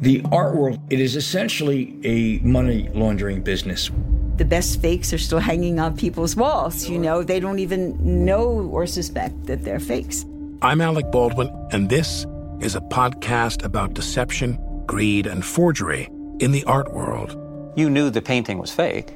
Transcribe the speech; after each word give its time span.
The 0.00 0.24
art 0.32 0.54
world, 0.54 0.80
it 0.88 0.98
is 0.98 1.14
essentially 1.14 1.94
a 2.04 2.38
money 2.38 2.88
laundering 2.94 3.42
business. 3.42 3.90
The 4.36 4.46
best 4.46 4.80
fakes 4.80 5.12
are 5.12 5.18
still 5.18 5.40
hanging 5.40 5.78
on 5.78 5.94
people's 5.94 6.34
walls. 6.34 6.88
You 6.88 6.98
know, 6.98 7.22
they 7.22 7.38
don't 7.38 7.58
even 7.58 8.24
know 8.24 8.70
or 8.72 8.86
suspect 8.86 9.44
that 9.44 9.62
they're 9.62 9.78
fakes. 9.78 10.24
I'm 10.62 10.80
Alec 10.80 11.10
Baldwin, 11.12 11.50
and 11.72 11.90
this 11.90 12.24
is 12.60 12.76
a 12.76 12.80
podcast 12.80 13.62
about 13.62 13.92
deception, 13.92 14.58
greed, 14.86 15.26
and 15.26 15.44
forgery 15.44 16.08
in 16.38 16.52
the 16.52 16.64
art 16.64 16.94
world. 16.94 17.36
You 17.76 17.90
knew 17.90 18.08
the 18.08 18.22
painting 18.22 18.58
was 18.58 18.70
fake. 18.70 19.10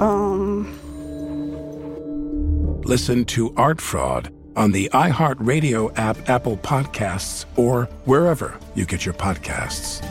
Um. 0.00 0.70
Listen 2.84 3.24
to 3.24 3.54
Art 3.56 3.80
Fraud 3.80 4.30
on 4.56 4.72
the 4.72 4.88
iHeartRadio 4.92 5.96
app, 5.96 6.28
Apple 6.28 6.56
Podcasts, 6.56 7.44
or 7.56 7.84
wherever 8.04 8.58
you 8.74 8.84
get 8.86 9.04
your 9.04 9.14
podcasts. 9.14 10.02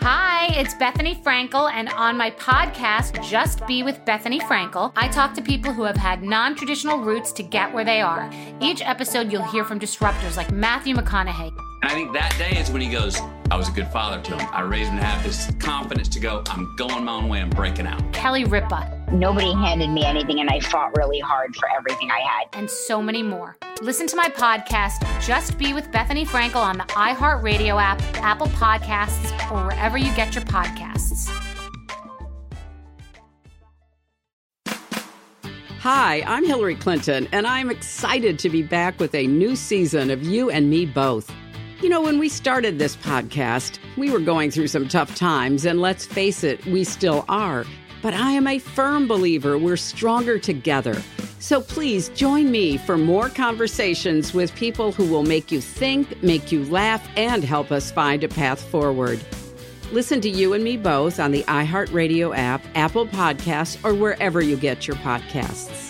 Hi, 0.00 0.54
it's 0.54 0.74
Bethenny 0.74 1.20
Frankel, 1.24 1.68
and 1.72 1.88
on 1.88 2.16
my 2.16 2.30
podcast, 2.30 3.20
Just 3.28 3.66
Be 3.66 3.82
with 3.82 3.98
Bethenny 4.04 4.40
Frankel, 4.40 4.92
I 4.94 5.08
talk 5.08 5.34
to 5.34 5.42
people 5.42 5.72
who 5.72 5.82
have 5.82 5.96
had 5.96 6.22
non 6.22 6.54
traditional 6.54 7.00
routes 7.00 7.32
to 7.32 7.42
get 7.42 7.74
where 7.74 7.84
they 7.84 8.00
are. 8.00 8.30
Each 8.60 8.80
episode, 8.82 9.32
you'll 9.32 9.42
hear 9.50 9.64
from 9.64 9.80
disruptors 9.80 10.36
like 10.36 10.52
Matthew 10.52 10.94
McConaughey. 10.94 11.50
I 11.82 11.94
think 11.94 12.12
that 12.12 12.32
day 12.38 12.56
is 12.56 12.70
when 12.70 12.82
he 12.82 12.88
goes, 12.88 13.20
I 13.48 13.56
was 13.56 13.68
a 13.68 13.72
good 13.72 13.86
father 13.88 14.20
to 14.22 14.36
him. 14.36 14.48
I 14.52 14.62
raised 14.62 14.90
him 14.90 14.98
to 14.98 15.04
have 15.04 15.22
this 15.22 15.52
confidence 15.60 16.08
to 16.08 16.20
go, 16.20 16.42
I'm 16.50 16.74
going 16.74 17.04
my 17.04 17.12
own 17.12 17.28
way, 17.28 17.40
I'm 17.40 17.50
breaking 17.50 17.86
out. 17.86 18.12
Kelly 18.12 18.44
Ripa. 18.44 18.92
Nobody 19.12 19.52
handed 19.52 19.88
me 19.90 20.04
anything, 20.04 20.40
and 20.40 20.50
I 20.50 20.58
fought 20.58 20.96
really 20.96 21.20
hard 21.20 21.54
for 21.54 21.70
everything 21.70 22.10
I 22.10 22.18
had. 22.18 22.48
And 22.54 22.68
so 22.68 23.00
many 23.00 23.22
more. 23.22 23.56
Listen 23.80 24.08
to 24.08 24.16
my 24.16 24.28
podcast, 24.28 25.04
Just 25.24 25.58
Be 25.58 25.72
with 25.72 25.92
Bethenny 25.92 26.26
Frankel, 26.26 26.56
on 26.56 26.78
the 26.78 26.84
iHeartRadio 26.84 27.80
app, 27.80 28.02
Apple 28.16 28.48
Podcasts, 28.48 29.30
or 29.52 29.64
wherever 29.64 29.96
you 29.96 30.12
get 30.16 30.34
your 30.34 30.44
podcasts. 30.44 31.30
Hi, 35.78 36.24
I'm 36.26 36.44
Hillary 36.44 36.74
Clinton, 36.74 37.28
and 37.30 37.46
I'm 37.46 37.70
excited 37.70 38.40
to 38.40 38.50
be 38.50 38.64
back 38.64 38.98
with 38.98 39.14
a 39.14 39.28
new 39.28 39.54
season 39.54 40.10
of 40.10 40.24
You 40.24 40.50
and 40.50 40.68
Me 40.68 40.84
Both. 40.84 41.30
You 41.82 41.90
know, 41.90 42.00
when 42.00 42.18
we 42.18 42.30
started 42.30 42.78
this 42.78 42.96
podcast, 42.96 43.78
we 43.98 44.10
were 44.10 44.18
going 44.18 44.50
through 44.50 44.68
some 44.68 44.88
tough 44.88 45.14
times, 45.14 45.66
and 45.66 45.78
let's 45.78 46.06
face 46.06 46.42
it, 46.42 46.64
we 46.64 46.84
still 46.84 47.26
are. 47.28 47.66
But 48.00 48.14
I 48.14 48.30
am 48.30 48.46
a 48.46 48.58
firm 48.58 49.06
believer 49.06 49.58
we're 49.58 49.76
stronger 49.76 50.38
together. 50.38 50.96
So 51.38 51.60
please 51.60 52.08
join 52.10 52.50
me 52.50 52.78
for 52.78 52.96
more 52.96 53.28
conversations 53.28 54.32
with 54.32 54.54
people 54.54 54.90
who 54.90 55.04
will 55.04 55.22
make 55.22 55.52
you 55.52 55.60
think, 55.60 56.22
make 56.22 56.50
you 56.50 56.64
laugh, 56.64 57.06
and 57.14 57.44
help 57.44 57.70
us 57.70 57.92
find 57.92 58.24
a 58.24 58.28
path 58.28 58.62
forward. 58.62 59.20
Listen 59.92 60.22
to 60.22 60.30
You 60.30 60.54
and 60.54 60.64
Me 60.64 60.78
Both 60.78 61.20
on 61.20 61.30
the 61.30 61.42
iHeartRadio 61.42 62.34
app, 62.34 62.64
Apple 62.74 63.06
Podcasts, 63.06 63.84
or 63.84 63.94
wherever 63.94 64.40
you 64.40 64.56
get 64.56 64.86
your 64.86 64.96
podcasts. 64.96 65.85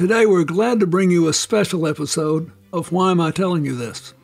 Today, 0.00 0.24
we're 0.24 0.44
glad 0.44 0.80
to 0.80 0.86
bring 0.86 1.10
you 1.10 1.28
a 1.28 1.34
special 1.34 1.86
episode 1.86 2.50
of 2.72 2.90
Why 2.90 3.10
Am 3.10 3.20
I 3.20 3.30
Telling 3.30 3.66
You 3.66 3.76
This? 3.76 4.14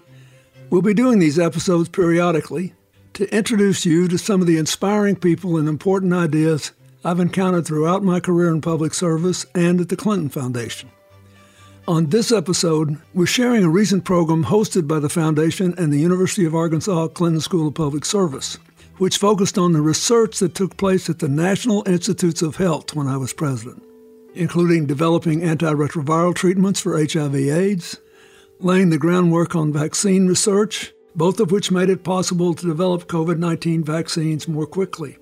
We'll 0.71 0.81
be 0.81 0.95
doing 0.95 1.19
these 1.19 1.39
episodes 1.39 1.91
periodically 1.91 2.73
to 3.13 3.31
introduce 3.31 3.85
you 3.85 4.09
to 4.09 4.17
some 4.17 4.41
of 4.41 4.47
the 4.47 4.57
inspiring 4.57 5.17
people 5.17 5.59
and 5.59 5.69
important 5.69 6.15
ideas 6.15 6.73
I've 7.05 7.21
encountered 7.21 7.67
throughout 7.67 8.03
my 8.03 8.21
career 8.21 8.49
in 8.49 8.63
public 8.63 8.95
service 8.95 9.45
and 9.55 9.79
at 9.79 9.91
the 9.91 9.99
Clinton 9.99 10.31
Foundation. 10.31 10.89
On 11.87 12.07
this 12.07 12.33
episode, 12.33 12.97
we're 13.13 13.27
sharing 13.27 13.63
a 13.63 13.69
recent 13.69 14.07
program 14.07 14.45
hosted 14.45 14.89
by 14.89 14.99
the 14.99 15.11
Foundation 15.11 15.75
and 15.77 15.93
the 15.93 16.01
University 16.01 16.47
of 16.47 16.55
Arkansas 16.55 17.09
Clinton 17.09 17.43
School 17.43 17.69
of 17.69 17.75
Public 17.75 18.07
Service, 18.07 18.55
which 18.97 19.19
focused 19.19 19.59
on 19.59 19.75
the 19.75 19.83
research 19.83 20.39
that 20.39 20.55
took 20.55 20.79
place 20.79 21.11
at 21.11 21.19
the 21.19 21.29
National 21.29 21.87
Institutes 21.87 22.41
of 22.41 22.57
Health 22.57 22.95
when 22.95 23.09
I 23.09 23.19
was 23.19 23.35
president 23.35 23.83
including 24.37 24.87
developing 24.87 25.41
antiretroviral 25.41 26.35
treatments 26.35 26.81
for 26.81 26.99
HIV/AIDS, 26.99 27.99
laying 28.61 28.91
the 28.91 28.99
groundwork 28.99 29.57
on 29.57 29.73
vaccine 29.73 30.27
research, 30.27 30.93
both 31.15 31.41
of 31.41 31.51
which 31.51 31.71
made 31.71 31.89
it 31.89 32.05
possible 32.05 32.55
to 32.55 32.67
develop 32.67 33.09
COVID 33.09 33.39
19 33.39 33.83
vaccines 33.83 34.47
more 34.47 34.67
quickly, 34.67 35.17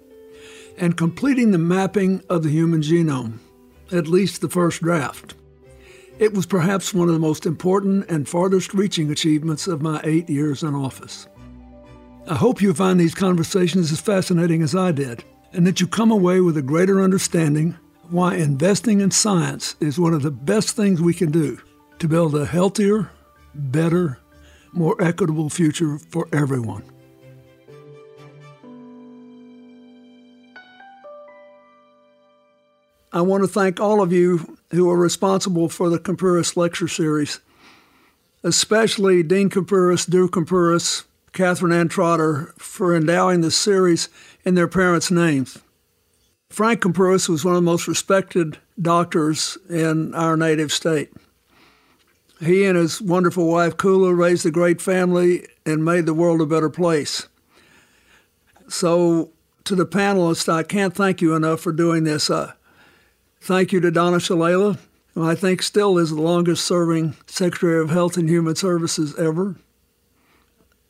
and 0.77 0.97
completing 0.97 1.53
the 1.53 1.59
mapping 1.59 2.23
of 2.29 2.43
the 2.43 2.51
human 2.51 2.83
genome, 2.83 3.39
at 3.93 4.09
least 4.09 4.41
the 4.41 4.49
first 4.49 4.83
draft. 4.83 5.35
It 6.19 6.35
was 6.35 6.47
perhaps 6.47 6.93
one 6.93 7.09
of 7.09 7.15
the 7.15 7.21
most 7.21 7.47
important 7.47 8.09
and 8.11 8.29
farthest 8.29 8.75
reaching 8.75 9.11
achievements 9.11 9.67
of 9.67 9.83
my 9.83 10.01
eight 10.05 10.29
years 10.29 10.63
in 10.63 10.75
office. 10.75 11.29
I 12.27 12.35
hope 12.35 12.63
you 12.63 12.73
find 12.73 12.99
these 12.99 13.15
conversations 13.15 13.93
as 13.93 14.01
fascinating 14.01 14.63
as 14.63 14.75
I 14.75 14.93
did, 14.93 15.23
and 15.53 15.67
that 15.67 15.81
you 15.81 15.87
come 15.87 16.11
away 16.11 16.41
with 16.41 16.57
a 16.57 16.63
greater 16.63 17.01
understanding 17.01 17.77
why 18.11 18.37
investing 18.37 19.01
in 19.01 19.11
science 19.11 19.77
is 19.81 19.99
one 19.99 20.15
of 20.15 20.23
the 20.23 20.31
best 20.31 20.77
things 20.77 21.01
we 21.01 21.15
can 21.15 21.31
do 21.31 21.61
to 21.99 22.09
build 22.09 22.35
a 22.35 22.47
healthier, 22.47 23.11
better, 23.55 24.19
more 24.73 24.97
equitable 25.03 25.49
future 25.49 25.99
for 26.11 26.29
everyone. 26.33 26.83
I 33.13 33.21
want 33.21 33.45
to 33.45 33.49
thank 33.49 33.79
all 33.79 34.03
of 34.03 34.13
you 34.13 34.59
who 34.73 34.91
are 34.91 34.97
responsible 34.97 35.69
for 35.69 35.89
the 35.89 36.01
Kumpuris 36.01 36.57
Lecture 36.57 36.89
Series, 36.89 37.39
especially 38.43 39.23
Dean 39.23 39.49
Kumpuris, 39.49 40.11
Drew 40.11 40.29
Kumpuris, 40.29 41.05
Catherine 41.33 41.73
Ann 41.73 41.89
Trotter, 41.89 42.53
for 42.59 42.95
endowing 42.95 43.41
the 43.41 43.53
series 43.53 44.09
in 44.45 44.57
their 44.57 44.67
parents' 44.67 45.13
names. 45.13 45.59
Frank 46.51 46.83
Kumpuris 46.83 47.29
was 47.29 47.45
one 47.45 47.55
of 47.55 47.63
the 47.63 47.71
most 47.71 47.89
respected 47.89 48.59
doctors 48.81 49.59
in 49.69 50.15
our 50.15 50.37
native 50.37 50.73
state. 50.73 51.11
He 52.41 52.65
and 52.65 52.77
his 52.77 53.01
wonderful 53.01 53.49
wife 53.49 53.77
Kula 53.77 54.17
raised 54.17 54.45
a 54.45 54.51
great 54.51 54.81
family 54.81 55.47
and 55.65 55.85
made 55.85 56.07
the 56.07 56.15
world 56.15 56.41
a 56.41 56.47
better 56.47 56.71
place. 56.71 57.29
So, 58.69 59.31
to 59.65 59.75
the 59.75 59.87
panelists, 59.87 60.53
I 60.53 60.63
can't 60.63 60.95
thank 60.95 61.23
you 61.23 61.35
enough 61.35 61.61
for 61.61 61.73
doing 61.73 62.05
this. 62.05 62.29
Uh, 62.29 62.53
thank 63.41 63.73
you 63.73 63.81
to 63.81 63.91
Donna 63.91 64.19
Shalala, 64.19 64.79
who 65.15 65.25
I 65.25 65.35
think 65.35 65.63
still 65.63 65.97
is 65.99 66.11
the 66.11 66.21
longest 66.21 66.65
serving 66.65 67.17
Secretary 67.27 67.81
of 67.81 67.91
Health 67.91 68.17
and 68.17 68.29
Human 68.29 68.57
Services 68.57 69.15
ever. 69.19 69.57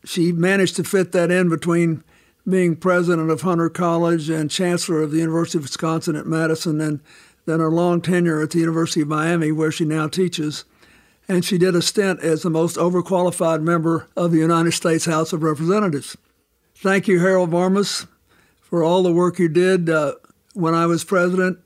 She 0.05 0.33
managed 0.33 0.77
to 0.77 0.85
fit 0.85 1.13
that 1.13 1.31
in 1.31 1.49
between 1.49 2.03
being 2.49 2.77
president 2.77 3.31
of 3.31 3.41
Hunter 3.41 3.71
College 3.71 4.29
and 4.29 4.51
chancellor 4.51 5.03
of 5.03 5.11
the 5.11 5.19
University 5.19 5.59
of 5.59 5.65
Wisconsin 5.65 6.17
at 6.17 6.27
Madison, 6.27 6.81
and 6.81 7.01
then 7.47 7.61
her 7.61 7.71
long 7.71 8.01
tenure 8.01 8.43
at 8.43 8.51
the 8.51 8.59
University 8.59 9.01
of 9.01 9.09
Miami, 9.09 9.53
where 9.53 9.73
she 9.73 9.85
now 9.85 10.09
teaches. 10.09 10.65
And 11.27 11.45
she 11.45 11.57
did 11.57 11.75
a 11.75 11.81
stint 11.81 12.21
as 12.21 12.43
the 12.43 12.51
most 12.51 12.77
overqualified 12.77 13.63
member 13.63 14.09
of 14.15 14.31
the 14.31 14.39
United 14.39 14.73
States 14.73 15.07
House 15.07 15.33
of 15.33 15.43
Representatives. 15.43 16.17
Thank 16.75 17.09
you, 17.09 17.21
Harold 17.21 17.51
Varmus, 17.51 18.07
for 18.61 18.83
all 18.83 19.03
the 19.03 19.13
work 19.13 19.39
you 19.39 19.49
did 19.49 19.89
uh, 19.89 20.15
when 20.53 20.75
I 20.75 20.85
was 20.85 21.03
president. 21.05 21.59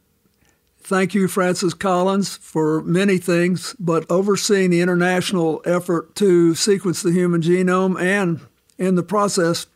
Thank 0.81 1.13
you, 1.13 1.27
Francis 1.27 1.75
Collins, 1.75 2.37
for 2.37 2.83
many 2.83 3.19
things, 3.19 3.75
but 3.81 4.07
overseeing 4.09 4.71
the 4.71 4.81
international 4.81 5.61
effort 5.65 6.15
to 6.17 6.55
sequence 6.55 7.03
the 7.03 7.13
human 7.13 7.43
genome 7.43 8.01
and, 8.01 8.41
in 8.79 8.95
the 8.95 9.03
process, 9.03 9.67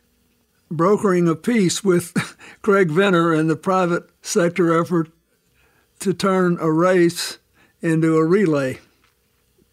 brokering 0.75 1.27
a 1.27 1.35
peace 1.35 1.83
with 1.83 2.37
Craig 2.61 2.89
Venter 2.91 3.33
and 3.33 3.49
the 3.49 3.55
private 3.55 4.09
sector 4.21 4.79
effort 4.79 5.09
to 5.99 6.13
turn 6.13 6.57
a 6.59 6.71
race 6.71 7.37
into 7.81 8.17
a 8.17 8.25
relay. 8.25 8.79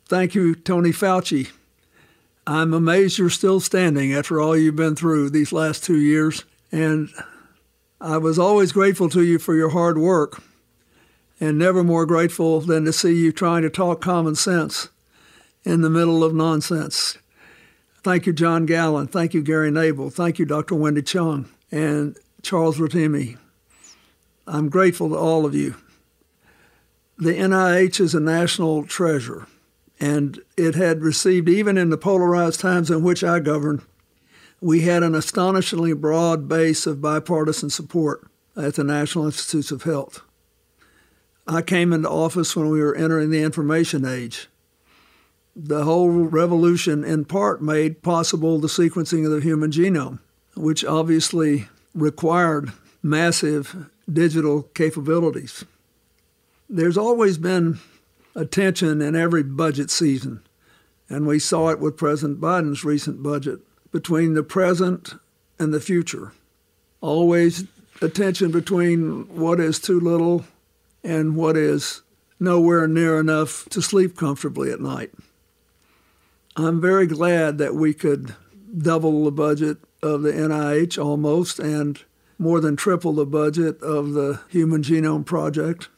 Thank 0.07 0.35
you, 0.35 0.55
Tony 0.55 0.91
Fauci. 0.91 1.51
I'm 2.47 2.73
amazed 2.73 3.19
you're 3.19 3.31
still 3.31 3.61
standing 3.61 4.13
after 4.13 4.41
all 4.41 4.57
you've 4.57 4.77
been 4.77 4.97
through 4.97 5.31
these 5.31 5.53
last 5.53 5.85
two 5.85 5.99
years. 5.99 6.45
And 6.73 7.11
I 8.01 8.17
was 8.17 8.39
always 8.39 8.73
grateful 8.73 9.09
to 9.11 9.23
you 9.23 9.39
for 9.39 9.55
your 9.55 9.71
hard 9.71 9.99
work, 9.99 10.43
and 11.39 11.59
never 11.59 11.85
more 11.85 12.07
grateful 12.07 12.61
than 12.61 12.85
to 12.87 12.93
see 12.93 13.15
you 13.15 13.31
trying 13.31 13.63
to 13.63 13.71
talk 13.71 14.01
common 14.01 14.35
sense 14.35 14.89
in 15.65 15.83
the 15.83 15.91
middle 15.91 16.25
of 16.25 16.35
nonsense. 16.35 17.19
Thank 18.03 18.27
you, 18.27 18.33
John 18.33 18.65
Gallin. 18.67 19.09
Thank 19.09 19.35
you, 19.35 19.43
Gary 19.43 19.71
Nabel. 19.71 20.11
Thank 20.11 20.39
you, 20.39 20.47
Dr. 20.47 20.75
Wendy 20.75 21.03
Chung 21.03 21.49
and 21.71 22.17
Charles 22.43 22.79
Rotimi. 22.79 23.37
I'm 24.47 24.69
grateful 24.69 25.11
to 25.11 25.17
all 25.17 25.45
of 25.45 25.55
you. 25.55 25.75
the 27.19 27.33
NIH 27.35 28.01
is 28.01 28.15
a 28.15 28.21
national 28.21 28.85
treasure, 28.85 29.47
and 30.01 30.41
it 30.57 30.75
had 30.75 31.03
received, 31.03 31.51
even 31.51 31.77
in 31.77 31.91
the 31.91 31.99
polarized 31.99 32.61
times 32.61 32.91
in 32.91 33.03
which 33.03 33.23
I 33.23 33.41
governed, 33.41 33.83
we 34.63 34.81
had 34.83 35.03
an 35.03 35.15
astonishingly 35.15 35.93
broad 35.93 36.49
base 36.49 36.87
of 36.87 37.03
bipartisan 37.03 37.69
support 37.69 38.27
at 38.57 38.75
the 38.75 38.85
National 38.85 39.27
Institutes 39.27 39.71
of 39.71 39.83
Health. 39.83 40.23
I 41.47 41.61
came 41.61 41.93
into 41.93 42.09
office 42.09 42.57
when 42.57 42.71
we 42.71 42.81
were 42.81 42.95
entering 42.95 43.29
the 43.31 43.43
information 43.43 44.07
age. 44.07 44.49
The 45.63 45.85
whole 45.85 46.09
revolution, 46.09 47.05
in 47.05 47.27
part, 47.27 47.61
made 47.61 48.01
possible 48.01 48.59
the 48.59 48.67
sequencing 48.67 49.27
of 49.27 49.31
the 49.31 49.43
human 49.43 49.71
genome, 49.71 50.21
which 50.57 50.87
obviously 50.87 51.69
required 51.95 52.73
massive 53.03 53.91
digital 54.11 54.63
capabilities. 54.75 55.67
There's 56.71 56.97
always 56.97 57.37
been 57.37 57.79
a 58.35 58.47
tension 58.47 59.03
in 59.03 59.15
every 59.15 59.43
budget 59.43 59.91
season, 59.91 60.41
and 61.11 61.27
we 61.27 61.39
saw 61.39 61.69
it 61.69 61.79
with 61.79 61.99
President 61.99 62.41
Biden's 62.41 62.83
recent 62.83 63.23
budget 63.23 63.61
between 63.93 64.33
the 64.33 64.43
present 64.43 65.15
and 65.59 65.75
the 65.75 65.81
future. 65.81 66.33
Always 67.03 67.65
a 68.01 68.09
tension 68.09 68.51
between 68.51 69.29
what 69.37 69.61
is 69.61 69.79
too 69.79 70.01
little 70.01 70.47
and 71.05 71.37
what 71.37 71.59
is 71.59 72.01
nowhere 72.39 72.89
near 72.89 73.21
enough 73.21 73.69
to 73.69 73.83
sleep 73.83 74.17
comfortably 74.17 74.73
at 74.73 74.81
night. 74.81 75.11
I'm 76.61 76.81
very 76.81 77.07
glad 77.07 77.59
that 77.59 77.75
we 77.75 77.95
could 77.95 78.35
double 78.77 79.25
the 79.25 79.33
budget 79.33 79.79
of 80.03 80.23
the 80.23 80.33
NIH 80.33 81.03
almost 81.03 81.59
and 81.59 82.03
more 82.39 82.61
than 82.61 82.77
triple 82.77 83.13
the 83.13 83.27
budget 83.27 83.81
of 83.83 84.13
the 84.13 84.41
Human 84.49 84.83
Genome 84.83 85.25
Project. 85.25 85.89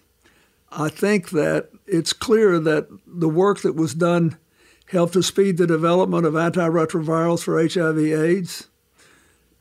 I 0.71 0.89
think 0.89 1.31
that 1.31 1.71
it's 1.87 2.13
clear 2.13 2.59
that 2.59 2.89
the 3.07 3.29
work 3.29 3.61
that 3.61 3.77
was 3.77 3.95
done 3.95 4.39
helped 4.87 5.15
to 5.15 5.23
speed 5.23 5.57
the 5.57 5.67
development 5.67 6.27
of 6.27 6.35
antiretrovirals 6.35 7.43
for 7.43 7.61
HIV/AIDS, 7.61 8.69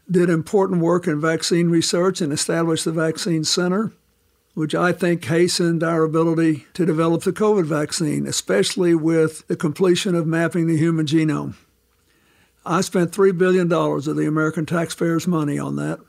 did 0.09 0.29
important 0.29 0.81
work 0.81 1.07
in 1.07 1.21
vaccine 1.21 1.69
research 1.69 2.21
and 2.21 2.33
established 2.33 2.85
the 2.85 2.91
Vaccine 2.91 3.43
Center, 3.43 3.93
which 4.53 4.75
I 4.75 4.91
think 4.91 5.23
hastened 5.25 5.83
our 5.83 6.03
ability 6.03 6.65
to 6.73 6.85
develop 6.85 7.23
the 7.23 7.31
COVID 7.31 7.65
vaccine, 7.65 8.27
especially 8.27 8.93
with 8.93 9.47
the 9.47 9.55
completion 9.55 10.13
of 10.15 10.27
mapping 10.27 10.67
the 10.67 10.77
human 10.77 11.05
genome. 11.05 11.55
I 12.65 12.81
spent 12.81 13.11
$3 13.11 13.37
billion 13.37 13.71
of 13.71 14.15
the 14.15 14.27
American 14.27 14.65
taxpayers' 14.65 15.27
money 15.27 15.57
on 15.57 15.77
that, 15.77 15.99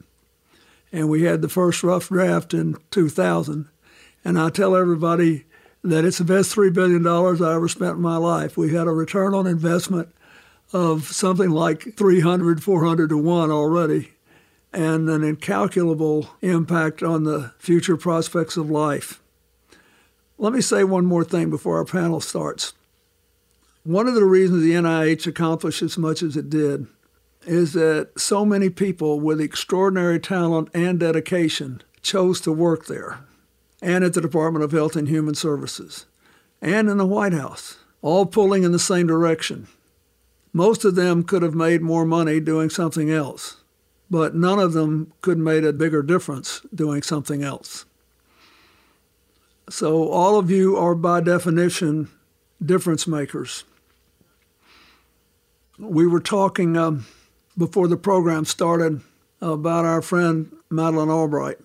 and 0.92 1.08
we 1.08 1.22
had 1.22 1.40
the 1.40 1.48
first 1.48 1.82
rough 1.82 2.08
draft 2.08 2.52
in 2.52 2.76
2000. 2.90 3.68
And 4.24 4.38
I 4.38 4.50
tell 4.50 4.76
everybody 4.76 5.44
that 5.82 6.04
it's 6.04 6.18
the 6.18 6.24
best 6.24 6.54
$3 6.54 6.72
billion 6.72 7.06
I 7.06 7.54
ever 7.54 7.68
spent 7.68 7.96
in 7.96 8.02
my 8.02 8.16
life. 8.16 8.56
We 8.56 8.74
had 8.74 8.86
a 8.86 8.92
return 8.92 9.34
on 9.34 9.46
investment 9.46 10.08
of 10.72 11.04
something 11.04 11.50
like 11.50 11.96
300, 11.96 12.62
400 12.62 13.08
to 13.08 13.18
1 13.18 13.50
already, 13.50 14.11
and 14.72 15.08
an 15.08 15.22
incalculable 15.22 16.30
impact 16.40 17.02
on 17.02 17.24
the 17.24 17.52
future 17.58 17.96
prospects 17.96 18.56
of 18.56 18.70
life. 18.70 19.20
Let 20.38 20.52
me 20.52 20.60
say 20.60 20.82
one 20.82 21.06
more 21.06 21.24
thing 21.24 21.50
before 21.50 21.78
our 21.78 21.84
panel 21.84 22.20
starts. 22.20 22.72
One 23.84 24.08
of 24.08 24.14
the 24.14 24.24
reasons 24.24 24.62
the 24.62 24.72
NIH 24.72 25.26
accomplished 25.26 25.82
as 25.82 25.98
much 25.98 26.22
as 26.22 26.36
it 26.36 26.48
did 26.48 26.86
is 27.46 27.72
that 27.72 28.10
so 28.16 28.44
many 28.44 28.70
people 28.70 29.18
with 29.20 29.40
extraordinary 29.40 30.20
talent 30.20 30.68
and 30.72 31.00
dedication 31.00 31.82
chose 32.00 32.40
to 32.40 32.52
work 32.52 32.86
there 32.86 33.20
and 33.80 34.04
at 34.04 34.12
the 34.14 34.20
Department 34.20 34.64
of 34.64 34.72
Health 34.72 34.96
and 34.96 35.08
Human 35.08 35.34
Services 35.34 36.06
and 36.60 36.88
in 36.88 36.98
the 36.98 37.06
White 37.06 37.32
House, 37.32 37.78
all 38.00 38.24
pulling 38.24 38.62
in 38.62 38.72
the 38.72 38.78
same 38.78 39.06
direction. 39.06 39.66
Most 40.52 40.84
of 40.84 40.94
them 40.94 41.24
could 41.24 41.42
have 41.42 41.54
made 41.54 41.82
more 41.82 42.04
money 42.04 42.38
doing 42.38 42.70
something 42.70 43.10
else, 43.10 43.56
but 44.12 44.34
none 44.34 44.58
of 44.58 44.74
them 44.74 45.10
could 45.22 45.38
made 45.38 45.64
a 45.64 45.72
bigger 45.72 46.02
difference 46.02 46.60
doing 46.74 47.00
something 47.00 47.42
else. 47.42 47.86
So, 49.70 50.10
all 50.10 50.38
of 50.38 50.50
you 50.50 50.76
are 50.76 50.94
by 50.94 51.22
definition 51.22 52.10
difference 52.62 53.06
makers. 53.06 53.64
We 55.78 56.06
were 56.06 56.20
talking 56.20 56.76
um, 56.76 57.06
before 57.56 57.88
the 57.88 57.96
program 57.96 58.44
started 58.44 59.00
about 59.40 59.86
our 59.86 60.02
friend 60.02 60.54
Madeleine 60.68 61.08
Albright. 61.08 61.56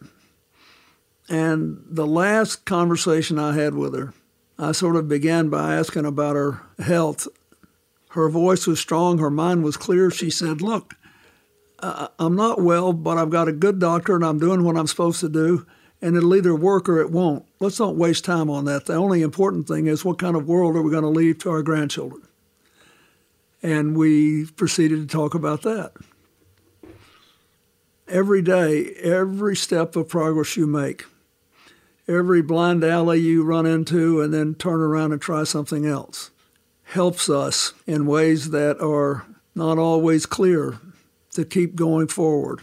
And 1.27 1.83
the 1.89 2.07
last 2.07 2.63
conversation 2.63 3.37
I 3.37 3.55
had 3.55 3.73
with 3.73 3.93
her, 3.93 4.13
I 4.57 4.71
sort 4.71 4.95
of 4.95 5.09
began 5.09 5.49
by 5.49 5.75
asking 5.75 6.05
about 6.05 6.37
her 6.37 6.61
health. 6.79 7.27
Her 8.11 8.29
voice 8.29 8.65
was 8.65 8.79
strong, 8.79 9.17
her 9.17 9.29
mind 9.29 9.65
was 9.65 9.75
clear. 9.75 10.09
She 10.09 10.29
said, 10.29 10.61
Look, 10.61 10.93
I'm 11.79 12.35
not 12.35 12.61
well, 12.61 12.93
but 12.93 13.17
I've 13.17 13.29
got 13.29 13.47
a 13.47 13.53
good 13.53 13.79
doctor 13.79 14.15
and 14.15 14.25
I'm 14.25 14.39
doing 14.39 14.63
what 14.63 14.77
I'm 14.77 14.87
supposed 14.87 15.19
to 15.19 15.29
do, 15.29 15.65
and 16.01 16.15
it'll 16.15 16.35
either 16.35 16.55
work 16.55 16.89
or 16.89 16.99
it 16.99 17.11
won't. 17.11 17.45
Let's 17.59 17.79
not 17.79 17.95
waste 17.95 18.25
time 18.25 18.49
on 18.49 18.65
that. 18.65 18.85
The 18.85 18.95
only 18.95 19.21
important 19.21 19.67
thing 19.67 19.87
is 19.87 20.03
what 20.03 20.19
kind 20.19 20.35
of 20.35 20.47
world 20.47 20.75
are 20.75 20.81
we 20.81 20.91
going 20.91 21.03
to 21.03 21.09
leave 21.09 21.39
to 21.39 21.49
our 21.51 21.61
grandchildren? 21.61 22.23
And 23.61 23.95
we 23.95 24.45
proceeded 24.45 25.07
to 25.07 25.07
talk 25.07 25.33
about 25.33 25.63
that. 25.63 25.93
Every 28.07 28.41
day, 28.41 28.93
every 29.01 29.55
step 29.55 29.95
of 29.95 30.07
progress 30.07 30.55
you 30.55 30.65
make, 30.65 31.05
every 32.07 32.41
blind 32.41 32.83
alley 32.83 33.19
you 33.19 33.43
run 33.43 33.65
into 33.65 34.21
and 34.21 34.33
then 34.33 34.55
turn 34.55 34.79
around 34.79 35.11
and 35.11 35.21
try 35.21 35.43
something 35.43 35.85
else 35.85 36.31
helps 36.91 37.29
us 37.29 37.73
in 37.85 38.05
ways 38.05 38.51
that 38.51 38.79
are 38.81 39.25
not 39.53 39.77
always 39.77 40.25
clear 40.25 40.79
to 41.37 41.45
keep 41.45 41.75
going 41.75 42.07
forward 42.07 42.61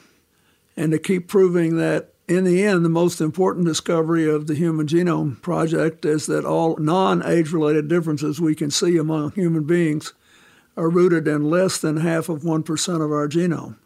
and 0.77 0.91
to 0.91 0.99
keep 0.99 1.29
proving 1.29 1.77
that 1.77 2.11
in 2.27 2.43
the 2.43 2.65
end, 2.65 2.85
the 2.85 2.89
most 2.91 3.21
important 3.21 3.67
discovery 3.67 4.29
of 4.29 4.49
the 4.49 4.57
Human 4.57 4.89
Genome 4.89 5.41
Project 5.41 6.05
is 6.05 6.27
that 6.27 6.45
all 6.45 6.77
non 6.77 7.25
age 7.25 7.53
related 7.53 7.87
differences 7.87 8.41
we 8.41 8.57
can 8.57 8.73
see 8.73 8.97
among 8.97 9.31
human 9.31 9.63
beings 9.63 10.13
are 10.77 10.91
rooted 10.91 11.29
in 11.29 11.49
less 11.49 11.79
than 11.79 11.99
half 11.99 12.29
of 12.29 12.43
1% 12.43 12.95
of 12.97 13.13
our 13.13 13.29
genome. 13.29 13.77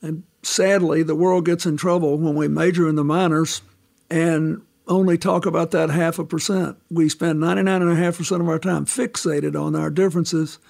And 0.00 0.22
sadly, 0.44 1.02
the 1.02 1.16
world 1.16 1.44
gets 1.44 1.66
in 1.66 1.76
trouble 1.76 2.18
when 2.18 2.36
we 2.36 2.46
major 2.46 2.88
in 2.88 2.94
the 2.94 3.02
minors 3.02 3.62
and 4.08 4.62
only 4.86 5.18
talk 5.18 5.44
about 5.44 5.72
that 5.72 5.90
half 5.90 6.20
a 6.20 6.24
percent. 6.24 6.76
We 6.88 7.08
spend 7.08 7.40
99.5% 7.40 8.40
of 8.40 8.48
our 8.48 8.60
time 8.60 8.86
fixated 8.86 9.60
on 9.60 9.74
our 9.74 9.90
differences. 9.90 10.60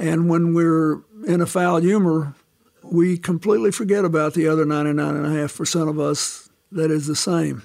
And 0.00 0.28
when 0.28 0.54
we're 0.54 1.02
in 1.26 1.40
a 1.40 1.46
foul 1.46 1.80
humor, 1.80 2.34
we 2.82 3.18
completely 3.18 3.70
forget 3.70 4.04
about 4.04 4.34
the 4.34 4.48
other 4.48 4.64
99.5% 4.64 5.88
of 5.88 6.00
us 6.00 6.48
that 6.72 6.90
is 6.90 7.06
the 7.06 7.14
same. 7.14 7.62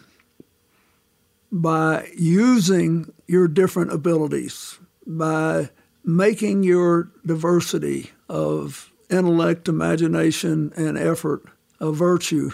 By 1.52 2.10
using 2.16 3.14
your 3.26 3.48
different 3.48 3.94
abilities, 3.94 4.78
by 5.08 5.70
making 6.04 6.64
your 6.64 7.10
diversity 7.26 8.12
of 8.28 8.92
intellect, 9.10 9.68
imagination, 9.68 10.74
and 10.76 10.98
effort 10.98 11.44
a 11.80 11.92
virtue 11.92 12.52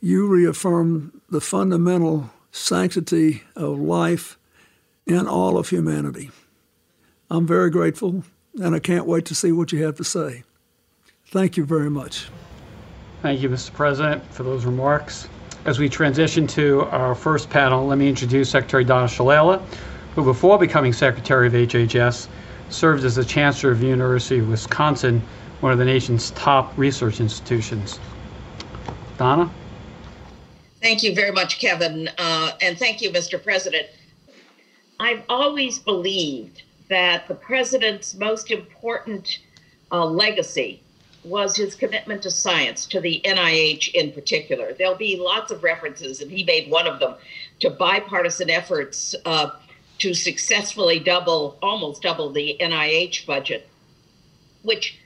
you 0.00 0.26
reaffirm 0.28 1.20
the 1.30 1.40
fundamental 1.40 2.30
sanctity 2.52 3.42
of 3.54 3.78
life 3.78 4.38
in 5.06 5.26
all 5.26 5.58
of 5.58 5.70
humanity. 5.70 6.30
I'm 7.30 7.46
very 7.46 7.70
grateful, 7.70 8.22
and 8.60 8.74
I 8.74 8.78
can't 8.78 9.06
wait 9.06 9.24
to 9.26 9.34
see 9.34 9.50
what 9.50 9.72
you 9.72 9.82
have 9.84 9.96
to 9.96 10.04
say. 10.04 10.44
Thank 11.28 11.56
you 11.56 11.64
very 11.64 11.90
much. 11.90 12.28
Thank 13.22 13.40
you, 13.40 13.48
Mr. 13.48 13.72
President, 13.72 14.24
for 14.32 14.44
those 14.44 14.64
remarks. 14.64 15.28
As 15.64 15.80
we 15.80 15.88
transition 15.88 16.46
to 16.48 16.82
our 16.82 17.16
first 17.16 17.50
panel, 17.50 17.86
let 17.86 17.98
me 17.98 18.08
introduce 18.08 18.50
Secretary 18.50 18.84
Donna 18.84 19.06
Shalala, 19.06 19.60
who, 20.14 20.22
before 20.22 20.58
becoming 20.58 20.92
Secretary 20.92 21.48
of 21.48 21.52
HHS, 21.52 22.28
served 22.68 23.04
as 23.04 23.16
the 23.16 23.24
Chancellor 23.24 23.72
of 23.72 23.80
the 23.80 23.86
University 23.86 24.38
of 24.38 24.48
Wisconsin, 24.48 25.20
one 25.60 25.72
of 25.72 25.78
the 25.78 25.84
nation's 25.84 26.30
top 26.32 26.76
research 26.78 27.18
institutions. 27.18 27.98
Donna? 29.18 29.50
Thank 30.80 31.02
you 31.02 31.14
very 31.14 31.32
much, 31.32 31.58
Kevin. 31.58 32.08
Uh, 32.18 32.52
and 32.60 32.78
thank 32.78 33.02
you, 33.02 33.10
Mr. 33.10 33.42
President. 33.42 33.88
I've 35.00 35.22
always 35.28 35.80
believed 35.80 36.62
that 36.88 37.26
the 37.28 37.34
president's 37.34 38.14
most 38.14 38.50
important 38.50 39.38
uh, 39.92 40.04
legacy 40.04 40.80
was 41.24 41.56
his 41.56 41.74
commitment 41.74 42.22
to 42.22 42.30
science, 42.30 42.86
to 42.86 43.00
the 43.00 43.20
NIH 43.24 43.92
in 43.94 44.12
particular. 44.12 44.72
There'll 44.72 44.94
be 44.94 45.16
lots 45.16 45.50
of 45.50 45.62
references, 45.62 46.20
and 46.20 46.30
he 46.30 46.44
made 46.44 46.70
one 46.70 46.86
of 46.86 47.00
them, 47.00 47.14
to 47.60 47.70
bipartisan 47.70 48.48
efforts 48.48 49.14
uh, 49.24 49.50
to 49.98 50.14
successfully 50.14 51.00
double, 51.00 51.58
almost 51.62 52.02
double 52.02 52.30
the 52.30 52.56
NIH 52.60 53.26
budget, 53.26 53.68
which 54.62 54.98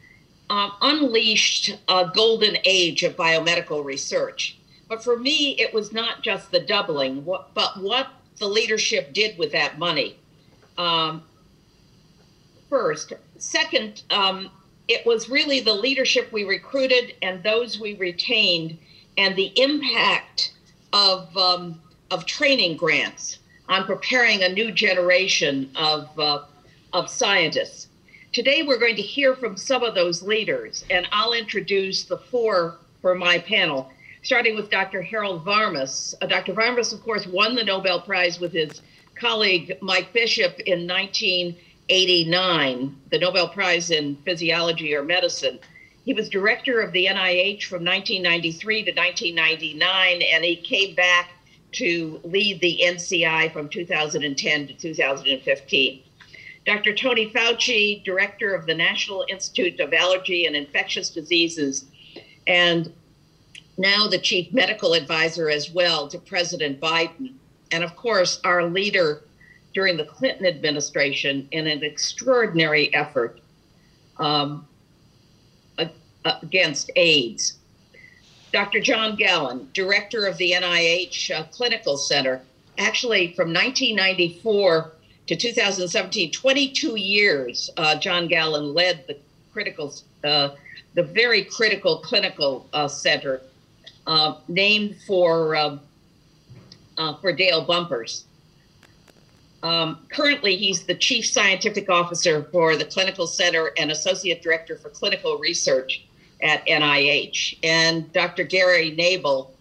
um, 0.51 0.73
unleashed 0.83 1.79
a 1.89 2.11
golden 2.13 2.59
age 2.65 3.05
of 3.05 3.17
biomedical 3.17 3.85
research 3.85 4.57
But 4.89 5.05
for 5.05 5.17
me, 5.17 5.53
it 5.53 5.73
was 5.73 5.93
not 5.93 6.23
just 6.23 6.51
the 6.51 6.59
doubling, 6.59 7.23
but 7.23 7.81
what 7.81 8.09
the 8.39 8.49
leadership 8.49 9.13
did 9.13 9.39
with 9.39 9.53
that 9.53 9.79
money. 9.79 10.17
Um, 10.77 11.23
first. 12.71 13.13
Second, 13.37 14.05
um, 14.11 14.51
it 14.89 15.05
was 15.05 15.29
really 15.29 15.61
the 15.61 15.75
leadership 15.75 16.33
we 16.33 16.45
recruited 16.45 17.15
and 17.21 17.43
those 17.43 17.79
we 17.79 17.97
retained 17.97 18.79
and 19.19 19.37
the 19.37 19.53
impact 19.61 20.53
of, 20.93 21.37
um, 21.37 21.81
of 22.11 22.25
training 22.25 22.77
grants 22.77 23.39
on 23.69 23.85
preparing 23.85 24.43
a 24.43 24.49
new 24.49 24.73
generation 24.73 25.71
of, 25.77 26.19
uh, 26.19 26.45
of 26.93 27.11
scientists. 27.11 27.89
Today, 28.33 28.63
we're 28.63 28.79
going 28.79 28.97
to 28.97 29.03
hear 29.03 29.35
from 29.35 29.57
some 29.57 29.83
of 29.83 29.95
those 29.95 30.23
leaders, 30.23 30.85
and 30.89 31.07
I'll 31.13 31.33
introduce 31.33 32.05
the 32.05 32.19
four 32.19 32.79
for 33.03 33.15
my 33.15 33.39
panel, 33.39 33.91
starting 34.23 34.55
with 34.55 34.71
Dr. 34.71 35.03
Harold 35.03 35.45
Varmus. 35.45 36.15
Uh, 36.21 36.27
Dr. 36.27 36.53
Varmus, 36.53 36.93
of 36.93 37.03
course, 37.03 37.27
won 37.27 37.55
the 37.55 37.65
Nobel 37.65 38.01
Prize 38.01 38.39
with 38.39 38.53
his 38.53 38.83
colleague 39.15 39.77
Mike 39.81 40.13
Bishop 40.13 40.59
in 40.61 40.87
1989, 41.91 42.97
the 43.11 43.19
Nobel 43.19 43.49
Prize 43.49 43.91
in 43.91 44.15
Physiology 44.25 44.95
or 44.95 45.03
Medicine. 45.03 45.59
He 46.05 46.15
was 46.15 46.29
director 46.29 46.81
of 46.81 46.93
the 46.93 47.07
NIH 47.07 47.65
from 47.65 47.85
1993 47.85 48.85
to 48.85 48.93
1999, 48.93 50.23
and 50.23 50.45
he 50.45 50.55
came 50.55 50.95
back 50.95 51.31
to 51.73 52.21
lead 52.23 52.61
the 52.61 52.81
NCI 52.85 53.53
from 53.53 53.69
2010 53.69 54.69
to 54.69 54.75
2015. 54.75 56.03
Dr. 56.65 56.95
Tony 56.95 57.29
Fauci, 57.29 58.05
director 58.05 58.55
of 58.55 58.67
the 58.67 58.75
National 58.75 59.27
Institute 59.29 59.81
of 59.81 59.93
Allergy 59.93 60.47
and 60.47 60.55
Infectious 60.55 61.11
Diseases, 61.11 61.87
and 62.47 62.93
now 63.79 64.07
the 64.07 64.19
chief 64.19 64.53
medical 64.53 64.95
advisor 64.95 65.51
as 65.51 65.73
well 65.73 66.07
to 66.07 66.21
President 66.21 66.81
Biden. 66.81 67.35
And 67.73 67.83
of 67.83 67.97
course, 67.97 68.41
our 68.45 68.63
leader 68.63 69.25
during 69.73 69.97
the 69.97 70.05
Clinton 70.05 70.47
administration 70.47 71.49
in 71.51 71.67
an 71.67 71.83
extraordinary 71.83 72.93
effort 72.95 73.41
um, 74.19 74.67
against 76.25 76.91
AIDS. 76.97 77.59
Dr. 78.53 78.81
John 78.81 79.17
Gallin, 79.17 79.69
director 79.73 80.27
of 80.27 80.37
the 80.37 80.53
NIH 80.53 81.31
uh, 81.31 81.45
Clinical 81.45 81.97
Center, 81.97 82.41
actually 82.79 83.33
from 83.35 83.53
1994 83.53 84.93
to 85.29 85.37
2017, 85.37 86.33
22 86.33 86.97
years, 86.97 87.71
uh, 87.77 87.95
John 87.97 88.27
Gallin 88.27 88.75
led 88.75 89.07
the 89.07 89.17
critical, 89.53 89.95
uh, 90.25 90.51
the 90.95 91.05
very 91.05 91.45
critical 91.45 91.99
clinical 91.99 92.67
uh, 92.73 92.89
center, 92.89 93.41
uh, 94.07 94.35
named 94.49 94.97
for 95.07 95.55
um, 95.55 95.81
uh, 96.99 97.17
for 97.19 97.33
Dale 97.33 97.65
Bumpers. 97.65 98.25
Um, 99.63 100.07
currently, 100.11 100.57
he's 100.57 100.85
the 100.85 100.95
chief 100.95 101.27
scientific 101.27 101.91
officer 101.91 102.45
for 102.45 102.77
the 102.77 102.85
Clinical 102.85 103.27
Center 103.27 103.73
and 103.77 103.91
associate 103.91 104.43
director 104.43 104.77
for 104.77 104.89
clinical 104.89 105.37
research 105.39 106.07
at 106.43 106.67
NIH. 106.67 107.59
And 107.63 108.11
Dr. 108.13 108.45
Gary 108.45 108.93
Nabel, 108.93 109.53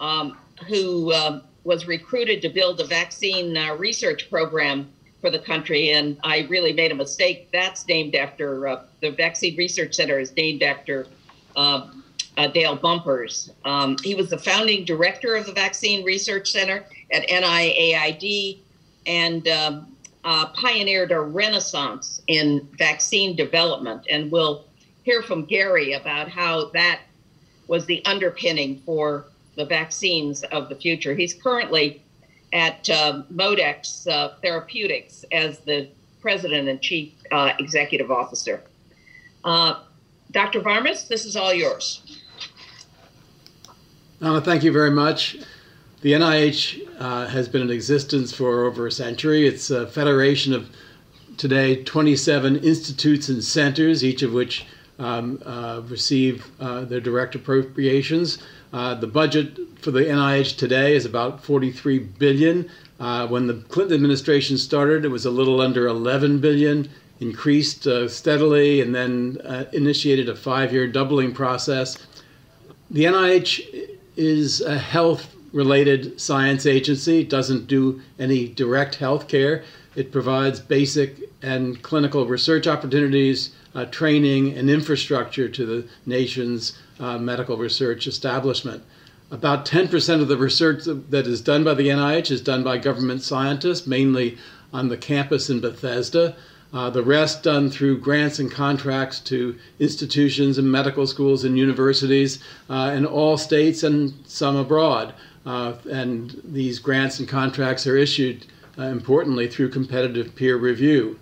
um, 0.00 0.38
who 0.68 1.12
um, 1.12 1.42
was 1.64 1.86
recruited 1.86 2.40
to 2.42 2.48
build 2.48 2.80
a 2.80 2.86
vaccine 2.86 3.56
uh, 3.56 3.74
research 3.74 4.30
program 4.30 4.88
for 5.20 5.30
the 5.30 5.38
country. 5.38 5.90
And 5.90 6.16
I 6.22 6.46
really 6.48 6.72
made 6.72 6.92
a 6.92 6.94
mistake. 6.94 7.48
That's 7.52 7.86
named 7.88 8.14
after 8.14 8.68
uh, 8.68 8.82
the 9.00 9.10
Vaccine 9.10 9.56
Research 9.56 9.94
Center 9.94 10.20
is 10.20 10.34
named 10.36 10.62
after 10.62 11.06
uh, 11.56 11.88
uh 12.36 12.46
Dale 12.46 12.76
Bumpers. 12.76 13.50
Um, 13.64 13.96
he 14.04 14.14
was 14.14 14.30
the 14.30 14.38
founding 14.38 14.84
director 14.84 15.34
of 15.34 15.46
the 15.46 15.52
Vaccine 15.52 16.04
Research 16.04 16.52
Center 16.52 16.84
at 17.12 17.28
NIAID 17.28 18.58
and 19.08 19.48
um, 19.48 19.96
uh, 20.24 20.46
pioneered 20.48 21.10
a 21.10 21.20
renaissance 21.20 22.20
in 22.28 22.68
vaccine 22.76 23.34
development. 23.34 24.06
And 24.08 24.30
we'll 24.30 24.66
hear 25.02 25.22
from 25.22 25.46
Gary 25.46 25.94
about 25.94 26.28
how 26.28 26.66
that 26.70 27.00
was 27.66 27.86
the 27.86 28.04
underpinning 28.04 28.80
for 28.84 29.24
the 29.56 29.64
vaccines 29.64 30.44
of 30.44 30.68
the 30.68 30.76
future. 30.76 31.14
He's 31.14 31.34
currently 31.34 32.02
at 32.52 32.88
um, 32.90 33.24
ModeX 33.32 34.06
uh, 34.06 34.34
Therapeutics 34.42 35.24
as 35.32 35.58
the 35.60 35.88
president 36.20 36.68
and 36.68 36.80
chief 36.80 37.12
uh, 37.32 37.52
executive 37.58 38.10
officer. 38.10 38.62
Uh, 39.44 39.80
Dr. 40.30 40.60
Varmus, 40.60 41.08
this 41.08 41.24
is 41.24 41.36
all 41.36 41.54
yours. 41.54 42.20
Thank 44.20 44.62
you 44.62 44.72
very 44.72 44.90
much. 44.90 45.38
The 46.00 46.12
NIH 46.12 46.80
uh, 47.00 47.26
has 47.26 47.48
been 47.48 47.60
in 47.60 47.70
existence 47.70 48.32
for 48.32 48.66
over 48.66 48.86
a 48.86 48.92
century. 48.92 49.48
It's 49.48 49.70
a 49.70 49.88
federation 49.88 50.52
of 50.52 50.70
today 51.36 51.82
27 51.82 52.58
institutes 52.58 53.28
and 53.28 53.42
centers, 53.42 54.04
each 54.04 54.22
of 54.22 54.32
which 54.32 54.64
um, 55.00 55.42
uh, 55.44 55.82
receive 55.88 56.46
uh, 56.60 56.84
their 56.84 57.00
direct 57.00 57.34
appropriations. 57.34 58.38
Uh, 58.72 58.94
the 58.94 59.08
budget 59.08 59.58
for 59.80 59.90
the 59.90 60.02
NIH 60.02 60.56
today 60.56 60.94
is 60.94 61.04
about 61.04 61.42
43 61.42 61.98
billion. 61.98 62.70
Uh, 63.00 63.26
when 63.26 63.48
the 63.48 63.54
Clinton 63.54 63.94
administration 63.96 64.56
started, 64.56 65.04
it 65.04 65.08
was 65.08 65.26
a 65.26 65.32
little 65.32 65.60
under 65.60 65.88
11 65.88 66.38
billion. 66.38 66.88
Increased 67.18 67.88
uh, 67.88 68.06
steadily, 68.06 68.80
and 68.80 68.94
then 68.94 69.38
initiated 69.72 70.28
a 70.28 70.36
five-year 70.36 70.86
doubling 70.86 71.34
process. 71.34 71.98
The 72.92 73.04
NIH 73.04 73.96
is 74.16 74.60
a 74.60 74.78
health-related 75.48 76.20
science 76.20 76.66
agency. 76.66 77.20
It 77.20 77.30
doesn't 77.30 77.66
do 77.66 78.02
any 78.18 78.48
direct 78.48 78.96
health 78.96 79.28
care. 79.28 79.64
It 79.96 80.12
provides 80.12 80.60
basic 80.60 81.16
and 81.42 81.80
clinical 81.82 82.26
research 82.26 82.66
opportunities 82.66 83.50
uh, 83.74 83.86
training 83.86 84.56
and 84.58 84.68
infrastructure 84.68 85.48
to 85.48 85.66
the 85.66 85.88
nation's 86.04 86.78
uh, 87.00 87.16
medical 87.16 87.56
research 87.56 88.06
establishment. 88.06 88.82
About 89.30 89.64
10% 89.64 90.20
of 90.20 90.28
the 90.28 90.36
research 90.36 90.84
that 90.84 91.26
is 91.26 91.40
done 91.40 91.64
by 91.64 91.74
the 91.74 91.88
NIH 91.88 92.30
is 92.30 92.40
done 92.40 92.62
by 92.62 92.78
government 92.78 93.22
scientists, 93.22 93.86
mainly 93.86 94.36
on 94.72 94.88
the 94.88 94.96
campus 94.96 95.48
in 95.48 95.60
Bethesda. 95.60 96.34
Uh, 96.72 96.90
the 96.90 97.02
rest 97.02 97.42
done 97.42 97.70
through 97.70 97.98
grants 97.98 98.38
and 98.38 98.50
contracts 98.50 99.20
to 99.20 99.56
institutions 99.78 100.58
and 100.58 100.70
medical 100.70 101.06
schools 101.06 101.44
and 101.44 101.56
universities 101.56 102.40
uh, 102.68 102.92
in 102.94 103.06
all 103.06 103.38
states 103.38 103.82
and 103.82 104.12
some 104.26 104.54
abroad. 104.54 105.14
Uh, 105.48 105.72
and 105.90 106.38
these 106.44 106.78
grants 106.78 107.20
and 107.20 107.26
contracts 107.26 107.86
are 107.86 107.96
issued, 107.96 108.44
uh, 108.78 108.82
importantly, 108.82 109.48
through 109.48 109.70
competitive 109.70 110.36
peer 110.36 110.58
review. 110.58 111.18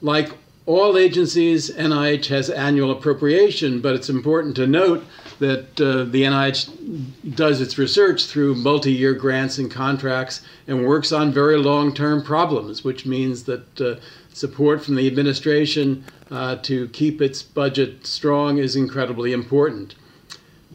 Like 0.00 0.30
all 0.64 0.96
agencies, 0.96 1.70
NIH 1.70 2.28
has 2.28 2.48
annual 2.48 2.90
appropriation, 2.90 3.82
but 3.82 3.94
it's 3.94 4.08
important 4.08 4.56
to 4.56 4.66
note 4.66 5.04
that 5.38 5.78
uh, 5.78 6.04
the 6.04 6.22
NIH 6.22 7.36
does 7.36 7.60
its 7.60 7.76
research 7.76 8.24
through 8.24 8.54
multi 8.54 8.90
year 8.90 9.12
grants 9.12 9.58
and 9.58 9.70
contracts 9.70 10.40
and 10.66 10.86
works 10.86 11.12
on 11.12 11.30
very 11.30 11.58
long 11.58 11.92
term 11.92 12.22
problems, 12.24 12.84
which 12.84 13.04
means 13.04 13.42
that 13.44 13.80
uh, 13.82 13.96
support 14.32 14.82
from 14.82 14.94
the 14.94 15.06
administration 15.06 16.02
uh, 16.30 16.56
to 16.56 16.88
keep 16.88 17.20
its 17.20 17.42
budget 17.42 18.06
strong 18.06 18.56
is 18.56 18.76
incredibly 18.76 19.34
important. 19.34 19.94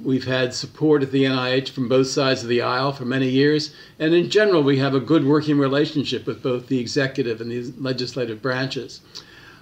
We've 0.04 0.26
had 0.26 0.54
support 0.54 1.04
at 1.04 1.12
the 1.12 1.24
NIH 1.24 1.70
from 1.70 1.88
both 1.88 2.08
sides 2.08 2.44
of 2.44 2.50
the 2.50 2.62
aisle 2.62 2.92
for 2.92 3.06
many 3.06 3.30
years, 3.30 3.74
and 3.98 4.14
in 4.14 4.30
general, 4.30 4.62
we 4.62 4.78
have 4.80 4.94
a 4.94 5.00
good 5.00 5.26
working 5.26 5.58
relationship 5.58 6.28
with 6.28 6.44
both 6.44 6.68
the 6.68 6.80
executive 6.80 7.40
and 7.40 7.50
the 7.50 7.74
legislative 7.80 8.42
branches. 8.42 9.00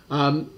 Um, 0.10 0.50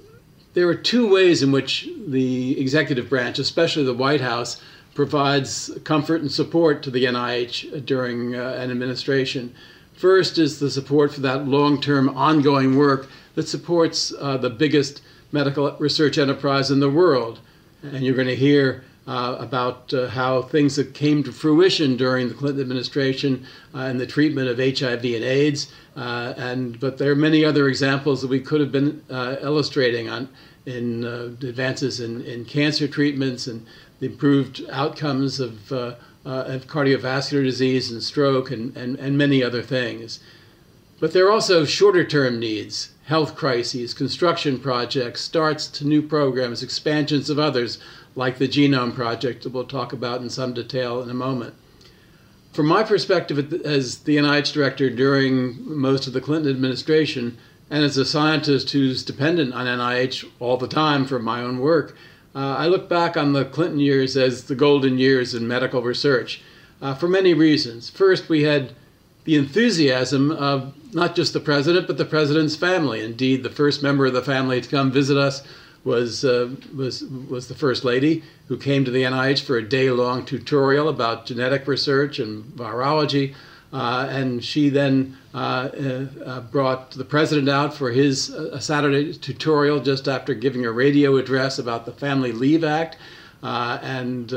there 0.53 0.67
are 0.69 0.75
two 0.75 1.11
ways 1.11 1.43
in 1.43 1.51
which 1.51 1.89
the 2.07 2.59
executive 2.59 3.09
branch, 3.09 3.37
especially 3.37 3.83
the 3.83 3.93
White 3.93 4.21
House, 4.21 4.61
provides 4.93 5.69
comfort 5.83 6.21
and 6.21 6.31
support 6.31 6.81
to 6.83 6.89
the 6.89 7.03
NIH 7.03 7.85
during 7.85 8.33
uh, 8.33 8.57
an 8.57 8.71
administration. 8.71 9.53
First 9.93 10.37
is 10.37 10.59
the 10.59 10.71
support 10.71 11.13
for 11.13 11.19
that 11.21 11.47
long 11.47 11.81
term 11.81 12.09
ongoing 12.09 12.77
work 12.77 13.09
that 13.35 13.49
supports 13.49 14.13
uh, 14.19 14.37
the 14.37 14.49
biggest 14.49 15.01
medical 15.33 15.69
research 15.73 16.17
enterprise 16.17 16.71
in 16.71 16.79
the 16.79 16.89
world. 16.89 17.39
And 17.83 18.03
you're 18.03 18.15
going 18.15 18.27
to 18.27 18.35
hear 18.35 18.85
uh, 19.07 19.35
about 19.39 19.93
uh, 19.93 20.07
how 20.07 20.41
things 20.41 20.75
that 20.75 20.93
came 20.93 21.23
to 21.23 21.31
fruition 21.31 21.95
during 21.95 22.27
the 22.27 22.33
Clinton 22.33 22.61
administration 22.61 23.45
uh, 23.75 23.81
in 23.81 23.97
the 23.97 24.07
treatment 24.07 24.47
of 24.47 24.57
HIV 24.57 25.03
and 25.03 25.23
AIDS. 25.23 25.71
Uh, 25.95 26.33
and 26.37 26.79
but 26.79 26.97
there 26.97 27.11
are 27.11 27.15
many 27.15 27.45
other 27.45 27.67
examples 27.67 28.21
that 28.21 28.29
we 28.29 28.39
could 28.39 28.59
have 28.59 28.71
been 28.71 29.03
uh, 29.09 29.35
illustrating 29.41 30.09
on 30.09 30.27
in 30.65 31.05
uh, 31.05 31.25
advances 31.47 31.99
in, 31.99 32.21
in 32.23 32.43
cancer 32.45 32.87
treatments 32.87 33.45
and 33.45 33.65
the 33.99 34.07
improved 34.07 34.63
outcomes 34.71 35.39
of, 35.39 35.71
of 35.71 36.67
cardiovascular 36.67 37.43
disease 37.43 37.91
and 37.91 38.01
stroke 38.01 38.49
and, 38.49 38.75
and, 38.75 38.97
and 38.97 39.17
many 39.17 39.43
other 39.43 39.61
things. 39.61 40.19
But 40.99 41.13
there 41.13 41.27
are 41.27 41.31
also 41.31 41.65
shorter 41.65 42.03
term 42.03 42.39
needs. 42.39 42.89
health 43.05 43.35
crises, 43.35 43.93
construction 43.93 44.57
projects, 44.57 45.21
starts 45.21 45.67
to 45.67 45.85
new 45.85 46.01
programs, 46.01 46.63
expansions 46.63 47.29
of 47.29 47.37
others, 47.37 47.77
like 48.15 48.37
the 48.37 48.47
Genome 48.47 48.95
Project 48.95 49.43
that 49.43 49.51
we'll 49.51 49.65
talk 49.65 49.93
about 49.93 50.21
in 50.21 50.29
some 50.29 50.53
detail 50.53 51.01
in 51.01 51.09
a 51.09 51.13
moment. 51.13 51.53
From 52.53 52.67
my 52.67 52.83
perspective 52.83 53.53
as 53.65 53.99
the 53.99 54.15
NIH 54.15 54.53
director 54.53 54.89
during 54.89 55.57
most 55.77 56.07
of 56.07 56.13
the 56.13 56.21
Clinton 56.21 56.49
administration, 56.49 57.37
and 57.69 57.83
as 57.83 57.97
a 57.97 58.05
scientist 58.05 58.71
who's 58.71 59.03
dependent 59.03 59.53
on 59.53 59.65
NIH 59.65 60.25
all 60.39 60.55
the 60.55 60.67
time 60.67 61.05
for 61.05 61.19
my 61.19 61.41
own 61.41 61.59
work, 61.59 61.97
uh, 62.33 62.55
I 62.57 62.67
look 62.67 62.87
back 62.87 63.17
on 63.17 63.33
the 63.33 63.45
Clinton 63.45 63.79
years 63.79 64.15
as 64.15 64.45
the 64.45 64.55
golden 64.55 64.97
years 64.97 65.33
in 65.33 65.47
medical 65.47 65.81
research 65.81 66.41
uh, 66.81 66.93
for 66.93 67.07
many 67.07 67.33
reasons. 67.33 67.89
First, 67.89 68.29
we 68.29 68.43
had 68.43 68.73
the 69.25 69.35
enthusiasm 69.35 70.31
of 70.31 70.73
not 70.93 71.15
just 71.15 71.33
the 71.33 71.39
president, 71.39 71.87
but 71.87 71.97
the 71.97 72.05
president's 72.05 72.55
family. 72.55 73.03
Indeed, 73.03 73.43
the 73.43 73.49
first 73.49 73.83
member 73.83 74.05
of 74.05 74.13
the 74.13 74.21
family 74.21 74.61
to 74.61 74.69
come 74.69 74.91
visit 74.91 75.17
us 75.17 75.43
was 75.85 76.25
uh, 76.25 76.49
was 76.75 77.03
was 77.03 77.47
the 77.47 77.55
first 77.55 77.85
lady 77.85 78.23
who 78.47 78.57
came 78.57 78.83
to 78.83 78.91
the 78.91 79.03
NIH 79.03 79.41
for 79.43 79.57
a 79.57 79.67
day-long 79.67 80.25
tutorial 80.25 80.89
about 80.89 81.25
genetic 81.25 81.67
research 81.67 82.19
and 82.19 82.43
virology. 82.43 83.33
Uh, 83.71 84.07
and 84.09 84.43
she 84.43 84.69
then 84.69 85.17
uh, 85.33 85.69
uh 86.25 86.39
brought 86.41 86.91
the 86.91 87.03
president 87.03 87.49
out 87.49 87.73
for 87.73 87.91
his 87.91 88.33
uh, 88.33 88.59
Saturday 88.59 89.13
tutorial 89.13 89.79
just 89.79 90.07
after 90.07 90.33
giving 90.33 90.65
a 90.65 90.71
radio 90.71 91.17
address 91.17 91.59
about 91.59 91.85
the 91.85 91.91
Family 91.91 92.31
Leave 92.31 92.63
Act. 92.63 92.97
Uh, 93.43 93.77
and 93.81 94.33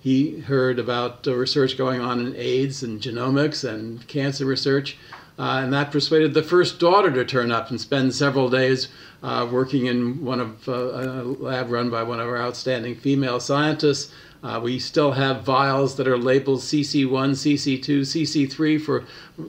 he 0.00 0.40
heard 0.40 0.78
about 0.78 1.26
research 1.26 1.76
going 1.76 2.00
on 2.00 2.18
in 2.20 2.34
AIDS 2.36 2.82
and 2.82 3.00
genomics 3.00 3.68
and 3.68 4.06
cancer 4.08 4.46
research. 4.46 4.96
Uh, 5.38 5.60
and 5.62 5.72
that 5.72 5.92
persuaded 5.92 6.34
the 6.34 6.42
first 6.42 6.80
daughter 6.80 7.12
to 7.12 7.24
turn 7.24 7.52
up 7.52 7.70
and 7.70 7.80
spend 7.80 8.12
several 8.12 8.48
days 8.48 8.88
uh, 9.22 9.48
working 9.50 9.86
in 9.86 10.24
one 10.24 10.40
of 10.40 10.68
uh, 10.68 10.72
a 10.72 11.22
lab 11.22 11.70
run 11.70 11.88
by 11.90 12.02
one 12.02 12.18
of 12.18 12.26
our 12.26 12.38
outstanding 12.38 12.96
female 12.96 13.38
scientists. 13.38 14.12
Uh, 14.42 14.60
we 14.62 14.78
still 14.78 15.12
have 15.12 15.42
vials 15.42 15.96
that 15.96 16.08
are 16.08 16.18
labeled 16.18 16.60
CC1, 16.60 17.08
CC2, 17.08 18.00
CC3 18.00 18.80
for 18.80 19.04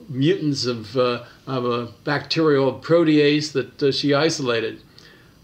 mutants 0.08 0.64
of, 0.64 0.96
uh, 0.96 1.24
of 1.46 1.64
a 1.64 1.86
bacterial 2.04 2.72
protease 2.78 3.52
that 3.52 3.82
uh, 3.82 3.92
she 3.92 4.14
isolated. 4.14 4.82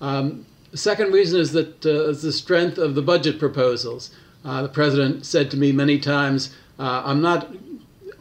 Um, 0.01 0.47
the 0.71 0.77
second 0.77 1.13
reason 1.13 1.41
is 1.41 1.53
that 1.53 1.81
the 1.81 2.33
strength 2.33 2.77
of 2.77 2.95
the 2.95 3.03
budget 3.03 3.39
proposals. 3.39 4.11
the 4.45 4.69
president 4.69 5.25
said 5.25 5.51
to 5.53 5.57
me 5.57 5.73
many 5.73 5.99
times, 5.99 6.55
"I'm 6.79 7.23
not, 7.23 7.51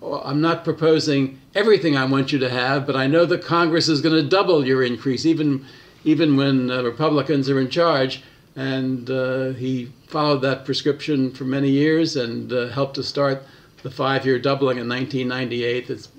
I'm 0.02 0.40
not 0.40 0.64
proposing 0.64 1.40
everything 1.56 1.96
I 1.96 2.06
want 2.06 2.32
you 2.32 2.40
to 2.40 2.50
have, 2.50 2.86
but 2.86 2.96
I 2.96 3.08
know 3.08 3.26
that 3.26 3.44
Congress 3.44 3.88
is 3.88 4.02
going 4.02 4.16
to 4.16 4.30
double 4.30 4.66
your 4.68 4.84
increase, 4.84 5.26
even 5.26 5.66
even 6.04 6.38
when 6.38 6.70
uh, 6.70 6.84
Republicans 6.84 7.50
are 7.50 7.60
in 7.60 7.70
charge. 7.70 8.22
And 8.56 9.10
uh, 9.10 9.50
he 9.50 9.92
followed 10.08 10.44
that 10.44 10.64
prescription 10.64 11.32
for 11.32 11.46
many 11.46 11.70
years 11.70 12.16
and 12.16 12.54
uh, 12.54 12.68
helped 12.68 12.96
to 12.96 13.04
start 13.04 13.44
the 13.82 13.90
five-year 13.90 14.40
doubling 14.40 14.78
in 14.78 14.88
1998 14.88 15.88
that's 15.88 16.10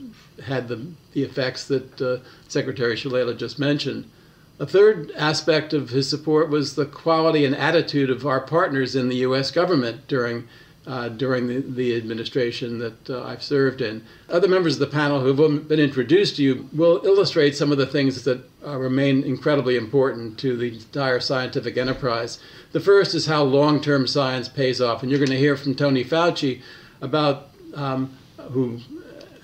had 0.45 0.69
the, 0.69 0.87
the 1.13 1.23
effects 1.23 1.67
that 1.69 2.03
uh, 2.03 2.19
Secretary 2.49 2.95
Shalala 2.95 3.37
just 3.37 3.59
mentioned. 3.59 4.11
A 4.59 4.67
third 4.67 5.13
aspect 5.17 5.73
of 5.73 5.91
his 5.91 6.09
support 6.09 6.51
was 6.51 6.75
the 6.75 6.87
quality 6.87 7.45
and 7.45 7.55
attitude 7.55 8.11
of 8.11 8.27
our 8.27 8.41
partners 8.41 8.97
in 8.97 9.09
the 9.09 9.17
U.S. 9.17 9.51
government 9.51 10.07
during 10.09 10.47
uh, 10.87 11.09
during 11.09 11.49
the, 11.49 11.61
the, 11.61 11.97
administration 11.97 12.79
that 12.79 13.11
uh, 13.11 13.25
I've 13.25 13.43
served 13.43 13.81
in. 13.81 14.05
Other 14.29 14.47
members 14.47 14.75
of 14.75 14.81
the 14.81 14.87
panel 14.87 15.21
who 15.21 15.35
have 15.35 15.69
been 15.69 15.81
introduced 15.81 16.37
to 16.37 16.43
you 16.43 16.69
will 16.73 17.05
illustrate 17.05 17.57
some 17.57 17.73
of 17.73 17.79
the 17.79 17.87
things 17.87 18.23
that 18.23 18.49
uh, 18.65 18.77
remain 18.77 19.25
incredibly 19.25 19.77
important 19.77 20.39
to 20.39 20.57
the 20.57 20.75
entire 20.75 21.19
scientific 21.19 21.77
enterprise. 21.77 22.39
The 22.73 22.81
first 22.81 23.15
is 23.15 23.27
how 23.27 23.43
long 23.43 23.81
term 23.81 24.07
science 24.07 24.49
pays 24.49 24.81
off. 24.81 25.03
And 25.03 25.11
you're 25.11 25.19
going 25.19 25.31
to 25.31 25.39
hear 25.39 25.57
from 25.57 25.75
Tony 25.75 26.05
Fauci 26.05 26.63
about 27.01 27.49
um, 27.75 28.17
who 28.51 28.81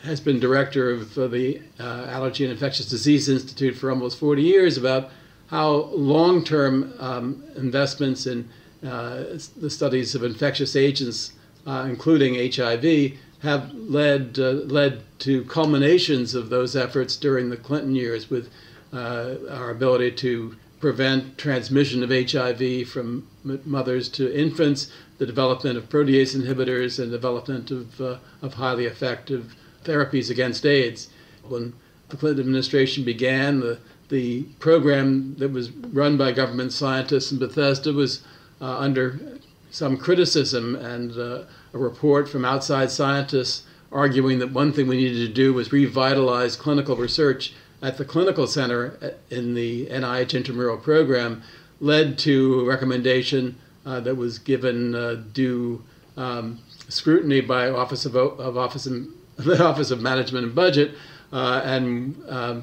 has 0.04 0.20
been 0.20 0.40
director 0.40 0.90
of 0.90 1.16
uh, 1.18 1.28
the 1.28 1.60
uh, 1.78 2.06
Allergy 2.08 2.44
and 2.44 2.52
Infectious 2.52 2.88
Disease 2.88 3.28
Institute 3.28 3.76
for 3.76 3.90
almost 3.90 4.18
40 4.18 4.42
years 4.42 4.76
about 4.76 5.10
how 5.46 5.68
long 5.70 6.42
term 6.44 6.94
um, 6.98 7.44
investments 7.56 8.26
in 8.26 8.48
the 8.82 9.70
studies 9.70 10.14
of 10.14 10.24
infectious 10.24 10.76
agents, 10.76 11.32
uh, 11.66 11.86
including 11.88 12.34
HIV, 12.52 13.12
have 13.42 13.72
led 13.74 14.38
uh, 14.38 14.50
led 14.50 15.02
to 15.20 15.44
culminations 15.44 16.34
of 16.34 16.48
those 16.50 16.76
efforts 16.76 17.16
during 17.16 17.50
the 17.50 17.56
Clinton 17.56 17.94
years, 17.94 18.28
with 18.30 18.50
our 18.92 19.70
ability 19.70 20.10
to 20.10 20.54
prevent 20.82 21.38
transmission 21.38 22.02
of 22.02 22.10
HIV 22.10 22.88
from 22.88 23.26
mothers 23.64 24.08
to 24.08 24.36
infants, 24.36 24.90
the 25.18 25.24
development 25.24 25.78
of 25.78 25.88
protease 25.88 26.34
inhibitors, 26.34 27.00
and 27.00 27.12
development 27.12 27.70
of, 27.70 28.00
uh, 28.00 28.16
of 28.42 28.54
highly 28.54 28.86
effective 28.86 29.54
therapies 29.84 30.28
against 30.28 30.66
AIDS. 30.66 31.08
When 31.46 31.72
the 32.08 32.16
Clinton 32.16 32.40
administration 32.40 33.04
began, 33.04 33.60
the, 33.60 33.78
the 34.08 34.42
program 34.58 35.36
that 35.36 35.52
was 35.52 35.70
run 35.70 36.16
by 36.16 36.32
government 36.32 36.72
scientists 36.72 37.30
in 37.30 37.38
Bethesda 37.38 37.92
was 37.92 38.22
uh, 38.62 38.78
under 38.78 39.38
some 39.70 39.96
criticism 39.96 40.76
and 40.76 41.18
uh, 41.18 41.44
a 41.74 41.78
report 41.78 42.28
from 42.28 42.44
outside 42.44 42.90
scientists 42.90 43.64
arguing 43.90 44.38
that 44.38 44.52
one 44.52 44.72
thing 44.72 44.86
we 44.86 44.96
needed 44.96 45.26
to 45.26 45.32
do 45.32 45.52
was 45.52 45.72
revitalize 45.72 46.56
clinical 46.56 46.96
research 46.96 47.52
at 47.82 47.98
the 47.98 48.04
clinical 48.04 48.46
center 48.46 48.96
uh, 49.02 49.10
in 49.34 49.54
the 49.54 49.86
NIH 49.86 50.34
intramural 50.34 50.78
program 50.78 51.42
led 51.80 52.16
to 52.18 52.60
a 52.60 52.64
recommendation 52.64 53.56
uh, 53.84 54.00
that 54.00 54.14
was 54.14 54.38
given 54.38 54.94
uh, 54.94 55.22
due 55.32 55.82
um, 56.16 56.60
scrutiny 56.88 57.40
by 57.40 57.68
Office 57.68 58.06
of, 58.06 58.14
of 58.14 58.56
Office 58.56 58.86
of, 58.86 59.06
the 59.36 59.62
Office 59.62 59.90
of 59.90 60.00
Management 60.00 60.46
and 60.46 60.54
Budget, 60.54 60.94
uh, 61.32 61.62
and 61.64 62.22
um, 62.28 62.62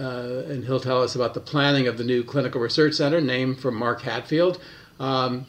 uh, 0.00 0.42
and 0.48 0.64
he'll 0.64 0.80
tell 0.80 1.02
us 1.02 1.14
about 1.14 1.34
the 1.34 1.40
planning 1.40 1.86
of 1.86 1.98
the 1.98 2.04
new 2.04 2.24
clinical 2.24 2.60
research 2.60 2.94
center 2.94 3.20
named 3.20 3.58
for 3.58 3.70
Mark 3.70 4.02
Hatfield, 4.02 4.60
um, 5.00 5.46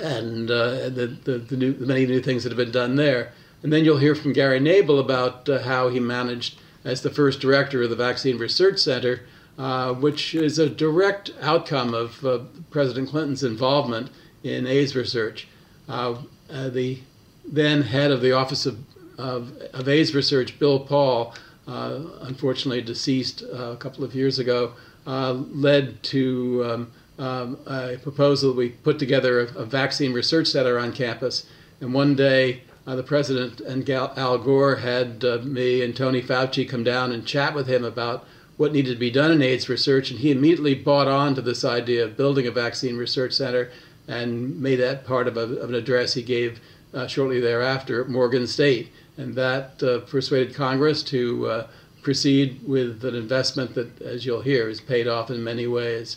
and 0.00 0.50
uh, 0.50 0.88
the, 0.88 1.16
the, 1.24 1.38
the, 1.38 1.56
new, 1.56 1.72
the, 1.72 1.86
many 1.86 2.06
new 2.06 2.20
things 2.20 2.42
that 2.42 2.50
have 2.50 2.56
been 2.56 2.70
done 2.70 2.96
there. 2.96 3.32
And 3.62 3.72
then 3.72 3.84
you'll 3.84 3.98
hear 3.98 4.14
from 4.14 4.32
Gary 4.32 4.60
Nabel 4.60 4.98
about 4.98 5.48
uh, 5.48 5.62
how 5.62 5.88
he 5.88 5.98
managed 5.98 6.58
as 6.84 7.02
the 7.02 7.10
first 7.10 7.40
director 7.40 7.82
of 7.82 7.90
the 7.90 7.96
Vaccine 7.96 8.38
Research 8.38 8.78
Center, 8.78 9.22
uh, 9.58 9.92
which 9.94 10.34
is 10.34 10.58
a 10.58 10.68
direct 10.68 11.32
outcome 11.40 11.92
of 11.92 12.24
uh, 12.24 12.38
President 12.70 13.08
Clinton's 13.08 13.42
involvement 13.42 14.10
in 14.44 14.66
AIDS 14.66 14.94
research. 14.94 15.48
Uh, 15.88 16.16
uh, 16.50 16.68
the 16.68 17.00
then 17.44 17.82
head 17.82 18.12
of 18.12 18.20
the 18.20 18.32
Office 18.32 18.66
of, 18.66 18.78
of, 19.18 19.52
of 19.74 19.88
AIDS 19.88 20.14
Research, 20.14 20.58
Bill 20.58 20.78
Paul, 20.78 21.34
unfortunately 21.66 22.82
deceased 22.82 23.42
a 23.42 23.76
couple 23.78 24.04
of 24.04 24.14
years 24.14 24.38
ago, 24.38 24.74
led 25.06 26.02
to 26.04 26.64
um, 26.64 26.92
um, 27.18 27.58
a 27.66 27.96
proposal. 28.02 28.52
We 28.52 28.70
put 28.70 28.98
together 28.98 29.40
a, 29.40 29.58
a, 29.58 29.64
vaccine 29.64 30.12
research 30.12 30.48
center 30.48 30.78
on 30.78 30.92
campus, 30.92 31.46
and 31.80 31.92
one 31.92 32.14
day 32.14 32.62
uh, 32.86 32.96
the 32.96 33.02
president 33.02 33.60
and 33.60 33.84
Gal- 33.84 34.12
Al 34.16 34.38
Gore 34.38 34.76
had 34.76 35.24
uh, 35.24 35.38
me 35.38 35.82
and 35.82 35.96
Tony 35.96 36.22
Fauci 36.22 36.68
come 36.68 36.84
down 36.84 37.12
and 37.12 37.26
chat 37.26 37.54
with 37.54 37.66
him 37.66 37.84
about 37.84 38.24
what 38.56 38.72
needed 38.72 38.92
to 38.92 38.98
be 38.98 39.10
done 39.10 39.30
in 39.30 39.42
AIDS 39.42 39.68
research, 39.68 40.10
and 40.10 40.20
he 40.20 40.30
immediately 40.30 40.74
bought 40.74 41.06
on 41.06 41.34
to 41.34 41.42
this 41.42 41.64
idea 41.64 42.04
of 42.04 42.16
building 42.16 42.46
a 42.46 42.50
vaccine 42.50 42.96
research 42.96 43.32
center 43.32 43.70
and 44.08 44.60
made 44.60 44.76
that 44.76 45.06
part 45.06 45.28
of, 45.28 45.36
a, 45.36 45.40
of 45.40 45.68
an 45.68 45.74
address 45.74 46.14
he 46.14 46.22
gave 46.22 46.60
uh, 46.94 47.06
shortly 47.06 47.40
thereafter 47.40 48.00
at 48.02 48.08
Morgan 48.08 48.46
State. 48.46 48.90
And 49.16 49.34
that 49.34 49.82
uh, 49.82 50.00
persuaded 50.00 50.54
Congress 50.54 51.02
to 51.04 51.46
uh, 51.46 51.66
proceed 52.02 52.60
with 52.66 53.04
an 53.04 53.14
investment 53.14 53.74
that, 53.74 54.00
as 54.00 54.24
you'll 54.24 54.40
hear, 54.40 54.68
is 54.68 54.80
paid 54.80 55.06
off 55.06 55.30
in 55.30 55.42
many 55.42 55.66
ways. 55.66 56.16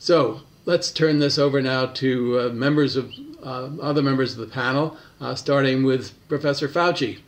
So 0.00 0.40
let's 0.64 0.90
turn 0.90 1.18
this 1.18 1.38
over 1.38 1.60
now 1.60 1.84
to 1.84 2.40
uh, 2.40 2.48
members 2.54 2.96
of 2.96 3.12
uh, 3.44 3.68
other 3.82 4.00
members 4.00 4.32
of 4.32 4.38
the 4.38 4.46
panel, 4.46 4.96
uh, 5.20 5.34
starting 5.34 5.84
with 5.84 6.12
Professor 6.26 6.68
Fauci. 6.70 7.18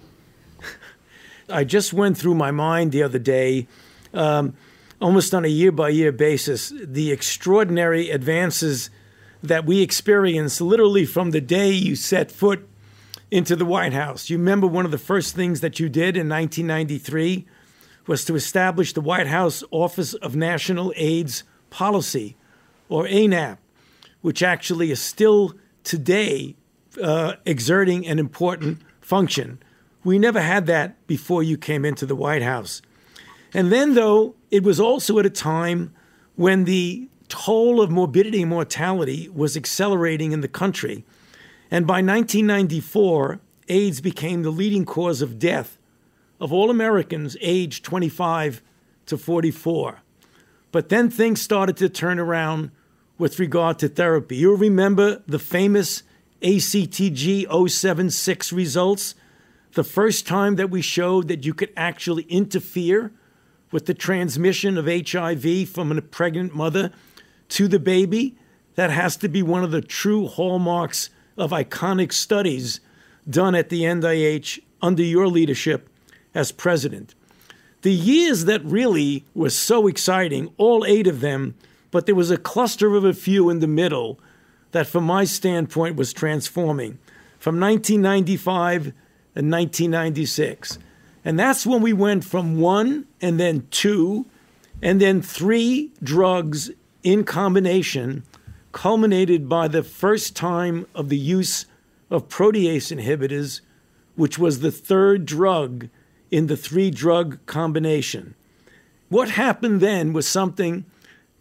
I 1.51 1.65
just 1.65 1.93
went 1.93 2.17
through 2.17 2.35
my 2.35 2.51
mind 2.51 2.91
the 2.91 3.03
other 3.03 3.19
day, 3.19 3.69
um, 4.15 4.57
almost 5.03 5.35
on 5.35 5.45
a 5.45 5.49
year 5.49 5.71
by 5.71 5.91
year 5.91 6.13
basis, 6.13 6.73
the 6.83 7.13
extraordinary 7.13 8.09
advances 8.09 8.89
that 9.43 9.67
we 9.67 9.83
experienced 9.83 10.63
literally 10.63 11.05
from 11.05 11.33
the 11.33 11.43
day 11.43 11.71
you 11.71 11.95
set 11.95 12.33
foot 12.33 12.67
into 13.31 13.55
the 13.55 13.67
White 13.67 13.93
House. 13.93 14.31
You 14.31 14.39
remember 14.39 14.67
one 14.67 14.87
of 14.87 14.93
the 14.93 14.99
first 14.99 15.35
things 15.35 15.61
that 15.61 15.79
you 15.79 15.91
did 15.91 16.17
in 16.17 16.27
1993 16.27 17.47
was 18.07 18.25
to 18.25 18.35
establish 18.35 18.95
the 18.95 19.03
White 19.03 19.27
House 19.27 19.63
Office 19.71 20.15
of 20.15 20.35
National 20.35 20.91
AIDS 20.97 21.45
Policy 21.69 22.39
or 22.93 23.07
ONAP, 23.07 23.57
which 24.21 24.43
actually 24.43 24.91
is 24.91 25.01
still 25.01 25.55
today 25.83 26.55
uh, 27.03 27.35
exerting 27.47 28.07
an 28.07 28.19
important 28.19 28.83
function. 29.01 29.59
We 30.05 30.19
never 30.19 30.43
had 30.43 30.67
that 30.67 31.07
before 31.07 31.43
you 31.43 31.57
came 31.57 31.85
into 31.85 32.05
the 32.05 32.15
White 32.15 32.43
House. 32.43 32.83
And 33.55 33.73
then, 33.73 33.95
though, 33.95 34.35
it 34.51 34.63
was 34.63 34.79
also 34.79 35.19
at 35.19 35.27
a 35.27 35.31
time 35.31 35.95
when 36.37 36.65
the 36.65 37.09
toll 37.29 37.81
of 37.81 37.91
morbidity 37.91 38.43
and 38.43 38.51
mortality 38.51 39.29
was 39.31 39.57
accelerating 39.57 40.33
in 40.33 40.43
the 40.43 40.49
country. 40.49 41.05
And 41.71 41.87
by 41.87 42.03
1994, 42.03 43.41
AIDS 43.69 44.03
became 44.03 44.43
the 44.43 44.51
leading 44.51 44.85
cause 44.85 45.23
of 45.23 45.39
death 45.39 45.79
of 46.41 46.53
all 46.53 46.71
Americans 46.71 47.39
aged 47.41 47.85
25 47.85 48.61
to 49.07 49.17
44. 49.17 50.03
But 50.73 50.89
then 50.89 51.09
things 51.09 51.41
started 51.41 51.77
to 51.79 51.89
turn 51.89 52.19
around 52.19 52.71
with 53.18 53.38
regard 53.38 53.79
to 53.79 53.88
therapy. 53.88 54.37
You'll 54.37 54.57
remember 54.57 55.22
the 55.27 55.38
famous 55.38 56.03
ACTG 56.42 57.70
076 57.70 58.53
results, 58.53 59.14
the 59.75 59.85
first 59.85 60.27
time 60.27 60.57
that 60.57 60.70
we 60.70 60.83
showed 60.83 61.29
that 61.29 61.44
you 61.44 61.55
could 61.55 61.72
actually 61.77 62.25
interfere 62.25 63.12
with 63.70 63.87
the 63.87 63.94
transmission 63.94 64.77
of 64.77 64.87
HIV 64.87 65.68
from 65.68 65.92
a 65.92 66.03
pregnant 66.03 66.55
mother 66.55 66.92
to 67.51 67.68
the 67.68 67.79
baby. 67.79 68.37
That 68.75 68.90
has 68.90 69.16
to 69.18 69.29
be 69.29 69.42
one 69.42 69.62
of 69.64 69.70
the 69.70 69.83
true 69.83 70.27
hallmarks 70.27 71.11
of 71.37 71.51
iconic 71.51 72.12
studies 72.12 72.81
done 73.29 73.55
at 73.55 73.68
the 73.68 73.83
NIH 73.83 74.61
under 74.81 75.03
your 75.03 75.29
leadership 75.29 75.88
as 76.35 76.53
president. 76.53 77.14
The 77.83 77.92
years 77.92 78.44
that 78.46 78.64
really 78.64 79.25
were 79.35 79.51
so 79.51 79.87
exciting, 79.87 80.53
all 80.57 80.85
eight 80.85 81.07
of 81.07 81.20
them, 81.20 81.55
but 81.93 82.07
there 82.07 82.17
was 82.17 82.33
a 82.33 82.37
cluster 82.37 82.97
of 82.97 83.05
a 83.05 83.13
few 83.13 83.49
in 83.49 83.61
the 83.61 83.69
middle 83.69 84.19
that, 84.73 84.89
from 84.89 85.05
my 85.05 85.23
standpoint, 85.23 85.95
was 85.95 86.13
transforming 86.13 86.99
from 87.39 87.61
1995 87.61 88.87
and 89.37 89.53
1996. 89.53 90.79
And 91.25 91.39
that's 91.39 91.65
when 91.65 91.83
we 91.83 91.93
went 91.93 92.25
from 92.25 92.59
one 92.59 93.07
and 93.21 93.39
then 93.39 93.69
two 93.71 94.27
and 94.83 95.01
then 95.01 95.23
three 95.23 95.93
drugs 96.03 96.71
in 97.05 97.25
combination, 97.25 98.25
culminated 98.73 99.49
by 99.49 99.69
the 99.69 99.83
first 99.83 100.35
time 100.35 100.87
of 100.95 101.09
the 101.09 101.19
use 101.19 101.67
of 102.11 102.29
protease 102.29 102.91
inhibitors, 102.97 103.61
which 104.17 104.39
was 104.39 104.61
the 104.61 104.73
third 104.73 105.27
drug 105.27 105.89
in 106.31 106.47
the 106.47 106.57
three 106.57 106.91
drug 106.91 107.39
combination. 107.47 108.35
What 109.09 109.31
happened 109.31 109.81
then 109.81 110.15
was 110.15 110.27
something 110.27 110.87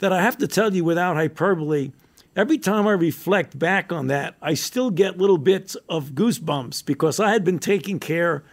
that 0.02 0.12
I 0.12 0.22
have 0.22 0.38
to 0.40 0.48
tell 0.48 0.76
you 0.76 0.84
without 0.84 1.16
hyperbole. 1.16 1.92
Every 2.36 2.58
time 2.58 2.88
I 2.88 2.94
reflect 2.94 3.58
back 3.58 3.92
on 3.92 4.08
that, 4.08 4.36
I 4.42 4.56
still 4.56 4.90
get 4.90 5.18
little 5.18 5.38
bits 5.38 5.76
of 5.88 6.12
goosebumps 6.12 6.86
because 6.86 7.20
I 7.20 7.32
had 7.32 7.44
been 7.44 7.60
taking 7.60 8.00
care 8.00 8.44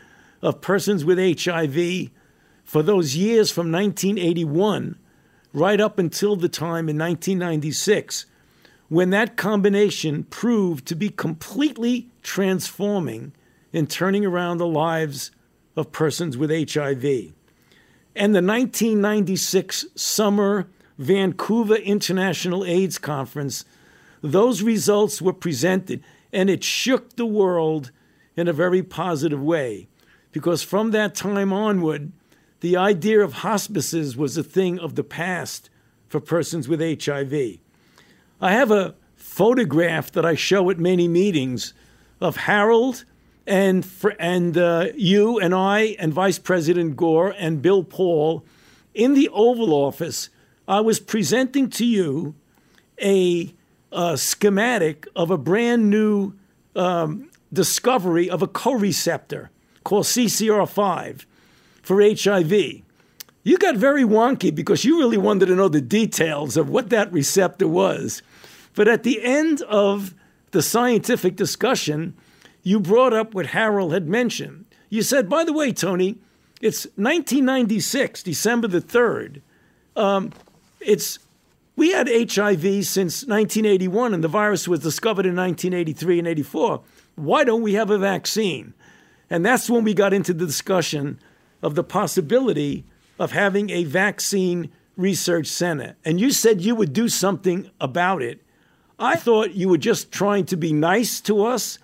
of 0.43 0.61
persons 0.61 1.05
with 1.05 1.19
HIV 1.19 2.11
for 2.65 2.83
those 2.83 3.17
years 3.17 3.51
from 3.51 3.73
1981 3.73 4.99
right 5.55 5.81
up 5.81 5.99
until 5.99 6.37
the 6.37 6.51
time 6.51 6.89
in 6.89 6.99
1996 6.99 8.27
when 8.89 9.11
that 9.11 9.37
combination 9.37 10.25
proved 10.25 10.87
to 10.87 10.95
be 10.95 11.09
completely 11.09 12.11
transforming 12.23 13.33
in 13.73 13.87
turning 13.87 14.25
around 14.25 14.59
the 14.59 14.67
lives 14.67 15.31
of 15.77 15.93
persons 15.93 16.37
with 16.37 16.51
HIV. 16.51 17.05
And 18.15 18.35
the 18.35 18.43
1996 18.43 19.87
Summer 19.95 20.67
Vancouver 20.99 21.77
International 21.77 22.65
AIDS 22.65 22.99
Conference, 22.99 23.65
those 24.21 24.63
results 24.63 25.23
were 25.23 25.33
presented, 25.33 26.03
and 26.33 26.51
it 26.51 26.65
shook 26.65 27.17
the 27.17 27.27
world 27.27 27.93
in 28.37 28.49
a 28.49 28.53
very 28.53 28.83
positive 28.83 29.43
way. 29.43 29.89
Because 30.33 30.63
from 30.63 30.91
that 30.91 31.15
time 31.15 31.53
onward, 31.53 32.13
the 32.61 32.77
idea 32.77 33.21
of 33.21 33.35
hospices 33.35 34.17
was 34.17 34.37
a 34.37 34.43
thing 34.43 34.79
of 34.79 34.97
the 34.97 35.05
past 35.05 35.71
for 36.09 36.21
persons 36.21 36.69
with 36.69 36.81
HIV. 36.81 37.59
I 38.41 38.53
have 38.53 38.71
a 38.71 38.95
photograph 39.15 40.11
that 40.13 40.25
I 40.25 40.35
show 40.35 40.69
at 40.71 40.79
many 40.79 41.07
meetings 41.07 41.75
of 42.21 42.37
Harold 42.37 43.05
and 43.47 43.87
and 44.19 44.59
uh, 44.59 44.89
you 44.95 45.39
and 45.39 45.55
I 45.55 45.97
and 45.99 46.13
Vice 46.13 46.39
President 46.39 46.97
Gore 46.97 47.35
and 47.39 47.63
Bill 47.63 47.83
Paul 47.83 48.45
in 48.95 49.15
the 49.15 49.29
Oval 49.31 49.73
Office. 49.73 50.29
I 50.69 50.81
was 50.81 51.01
presenting 51.01 51.71
to 51.71 51.87
you 51.87 52.35
a, 53.03 53.55
a 53.91 54.19
schematic 54.19 55.09
of 55.17 55.31
a 55.31 55.39
brand 55.39 55.89
new 55.89 56.35
um, 56.77 57.31
discovery 57.51 58.29
of 58.29 58.43
a 58.43 58.47
co-receptor 58.47 59.51
called 59.83 60.05
CCR5 60.05 61.25
for 61.81 62.03
HIV. 62.03 62.53
You 63.43 63.57
got 63.57 63.77
very 63.77 64.05
wonky 64.05 64.55
because 64.55 64.85
you 64.85 64.99
really 64.99 65.17
wanted 65.17 65.47
to 65.47 65.57
know 65.57 65.69
the 65.69 65.81
details 65.81 66.59
of 66.59 66.69
what 66.69 66.91
that 66.91 67.11
receptor 67.11 67.67
was. 67.67 68.21
But 68.75 68.89
at 68.89 69.05
the 69.05 69.25
end 69.25 69.63
of 69.63 70.15
the 70.51 70.61
scientific 70.61 71.35
discussion, 71.35 72.15
you 72.63 72.79
brought 72.79 73.15
up 73.15 73.33
what 73.33 73.47
Harold 73.47 73.95
had 73.95 74.07
mentioned. 74.07 74.67
You 74.91 75.01
said, 75.01 75.31
by 75.31 75.45
the 75.45 75.53
way, 75.55 75.73
Tony, 75.73 76.19
it's 76.61 76.85
1996, 76.97 78.23
December 78.23 78.69
the 78.69 78.83
3rd. 78.83 79.41
Um, 79.97 80.33
it's 80.81 81.19
we 81.77 81.93
had 81.93 82.09
HIV 82.09 82.85
since 82.85 83.25
1981, 83.25 84.15
and 84.15 84.25
the 84.25 84.29
virus 84.29 84.67
was 84.67 84.81
discovered 84.81 85.27
in 85.27 85.37
1983 85.37 86.19
and 86.19 86.29
84. 86.29 86.81
Why 87.15 87.45
don't 87.45 87.63
we 87.63 87.75
have 87.75 87.91
a 87.91 87.99
vaccine? 87.99 88.75
And 89.31 89.45
that's 89.45 89.71
when 89.71 89.85
we 89.85 89.95
got 89.95 90.13
into 90.13 90.35
the 90.35 90.47
discussion 90.47 91.21
of 91.63 91.75
the 91.75 91.85
possibility 91.85 92.85
of 93.19 93.33
having 93.33 93.71
a 93.71 93.85
vaccine 93.85 94.71
research 94.97 95.47
center. 95.47 95.97
And 96.05 96.21
you 96.21 96.31
said 96.31 96.61
you 96.61 96.75
would 96.75 96.93
do 96.93 97.09
something 97.09 97.71
about 97.81 98.23
it. 98.23 98.43
I 98.99 99.15
thought 99.15 99.53
you 99.53 99.69
were 99.69 99.79
just 99.79 100.11
trying 100.11 100.47
to 100.47 100.57
be 100.57 100.73
nice 100.73 101.21
to 101.23 101.45
us 101.45 101.79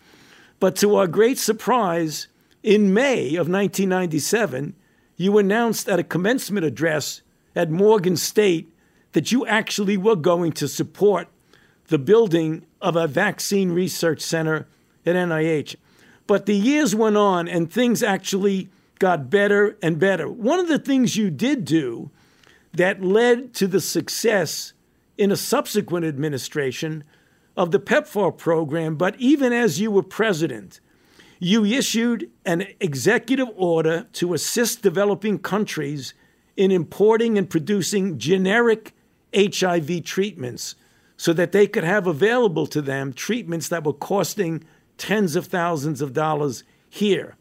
but 0.65 0.77
to 0.77 0.97
our 0.97 1.07
great 1.07 1.37
surprise, 1.37 2.29
in 2.63 2.95
May 2.95 3.35
of 3.35 3.51
1997, 3.51 4.75
you 5.19 5.37
announced 5.37 5.91
at 5.91 5.99
a 5.99 6.03
commencement 6.03 6.65
address 6.65 7.21
at 7.55 7.71
Morgan 7.71 8.17
State 8.17 8.73
that 9.15 9.33
you 9.33 9.47
actually 9.47 9.97
were 9.97 10.17
going 10.17 10.53
to 10.53 10.69
support 10.69 11.29
the 11.87 11.99
building 11.99 12.67
of 12.81 12.97
a 12.97 13.07
vaccine 13.07 13.73
research 13.73 14.21
center 14.21 14.67
at 15.07 15.17
NIH. 15.17 15.77
But 16.27 16.47
the 16.47 16.55
years 16.55 16.95
went 16.95 17.17
on 17.17 17.49
and 17.49 17.73
things 17.73 18.03
actually 18.03 18.69
got 18.99 19.31
better 19.31 19.77
and 19.83 19.99
better. 19.99 20.29
One 20.29 20.59
of 20.59 20.69
the 20.69 20.79
things 20.79 21.17
you 21.17 21.31
did 21.31 21.65
do 21.65 22.11
that 22.73 23.03
led 23.03 23.55
to 23.55 23.67
the 23.67 23.81
success 23.81 24.73
in 25.17 25.31
a 25.31 25.37
subsequent 25.37 26.05
administration 26.05 27.05
of 27.57 27.71
the 27.71 27.79
PEPFAR 27.79 28.37
program, 28.37 28.97
but 28.97 29.15
even 29.19 29.53
as 29.53 29.81
you 29.81 29.93
were 29.93 30.03
president, 30.03 30.81
you 31.39 31.65
issued 31.65 32.31
an 32.45 32.67
executive 32.81 33.49
order 33.55 34.07
to 34.15 34.35
assist 34.35 34.83
developing 34.83 35.39
countries 35.39 36.15
in 36.57 36.73
importing 36.73 37.39
and 37.39 37.49
producing 37.49 38.19
generic 38.19 38.93
HIV 39.35 40.05
treatments 40.05 40.77
so 41.17 41.33
that 41.33 41.53
they 41.53 41.67
could 41.67 41.85
have 41.85 42.07
available 42.07 42.67
to 42.69 42.83
them 42.83 43.13
treatments 43.13 43.69
that 43.69 43.85
were 43.85 43.93
costing 43.93 44.65
tens 44.99 45.37
of 45.37 45.47
thousands 45.47 46.01
of 46.01 46.13
dollars 46.13 46.65
here. 46.89 47.37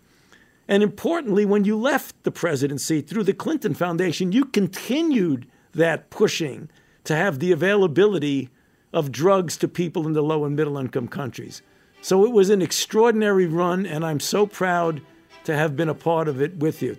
And 0.67 0.81
importantly, 0.81 1.45
when 1.45 1.65
you 1.65 1.77
left 1.77 2.23
the 2.23 2.31
presidency 2.31 3.01
through 3.01 3.23
the 3.23 3.33
Clinton 3.33 3.73
Foundation, 3.73 4.31
you 4.31 4.45
continued 4.45 5.47
that 5.73 6.09
pushing 6.09 6.69
to 7.03 7.15
have 7.15 7.39
the 7.39 7.51
availability 7.51 8.49
of 8.93 9.11
drugs 9.11 9.57
to 9.57 9.67
people 9.67 10.07
in 10.07 10.13
the 10.13 10.21
low 10.21 10.45
and 10.45 10.55
middle 10.55 10.77
income 10.77 11.07
countries. 11.07 11.61
So 12.01 12.25
it 12.25 12.31
was 12.31 12.49
an 12.49 12.61
extraordinary 12.61 13.47
run, 13.47 13.85
and 13.85 14.05
I'm 14.05 14.19
so 14.19 14.45
proud 14.45 15.01
to 15.45 15.55
have 15.55 15.75
been 15.75 15.89
a 15.89 15.95
part 15.95 16.27
of 16.27 16.41
it 16.41 16.57
with 16.57 16.81
you. 16.81 16.97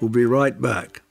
We'll 0.00 0.10
be 0.10 0.24
right 0.24 0.58
back. 0.60 1.01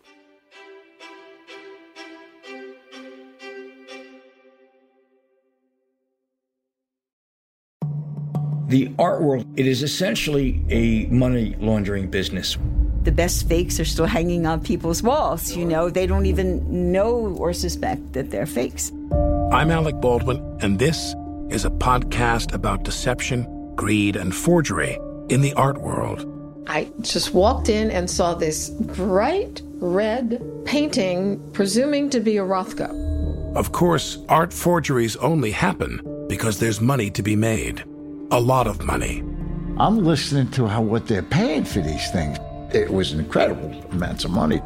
The 8.72 8.90
art 8.98 9.22
world, 9.22 9.46
it 9.58 9.68
is 9.68 9.84
essentially 9.84 10.64
a 10.70 11.06
money 11.08 11.56
laundering 11.60 12.10
business 12.10 12.58
the 13.04 13.12
best 13.12 13.50
fakes 13.50 13.80
are 13.80 13.86
still 13.86 14.06
hanging 14.06 14.46
on 14.46 14.62
people's 14.62 15.02
walls. 15.02 15.56
You 15.56 15.66
know, 15.66 15.90
they 15.90 16.06
don't 16.06 16.26
even 16.26 16.92
know 16.92 17.36
or 17.38 17.54
suspect 17.54 18.14
that 18.14 18.30
they're 18.30 18.46
fakes. 18.46 18.92
I'm 19.52 19.72
Alec 19.72 20.00
Baldwin, 20.00 20.38
and 20.62 20.78
this 20.78 21.16
is 21.50 21.66
a 21.66 21.72
podcast 21.72 22.54
about 22.54 22.84
deception, 22.84 23.74
greed, 23.76 24.16
and 24.16 24.34
forgery 24.34 25.00
in 25.30 25.42
the 25.42 25.54
art 25.54 25.82
world. 25.82 26.28
I 26.68 26.92
just 27.02 27.34
walked 27.34 27.70
in 27.70 27.90
and 27.90 28.10
saw 28.10 28.36
this 28.36 28.70
bright 28.70 29.62
red 29.80 30.42
painting, 30.66 31.42
presuming 31.54 32.10
to 32.12 32.20
be 32.20 32.38
a 32.38 32.44
Rothko. 32.44 33.10
Of 33.56 33.72
course, 33.72 34.20
art 34.30 34.54
forgeries 34.54 35.16
only 35.18 35.52
happen 35.52 36.26
because 36.30 36.60
there's 36.60 36.80
money 36.80 37.10
to 37.10 37.24
be 37.24 37.36
made. 37.36 37.84
A 38.32 38.40
lot 38.40 38.66
of 38.68 38.84
money. 38.84 39.24
I'm 39.78 40.00
listening 40.00 40.50
to 40.52 40.68
how 40.68 40.82
what 40.82 41.08
they're 41.08 41.22
paying 41.24 41.66
for 41.66 41.80
these 41.82 42.10
things. 42.12 42.38
it 42.74 42.90
was 42.90 43.12
incredible 43.12 43.70
amounts 43.92 44.24
of 44.24 44.32
money. 44.32 44.62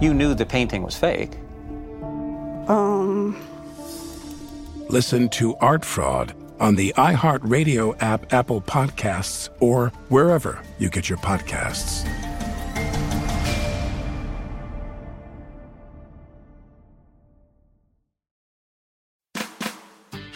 You 0.00 0.12
knew 0.12 0.34
the 0.34 0.46
painting 0.46 0.82
was 0.82 0.96
fake. 0.96 1.36
Um. 2.68 3.36
Listen 4.88 5.28
to 5.30 5.54
Art 5.56 5.84
Fraud 5.84 6.34
on 6.58 6.74
the 6.74 6.92
iHeartRadio 6.96 7.96
app, 8.00 8.32
Apple 8.32 8.60
Podcasts, 8.62 9.48
or 9.60 9.92
wherever 10.08 10.60
you 10.78 10.88
get 10.90 11.08
your 11.08 11.18
podcasts. 11.18 12.04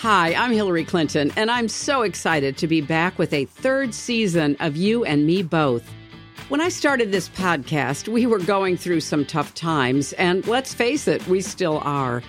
Hi, 0.03 0.35
I'm 0.35 0.51
Hillary 0.51 0.85
Clinton, 0.85 1.31
and 1.37 1.49
I'm 1.49 1.69
so 1.69 2.03
excited 2.03 2.57
to 2.57 2.67
be 2.67 2.81
back 2.81 3.21
with 3.21 3.33
a 3.33 3.45
third 3.45 3.95
season 3.95 4.57
of 4.59 4.77
You 4.77 5.05
and 5.05 5.29
Me 5.29 5.45
Both. 5.45 5.89
When 6.49 6.61
I 6.61 6.71
started 6.71 7.13
this 7.13 7.29
podcast, 7.29 8.09
we 8.09 8.27
were 8.27 8.41
going 8.41 8.77
through 8.77 8.99
some 8.99 9.25
tough 9.25 9.55
times, 9.55 10.13
and 10.15 10.45
let's 10.49 10.75
face 10.75 11.07
it, 11.07 11.25
we 11.29 11.41
still 11.41 11.79
are. 11.85 12.21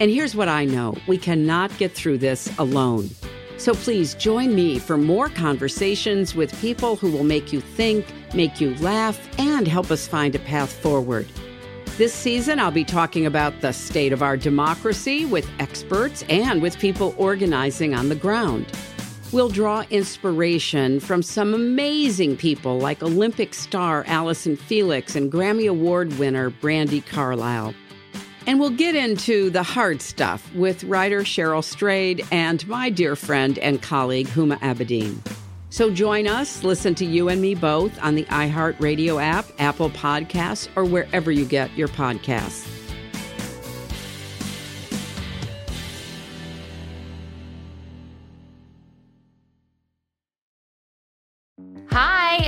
And 0.00 0.10
here's 0.10 0.34
what 0.34 0.48
I 0.48 0.64
know 0.64 0.96
we 1.06 1.16
cannot 1.16 1.70
get 1.78 1.92
through 1.92 2.18
this 2.18 2.52
alone. 2.58 3.08
So 3.56 3.72
please 3.72 4.14
join 4.14 4.56
me 4.56 4.80
for 4.80 4.96
more 4.96 5.28
conversations 5.28 6.34
with 6.34 6.60
people 6.60 6.96
who 6.96 7.12
will 7.12 7.22
make 7.22 7.52
you 7.52 7.60
think, 7.60 8.04
make 8.34 8.60
you 8.60 8.74
laugh, 8.78 9.28
and 9.38 9.68
help 9.68 9.92
us 9.92 10.08
find 10.08 10.34
a 10.34 10.40
path 10.40 10.72
forward. 10.72 11.28
This 11.98 12.14
season, 12.14 12.58
I'll 12.58 12.70
be 12.70 12.84
talking 12.84 13.26
about 13.26 13.60
the 13.60 13.70
state 13.72 14.14
of 14.14 14.22
our 14.22 14.38
democracy 14.38 15.26
with 15.26 15.46
experts 15.58 16.24
and 16.30 16.62
with 16.62 16.78
people 16.78 17.14
organizing 17.18 17.94
on 17.94 18.08
the 18.08 18.14
ground. 18.14 18.66
We'll 19.30 19.50
draw 19.50 19.84
inspiration 19.90 21.00
from 21.00 21.22
some 21.22 21.52
amazing 21.52 22.38
people 22.38 22.78
like 22.78 23.02
Olympic 23.02 23.52
star 23.52 24.04
Allyson 24.06 24.56
Felix 24.56 25.14
and 25.14 25.30
Grammy 25.30 25.68
Award 25.68 26.18
winner 26.18 26.50
Brandi 26.50 27.04
Carlile. 27.04 27.74
And 28.46 28.58
we'll 28.58 28.70
get 28.70 28.94
into 28.94 29.50
the 29.50 29.62
hard 29.62 30.00
stuff 30.00 30.52
with 30.54 30.84
writer 30.84 31.20
Cheryl 31.20 31.62
Strayed 31.62 32.26
and 32.32 32.66
my 32.68 32.88
dear 32.88 33.16
friend 33.16 33.58
and 33.58 33.82
colleague 33.82 34.28
Huma 34.28 34.58
Abedin. 34.60 35.18
So 35.72 35.90
join 35.90 36.28
us, 36.28 36.62
listen 36.64 36.94
to 36.96 37.06
you 37.06 37.30
and 37.30 37.40
me 37.40 37.54
both 37.54 37.98
on 38.02 38.14
the 38.14 38.24
iHeartRadio 38.24 39.22
app, 39.22 39.46
Apple 39.58 39.88
Podcasts, 39.88 40.68
or 40.76 40.84
wherever 40.84 41.30
you 41.30 41.46
get 41.46 41.74
your 41.78 41.88
podcasts. 41.88 42.81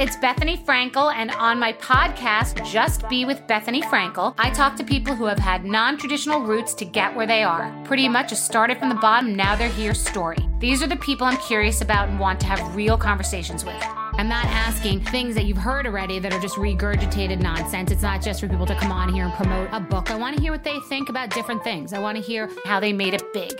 It's 0.05 0.17
Bethenny 0.17 0.62
Frankel, 0.62 1.14
and 1.14 1.31
on 1.31 1.59
my 1.59 1.73
podcast, 1.73 2.62
Just 2.71 3.09
Be 3.09 3.25
with 3.25 3.47
Bethenny 3.47 3.83
Frankel, 3.85 4.35
I 4.37 4.51
talk 4.51 4.77
to 4.77 4.85
people 4.85 5.14
who 5.14 5.25
have 5.25 5.38
had 5.38 5.64
non 5.64 5.97
traditional 5.97 6.43
routes 6.43 6.75
to 6.75 6.85
get 6.85 7.17
where 7.17 7.27
they 7.27 7.43
are. 7.43 7.75
Pretty 7.87 8.07
much 8.07 8.31
a 8.31 8.37
started 8.37 8.79
from 8.79 8.90
the 8.90 8.97
bottom, 8.97 9.35
now 9.35 9.57
they're 9.57 9.71
here 9.71 9.95
story. 9.95 10.37
These 10.59 10.83
are 10.83 10.87
the 10.87 10.97
people 10.97 11.27
I'm 11.27 11.38
curious 11.38 11.81
about 11.81 12.11
and 12.11 12.21
want 12.21 12.38
to 12.40 12.47
have 12.47 12.77
real 12.77 12.99
conversations 12.99 13.64
with. 13.64 13.83
I'm 14.16 14.29
not 14.29 14.46
asking 14.46 15.00
things 15.00 15.35
that 15.35 15.44
you've 15.44 15.59
heard 15.59 15.87
already 15.87 16.20
that 16.20 16.33
are 16.33 16.38
just 16.38 16.55
regurgitated 16.55 17.40
nonsense. 17.40 17.90
It's 17.90 18.03
not 18.03 18.22
just 18.22 18.40
for 18.40 18.48
people 18.48 18.64
to 18.66 18.74
come 18.77 18.92
on 18.92 19.12
here 19.12 19.24
and 19.24 19.35
promote 19.35 19.68
a 19.72 19.81
book. 19.81 20.12
I 20.12 20.14
want 20.14 20.37
to 20.37 20.42
hear 20.42 20.53
what 20.53 20.62
they 20.62 20.79
think 20.88 21.09
about 21.09 21.31
different 21.31 21.64
things. 21.64 21.92
I 21.92 21.98
want 21.98 22.16
to 22.16 22.22
hear 22.22 22.48
how 22.64 22.79
they 22.79 22.92
made 22.92 23.14
it 23.14 23.24
big. 23.33 23.53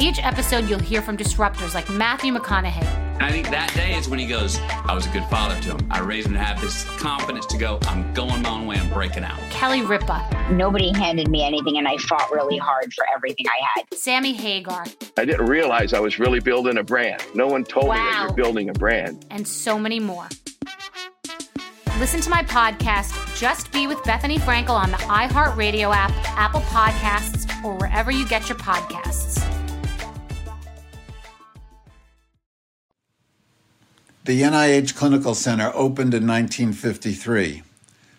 Each 0.00 0.18
episode, 0.18 0.68
you'll 0.68 0.80
hear 0.80 1.02
from 1.02 1.16
disruptors 1.16 1.74
like 1.74 1.88
Matthew 1.88 2.34
McConaughey. 2.34 2.82
And 3.22 3.22
I 3.22 3.30
think 3.30 3.50
that 3.50 3.72
day 3.74 3.94
is 3.94 4.08
when 4.08 4.18
he 4.18 4.26
goes, 4.26 4.58
I 4.58 4.94
was 4.94 5.06
a 5.06 5.10
good 5.10 5.24
father 5.26 5.60
to 5.62 5.76
him. 5.76 5.86
I 5.90 6.00
raised 6.00 6.26
him 6.26 6.32
to 6.32 6.40
have 6.40 6.60
this 6.60 6.82
confidence 6.98 7.46
to 7.46 7.58
go, 7.58 7.78
I'm 7.82 8.12
going 8.14 8.42
my 8.42 8.50
own 8.50 8.66
way, 8.66 8.76
I'm 8.78 8.88
breaking 8.90 9.22
out. 9.22 9.38
Kelly 9.50 9.82
Ripa. 9.82 10.48
Nobody 10.50 10.92
handed 10.92 11.28
me 11.28 11.44
anything, 11.44 11.78
and 11.78 11.86
I 11.86 11.98
fought 11.98 12.32
really 12.32 12.56
hard 12.56 12.92
for 12.92 13.04
everything 13.14 13.46
I 13.46 13.64
had. 13.76 13.94
Sammy 13.94 14.32
Hagar. 14.32 14.86
I 15.16 15.24
didn't 15.24 15.46
realize 15.46 15.92
I 15.92 16.00
was 16.00 16.18
really 16.18 16.40
building 16.40 16.78
a 16.78 16.82
brand. 16.82 17.22
No 17.34 17.46
one 17.46 17.62
told 17.62 17.88
wow. 17.88 17.94
me 17.94 18.00
that 18.00 18.22
you're 18.24 18.34
building 18.34 18.70
a 18.70 18.72
brand. 18.72 19.24
And 19.30 19.46
so 19.46 19.78
many 19.78 19.91
more. 20.00 20.28
Listen 21.98 22.20
to 22.20 22.30
my 22.30 22.42
podcast, 22.42 23.38
Just 23.38 23.70
Be 23.72 23.86
with 23.86 23.98
Bethenny 23.98 24.38
Frankel, 24.38 24.70
on 24.70 24.90
the 24.90 24.96
iHeartRadio 24.96 25.94
app, 25.94 26.10
Apple 26.36 26.62
Podcasts, 26.62 27.48
or 27.64 27.76
wherever 27.76 28.10
you 28.10 28.26
get 28.26 28.48
your 28.48 28.58
podcasts. 28.58 29.38
The 34.24 34.42
NIH 34.42 34.94
Clinical 34.94 35.34
Center 35.34 35.72
opened 35.74 36.14
in 36.14 36.26
1953. 36.26 37.62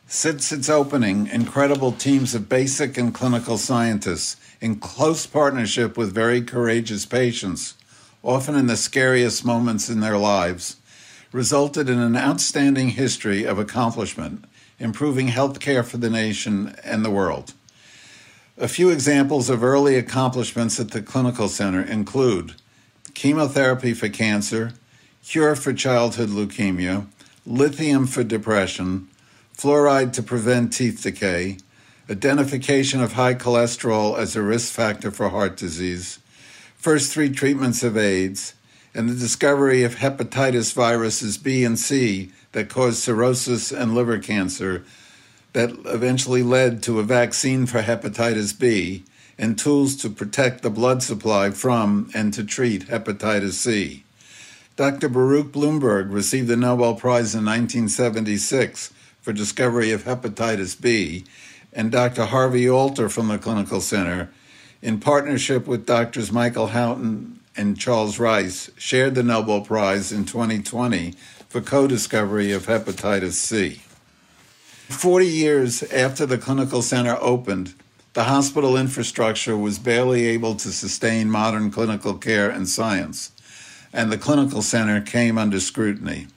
Since 0.05 0.51
its 0.51 0.69
opening, 0.69 1.27
incredible 1.27 1.93
teams 1.93 2.35
of 2.35 2.49
basic 2.49 2.97
and 2.97 3.13
clinical 3.13 3.57
scientists, 3.57 4.35
in 4.61 4.75
close 4.75 5.25
partnership 5.25 5.97
with 5.97 6.13
very 6.13 6.41
courageous 6.41 7.05
patients, 7.05 7.73
often 8.21 8.55
in 8.55 8.67
the 8.67 8.77
scariest 8.77 9.43
moments 9.43 9.89
in 9.89 10.01
their 10.01 10.17
lives, 10.17 10.75
resulted 11.33 11.89
in 11.89 11.99
an 11.99 12.15
outstanding 12.15 12.89
history 12.89 13.43
of 13.43 13.59
accomplishment, 13.59 14.45
improving 14.79 15.27
health 15.29 15.59
care 15.59 15.83
for 15.83 15.97
the 15.97 16.09
nation 16.09 16.73
and 16.83 17.03
the 17.03 17.09
world. 17.09 17.53
A 18.57 18.67
few 18.67 18.91
examples 18.91 19.49
of 19.49 19.63
early 19.63 19.97
accomplishments 19.97 20.79
at 20.79 20.91
the 20.91 21.01
Clinical 21.01 21.49
Center 21.49 21.81
include 21.81 22.53
chemotherapy 23.15 23.93
for 23.93 24.09
cancer, 24.09 24.73
cure 25.25 25.55
for 25.55 25.73
childhood 25.73 26.29
leukemia, 26.29 27.07
lithium 27.47 28.05
for 28.05 28.23
depression, 28.23 29.07
fluoride 29.57 30.13
to 30.13 30.21
prevent 30.21 30.71
teeth 30.71 31.01
decay, 31.01 31.57
identification 32.09 33.01
of 33.01 33.13
high 33.13 33.33
cholesterol 33.33 34.17
as 34.17 34.35
a 34.35 34.41
risk 34.41 34.71
factor 34.71 35.09
for 35.09 35.29
heart 35.29 35.57
disease, 35.57 36.19
first 36.75 37.11
three 37.11 37.29
treatments 37.29 37.81
of 37.81 37.97
AIDS, 37.97 38.53
and 38.93 39.09
the 39.09 39.15
discovery 39.15 39.83
of 39.83 39.95
hepatitis 39.95 40.73
viruses 40.73 41.37
B 41.37 41.63
and 41.63 41.79
C 41.79 42.31
that 42.51 42.69
cause 42.69 43.01
cirrhosis 43.01 43.71
and 43.71 43.95
liver 43.95 44.19
cancer 44.19 44.83
that 45.53 45.71
eventually 45.85 46.43
led 46.43 46.81
to 46.83 46.99
a 46.99 47.03
vaccine 47.03 47.65
for 47.65 47.81
hepatitis 47.81 48.57
B 48.57 49.03
and 49.37 49.57
tools 49.57 49.95
to 49.97 50.09
protect 50.09 50.61
the 50.61 50.69
blood 50.69 51.01
supply 51.01 51.49
from 51.51 52.09
and 52.13 52.33
to 52.33 52.43
treat 52.43 52.87
hepatitis 52.87 53.53
C. 53.53 54.03
Dr. 54.75 55.09
Baruch 55.09 55.51
Blumberg 55.51 56.11
received 56.11 56.47
the 56.47 56.57
Nobel 56.57 56.95
Prize 56.95 57.35
in 57.35 57.45
1976 57.45 58.91
for 59.21 59.31
discovery 59.31 59.91
of 59.91 60.03
hepatitis 60.03 60.79
B, 60.79 61.25
and 61.71 61.91
Dr. 61.91 62.25
Harvey 62.25 62.67
Alter 62.67 63.07
from 63.07 63.27
the 63.27 63.37
Clinical 63.37 63.81
Center, 63.81 64.29
in 64.81 64.99
partnership 64.99 65.67
with 65.67 65.85
Drs. 65.85 66.31
Michael 66.31 66.67
Houghton 66.67 67.39
and 67.55 67.77
Charles 67.77 68.19
Rice, 68.19 68.69
shared 68.77 69.15
the 69.15 69.23
Nobel 69.23 69.61
Prize 69.61 70.11
in 70.11 70.25
2020 70.25 71.13
for 71.49 71.61
co 71.61 71.87
discovery 71.87 72.51
of 72.51 72.65
hepatitis 72.65 73.33
C. 73.33 73.81
40 74.89 75.25
years 75.25 75.83
after 75.83 76.25
the 76.25 76.37
Clinical 76.37 76.81
Center 76.81 77.17
opened, 77.21 77.73
the 78.13 78.25
hospital 78.25 78.77
infrastructure 78.77 79.57
was 79.57 79.79
barely 79.79 80.25
able 80.25 80.55
to 80.55 80.71
sustain 80.71 81.29
modern 81.29 81.71
clinical 81.71 82.15
care 82.15 82.49
and 82.49 82.67
science 82.69 83.31
and 83.93 84.11
the 84.11 84.17
Clinical 84.17 84.63
Center 84.63 84.99
came 84.99 85.37
under 85.37 85.59
scrutiny. 85.59 86.27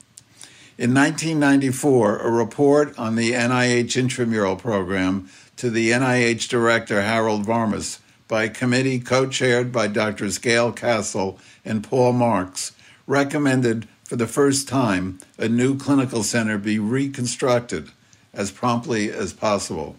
In 0.77 0.93
1994, 0.93 2.19
a 2.19 2.31
report 2.31 2.97
on 2.99 3.15
the 3.15 3.31
NIH 3.31 3.97
intramural 3.97 4.55
program 4.55 5.27
to 5.57 5.71
the 5.71 5.89
NIH 5.89 6.47
director 6.47 7.01
Harold 7.01 7.45
Varmus 7.47 7.99
by 8.27 8.43
a 8.43 8.49
committee 8.49 8.99
co 8.99 9.27
chaired 9.27 9.71
by 9.71 9.87
Drs. 9.87 10.37
Gail 10.37 10.71
Cassell 10.71 11.39
and 11.63 11.83
Paul 11.83 12.13
Marks 12.13 12.73
recommended 13.05 13.87
for 14.03 14.15
the 14.15 14.27
first 14.27 14.67
time 14.67 15.19
a 15.37 15.47
new 15.47 15.77
clinical 15.77 16.23
center 16.23 16.57
be 16.57 16.79
reconstructed 16.79 17.91
as 18.33 18.51
promptly 18.51 19.11
as 19.11 19.33
possible. 19.33 19.95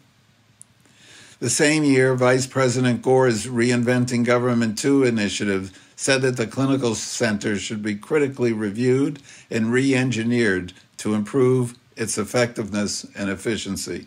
The 1.40 1.50
same 1.50 1.84
year, 1.84 2.14
Vice 2.14 2.46
President 2.46 3.00
Gore's 3.00 3.46
Reinventing 3.46 4.24
Government 4.24 4.76
2 4.76 5.04
initiative 5.04 5.78
said 5.94 6.22
that 6.22 6.36
the 6.36 6.46
clinical 6.46 6.94
center 6.94 7.56
should 7.58 7.82
be 7.82 7.94
critically 7.94 8.52
reviewed 8.52 9.20
and 9.50 9.72
re 9.72 9.94
engineered 9.94 10.72
to 10.96 11.14
improve 11.14 11.76
its 11.96 12.18
effectiveness 12.18 13.06
and 13.16 13.30
efficiency. 13.30 14.06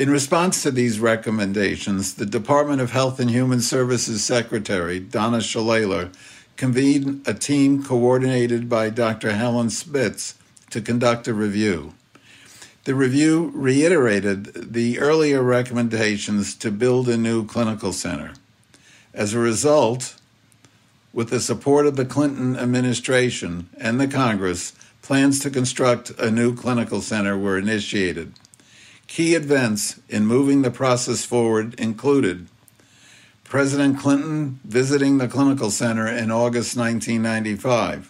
In 0.00 0.08
response 0.08 0.62
to 0.62 0.70
these 0.70 0.98
recommendations, 0.98 2.14
the 2.14 2.24
Department 2.24 2.80
of 2.80 2.92
Health 2.92 3.20
and 3.20 3.28
Human 3.28 3.60
Services 3.60 4.24
Secretary, 4.24 4.98
Donna 4.98 5.40
Shalala, 5.40 6.10
convened 6.56 7.20
a 7.28 7.34
team 7.34 7.84
coordinated 7.84 8.66
by 8.66 8.88
Dr. 8.88 9.32
Helen 9.32 9.68
Spitz 9.68 10.36
to 10.70 10.80
conduct 10.80 11.28
a 11.28 11.34
review. 11.34 11.92
The 12.84 12.94
review 12.94 13.52
reiterated 13.54 14.72
the 14.72 14.98
earlier 14.98 15.42
recommendations 15.42 16.54
to 16.54 16.70
build 16.70 17.06
a 17.06 17.18
new 17.18 17.44
clinical 17.44 17.92
center. 17.92 18.32
As 19.12 19.34
a 19.34 19.38
result, 19.38 20.18
with 21.12 21.28
the 21.28 21.40
support 21.40 21.84
of 21.84 21.96
the 21.96 22.06
Clinton 22.06 22.56
administration 22.56 23.68
and 23.76 24.00
the 24.00 24.08
Congress, 24.08 24.72
plans 25.02 25.40
to 25.40 25.50
construct 25.50 26.08
a 26.18 26.30
new 26.30 26.56
clinical 26.56 27.02
center 27.02 27.36
were 27.36 27.58
initiated. 27.58 28.32
Key 29.10 29.34
events 29.34 29.98
in 30.08 30.24
moving 30.24 30.62
the 30.62 30.70
process 30.70 31.24
forward 31.24 31.74
included 31.80 32.46
President 33.42 33.98
Clinton 33.98 34.60
visiting 34.62 35.18
the 35.18 35.26
clinical 35.26 35.72
center 35.72 36.06
in 36.06 36.30
August 36.30 36.76
1995. 36.76 38.08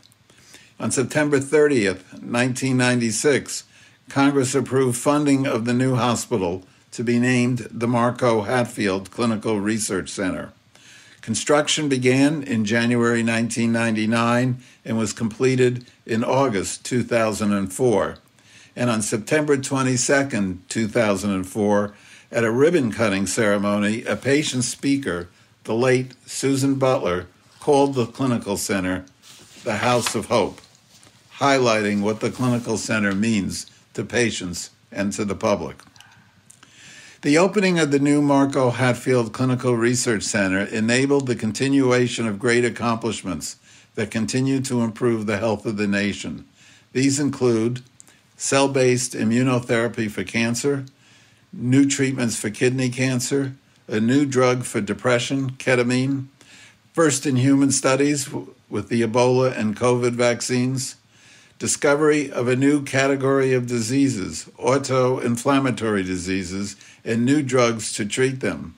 On 0.78 0.90
September 0.90 1.38
30th, 1.38 2.04
1996, 2.20 3.64
Congress 4.10 4.54
approved 4.54 4.98
funding 4.98 5.46
of 5.46 5.64
the 5.64 5.72
new 5.72 5.94
hospital 5.94 6.66
to 6.90 7.02
be 7.02 7.18
named 7.18 7.66
the 7.70 7.88
Mark 7.88 8.22
O. 8.22 8.42
Hatfield 8.42 9.10
Clinical 9.10 9.58
Research 9.58 10.10
Center. 10.10 10.52
Construction 11.22 11.88
began 11.88 12.42
in 12.42 12.66
January 12.66 13.24
1999 13.24 14.58
and 14.84 14.98
was 14.98 15.14
completed 15.14 15.86
in 16.04 16.22
August 16.22 16.84
2004. 16.84 18.18
And 18.76 18.88
on 18.88 19.02
September 19.02 19.56
22, 19.56 20.58
2004, 20.68 21.94
at 22.32 22.44
a 22.44 22.50
ribbon 22.50 22.92
cutting 22.92 23.26
ceremony, 23.26 24.04
a 24.04 24.16
patient 24.16 24.64
speaker, 24.64 25.28
the 25.64 25.74
late 25.74 26.12
Susan 26.26 26.76
Butler, 26.76 27.26
called 27.58 27.94
the 27.94 28.06
clinical 28.06 28.56
center 28.56 29.04
the 29.64 29.76
House 29.76 30.14
of 30.14 30.26
Hope, 30.26 30.60
highlighting 31.38 32.00
what 32.00 32.20
the 32.20 32.30
clinical 32.30 32.78
center 32.78 33.14
means 33.14 33.66
to 33.92 34.04
patients 34.04 34.70
and 34.90 35.12
to 35.12 35.24
the 35.24 35.34
public. 35.34 35.76
The 37.22 37.36
opening 37.36 37.78
of 37.78 37.90
the 37.90 37.98
new 37.98 38.22
Mark 38.22 38.56
O. 38.56 38.70
Hatfield 38.70 39.34
Clinical 39.34 39.76
Research 39.76 40.22
Center 40.22 40.60
enabled 40.60 41.26
the 41.26 41.36
continuation 41.36 42.26
of 42.26 42.38
great 42.38 42.64
accomplishments 42.64 43.56
that 43.94 44.10
continue 44.10 44.62
to 44.62 44.80
improve 44.80 45.26
the 45.26 45.36
health 45.36 45.66
of 45.66 45.76
the 45.76 45.86
nation. 45.86 46.46
These 46.92 47.20
include 47.20 47.82
cell 48.40 48.68
based 48.68 49.12
immunotherapy 49.12 50.10
for 50.10 50.24
cancer, 50.24 50.86
new 51.52 51.84
treatments 51.84 52.36
for 52.36 52.48
kidney 52.48 52.88
cancer, 52.88 53.52
a 53.86 54.00
new 54.00 54.24
drug 54.24 54.64
for 54.64 54.80
depression, 54.80 55.50
ketamine, 55.50 56.24
first 56.94 57.26
in 57.26 57.36
human 57.36 57.70
studies 57.70 58.30
with 58.70 58.88
the 58.88 59.02
Ebola 59.02 59.54
and 59.54 59.76
COVID 59.76 60.12
vaccines, 60.12 60.96
discovery 61.58 62.32
of 62.32 62.48
a 62.48 62.56
new 62.56 62.82
category 62.82 63.52
of 63.52 63.66
diseases, 63.66 64.48
auto-inflammatory 64.56 66.02
diseases, 66.02 66.76
and 67.04 67.26
new 67.26 67.42
drugs 67.42 67.92
to 67.92 68.06
treat 68.06 68.40
them. 68.40 68.74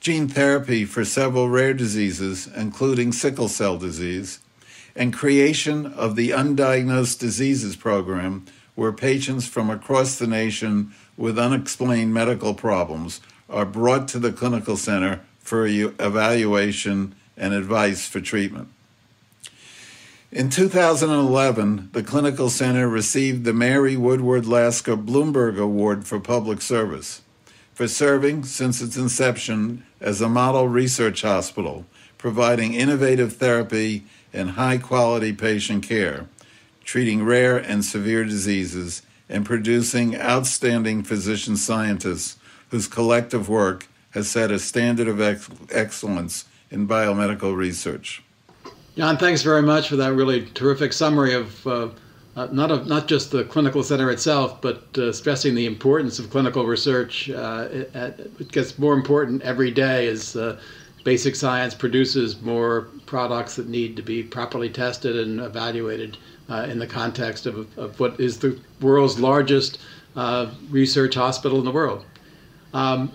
Gene 0.00 0.28
therapy 0.28 0.86
for 0.86 1.04
several 1.04 1.50
rare 1.50 1.74
diseases, 1.74 2.48
including 2.56 3.12
sickle 3.12 3.48
cell 3.48 3.76
disease, 3.76 4.38
and 4.96 5.12
creation 5.12 5.86
of 5.86 6.16
the 6.16 6.30
Undiagnosed 6.30 7.18
Diseases 7.18 7.76
Program, 7.76 8.46
where 8.74 8.92
patients 8.92 9.46
from 9.46 9.70
across 9.70 10.18
the 10.18 10.26
nation 10.26 10.92
with 11.16 11.38
unexplained 11.38 12.12
medical 12.12 12.54
problems 12.54 13.20
are 13.48 13.66
brought 13.66 14.08
to 14.08 14.18
the 14.18 14.32
clinical 14.32 14.76
center 14.76 15.20
for 15.38 15.66
evaluation 15.66 17.14
and 17.36 17.52
advice 17.52 18.06
for 18.06 18.20
treatment. 18.20 18.68
In 20.30 20.48
2011, 20.48 21.90
the 21.92 22.02
Clinical 22.02 22.48
Center 22.48 22.88
received 22.88 23.44
the 23.44 23.52
Mary 23.52 23.98
Woodard 23.98 24.46
Lasker 24.46 24.96
Bloomberg 24.96 25.58
Award 25.58 26.06
for 26.06 26.18
Public 26.18 26.62
Service 26.62 27.20
for 27.74 27.86
serving 27.86 28.44
since 28.44 28.80
its 28.80 28.96
inception 28.96 29.84
as 30.00 30.22
a 30.22 30.28
model 30.30 30.68
research 30.68 31.20
hospital, 31.20 31.84
providing 32.16 32.72
innovative 32.72 33.36
therapy 33.36 34.04
and 34.32 34.52
high 34.52 34.78
quality 34.78 35.32
patient 35.32 35.82
care, 35.86 36.26
treating 36.84 37.24
rare 37.24 37.56
and 37.56 37.84
severe 37.84 38.24
diseases, 38.24 39.02
and 39.28 39.46
producing 39.46 40.16
outstanding 40.16 41.02
physician 41.02 41.56
scientists 41.56 42.36
whose 42.70 42.86
collective 42.86 43.48
work 43.48 43.88
has 44.10 44.28
set 44.28 44.50
a 44.50 44.58
standard 44.58 45.08
of 45.08 45.20
ex- 45.20 45.48
excellence 45.70 46.44
in 46.70 46.86
biomedical 46.86 47.56
research. 47.56 48.22
John, 48.96 49.16
thanks 49.16 49.42
very 49.42 49.62
much 49.62 49.88
for 49.88 49.96
that 49.96 50.12
really 50.12 50.46
terrific 50.46 50.92
summary 50.92 51.32
of 51.34 51.66
uh, 51.66 51.88
uh, 52.34 52.48
not 52.50 52.70
of, 52.70 52.86
not 52.86 53.08
just 53.08 53.30
the 53.30 53.44
clinical 53.44 53.82
center 53.82 54.10
itself, 54.10 54.60
but 54.62 54.96
uh, 54.96 55.12
stressing 55.12 55.54
the 55.54 55.66
importance 55.66 56.18
of 56.18 56.30
clinical 56.30 56.66
research. 56.66 57.28
Uh, 57.28 57.68
it, 57.70 57.94
it, 57.94 58.52
gets 58.52 58.78
more 58.78 58.94
important 58.94 59.42
every 59.42 59.70
day 59.70 60.06
as 60.08 60.34
uh, 60.34 60.58
basic 61.04 61.36
science 61.36 61.74
produces 61.74 62.40
more 62.40 62.88
products 63.04 63.56
that 63.56 63.68
need 63.68 63.96
to 63.96 64.02
be 64.02 64.22
properly 64.22 64.70
tested 64.70 65.16
and 65.16 65.40
evaluated 65.40 66.16
uh, 66.52 66.66
in 66.70 66.78
the 66.78 66.86
context 66.86 67.46
of, 67.46 67.78
of 67.78 67.98
what 67.98 68.20
is 68.20 68.38
the 68.38 68.58
world's 68.80 69.18
largest 69.18 69.78
research 70.70 71.14
hospital 71.14 71.58
in 71.58 71.64
the 71.64 71.70
world. 71.70 72.04
Um, 72.74 73.10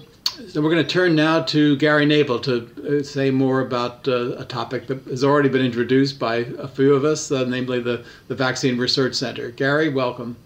so 0.49 0.61
we're 0.61 0.69
going 0.69 0.83
to 0.83 0.89
turn 0.89 1.15
now 1.15 1.41
to 1.41 1.75
Gary 1.77 2.05
Nabel 2.05 2.39
to 2.41 2.99
uh, 2.99 3.03
say 3.03 3.31
more 3.31 3.61
about 3.61 4.07
uh, 4.07 4.35
a 4.37 4.45
topic 4.45 4.85
that 4.85 5.03
has 5.05 5.23
already 5.23 5.49
been 5.49 5.65
introduced 5.65 6.19
by 6.19 6.35
a 6.59 6.67
few 6.67 6.93
of 6.93 7.03
us, 7.05 7.31
uh, 7.31 7.43
namely 7.45 7.79
the, 7.79 8.05
the 8.27 8.35
Vaccine 8.35 8.77
Research 8.77 9.15
Center. 9.15 9.49
Gary, 9.49 9.89
welcome. 9.89 10.37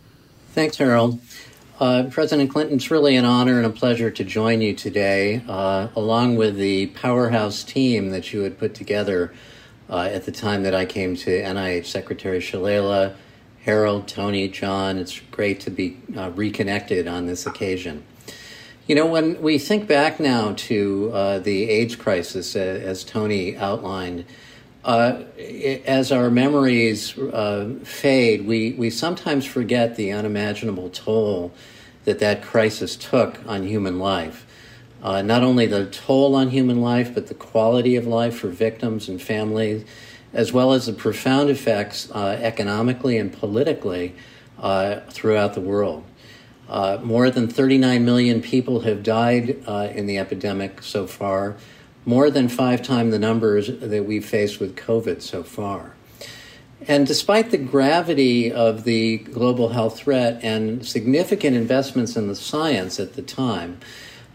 Thanks, 0.54 0.77
Harold. 0.77 1.19
Uh, 1.77 2.04
President 2.10 2.49
Clinton, 2.49 2.77
it's 2.77 2.89
really 2.89 3.17
an 3.17 3.25
honor 3.25 3.58
and 3.58 3.65
a 3.65 3.69
pleasure 3.69 4.10
to 4.10 4.23
join 4.23 4.62
you 4.62 4.73
today, 4.73 5.43
uh, 5.49 5.89
along 5.95 6.38
with 6.38 6.56
the 6.56 6.88
powerhouse 6.88 7.63
team 7.63 8.12
that 8.12 8.32
you 8.32 8.41
had 8.41 8.58
put 8.58 8.73
together 8.73 9.34
uh, 9.91 10.10
at 10.12 10.25
the 10.25 10.32
time 10.32 10.63
that 10.63 10.73
I 10.73 10.86
came 10.86 11.15
to 11.17 11.30
NIH 11.30 11.86
Secretary 11.86 12.39
Shalala, 12.39 13.15
Harold, 13.63 14.08
Tony, 14.08 14.47
John. 14.47 14.97
It's 14.97 15.19
great 15.19 15.60
to 15.62 15.69
be 15.69 15.97
reconnected 16.10 17.08
on 17.08 17.27
this 17.27 17.45
occasion. 17.45 18.04
You 18.88 18.95
know, 18.95 19.06
when 19.06 19.41
we 19.41 19.60
think 19.60 19.88
back 19.88 20.19
now 20.19 20.54
to 20.54 21.12
uh, 21.13 21.39
the 21.39 21.69
AIDS 21.69 21.95
crisis, 21.95 22.56
uh, 22.56 22.60
as 22.60 23.04
Tony 23.04 23.56
outlined, 23.56 24.25
uh, 24.84 25.21
it, 25.38 25.86
as 25.86 26.12
our 26.12 26.32
memories 26.32 27.17
uh, 27.17 27.75
fade, 27.84 28.47
we, 28.47 28.71
we 28.73 28.89
sometimes 28.89 29.45
forget 29.45 29.95
the 29.95 30.12
unimaginable 30.12 30.89
toll 30.89 31.54
that 32.06 32.17
that 32.19 32.41
crisis 32.41 32.95
took 32.95 33.39
on 33.47 33.67
human 33.67 33.99
life. 33.99 34.47
Uh, 35.02 35.22
not 35.22 35.44
only 35.44 35.66
the 35.66 35.86
toll 35.88 36.36
on 36.36 36.50
human 36.50 36.82
life, 36.82 37.14
but 37.14 37.28
the 37.28 37.34
quality 37.34 37.96
of 37.96 38.06
life 38.06 38.38
for 38.38 38.50
victims 38.50 39.10
and 39.10 39.22
families, 39.22 39.84
as 40.34 40.54
well 40.54 40.74
as 40.74 40.86
the 40.86 40.94
profound 40.94 41.50
effects 41.50 42.10
uh, 42.12 42.38
economically 42.42 43.18
and 43.18 43.34
politically 43.34 44.14
throughout 45.10 45.56
the 45.56 45.62
world. 45.62 46.04
Uh, 46.72 46.98
more 47.04 47.30
than 47.30 47.50
39 47.50 48.06
million 48.06 48.42
people 48.42 48.80
have 48.80 49.04
died 49.04 49.62
uh, 49.68 49.90
in 49.94 50.06
the 50.06 50.18
epidemic 50.18 50.82
so 50.82 51.06
far, 51.06 51.58
more 52.06 52.30
than 52.32 52.48
five 52.48 52.82
times 52.82 53.12
the 53.12 53.20
numbers 53.20 53.68
that 53.68 54.06
we've 54.06 54.26
faced 54.26 54.62
with 54.62 54.74
COVID 54.78 55.22
so 55.22 55.44
far. 55.44 55.96
And 56.88 57.06
despite 57.06 57.52
the 57.52 57.58
gravity 57.58 58.54
of 58.54 58.86
the 58.86 59.18
global 59.18 59.70
health 59.70 60.00
threat 60.00 60.40
and 60.42 60.86
significant 60.86 61.58
investments 61.58 62.16
in 62.16 62.30
the 62.30 62.38
science 62.38 63.02
at 63.02 63.16
the 63.16 63.22
time, 63.22 63.82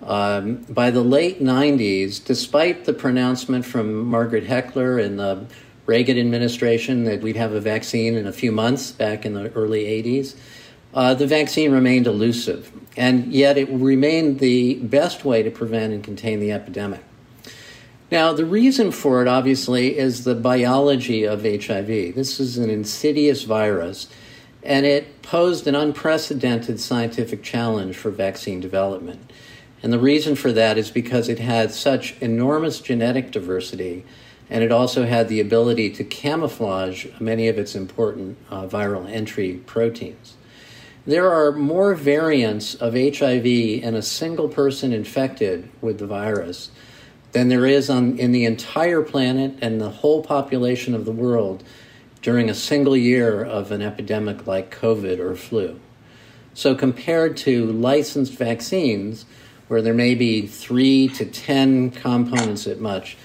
um, 0.02 0.56
by 0.68 0.90
the 0.90 1.02
late 1.02 1.42
90s, 1.42 2.24
despite 2.24 2.84
the 2.84 2.92
pronouncement 2.92 3.64
from 3.64 4.04
Margaret 4.04 4.44
Heckler 4.44 4.98
and 4.98 5.18
the 5.18 5.46
Reagan 5.86 6.18
administration 6.18 7.04
that 7.04 7.22
we'd 7.22 7.36
have 7.36 7.52
a 7.52 7.60
vaccine 7.60 8.14
in 8.14 8.26
a 8.26 8.32
few 8.32 8.52
months 8.52 8.90
back 8.90 9.24
in 9.24 9.34
the 9.34 9.52
early 9.52 9.84
80s, 9.84 10.36
uh, 10.94 11.14
the 11.14 11.26
vaccine 11.26 11.72
remained 11.72 12.06
elusive, 12.06 12.72
and 12.96 13.32
yet 13.32 13.58
it 13.58 13.68
remained 13.70 14.38
the 14.38 14.74
best 14.76 15.24
way 15.24 15.42
to 15.42 15.50
prevent 15.50 15.92
and 15.92 16.02
contain 16.02 16.40
the 16.40 16.52
epidemic. 16.52 17.02
Now, 18.10 18.32
the 18.32 18.46
reason 18.46 18.92
for 18.92 19.20
it, 19.20 19.28
obviously, 19.28 19.98
is 19.98 20.24
the 20.24 20.34
biology 20.34 21.24
of 21.24 21.42
HIV. 21.42 22.14
This 22.14 22.38
is 22.38 22.56
an 22.56 22.70
insidious 22.70 23.42
virus, 23.42 24.08
and 24.62 24.86
it 24.86 25.22
posed 25.22 25.66
an 25.66 25.74
unprecedented 25.74 26.80
scientific 26.80 27.42
challenge 27.42 27.96
for 27.96 28.10
vaccine 28.10 28.60
development. 28.60 29.32
And 29.86 29.92
the 29.92 30.00
reason 30.00 30.34
for 30.34 30.50
that 30.50 30.78
is 30.78 30.90
because 30.90 31.28
it 31.28 31.38
had 31.38 31.70
such 31.70 32.20
enormous 32.20 32.80
genetic 32.80 33.30
diversity, 33.30 34.04
and 34.50 34.64
it 34.64 34.72
also 34.72 35.06
had 35.06 35.28
the 35.28 35.38
ability 35.38 35.90
to 35.90 36.02
camouflage 36.02 37.06
many 37.20 37.46
of 37.46 37.56
its 37.56 37.76
important 37.76 38.36
uh, 38.50 38.66
viral 38.66 39.08
entry 39.08 39.62
proteins. 39.64 40.34
There 41.06 41.32
are 41.32 41.52
more 41.52 41.94
variants 41.94 42.74
of 42.74 42.94
HIV 42.94 43.46
in 43.46 43.94
a 43.94 44.02
single 44.02 44.48
person 44.48 44.92
infected 44.92 45.70
with 45.80 46.00
the 46.00 46.06
virus 46.08 46.72
than 47.30 47.46
there 47.46 47.64
is 47.64 47.88
on, 47.88 48.18
in 48.18 48.32
the 48.32 48.44
entire 48.44 49.02
planet 49.02 49.54
and 49.62 49.80
the 49.80 49.90
whole 49.90 50.20
population 50.20 50.96
of 50.96 51.04
the 51.04 51.12
world 51.12 51.62
during 52.22 52.50
a 52.50 52.54
single 52.54 52.96
year 52.96 53.44
of 53.44 53.70
an 53.70 53.82
epidemic 53.82 54.48
like 54.48 54.76
COVID 54.76 55.20
or 55.20 55.36
flu. 55.36 55.78
So, 56.54 56.74
compared 56.74 57.36
to 57.36 57.70
licensed 57.70 58.32
vaccines, 58.32 59.26
where 59.68 59.82
there 59.82 59.94
may 59.94 60.14
be 60.14 60.46
three 60.46 61.08
to 61.08 61.24
ten 61.24 61.90
components 61.90 62.66
at 62.66 62.80
much, 62.80 63.16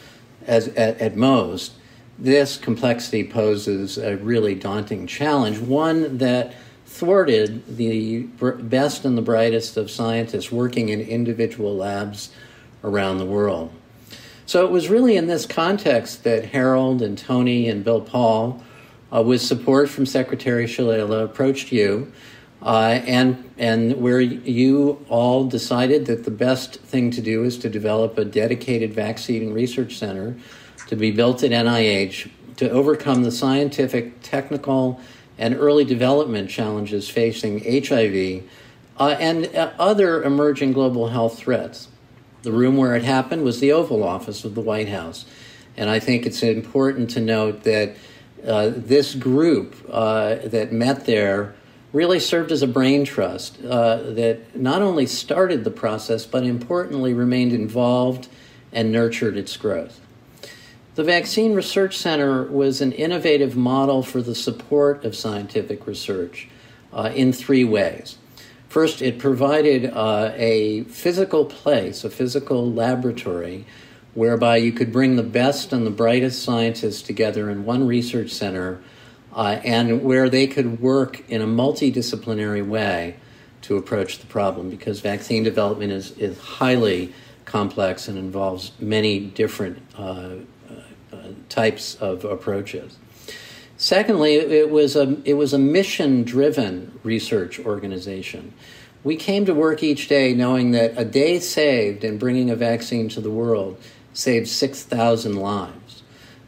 as 0.47 0.67
at, 0.69 0.99
at 0.99 1.15
most, 1.15 1.73
this 2.17 2.57
complexity 2.57 3.23
poses 3.23 3.97
a 3.97 4.17
really 4.17 4.55
daunting 4.55 5.07
challenge, 5.07 5.59
one 5.59 6.17
that 6.19 6.53
thwarted 6.85 7.77
the 7.77 8.23
best 8.59 9.05
and 9.05 9.17
the 9.17 9.21
brightest 9.21 9.77
of 9.77 9.89
scientists 9.89 10.51
working 10.51 10.89
in 10.89 10.99
individual 10.99 11.75
labs 11.75 12.31
around 12.83 13.17
the 13.17 13.25
world. 13.25 13.71
So 14.45 14.65
it 14.65 14.71
was 14.71 14.89
really 14.89 15.15
in 15.15 15.27
this 15.27 15.45
context 15.45 16.23
that 16.25 16.45
Harold 16.45 17.01
and 17.01 17.17
Tony 17.17 17.69
and 17.69 17.83
Bill 17.83 18.01
Paul, 18.01 18.61
uh, 19.13 19.21
with 19.21 19.41
support 19.41 19.89
from 19.89 20.05
Secretary 20.05 20.65
Shalala, 20.65 21.23
approached 21.23 21.71
you, 21.71 22.11
uh, 22.63 23.01
and 23.05 23.51
and 23.57 23.99
where 24.01 24.19
you 24.19 25.03
all 25.09 25.45
decided 25.45 26.05
that 26.05 26.25
the 26.25 26.31
best 26.31 26.79
thing 26.81 27.11
to 27.11 27.21
do 27.21 27.43
is 27.43 27.57
to 27.59 27.69
develop 27.69 28.17
a 28.17 28.25
dedicated 28.25 28.93
vaccine 28.93 29.53
research 29.53 29.97
center 29.97 30.35
to 30.87 30.95
be 30.95 31.11
built 31.11 31.43
at 31.43 31.51
NIH 31.51 32.29
to 32.57 32.69
overcome 32.69 33.23
the 33.23 33.31
scientific, 33.31 34.21
technical, 34.21 34.99
and 35.37 35.55
early 35.55 35.83
development 35.83 36.49
challenges 36.49 37.09
facing 37.09 37.59
HIV 37.59 38.43
uh, 38.99 39.15
and 39.19 39.47
uh, 39.55 39.71
other 39.79 40.21
emerging 40.23 40.73
global 40.73 41.07
health 41.07 41.37
threats. 41.39 41.87
The 42.43 42.51
room 42.51 42.77
where 42.77 42.95
it 42.95 43.03
happened 43.03 43.43
was 43.43 43.59
the 43.59 43.71
Oval 43.71 44.03
Office 44.03 44.43
of 44.43 44.53
the 44.53 44.61
White 44.61 44.89
House. 44.89 45.25
And 45.77 45.89
I 45.89 45.99
think 45.99 46.25
it's 46.25 46.43
important 46.43 47.09
to 47.11 47.21
note 47.21 47.63
that 47.63 47.95
uh, 48.45 48.71
this 48.75 49.15
group 49.15 49.75
uh, 49.89 50.35
that 50.43 50.71
met 50.71 51.05
there 51.05 51.55
really 51.93 52.19
served 52.19 52.51
as 52.51 52.61
a 52.61 52.67
brain 52.67 53.03
trust 53.03 53.63
uh, 53.63 53.97
that 53.97 54.55
not 54.55 54.81
only 54.81 55.05
started 55.05 55.63
the 55.63 55.71
process, 55.71 56.25
but 56.25 56.43
importantly 56.43 57.13
remained 57.13 57.51
involved 57.51 58.27
and 58.71 58.91
nurtured 58.91 59.35
its 59.35 59.57
growth. 59.57 59.99
The 60.95 61.03
Vaccine 61.03 61.53
Research 61.53 61.97
Center 61.97 62.43
was 62.43 62.81
an 62.81 62.91
innovative 62.91 63.55
model 63.55 64.03
for 64.03 64.21
the 64.21 64.35
support 64.35 65.05
of 65.05 65.15
scientific 65.15 65.87
research 65.87 66.47
uh, 66.93 67.11
in 67.13 67.31
three 67.33 67.63
ways. 67.63 68.17
First, 68.67 69.01
it 69.01 69.19
provided 69.19 69.85
uh, 69.85 70.31
a 70.35 70.83
physical 70.85 71.45
place, 71.45 72.03
a 72.03 72.09
physical 72.09 72.71
laboratory, 72.71 73.65
whereby 74.13 74.57
you 74.57 74.71
could 74.71 74.91
bring 74.91 75.15
the 75.15 75.23
best 75.23 75.71
and 75.73 75.85
the 75.85 75.91
brightest 75.91 76.43
scientists 76.43 77.01
together 77.01 77.49
in 77.49 77.65
one 77.65 77.87
research 77.87 78.31
center 78.31 78.81
uh, 79.33 79.59
and 79.63 80.03
where 80.03 80.29
they 80.29 80.47
could 80.47 80.79
work 80.79 81.27
in 81.29 81.41
a 81.41 81.47
multidisciplinary 81.47 82.65
way 82.65 83.15
to 83.61 83.77
approach 83.77 84.19
the 84.19 84.25
problem 84.25 84.69
because 84.69 84.99
vaccine 84.99 85.43
development 85.43 85.91
is, 85.91 86.11
is 86.17 86.37
highly 86.39 87.13
complex 87.45 88.07
and 88.07 88.17
involves 88.17 88.71
many 88.79 89.19
different 89.19 89.81
uh, 89.97 90.31
types 91.51 91.95
of 91.95 92.25
approaches. 92.25 92.97
Secondly, 93.77 94.35
it 94.35 94.69
was 94.69 94.95
a, 94.95 95.17
it 95.25 95.33
was 95.33 95.53
a 95.53 95.57
mission 95.57 96.23
driven 96.23 96.99
research 97.03 97.59
organization. 97.59 98.53
We 99.03 99.15
came 99.15 99.45
to 99.45 99.53
work 99.53 99.81
each 99.81 100.07
day 100.07 100.33
knowing 100.33 100.71
that 100.71 100.93
a 100.95 101.05
day 101.05 101.39
saved 101.39 102.03
in 102.03 102.17
bringing 102.17 102.49
a 102.49 102.55
vaccine 102.55 103.09
to 103.09 103.21
the 103.21 103.31
world 103.31 103.81
saved 104.13 104.47
6,000 104.47 105.35
lives. 105.35 105.80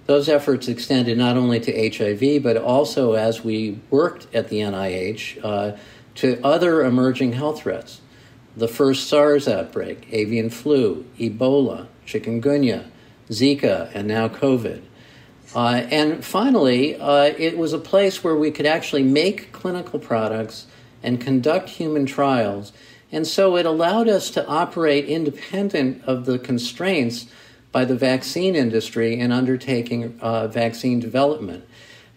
Those 0.06 0.28
efforts 0.28 0.68
extended 0.68 1.18
not 1.18 1.38
only 1.38 1.60
to 1.62 1.97
HIV, 1.97 2.43
but 2.43 2.58
also 2.58 3.14
as 3.14 3.43
we 3.43 3.80
worked 3.89 4.34
at 4.36 4.49
the 4.49 4.60
NIH 4.60 5.43
uh, 5.43 5.78
to 6.16 6.39
other 6.43 6.84
emerging 6.84 7.34
health 7.34 7.62
threats. 7.62 8.01
The 8.56 8.68
first 8.68 9.08
SARS 9.08 9.47
outbreak, 9.47 10.08
avian 10.12 10.49
flu, 10.49 11.06
Ebola, 11.18 11.88
chikungunya, 12.06 12.86
Zika, 13.30 13.89
and 13.95 14.08
now 14.08 14.28
COVID. 14.28 14.82
Uh, 15.56 15.86
and 15.89 16.24
finally, 16.24 16.95
uh, 16.95 17.34
it 17.38 17.58
was 17.58 17.74
a 17.74 17.80
place 17.80 18.24
where 18.24 18.36
we 18.36 18.51
could 18.51 18.66
actually 18.66 19.04
make 19.04 19.51
clinical 19.51 19.99
products 19.99 20.68
and 21.01 21.22
conduct 21.22 21.70
human 21.70 22.06
trials. 22.06 22.74
And 23.12 23.26
so 23.26 23.56
it 23.56 23.66
allowed 23.66 24.08
us 24.08 24.32
to 24.32 24.45
operate 24.47 25.06
independent 25.06 26.04
of 26.06 26.26
the 26.26 26.39
constraints 26.39 27.28
by 27.74 27.84
the 27.84 27.95
vaccine 27.95 28.55
industry 28.55 29.19
in 29.19 29.34
undertaking 29.34 30.17
uh, 30.21 30.47
vaccine 30.47 31.01
development. 31.01 31.65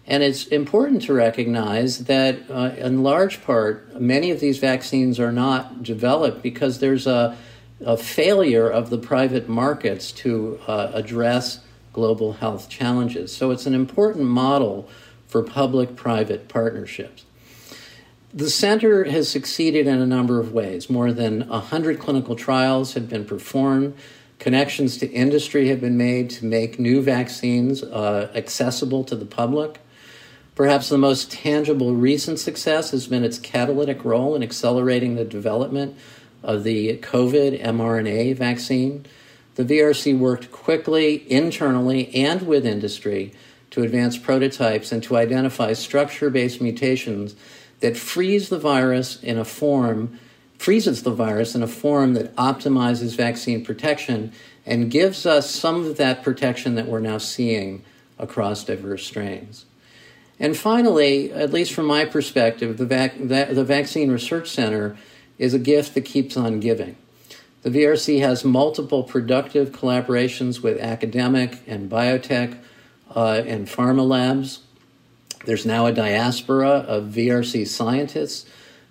And 0.07 0.22
it's 0.22 0.46
important 0.46 1.02
to 1.02 1.14
recognize 1.14 2.04
that, 2.04 2.38
uh, 2.48 2.74
in 2.76 3.02
large 3.02 3.42
part, 3.42 4.00
many 4.00 4.30
of 4.30 4.38
these 4.38 4.59
vaccines 4.59 5.18
are 5.18 5.32
not 5.32 5.82
developed 5.82 6.42
because 6.42 6.78
there's 6.78 7.09
a, 7.09 7.36
a 7.80 7.96
failure 7.96 8.68
of 8.68 8.90
the 8.90 8.98
private 8.98 9.48
markets 9.48 10.12
to 10.12 10.61
uh, 10.68 10.92
address 10.94 11.61
global 11.92 12.34
health 12.34 12.68
challenges. 12.68 13.34
So 13.34 13.50
it's 13.50 13.66
an 13.66 13.74
important 13.74 14.26
model 14.26 14.88
for 15.26 15.42
public 15.42 15.96
private 15.96 16.48
partnerships. 16.48 17.24
The 18.32 18.50
center 18.50 19.04
has 19.04 19.30
succeeded 19.30 19.86
in 19.86 20.00
a 20.00 20.07
number 20.07 20.38
of 20.38 20.52
ways. 20.52 20.90
More 20.90 21.11
than 21.11 21.48
100 21.48 21.98
clinical 21.98 22.36
trials 22.36 22.92
have 22.92 23.09
been 23.09 23.24
performed. 23.24 23.94
Connections 24.39 24.99
to 24.99 25.11
industry 25.11 25.68
have 25.68 25.80
been 25.80 25.97
made 25.97 26.30
to 26.30 26.45
make 26.45 26.78
new 26.78 27.03
vaccines 27.03 27.82
uh, 27.82 28.30
accessible 28.34 29.03
to 29.05 29.16
the 29.16 29.24
public. 29.24 29.80
Perhaps 30.55 30.89
the 30.89 30.99
most 30.99 31.30
tangible 31.30 31.95
recent 31.95 32.39
success 32.39 32.91
has 32.91 33.07
been 33.07 33.24
its 33.24 33.39
catalytic 33.39 34.05
role 34.05 34.34
in 34.34 34.43
accelerating 34.43 35.16
the 35.16 35.24
development 35.24 35.97
of 36.43 36.64
the 36.64 36.99
COVID 36.99 37.62
mRNA 37.62 38.37
vaccine 38.37 39.07
the 39.57 39.64
VRC 39.64 40.16
worked 40.18 40.53
quickly 40.53 41.30
internally 41.32 42.14
and 42.14 42.47
with 42.47 42.66
industry 42.66 43.32
to 43.70 43.82
advance 43.82 44.18
prototypes 44.18 44.93
and 44.93 45.03
to 45.03 45.16
identify 45.16 45.72
structure 45.72 46.30
based 46.30 46.61
mutations 46.61 47.34
that 47.80 47.97
freeze 47.97 48.51
the 48.51 48.59
virus 48.59 49.22
in 49.22 49.39
a 49.39 49.45
form 49.45 50.18
freezes 50.59 51.02
the 51.02 51.11
virus 51.11 51.54
in 51.54 51.62
a 51.62 51.66
form 51.66 52.14
that 52.14 52.34
optimizes 52.36 53.16
vaccine 53.16 53.64
protection 53.64 54.32
and 54.64 54.90
gives 54.90 55.26
us 55.26 55.50
some 55.50 55.84
of 55.84 55.96
that 55.96 56.22
protection 56.22 56.74
that 56.74 56.86
we're 56.86 57.00
now 57.00 57.18
seeing 57.18 57.84
across 58.18 58.64
diverse 58.64 59.04
strains. 59.07 59.66
And 60.38 60.57
finally, 60.57 61.32
at 61.32 61.52
least 61.52 61.72
from 61.72 61.86
my 61.86 62.04
perspective, 62.04 62.76
the, 62.76 62.86
vac- 62.86 63.18
the 63.18 63.64
Vaccine 63.64 64.11
Research 64.11 64.50
Center 64.50 64.96
is 65.38 65.54
a 65.54 65.59
gift 65.59 65.94
that 65.94 66.02
keeps 66.02 66.36
on 66.36 66.61
giving. 66.61 66.96
The 67.62 67.70
VRC 67.70 68.20
has 68.20 68.44
multiple 68.44 69.02
productive 69.02 69.70
collaborations 69.70 70.62
with 70.62 70.78
academic 70.78 71.62
and 71.66 71.90
biotech 71.90 72.59
uh, 73.14 73.42
and 73.46 73.66
pharma 73.66 74.07
labs. 74.07 74.61
There's 75.46 75.66
now 75.66 75.86
a 75.86 75.92
diaspora 75.92 76.68
of 76.68 77.04
VRC 77.04 77.66
scientists 77.66 78.46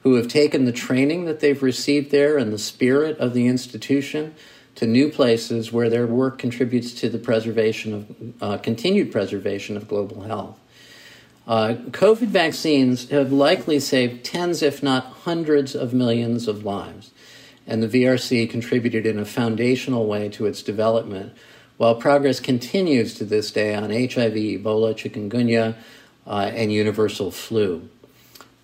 who 0.05 0.15
have 0.15 0.29
taken 0.29 0.63
the 0.63 0.71
training 0.71 1.25
that 1.25 1.41
they've 1.41 1.61
received 1.61 2.11
there 2.11 2.37
and 2.37 2.53
the 2.53 2.57
spirit 2.57 3.17
of 3.17 3.33
the 3.33 3.47
institution 3.47 4.33
to 4.75 4.87
new 4.87 5.11
places 5.11 5.73
where 5.73 5.89
their 5.89 6.07
work 6.07 6.37
contributes 6.37 6.93
to 6.93 7.09
the 7.09 7.19
preservation 7.19 7.93
of 7.93 8.41
uh, 8.41 8.57
continued 8.57 9.11
preservation 9.11 9.75
of 9.75 9.89
global 9.89 10.21
health. 10.21 10.57
Uh, 11.45 11.75
COVID 11.89 12.27
vaccines 12.27 13.09
have 13.09 13.33
likely 13.33 13.81
saved 13.81 14.23
tens, 14.23 14.61
if 14.61 14.81
not 14.81 15.05
hundreds, 15.25 15.75
of 15.75 15.93
millions 15.93 16.47
of 16.47 16.63
lives 16.63 17.11
and 17.67 17.81
the 17.81 17.87
VRC 17.87 18.49
contributed 18.49 19.05
in 19.05 19.19
a 19.19 19.25
foundational 19.25 20.05
way 20.05 20.29
to 20.29 20.45
its 20.45 20.61
development, 20.61 21.33
while 21.77 21.95
progress 21.95 22.39
continues 22.39 23.15
to 23.15 23.25
this 23.25 23.51
day 23.51 23.73
on 23.73 23.89
HIV, 23.89 24.33
Ebola, 24.33 24.93
chikungunya, 24.93 25.75
uh, 26.27 26.51
and 26.53 26.71
universal 26.71 27.31
flu. 27.31 27.89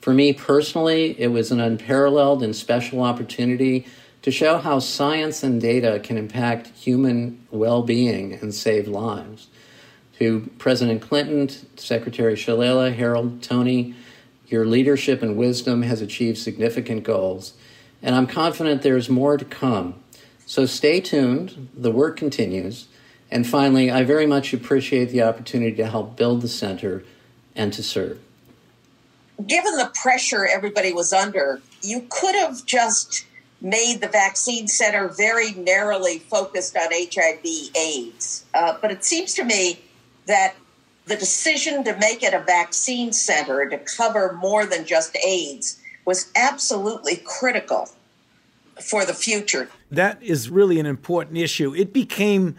For 0.01 0.13
me 0.13 0.33
personally, 0.33 1.15
it 1.19 1.27
was 1.27 1.51
an 1.51 1.59
unparalleled 1.59 2.43
and 2.43 2.55
special 2.55 3.01
opportunity 3.01 3.85
to 4.23 4.31
show 4.31 4.57
how 4.57 4.79
science 4.79 5.43
and 5.43 5.61
data 5.61 5.99
can 6.03 6.17
impact 6.17 6.67
human 6.69 7.45
well 7.51 7.83
being 7.83 8.33
and 8.33 8.53
save 8.53 8.87
lives. 8.87 9.47
To 10.19 10.51
President 10.57 11.01
Clinton, 11.01 11.49
Secretary 11.77 12.35
Shalala, 12.35 12.93
Harold, 12.93 13.41
Tony, 13.41 13.95
your 14.47 14.65
leadership 14.65 15.21
and 15.21 15.37
wisdom 15.37 15.81
has 15.83 16.01
achieved 16.01 16.37
significant 16.37 17.03
goals 17.03 17.53
and 18.01 18.15
I'm 18.15 18.27
confident 18.27 18.81
there's 18.81 19.09
more 19.09 19.37
to 19.37 19.45
come. 19.45 19.95
So 20.45 20.65
stay 20.65 21.01
tuned, 21.01 21.69
the 21.73 21.91
work 21.91 22.17
continues. 22.17 22.87
And 23.29 23.47
finally, 23.47 23.89
I 23.89 24.03
very 24.03 24.25
much 24.25 24.53
appreciate 24.53 25.05
the 25.05 25.21
opportunity 25.23 25.75
to 25.77 25.87
help 25.87 26.17
build 26.17 26.41
the 26.41 26.49
center 26.49 27.03
and 27.55 27.71
to 27.73 27.83
serve. 27.83 28.19
Given 29.45 29.77
the 29.77 29.91
pressure 30.01 30.47
everybody 30.47 30.93
was 30.93 31.13
under, 31.13 31.61
you 31.81 32.05
could 32.09 32.35
have 32.35 32.65
just 32.65 33.25
made 33.61 34.01
the 34.01 34.07
vaccine 34.07 34.67
center 34.67 35.07
very 35.07 35.51
narrowly 35.53 36.19
focused 36.19 36.75
on 36.75 36.89
HIV 36.91 37.45
AIDS. 37.75 38.45
Uh, 38.53 38.77
but 38.81 38.91
it 38.91 39.03
seems 39.03 39.33
to 39.35 39.43
me 39.43 39.79
that 40.25 40.55
the 41.05 41.15
decision 41.15 41.83
to 41.83 41.97
make 41.97 42.23
it 42.23 42.33
a 42.33 42.39
vaccine 42.39 43.11
center 43.11 43.67
to 43.69 43.77
cover 43.77 44.33
more 44.33 44.65
than 44.65 44.85
just 44.85 45.15
AIDS 45.25 45.79
was 46.05 46.31
absolutely 46.35 47.21
critical 47.23 47.89
for 48.81 49.05
the 49.05 49.13
future. 49.13 49.69
That 49.91 50.21
is 50.21 50.49
really 50.49 50.79
an 50.79 50.85
important 50.85 51.37
issue. 51.37 51.75
It 51.75 51.93
became 51.93 52.55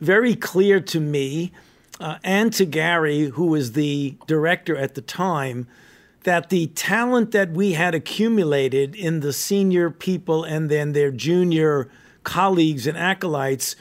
very 0.00 0.34
clear 0.34 0.80
to 0.80 1.00
me 1.00 1.52
uh, 2.00 2.18
and 2.22 2.52
to 2.54 2.64
Gary, 2.64 3.24
who 3.24 3.46
was 3.46 3.72
the 3.72 4.16
director 4.26 4.76
at 4.76 4.94
the 4.94 5.02
time, 5.02 5.66
that 6.26 6.50
the 6.50 6.66
talent 6.66 7.30
that 7.30 7.52
we 7.52 7.74
had 7.74 7.94
accumulated 7.94 8.96
in 8.96 9.20
the 9.20 9.32
senior 9.32 9.90
people 9.90 10.42
and 10.42 10.68
then 10.68 10.90
their 10.90 11.12
junior 11.12 11.88
colleagues 12.24 12.84
and 12.84 12.98
acolytes 12.98 13.76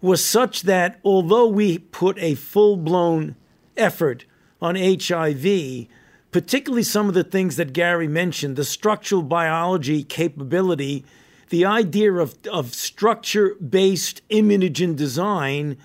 was 0.00 0.24
such 0.24 0.62
that 0.62 1.00
although 1.02 1.48
we 1.48 1.76
put 1.76 2.16
a 2.20 2.36
full 2.36 2.76
blown 2.76 3.34
effort 3.76 4.24
on 4.62 4.76
HIV, 4.76 5.88
particularly 6.30 6.84
some 6.84 7.08
of 7.08 7.14
the 7.14 7.24
things 7.24 7.56
that 7.56 7.72
Gary 7.72 8.06
mentioned, 8.06 8.54
the 8.54 8.64
structural 8.64 9.22
biology 9.22 10.04
capability, 10.04 11.04
the 11.48 11.64
idea 11.64 12.12
of, 12.12 12.38
of 12.52 12.74
structure 12.74 13.56
based 13.56 14.22
immunogen 14.28 14.94
design, 14.94 15.76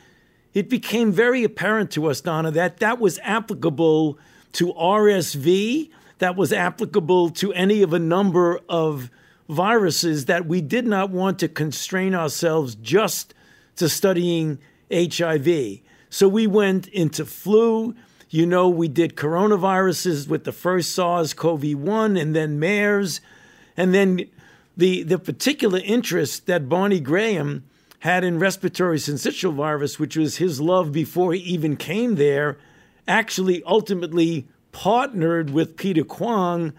it 0.53 0.69
became 0.69 1.11
very 1.11 1.43
apparent 1.43 1.89
to 1.89 2.05
us, 2.05 2.21
Donna, 2.21 2.51
that 2.51 2.77
that 2.77 2.99
was 2.99 3.17
applicable 3.23 4.19
to 4.51 4.73
RSV, 4.73 5.89
that 6.19 6.35
was 6.35 6.53
applicable 6.53 7.29
to 7.31 7.53
any 7.53 7.81
of 7.81 7.93
a 7.93 7.99
number 7.99 8.59
of 8.69 9.09
viruses 9.49 10.25
that 10.25 10.45
we 10.45 10.61
did 10.61 10.85
not 10.85 11.09
want 11.09 11.39
to 11.39 11.47
constrain 11.47 12.15
ourselves 12.15 12.75
just 12.75 13.33
to 13.75 13.89
studying 13.89 14.59
HIV. 14.91 15.79
So 16.09 16.27
we 16.27 16.47
went 16.47 16.87
into 16.87 17.25
flu. 17.25 17.95
You 18.29 18.45
know, 18.45 18.69
we 18.69 18.87
did 18.87 19.15
coronaviruses 19.15 20.27
with 20.27 20.43
the 20.43 20.51
first 20.51 20.91
SARS 20.93 21.33
CoV 21.33 21.73
1 21.73 22.17
and 22.17 22.35
then 22.35 22.59
MERS. 22.59 23.21
And 23.75 23.93
then 23.93 24.27
the, 24.77 25.03
the 25.03 25.19
particular 25.19 25.79
interest 25.83 26.45
that 26.47 26.69
Barney 26.69 26.99
Graham 26.99 27.63
had 27.99 28.23
in 28.23 28.37
respiratory 28.37 28.97
syncytial 28.97 29.53
virus, 29.53 29.99
which 29.99 30.17
was 30.17 30.37
his 30.37 30.59
love 30.59 30.91
before 30.91 31.33
he 31.33 31.39
even 31.39 31.77
came 31.77 32.15
there, 32.15 32.57
actually 33.07 33.63
ultimately 33.63 34.47
partnered 34.73 35.51
with 35.51 35.77
Peter 35.77 36.03
Kwong 36.03 36.73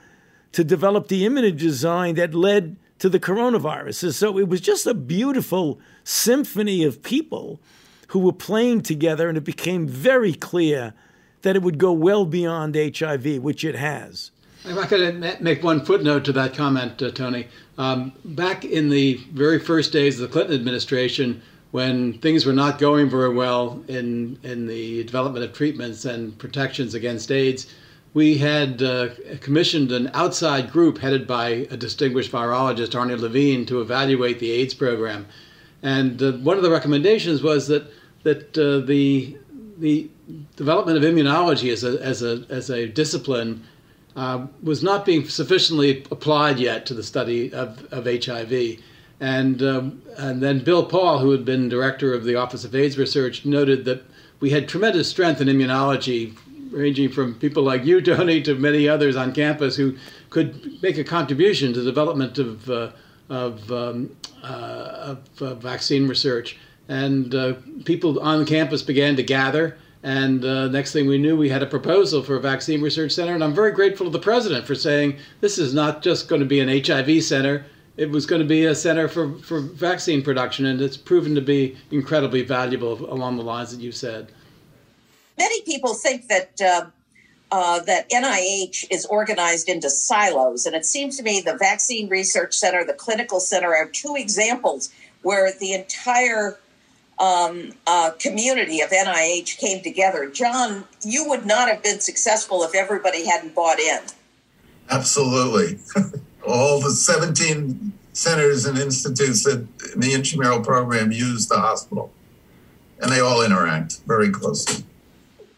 to 0.52 0.62
develop 0.62 1.08
the 1.08 1.24
immunogen 1.24 1.58
design 1.58 2.14
that 2.16 2.34
led 2.34 2.76
to 2.98 3.08
the 3.08 3.18
coronavirus. 3.18 4.12
So 4.12 4.38
it 4.38 4.48
was 4.48 4.60
just 4.60 4.86
a 4.86 4.94
beautiful 4.94 5.80
symphony 6.04 6.84
of 6.84 7.02
people 7.02 7.60
who 8.08 8.18
were 8.18 8.32
playing 8.32 8.82
together, 8.82 9.28
and 9.28 9.38
it 9.38 9.44
became 9.44 9.88
very 9.88 10.34
clear 10.34 10.92
that 11.42 11.56
it 11.56 11.62
would 11.62 11.78
go 11.78 11.92
well 11.92 12.24
beyond 12.26 12.76
HIV, 12.76 13.38
which 13.38 13.64
it 13.64 13.74
has. 13.74 14.30
If 14.64 14.78
I 14.78 14.86
could 14.86 15.40
make 15.42 15.62
one 15.62 15.84
footnote 15.84 16.24
to 16.26 16.32
that 16.32 16.54
comment, 16.54 17.02
uh, 17.02 17.10
Tony. 17.10 17.48
Um, 17.76 18.12
back 18.24 18.64
in 18.64 18.88
the 18.88 19.20
very 19.32 19.58
first 19.58 19.92
days 19.92 20.20
of 20.20 20.28
the 20.28 20.32
Clinton 20.32 20.54
administration, 20.54 21.42
when 21.72 22.14
things 22.20 22.46
were 22.46 22.52
not 22.52 22.78
going 22.78 23.10
very 23.10 23.34
well 23.34 23.82
in, 23.88 24.38
in 24.42 24.66
the 24.66 25.02
development 25.04 25.44
of 25.44 25.52
treatments 25.52 26.04
and 26.04 26.38
protections 26.38 26.94
against 26.94 27.30
AIDS, 27.32 27.66
we 28.14 28.38
had 28.38 28.80
uh, 28.80 29.08
commissioned 29.40 29.90
an 29.90 30.10
outside 30.14 30.70
group 30.70 30.98
headed 30.98 31.26
by 31.26 31.48
a 31.70 31.76
distinguished 31.76 32.30
virologist, 32.30 32.92
Arnie 32.92 33.18
Levine, 33.18 33.66
to 33.66 33.80
evaluate 33.80 34.38
the 34.38 34.52
AIDS 34.52 34.72
program. 34.72 35.26
And 35.82 36.22
uh, 36.22 36.32
one 36.32 36.56
of 36.56 36.62
the 36.62 36.70
recommendations 36.70 37.42
was 37.42 37.66
that 37.68 37.90
that 38.22 38.56
uh, 38.56 38.86
the 38.86 39.36
the 39.78 40.08
development 40.56 40.96
of 40.96 41.04
immunology 41.04 41.72
as 41.72 41.84
a 41.84 42.00
as 42.00 42.22
a 42.22 42.46
as 42.48 42.70
a 42.70 42.86
discipline 42.86 43.64
uh, 44.16 44.46
was 44.62 44.82
not 44.82 45.04
being 45.04 45.28
sufficiently 45.28 46.04
applied 46.10 46.58
yet 46.58 46.86
to 46.86 46.94
the 46.94 47.02
study 47.02 47.52
of, 47.52 47.84
of 47.92 48.06
HIV. 48.06 48.78
And, 49.20 49.62
um, 49.62 50.02
and 50.16 50.42
then 50.42 50.60
Bill 50.60 50.86
Paul, 50.86 51.18
who 51.18 51.30
had 51.30 51.44
been 51.44 51.68
director 51.68 52.14
of 52.14 52.24
the 52.24 52.36
Office 52.36 52.64
of 52.64 52.74
AIDS 52.74 52.96
Research, 52.96 53.44
noted 53.44 53.84
that 53.86 54.04
we 54.38 54.50
had 54.50 54.68
tremendous 54.68 55.08
strength 55.08 55.40
in 55.40 55.48
immunology 55.48 56.36
ranging 56.74 57.10
from 57.10 57.34
people 57.34 57.62
like 57.62 57.84
you, 57.84 58.00
Tony, 58.02 58.42
to 58.42 58.54
many 58.54 58.88
others 58.88 59.16
on 59.16 59.32
campus 59.32 59.76
who 59.76 59.96
could 60.30 60.82
make 60.82 60.98
a 60.98 61.04
contribution 61.04 61.72
to 61.72 61.80
the 61.80 61.90
development 61.90 62.38
of, 62.38 62.68
uh, 62.68 62.90
of, 63.28 63.70
um, 63.72 64.14
uh, 64.42 64.46
of 64.46 65.42
uh, 65.42 65.54
vaccine 65.54 66.08
research. 66.08 66.58
And 66.88 67.34
uh, 67.34 67.54
people 67.84 68.20
on 68.20 68.44
campus 68.44 68.82
began 68.82 69.16
to 69.16 69.22
gather. 69.22 69.78
And 70.02 70.44
uh, 70.44 70.68
next 70.68 70.92
thing 70.92 71.06
we 71.06 71.16
knew, 71.16 71.34
we 71.34 71.48
had 71.48 71.62
a 71.62 71.66
proposal 71.66 72.22
for 72.22 72.36
a 72.36 72.40
vaccine 72.40 72.82
research 72.82 73.12
center. 73.12 73.34
And 73.34 73.42
I'm 73.42 73.54
very 73.54 73.72
grateful 73.72 74.04
to 74.04 74.12
the 74.12 74.18
president 74.18 74.66
for 74.66 74.74
saying 74.74 75.16
this 75.40 75.56
is 75.56 75.72
not 75.72 76.02
just 76.02 76.28
going 76.28 76.40
to 76.40 76.46
be 76.46 76.60
an 76.60 76.68
HIV 76.68 77.24
center. 77.24 77.64
It 77.96 78.10
was 78.10 78.26
going 78.26 78.42
to 78.42 78.48
be 78.48 78.66
a 78.66 78.74
center 78.74 79.08
for, 79.08 79.38
for 79.38 79.60
vaccine 79.60 80.20
production, 80.20 80.66
and 80.66 80.80
it's 80.80 80.96
proven 80.96 81.34
to 81.36 81.40
be 81.40 81.76
incredibly 81.92 82.42
valuable 82.42 83.10
along 83.10 83.36
the 83.36 83.44
lines 83.44 83.70
that 83.70 83.80
you 83.80 83.92
said 83.92 84.32
many 85.38 85.62
people 85.62 85.94
think 85.94 86.28
that 86.28 86.60
uh, 86.60 86.86
uh, 87.50 87.80
that 87.80 88.10
NIH 88.10 88.86
is 88.90 89.06
organized 89.06 89.68
into 89.68 89.88
silos, 89.88 90.66
and 90.66 90.74
it 90.74 90.84
seems 90.84 91.16
to 91.18 91.22
me 91.22 91.40
the 91.40 91.56
Vaccine 91.56 92.08
Research 92.08 92.54
Center, 92.54 92.84
the 92.84 92.94
Clinical 92.94 93.38
Center, 93.38 93.74
are 93.74 93.86
two 93.86 94.16
examples 94.16 94.92
where 95.22 95.52
the 95.52 95.72
entire 95.72 96.58
um, 97.18 97.72
uh, 97.86 98.10
community 98.18 98.80
of 98.80 98.90
NIH 98.90 99.58
came 99.58 99.82
together. 99.82 100.28
John, 100.28 100.84
you 101.02 101.28
would 101.28 101.46
not 101.46 101.68
have 101.68 101.82
been 101.82 102.00
successful 102.00 102.64
if 102.64 102.74
everybody 102.74 103.26
hadn't 103.26 103.54
bought 103.54 103.78
in. 103.78 104.00
Absolutely. 104.90 105.78
All 106.46 106.80
the 106.80 106.90
17 106.90 107.92
centers 108.12 108.64
and 108.66 108.78
institutes 108.78 109.44
that 109.44 109.66
in 109.94 110.00
the 110.00 110.12
intramural 110.12 110.60
program 110.60 111.10
use 111.10 111.46
the 111.46 111.58
hospital, 111.58 112.12
and 113.00 113.10
they 113.10 113.20
all 113.20 113.42
interact 113.42 114.00
very 114.06 114.30
closely. 114.30 114.84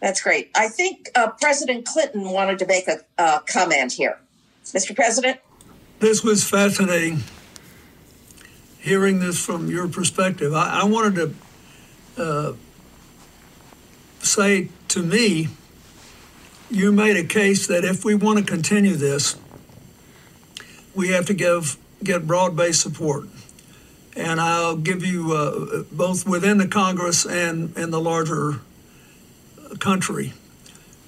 That's 0.06 0.20
great. 0.20 0.52
I 0.54 0.68
think 0.68 1.10
uh, 1.16 1.32
President 1.32 1.84
Clinton 1.84 2.30
wanted 2.30 2.60
to 2.60 2.66
make 2.66 2.86
a 2.86 3.40
comment 3.48 3.90
here. 3.90 4.20
Mr. 4.66 4.94
President? 4.94 5.40
This 5.98 6.22
was 6.22 6.48
fascinating 6.48 7.24
hearing 8.78 9.18
this 9.18 9.44
from 9.44 9.68
your 9.68 9.88
perspective. 9.88 10.54
I, 10.54 10.82
I 10.82 10.84
wanted 10.84 11.34
to 12.16 12.22
uh, 12.22 12.52
say 14.20 14.68
to 14.90 15.02
me, 15.02 15.48
you 16.70 16.92
made 16.92 17.16
a 17.16 17.24
case 17.24 17.66
that 17.66 17.84
if 17.84 18.04
we 18.04 18.14
want 18.14 18.38
to 18.38 18.44
continue 18.44 18.94
this, 18.94 19.34
we 20.94 21.08
have 21.08 21.26
to 21.26 21.34
give 21.34 21.78
get 22.04 22.28
broad-based 22.28 22.80
support. 22.80 23.26
And 24.14 24.40
I'll 24.40 24.76
give 24.76 25.04
you 25.04 25.32
uh, 25.32 25.82
both 25.90 26.28
within 26.28 26.58
the 26.58 26.68
Congress 26.68 27.26
and 27.26 27.76
in 27.76 27.90
the 27.90 28.00
larger 28.00 28.60
country. 29.78 30.32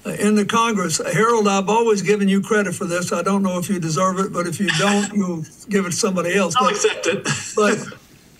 Uh, 0.05 0.11
in 0.11 0.35
the 0.35 0.45
Congress, 0.45 1.01
Harold, 1.13 1.47
I've 1.47 1.67
always 1.67 2.01
given 2.01 2.29
you 2.29 2.41
credit 2.41 2.73
for 2.73 2.85
this. 2.85 3.11
I 3.11 3.21
don't 3.21 3.43
know 3.43 3.59
if 3.59 3.69
you 3.69 3.79
deserve 3.79 4.19
it, 4.19 4.31
but 4.31 4.47
if 4.47 4.59
you 4.59 4.69
don't, 4.77 5.13
you'll 5.13 5.43
give 5.67 5.85
it 5.85 5.91
to 5.91 5.95
somebody 5.95 6.35
else. 6.35 6.55
I'll 6.55 6.65
but, 6.65 6.73
accept 6.73 7.07
it. 7.07 7.27
but 7.55 7.99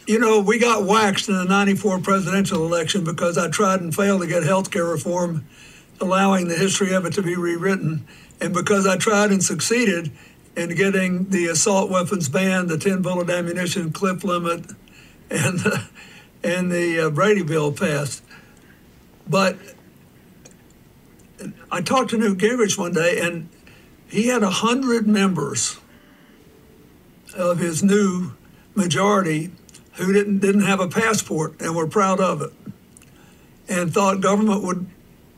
you 0.10 0.18
know, 0.18 0.40
we 0.40 0.58
got 0.58 0.86
waxed 0.86 1.30
in 1.30 1.36
the 1.36 1.46
94 1.46 2.00
presidential 2.00 2.66
election 2.66 3.04
because 3.04 3.38
I 3.38 3.50
tried 3.50 3.82
and 3.82 3.94
failed 3.94 4.22
to 4.22 4.28
get 4.28 4.42
health 4.42 4.72
care 4.72 4.86
reform, 4.86 5.46
allowing 6.02 6.48
the 6.48 6.56
history 6.56 6.94
of 6.94 7.06
it 7.06 7.14
to 7.14 7.22
be 7.22 7.36
rewritten. 7.36 8.08
And 8.42 8.52
because 8.52 8.88
I 8.88 8.98
tried 8.98 9.30
and 9.30 9.44
succeeded 9.44 10.12
in 10.56 10.74
getting 10.74 11.30
the 11.30 11.46
assault 11.48 11.92
weapons 11.92 12.28
ban, 12.28 12.66
the 12.66 12.78
10 12.78 13.04
bullet 13.04 13.30
ammunition 13.30 13.92
clip 13.92 14.24
limit, 14.24 14.66
and 15.30 15.60
the, 15.60 15.84
and 16.44 16.72
the 16.72 17.02
uh, 17.02 17.10
Brady 17.12 17.44
bill 17.44 17.72
passed. 17.72 18.24
But 19.28 19.58
I 21.72 21.82
talked 21.82 22.12
to 22.12 22.18
Newt 22.18 22.38
Gingrich 22.38 22.78
one 22.78 22.94
day, 22.94 23.20
and 23.20 23.50
he 24.08 24.28
had 24.28 24.44
a 24.44 24.50
hundred 24.50 25.08
members 25.08 25.78
of 27.36 27.60
his 27.60 27.84
new 27.84 28.34
majority 28.76 29.52
who 29.94 30.14
didn't 30.14 30.40
didn't 30.40 30.62
have 30.62 30.80
a 30.80 30.88
passport 30.88 31.60
and 31.62 31.76
were 31.76 31.88
proud 31.88 32.20
of 32.20 32.42
it, 32.42 32.54
and 33.68 33.94
thought 33.94 34.22
government 34.22 34.64
would, 34.64 34.88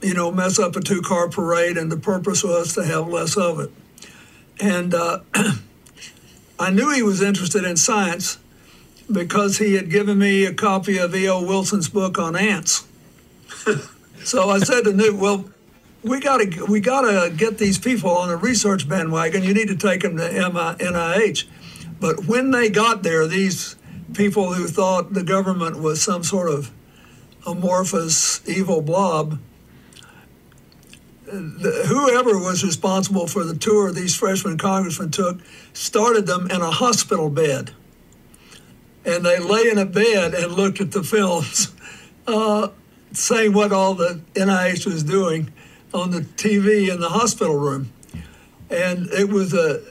you 0.01 0.13
know, 0.13 0.31
mess 0.31 0.59
up 0.59 0.75
a 0.75 0.81
two 0.81 1.01
car 1.01 1.27
parade, 1.29 1.77
and 1.77 1.91
the 1.91 1.97
purpose 1.97 2.43
was 2.43 2.73
to 2.75 2.85
have 2.85 3.07
less 3.07 3.37
of 3.37 3.59
it. 3.59 3.71
And 4.59 4.93
uh, 4.93 5.19
I 6.59 6.69
knew 6.69 6.93
he 6.93 7.01
was 7.01 7.21
interested 7.21 7.63
in 7.63 7.75
science 7.75 8.37
because 9.11 9.57
he 9.57 9.73
had 9.73 9.89
given 9.89 10.19
me 10.19 10.45
a 10.45 10.53
copy 10.53 10.97
of 10.97 11.15
E.O. 11.15 11.43
Wilson's 11.43 11.89
book 11.89 12.17
on 12.19 12.35
ants. 12.35 12.85
so 14.23 14.49
I 14.49 14.59
said 14.59 14.83
to 14.83 14.93
Newt, 14.93 15.15
well, 15.15 15.49
we 16.03 16.19
got 16.19 16.37
to 16.37 16.65
we 16.65 16.79
got 16.79 17.01
to 17.01 17.33
get 17.35 17.57
these 17.57 17.77
people 17.77 18.11
on 18.11 18.29
the 18.29 18.37
research 18.37 18.87
bandwagon. 18.87 19.43
You 19.43 19.53
need 19.53 19.67
to 19.67 19.75
take 19.75 20.01
them 20.01 20.17
to 20.17 20.23
NIH. 20.23 21.45
But 21.99 22.25
when 22.25 22.51
they 22.51 22.69
got 22.69 23.03
there, 23.03 23.27
these 23.27 23.75
people 24.13 24.53
who 24.53 24.67
thought 24.67 25.13
the 25.13 25.23
government 25.23 25.79
was 25.79 26.01
some 26.01 26.23
sort 26.23 26.49
of 26.49 26.71
amorphous 27.45 28.47
evil 28.47 28.81
blob, 28.81 29.39
the, 31.25 31.85
whoever 31.87 32.37
was 32.39 32.63
responsible 32.63 33.27
for 33.27 33.43
the 33.43 33.55
tour 33.55 33.91
these 33.91 34.15
freshman 34.15 34.57
congressmen 34.57 35.11
took 35.11 35.39
started 35.73 36.25
them 36.25 36.49
in 36.49 36.61
a 36.61 36.71
hospital 36.71 37.29
bed. 37.29 37.71
And 39.05 39.25
they 39.25 39.39
lay 39.39 39.69
in 39.69 39.77
a 39.77 39.85
bed 39.85 40.33
and 40.33 40.53
looked 40.53 40.81
at 40.81 40.91
the 40.91 41.03
films. 41.03 41.73
Uh, 42.27 42.69
saying 43.13 43.51
what 43.51 43.71
all 43.71 43.95
the 43.95 44.21
NIH 44.35 44.85
was 44.85 45.03
doing 45.03 45.51
on 45.93 46.11
the 46.11 46.21
TV 46.21 46.91
in 46.91 46.99
the 46.99 47.09
hospital 47.09 47.55
room. 47.55 47.91
And 48.69 49.09
it 49.09 49.29
was 49.29 49.53
a, 49.53 49.81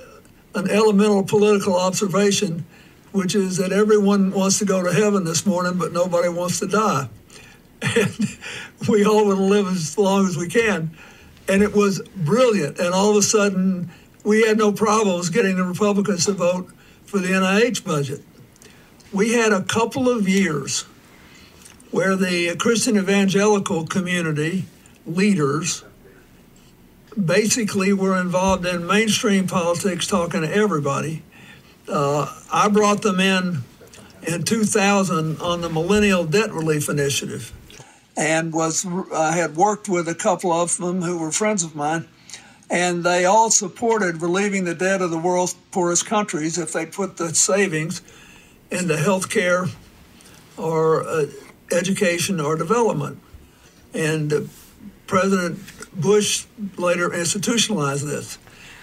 an 0.54 0.70
elemental 0.70 1.22
political 1.22 1.76
observation, 1.76 2.64
which 3.12 3.34
is 3.34 3.58
that 3.58 3.72
everyone 3.72 4.30
wants 4.32 4.58
to 4.60 4.64
go 4.64 4.82
to 4.82 4.92
heaven 4.92 5.24
this 5.24 5.44
morning, 5.44 5.78
but 5.78 5.92
nobody 5.92 6.28
wants 6.28 6.60
to 6.60 6.66
die. 6.66 7.08
And 7.82 8.38
we 8.88 9.04
all 9.04 9.26
want 9.26 9.38
to 9.38 9.44
live 9.44 9.66
as 9.66 9.96
long 9.96 10.26
as 10.26 10.36
we 10.36 10.48
can. 10.48 10.90
And 11.48 11.62
it 11.62 11.74
was 11.74 12.00
brilliant. 12.14 12.78
And 12.78 12.94
all 12.94 13.10
of 13.10 13.16
a 13.16 13.22
sudden, 13.22 13.90
we 14.22 14.46
had 14.46 14.58
no 14.58 14.70
problems 14.72 15.30
getting 15.30 15.56
the 15.56 15.64
Republicans 15.64 16.26
to 16.26 16.32
vote 16.32 16.70
for 17.04 17.18
the 17.18 17.28
NIH 17.28 17.84
budget. 17.84 18.22
We 19.12 19.32
had 19.32 19.52
a 19.52 19.62
couple 19.62 20.08
of 20.08 20.28
years 20.28 20.82
where 21.90 22.16
the 22.16 22.54
Christian 22.56 22.96
evangelical 22.96 23.86
community 23.86 24.66
leaders 25.06 25.84
basically 27.18 27.92
we 27.92 28.08
were 28.08 28.20
involved 28.20 28.66
in 28.66 28.86
mainstream 28.86 29.46
politics, 29.46 30.06
talking 30.06 30.42
to 30.42 30.54
everybody. 30.54 31.22
Uh, 31.88 32.32
I 32.52 32.68
brought 32.68 33.02
them 33.02 33.20
in 33.20 33.62
in 34.22 34.42
2000 34.42 35.40
on 35.40 35.60
the 35.62 35.70
Millennial 35.70 36.24
Debt 36.24 36.52
Relief 36.52 36.88
Initiative, 36.88 37.52
and 38.16 38.52
was 38.52 38.86
I 39.12 39.32
had 39.32 39.56
worked 39.56 39.88
with 39.88 40.08
a 40.08 40.14
couple 40.14 40.52
of 40.52 40.76
them 40.76 41.02
who 41.02 41.18
were 41.18 41.32
friends 41.32 41.64
of 41.64 41.74
mine, 41.74 42.06
and 42.68 43.02
they 43.02 43.24
all 43.24 43.50
supported 43.50 44.22
relieving 44.22 44.64
the 44.64 44.74
debt 44.74 45.02
of 45.02 45.10
the 45.10 45.18
world's 45.18 45.54
poorest 45.72 46.06
countries 46.06 46.58
if 46.58 46.72
they 46.72 46.86
put 46.86 47.16
the 47.16 47.34
savings 47.34 48.02
into 48.70 48.96
health 48.96 49.30
care 49.30 49.66
or 50.56 51.02
uh, 51.02 51.26
education 51.72 52.40
or 52.40 52.56
development. 52.56 53.18
And 53.92 54.32
uh, 54.32 54.40
President 55.06 55.58
Bush 55.92 56.46
later 56.76 57.12
institutionalized 57.12 58.06
this, 58.06 58.38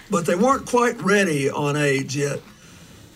but 0.09 0.25
they 0.25 0.35
weren't 0.35 0.65
quite 0.65 1.01
ready 1.01 1.49
on 1.49 1.75
AIDS 1.75 2.15
yet. 2.15 2.41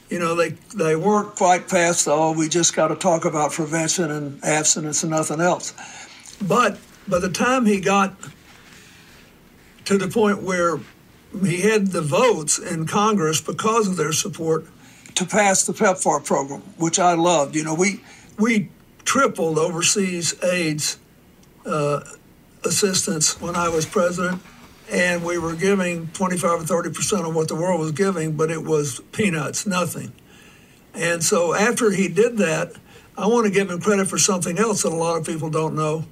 You 0.09 0.19
know, 0.19 0.35
they 0.35 0.49
they 0.75 0.95
weren't 0.95 1.35
quite 1.35 1.69
past 1.69 2.07
oh, 2.07 2.33
we 2.33 2.49
just 2.49 2.75
got 2.75 2.89
to 2.89 2.95
talk 2.95 3.25
about 3.25 3.51
prevention 3.51 4.11
and 4.11 4.43
abstinence 4.43 5.03
and 5.03 5.11
nothing 5.11 5.39
else. 5.39 5.73
But 6.41 6.77
by 7.07 7.19
the 7.19 7.29
time 7.29 7.65
he 7.65 7.79
got 7.79 8.15
to 9.85 9.97
the 9.97 10.07
point 10.07 10.41
where 10.41 10.79
he 11.43 11.61
had 11.61 11.87
the 11.87 12.01
votes 12.01 12.59
in 12.59 12.85
Congress 12.85 13.39
because 13.41 13.87
of 13.87 13.97
their 13.97 14.11
support 14.11 14.65
to 15.15 15.25
pass 15.25 15.65
the 15.65 15.73
PEPFAR 15.73 16.25
program, 16.25 16.61
which 16.77 16.99
I 16.99 17.13
loved. 17.13 17.55
You 17.55 17.63
know, 17.63 17.73
we 17.73 18.01
we 18.37 18.69
tripled 19.05 19.57
overseas 19.57 20.41
AIDS 20.43 20.97
uh, 21.65 22.01
assistance 22.63 23.39
when 23.41 23.55
I 23.55 23.69
was 23.69 23.85
president, 23.85 24.41
and 24.89 25.23
we 25.23 25.37
were 25.37 25.55
giving 25.55 26.07
25 26.09 26.61
or 26.61 26.63
30 26.63 26.91
percent 26.91 27.25
of 27.25 27.35
what 27.35 27.47
the 27.47 27.55
world 27.55 27.79
was 27.79 27.91
giving, 27.91 28.35
but 28.35 28.51
it 28.51 28.63
was 28.63 29.01
peanuts, 29.11 29.65
nothing. 29.65 30.11
And 30.93 31.23
so 31.23 31.53
after 31.53 31.91
he 31.91 32.07
did 32.07 32.37
that, 32.37 32.73
I 33.17 33.27
want 33.27 33.45
to 33.45 33.51
give 33.51 33.69
him 33.69 33.79
credit 33.79 34.07
for 34.07 34.17
something 34.17 34.57
else 34.57 34.83
that 34.83 34.91
a 34.91 34.95
lot 34.95 35.17
of 35.17 35.25
people 35.25 35.49
don't 35.49 35.75
know. 35.75 36.05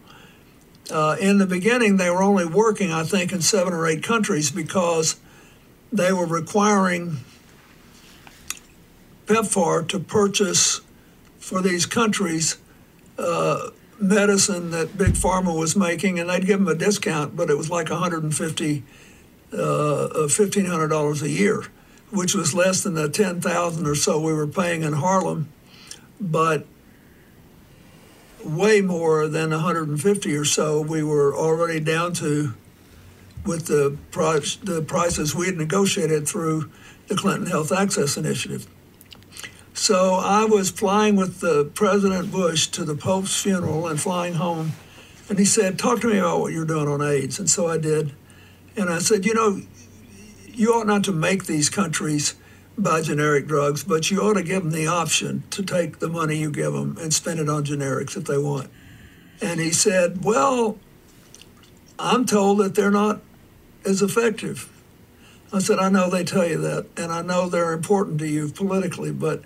Uh, 0.92 1.16
in 1.20 1.38
the 1.38 1.46
beginning, 1.46 1.98
they 1.98 2.10
were 2.10 2.24
only 2.24 2.46
working, 2.46 2.92
I 2.92 3.04
think, 3.04 3.32
in 3.32 3.42
seven 3.42 3.74
or 3.74 3.88
eight 3.88 4.04
countries 4.04 4.50
because 4.50 5.20
they 5.92 6.12
were 6.12 6.26
requiring 6.26 7.18
PEPFAR 9.26 9.88
to 9.90 10.00
purchase 10.00 10.82
for 11.38 11.62
these 11.62 11.86
countries 11.86 12.58
uh, 13.18 13.70
medicine 14.00 14.72
that 14.72 14.98
Big 14.98 15.14
Pharma 15.14 15.58
was 15.58 15.76
making, 15.76 16.20
and 16.20 16.30
they'd 16.30 16.46
give 16.46 16.60
them 16.60 16.68
a 16.68 16.76
discount, 16.76 17.36
but 17.36 17.50
it 17.50 17.58
was 17.58 17.70
like 17.70 17.90
150, 17.90 18.84
uh, 19.52 19.56
$1,500 19.56 21.22
a 21.22 21.30
year, 21.30 21.64
which 22.12 22.34
was 22.34 22.54
less 22.54 22.84
than 22.84 22.96
the 22.96 23.10
10,000 23.10 23.88
or 23.88 23.96
so 23.96 24.20
we 24.20 24.34
were 24.34 24.48
paying 24.48 24.84
in 24.84 24.94
Harlem, 24.94 25.50
but 26.20 26.66
way 28.44 28.82
more 28.82 29.28
than 29.28 29.50
150 29.52 30.36
or 30.36 30.46
so 30.46 30.82
we 30.82 31.04
were 31.04 31.36
already 31.36 31.80
down 31.80 32.14
to 32.14 32.54
with 33.46 33.68
the 33.68 33.98
price, 34.12 34.56
the 34.58 34.82
prices 34.82 35.36
we 35.36 35.48
had 35.48 35.58
negotiated 35.58 36.28
through 36.28 36.70
the 37.08 37.16
Clinton 37.16 37.48
Health 37.48 37.72
Access 37.72 38.18
Initiative. 38.18 38.68
So 39.80 40.16
I 40.16 40.44
was 40.44 40.70
flying 40.70 41.16
with 41.16 41.40
the 41.40 41.64
President 41.64 42.34
Bush 42.34 42.68
to 42.68 42.84
the 42.84 42.96
Pope's 42.96 43.42
funeral 43.42 43.88
and 43.88 44.00
flying 44.00 44.34
home. 44.34 44.74
And 45.30 45.40
he 45.40 45.46
said, 45.46 45.80
Talk 45.80 46.02
to 46.02 46.08
me 46.08 46.18
about 46.18 46.42
what 46.42 46.52
you're 46.52 46.66
doing 46.66 46.90
on 46.90 47.02
AIDS. 47.02 47.40
And 47.40 47.50
so 47.50 47.70
I 47.70 47.78
did. 47.78 48.12
And 48.76 48.90
I 48.90 49.00
said, 49.00 49.26
You 49.26 49.34
know, 49.34 49.62
you 50.48 50.74
ought 50.74 50.86
not 50.86 51.06
to 51.06 51.14
make 51.14 51.46
these 51.46 51.70
countries 51.70 52.36
buy 52.78 53.02
generic 53.02 53.48
drugs, 53.48 53.86
but 53.86 54.12
you 54.12 54.20
ought 54.20 54.34
to 54.34 54.44
give 54.44 54.64
them 54.64 54.74
the 54.74 54.86
option 54.86 55.44
to 55.52 55.64
take 55.64 56.00
the 56.00 56.10
money 56.10 56.36
you 56.36 56.52
give 56.52 56.74
them 56.74 56.98
and 57.00 57.14
spend 57.14 57.40
it 57.40 57.48
on 57.48 57.64
generics 57.64 58.18
if 58.18 58.26
they 58.26 58.38
want. 58.38 58.70
And 59.42 59.62
he 59.62 59.72
said, 59.72 60.26
Well, 60.26 60.78
I'm 61.98 62.26
told 62.26 62.58
that 62.58 62.76
they're 62.76 62.92
not 62.92 63.22
as 63.86 64.02
effective. 64.02 64.70
I 65.54 65.60
said, 65.60 65.80
I 65.80 65.90
know 65.90 66.10
they 66.10 66.26
tell 66.26 66.46
you 66.46 66.58
that, 66.58 66.88
and 66.98 67.14
I 67.14 67.22
know 67.22 67.48
they're 67.48 67.72
important 67.72 68.20
to 68.20 68.28
you 68.28 68.50
politically, 68.50 69.14
but 69.14 69.46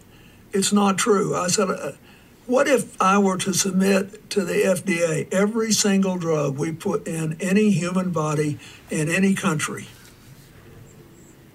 it's 0.53 0.71
not 0.71 0.97
true. 0.97 1.35
I 1.35 1.47
said, 1.47 1.69
uh, 1.69 1.91
what 2.45 2.67
if 2.67 3.01
I 3.01 3.17
were 3.17 3.37
to 3.37 3.53
submit 3.53 4.29
to 4.31 4.43
the 4.43 4.53
FDA 4.53 5.31
every 5.33 5.71
single 5.71 6.17
drug 6.17 6.57
we 6.57 6.71
put 6.71 7.07
in 7.07 7.37
any 7.39 7.71
human 7.71 8.11
body 8.11 8.59
in 8.89 9.09
any 9.09 9.33
country 9.33 9.87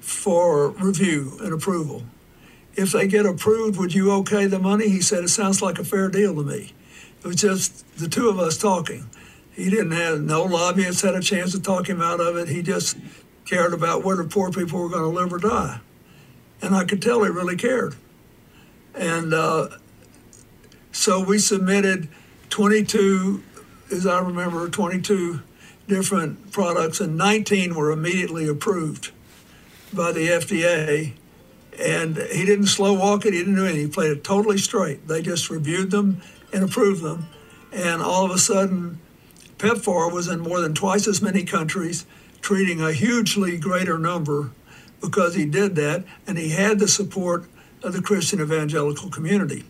for 0.01 0.71
review 0.71 1.39
and 1.41 1.53
approval? 1.53 2.05
If 2.75 2.93
they 2.93 3.07
get 3.07 3.27
approved, 3.27 3.79
would 3.79 3.95
you 3.95 4.13
okay 4.13 4.47
the 4.47 4.59
money? 4.59 4.89
He 4.89 5.01
said, 5.01 5.25
it 5.25 5.29
sounds 5.29 5.61
like 5.61 5.79
a 5.79 5.85
fair 5.85 6.09
deal 6.09 6.35
to 6.37 6.43
me. 6.43 6.73
It 7.23 7.27
was 7.27 7.37
just 7.37 7.85
the 7.99 8.09
two 8.09 8.29
of 8.29 8.39
us 8.39 8.57
talking. 8.57 9.11
He 9.53 9.69
didn't 9.69 9.91
have, 9.91 10.21
no 10.21 10.45
lobbyists 10.45 11.03
had 11.03 11.15
a 11.15 11.21
chance 11.21 11.51
to 11.53 11.61
talk 11.61 11.89
him 11.89 12.01
out 12.01 12.21
of 12.21 12.37
it. 12.37 12.49
He 12.49 12.63
just 12.63 12.97
cared 13.45 13.75
about 13.75 14.05
whether 14.05 14.23
poor 14.25 14.51
people 14.51 14.81
were 14.81 14.89
going 14.89 15.03
to 15.03 15.21
live 15.21 15.33
or 15.33 15.39
die. 15.39 15.81
And 16.63 16.75
I 16.75 16.85
could 16.85 17.03
tell 17.03 17.25
he 17.25 17.31
really 17.31 17.57
cared. 17.57 17.97
And 18.99 19.33
uh, 19.33 19.69
so 20.91 21.23
we 21.23 21.39
submitted 21.39 22.09
22, 22.51 23.43
as 23.93 24.07
I 24.07 24.21
remember, 24.21 24.69
22 24.69 25.41
different 25.87 26.51
products, 26.51 27.01
and 27.01 27.17
19 27.17 27.77
were 27.77 27.93
immediately 27.93 28.49
approved 28.49 29.13
by 29.93 30.11
the 30.11 30.29
FDA. 30.29 31.13
And 31.79 32.17
he 32.17 32.45
didn't 32.45 32.67
slow 32.67 32.93
walk 32.93 33.25
it, 33.25 33.33
he 33.33 33.39
didn't 33.39 33.55
do 33.55 33.65
anything. 33.65 33.83
He 33.83 33.89
played 33.89 34.11
it 34.11 34.25
totally 34.25 34.59
straight. 34.59 35.07
They 35.07 35.23
just 35.23 35.49
reviewed 35.49 35.93
them 35.93 36.21
and 36.53 36.65
approved 36.65 37.03
them. 37.03 37.29
And 37.73 38.03
all 38.03 38.25
of 38.25 38.33
a 38.33 38.39
sudden, 38.39 38.99
PEPFAR 39.59 40.13
was 40.13 40.27
in 40.27 40.41
more 40.41 40.61
than 40.61 40.75
twice 40.75 41.07
as 41.07 41.23
many 41.23 41.45
countries, 41.45 42.05
treating 42.41 42.81
a 42.81 42.93
hugely 42.93 43.59
greater 43.59 43.97
number 43.97 44.51
because 45.01 45.37
he 45.37 45.45
did 45.45 45.77
that, 45.77 46.05
and 46.27 46.37
he 46.37 46.49
had 46.49 46.81
the 46.81 46.89
support 46.89 47.49
of 47.83 47.93
the 47.93 48.03
Christian 48.03 48.41
evangelical 48.41 49.11
community. 49.11 49.65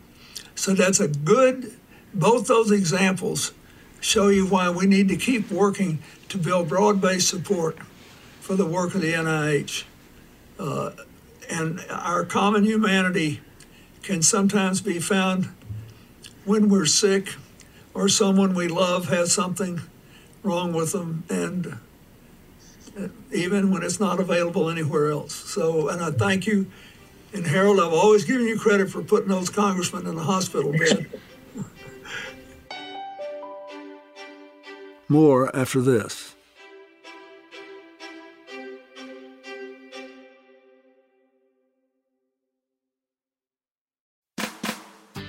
So 0.55 0.75
that's 0.75 1.01
a 1.01 1.09
good, 1.09 1.77
both 2.15 2.47
those 2.47 2.71
examples 2.71 3.53
show 4.01 4.29
you 4.29 4.47
why 4.47 4.71
we 4.71 4.87
need 4.87 5.09
to 5.09 5.17
keep 5.17 5.51
working 5.51 5.99
to 6.29 6.39
build 6.39 6.69
broad 6.69 7.01
based 7.01 7.29
support 7.29 7.79
for 8.41 8.55
the 8.55 8.67
work 8.67 8.95
of 8.95 9.01
the 9.03 9.13
NIH. 9.13 9.85
Uh, 10.59 10.91
and 11.51 11.85
our 11.89 12.25
common 12.25 12.65
humanity 12.65 13.41
can 14.03 14.23
sometimes 14.23 14.81
be 14.81 14.99
found 14.99 15.49
when 16.45 16.69
we're 16.69 16.87
sick 16.87 17.35
or 17.95 18.09
someone 18.09 18.55
we 18.55 18.69
love 18.69 19.09
has 19.09 19.33
something 19.33 19.81
wrong 20.43 20.73
with 20.73 20.93
them 20.93 21.25
and 21.29 21.79
even 23.33 23.71
when 23.71 23.83
it's 23.83 24.01
not 24.01 24.19
available 24.19 24.69
anywhere 24.71 25.11
else. 25.11 25.35
So, 25.35 25.89
and 25.89 26.03
I 26.03 26.11
thank 26.11 26.47
you 26.47 26.71
and 27.39 27.47
Harold, 27.47 27.81
I've 27.81 27.93
always 27.93 28.25
given 28.25 28.47
you 28.47 28.59
credit 28.59 28.91
for 28.91 29.03
putting 29.03 29.29
those 29.29 29.49
congressmen 29.49 30.07
in 30.07 30.17
the 30.17 30.23
hospital 30.23 30.73
bed. 30.73 31.09
More 35.09 35.55
after 35.57 35.81
this. 35.81 36.35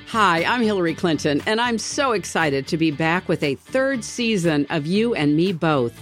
Hi, 0.08 0.44
I'm 0.44 0.64
Hillary 0.64 0.96
Clinton, 0.96 1.42
and 1.46 1.62
I'm 1.62 1.78
so 1.78 2.14
excited 2.14 2.66
to 2.68 2.78
be 2.78 2.90
back 2.90 3.30
with 3.30 3.44
a 3.44 3.54
third 3.56 4.04
season 4.04 4.66
of 4.72 4.88
You 4.88 5.14
and 5.14 5.38
Me 5.38 5.54
Both. 5.54 6.02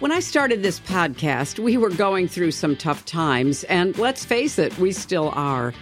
When 0.00 0.12
I 0.12 0.20
started 0.20 0.62
this 0.62 0.80
podcast, 0.80 1.58
we 1.58 1.76
were 1.76 1.90
going 1.90 2.26
through 2.26 2.52
some 2.52 2.74
tough 2.74 3.04
times, 3.04 3.64
and 3.64 3.98
let's 3.98 4.24
face 4.24 4.58
it, 4.58 4.78
we 4.78 4.92
still 4.92 5.28
are. 5.34 5.74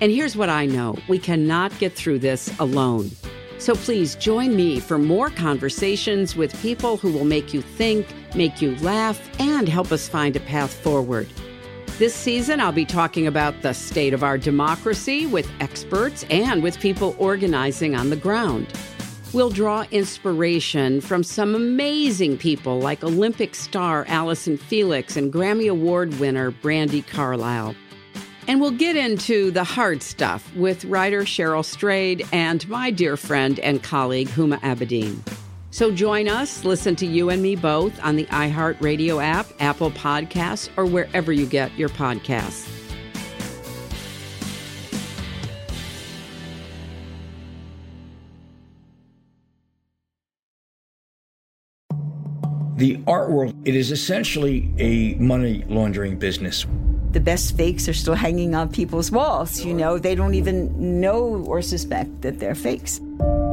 And 0.00 0.10
here's 0.10 0.36
what 0.36 0.48
I 0.48 0.66
know 0.66 0.98
we 1.08 1.20
cannot 1.20 1.78
get 1.78 1.92
through 1.92 2.18
this 2.18 2.52
alone. 2.58 3.12
So 3.58 3.76
please 3.76 4.16
join 4.16 4.56
me 4.56 4.80
for 4.80 4.98
more 4.98 5.30
conversations 5.30 6.34
with 6.34 6.60
people 6.60 6.96
who 6.96 7.12
will 7.12 7.24
make 7.24 7.54
you 7.54 7.62
think, 7.62 8.08
make 8.34 8.60
you 8.60 8.74
laugh, 8.78 9.20
and 9.38 9.68
help 9.68 9.92
us 9.92 10.08
find 10.08 10.34
a 10.34 10.40
path 10.40 10.72
forward. 10.72 11.28
This 12.00 12.12
season, 12.12 12.60
I'll 12.60 12.72
be 12.72 12.84
talking 12.84 13.28
about 13.28 13.62
the 13.62 13.72
state 13.72 14.14
of 14.14 14.24
our 14.24 14.36
democracy 14.36 15.26
with 15.26 15.48
experts 15.60 16.24
and 16.28 16.60
with 16.60 16.80
people 16.80 17.14
organizing 17.20 17.94
on 17.94 18.10
the 18.10 18.16
ground. 18.16 18.66
We'll 19.32 19.50
draw 19.50 19.84
inspiration 19.92 21.00
from 21.00 21.22
some 21.22 21.54
amazing 21.54 22.36
people 22.38 22.80
like 22.80 23.04
Olympic 23.04 23.54
star 23.54 24.04
Allyson 24.08 24.56
Felix 24.56 25.16
and 25.16 25.32
Grammy 25.32 25.70
Award 25.70 26.18
winner 26.18 26.50
Brandi 26.50 27.06
Carlile. 27.06 27.76
And 28.48 28.60
we'll 28.60 28.72
get 28.72 28.96
into 28.96 29.52
the 29.52 29.62
hard 29.62 30.02
stuff 30.02 30.52
with 30.56 30.84
writer 30.84 31.22
Cheryl 31.22 31.64
Strayed 31.64 32.26
and 32.32 32.68
my 32.68 32.90
dear 32.90 33.16
friend 33.16 33.60
and 33.60 33.80
colleague 33.80 34.26
Huma 34.30 34.58
Abedin. 34.62 35.20
So 35.70 35.92
join 35.92 36.26
us, 36.28 36.64
listen 36.64 36.96
to 36.96 37.06
You 37.06 37.30
and 37.30 37.40
Me 37.40 37.54
both 37.54 38.02
on 38.02 38.16
the 38.16 38.24
iHeartRadio 38.26 39.22
app, 39.22 39.46
Apple 39.60 39.92
Podcasts, 39.92 40.68
or 40.76 40.86
wherever 40.86 41.32
you 41.32 41.46
get 41.46 41.72
your 41.78 41.90
podcasts. 41.90 42.79
The 52.80 52.98
art 53.06 53.28
world, 53.28 53.54
it 53.66 53.76
is 53.76 53.92
essentially 53.92 54.72
a 54.78 55.12
money 55.16 55.64
laundering 55.68 56.18
business. 56.18 56.64
The 57.12 57.20
best 57.20 57.54
fakes 57.54 57.86
are 57.90 57.92
still 57.92 58.14
hanging 58.14 58.54
on 58.54 58.72
people's 58.72 59.10
walls. 59.10 59.62
You 59.62 59.74
know, 59.74 59.98
they 59.98 60.14
don't 60.14 60.32
even 60.32 60.98
know 60.98 61.44
or 61.46 61.60
suspect 61.60 62.22
that 62.22 62.38
they're 62.38 62.54
fakes. 62.54 62.98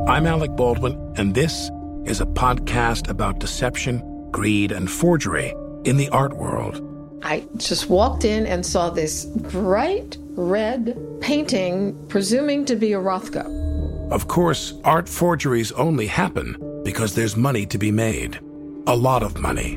I'm 0.08 0.28
Alec 0.28 0.56
Baldwin, 0.56 0.94
and 1.18 1.36
this 1.36 1.70
is 2.06 2.22
a 2.22 2.26
podcast 2.26 3.10
about 3.10 3.40
deception, 3.40 4.32
greed, 4.32 4.72
and 4.72 4.90
forgery 4.90 5.54
in 5.84 5.98
the 5.98 6.08
art 6.08 6.38
world. 6.38 6.82
I 7.22 7.44
just 7.58 7.90
walked 7.90 8.24
in 8.24 8.48
and 8.48 8.66
saw 8.66 8.90
this 8.90 9.26
bright 9.26 10.18
red 10.38 10.98
painting, 11.20 12.02
presuming 12.08 12.64
to 12.64 12.78
be 12.78 12.94
a 12.94 12.98
Rothko. 12.98 14.10
Of 14.10 14.30
course, 14.30 14.76
art 14.86 15.10
forgeries 15.10 15.74
only 15.74 16.08
happen 16.08 16.82
because 16.86 17.14
there's 17.14 17.36
money 17.36 17.66
to 17.66 17.78
be 17.78 17.92
made. 17.92 18.40
A 18.88 18.96
lot 18.96 19.22
of 19.22 19.38
money. 19.38 19.76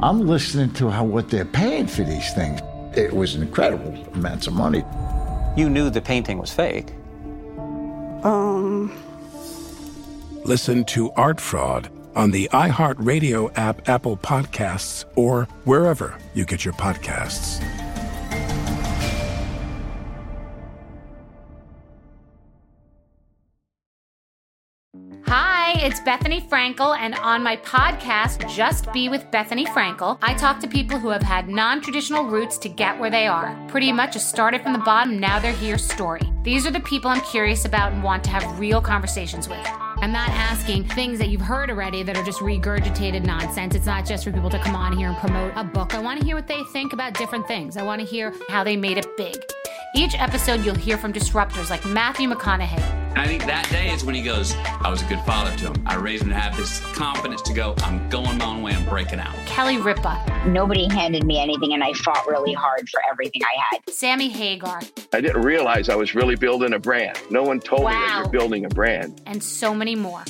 I'm 0.00 0.26
listening 0.28 0.72
to 0.74 0.88
how 0.88 1.04
what 1.04 1.28
they're 1.28 1.44
paying 1.44 1.88
for 1.88 2.04
these 2.04 2.32
things. 2.34 2.60
It 2.96 3.12
was 3.12 3.34
incredible 3.34 3.92
amounts 4.14 4.46
of 4.46 4.52
money. 4.52 4.84
You 5.56 5.68
knew 5.68 5.90
the 5.90 6.00
painting 6.00 6.38
was 6.38 6.52
fake. 6.52 6.92
Um. 8.24 8.92
Listen 10.44 10.84
to 10.84 11.10
Art 11.12 11.40
Fraud 11.40 11.90
on 12.14 12.30
the 12.30 12.48
iHeartRadio 12.52 13.50
app, 13.56 13.88
Apple 13.88 14.16
Podcasts, 14.16 15.04
or 15.16 15.48
wherever 15.64 16.16
you 16.34 16.44
get 16.44 16.64
your 16.64 16.74
podcasts. 16.74 17.60
It's 25.84 26.00
Bethenny 26.00 26.42
Frankel, 26.42 26.96
and 26.96 27.14
on 27.16 27.42
my 27.42 27.58
podcast, 27.58 28.48
Just 28.48 28.90
Be 28.94 29.10
with 29.10 29.30
Bethenny 29.30 29.66
Frankel, 29.66 30.16
I 30.22 30.32
talk 30.32 30.58
to 30.60 30.66
people 30.66 30.98
who 30.98 31.10
have 31.10 31.22
had 31.22 31.46
non 31.46 31.82
traditional 31.82 32.24
routes 32.24 32.56
to 32.60 32.70
get 32.70 32.98
where 32.98 33.10
they 33.10 33.26
are. 33.26 33.54
Pretty 33.68 33.92
much 33.92 34.16
a 34.16 34.18
started 34.18 34.62
from 34.62 34.72
the 34.72 34.78
bottom, 34.78 35.20
now 35.20 35.38
they're 35.38 35.52
here 35.52 35.76
story. 35.76 36.22
These 36.42 36.66
are 36.66 36.70
the 36.70 36.80
people 36.80 37.10
I'm 37.10 37.20
curious 37.20 37.66
about 37.66 37.92
and 37.92 38.02
want 38.02 38.24
to 38.24 38.30
have 38.30 38.58
real 38.58 38.80
conversations 38.80 39.46
with. 39.46 39.60
I'm 39.68 40.10
not 40.10 40.30
asking 40.30 40.84
things 40.84 41.18
that 41.18 41.28
you've 41.28 41.42
heard 41.42 41.68
already 41.68 42.02
that 42.02 42.16
are 42.16 42.24
just 42.24 42.40
regurgitated 42.40 43.26
nonsense. 43.26 43.74
It's 43.74 43.84
not 43.84 44.06
just 44.06 44.24
for 44.24 44.32
people 44.32 44.48
to 44.48 44.58
come 44.60 44.74
on 44.74 44.96
here 44.96 45.08
and 45.08 45.18
promote 45.18 45.52
a 45.54 45.64
book. 45.64 45.94
I 45.94 46.00
want 46.00 46.18
to 46.18 46.24
hear 46.24 46.34
what 46.34 46.46
they 46.46 46.62
think 46.72 46.94
about 46.94 47.12
different 47.12 47.46
things. 47.46 47.76
I 47.76 47.82
want 47.82 48.00
to 48.00 48.06
hear 48.06 48.32
how 48.48 48.64
they 48.64 48.78
made 48.78 48.96
it 48.96 49.18
big. 49.18 49.36
Each 49.96 50.18
episode, 50.20 50.64
you'll 50.64 50.74
hear 50.74 50.96
from 50.98 51.12
disruptors 51.12 51.70
like 51.70 51.84
Matthew 51.84 52.28
McConaughey. 52.28 52.80
And 53.10 53.18
I 53.20 53.26
think 53.28 53.44
that 53.46 53.68
day 53.70 53.92
is 53.92 54.04
when 54.04 54.14
he 54.16 54.22
goes, 54.22 54.52
I 54.56 54.90
was 54.90 55.00
a 55.02 55.04
good 55.04 55.20
father 55.20 55.56
to 55.58 55.66
him. 55.72 55.82
I 55.86 55.94
raised 55.94 56.24
him 56.24 56.30
to 56.30 56.34
have 56.34 56.56
this 56.56 56.80
confidence 56.96 57.40
to 57.42 57.52
go, 57.52 57.76
I'm 57.78 58.08
going 58.08 58.36
my 58.38 58.44
own 58.46 58.62
way, 58.62 58.72
I'm 58.72 58.84
breaking 58.88 59.20
out. 59.20 59.32
Kelly 59.46 59.76
Ripa. 59.78 60.42
Nobody 60.48 60.88
handed 60.88 61.24
me 61.24 61.38
anything, 61.38 61.74
and 61.74 61.84
I 61.84 61.92
fought 61.92 62.26
really 62.26 62.52
hard 62.52 62.88
for 62.90 63.00
everything 63.08 63.42
I 63.44 63.56
had. 63.70 63.82
Sammy 63.88 64.28
Hagar. 64.28 64.80
I 65.12 65.20
didn't 65.20 65.42
realize 65.42 65.88
I 65.88 65.94
was 65.94 66.14
really 66.16 66.34
building 66.34 66.72
a 66.72 66.78
brand. 66.80 67.16
No 67.30 67.44
one 67.44 67.60
told 67.60 67.82
me 67.82 67.92
that 67.92 68.08
Wow. 68.10 68.20
you're 68.22 68.30
building 68.30 68.64
a 68.64 68.68
brand. 68.70 69.22
and 69.26 69.40
so 69.42 69.72
many 69.72 69.94
more. 69.94 70.24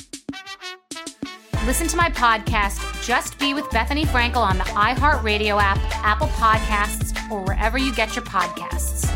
Listen 1.65 1.87
to 1.87 1.97
my 1.97 2.11
podcast, 2.11 3.03
Just 3.03 3.39
Be 3.39 3.55
with 3.55 3.65
Bethenny 3.65 4.05
Frankel, 4.05 4.37
on 4.47 4.59
the 4.59 4.63
iHeartRadio 4.65 5.59
app, 5.59 5.79
Apple 6.05 6.27
Podcasts, 6.27 7.15
or 7.31 7.41
wherever 7.41 7.79
you 7.79 7.91
get 7.95 8.15
your 8.15 8.23
podcasts. 8.25 9.11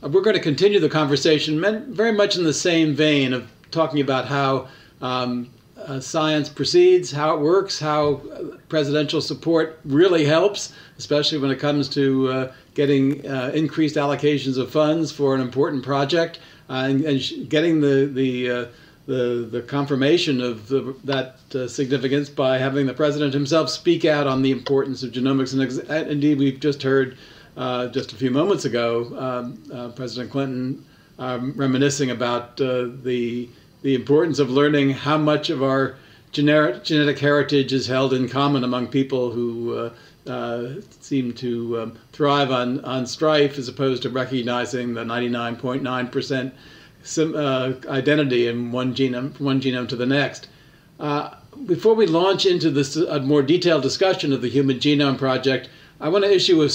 We're 0.00 0.22
going 0.22 0.36
to 0.36 0.42
continue 0.42 0.78
the 0.78 0.88
conversation 0.88 1.60
very 1.92 2.12
much 2.12 2.36
in 2.36 2.44
the 2.44 2.52
same 2.52 2.94
vein 2.94 3.32
of 3.32 3.50
talking 3.72 4.00
about 4.00 4.26
how 4.26 4.68
um, 5.02 5.50
uh, 5.76 5.98
science 5.98 6.48
proceeds, 6.48 7.10
how 7.10 7.34
it 7.34 7.40
works, 7.40 7.80
how 7.80 8.14
uh, 8.32 8.56
presidential 8.68 9.20
support 9.20 9.80
really 9.84 10.24
helps, 10.24 10.72
especially 10.98 11.38
when 11.38 11.50
it 11.50 11.58
comes 11.58 11.88
to 11.88 12.28
uh, 12.28 12.52
getting 12.74 13.26
uh, 13.26 13.50
increased 13.54 13.96
allocations 13.96 14.56
of 14.56 14.70
funds 14.70 15.10
for 15.10 15.34
an 15.34 15.40
important 15.40 15.82
project 15.82 16.38
uh, 16.70 16.86
and, 16.88 17.04
and 17.04 17.48
getting 17.48 17.80
the 17.80 18.06
the 18.06 18.50
uh, 18.50 18.66
the, 19.06 19.48
the 19.50 19.62
confirmation 19.62 20.40
of 20.42 20.68
the, 20.68 20.94
that 21.04 21.38
uh, 21.54 21.66
significance 21.66 22.28
by 22.28 22.58
having 22.58 22.86
the 22.86 22.92
president 22.92 23.32
himself 23.32 23.70
speak 23.70 24.04
out 24.04 24.26
on 24.26 24.42
the 24.42 24.50
importance 24.50 25.02
of 25.02 25.12
genomics. 25.12 25.54
And 25.88 26.10
indeed, 26.10 26.38
we've 26.38 26.60
just 26.60 26.82
heard 26.82 27.16
uh, 27.58 27.88
just 27.88 28.12
a 28.12 28.16
few 28.16 28.30
moments 28.30 28.64
ago 28.64 29.12
um, 29.18 29.62
uh, 29.72 29.88
President 29.90 30.30
Clinton 30.30 30.84
um, 31.18 31.52
reminiscing 31.56 32.10
about 32.10 32.60
uh, 32.60 32.88
the 33.02 33.48
the 33.82 33.94
importance 33.94 34.38
of 34.38 34.48
learning 34.50 34.90
how 34.90 35.18
much 35.18 35.50
of 35.50 35.62
our 35.62 35.96
genetic 36.30 36.84
genetic 36.84 37.18
heritage 37.18 37.72
is 37.72 37.86
held 37.86 38.14
in 38.14 38.28
common 38.28 38.64
among 38.64 38.86
people 38.86 39.30
who. 39.30 39.74
Uh, 39.76 39.90
uh, 40.26 40.74
seem 41.00 41.32
to 41.32 41.80
um, 41.80 41.98
thrive 42.12 42.50
on, 42.50 42.84
on 42.84 43.06
strife 43.06 43.56
as 43.56 43.66
opposed 43.66 44.02
to 44.02 44.10
recognizing 44.10 44.92
the 44.92 45.02
99.9% 45.02 46.52
sim, 47.02 47.34
uh, 47.34 47.72
identity 47.88 48.46
in 48.46 48.70
one 48.70 48.94
genome 48.94 49.40
one 49.40 49.58
genome 49.58 49.88
to 49.88 49.96
the 49.96 50.04
next. 50.04 50.48
Before 51.66 51.94
we 51.94 52.06
launch 52.06 52.44
into 52.44 52.70
this 52.70 52.94
a 52.94 53.20
more 53.20 53.42
detailed 53.42 53.82
discussion 53.82 54.34
of 54.34 54.42
the 54.42 54.48
Human 54.48 54.78
Genome 54.78 55.16
Project, 55.16 55.70
I 55.98 56.08
want 56.08 56.24
to 56.24 56.32
issue 56.32 56.62
a 56.62 56.68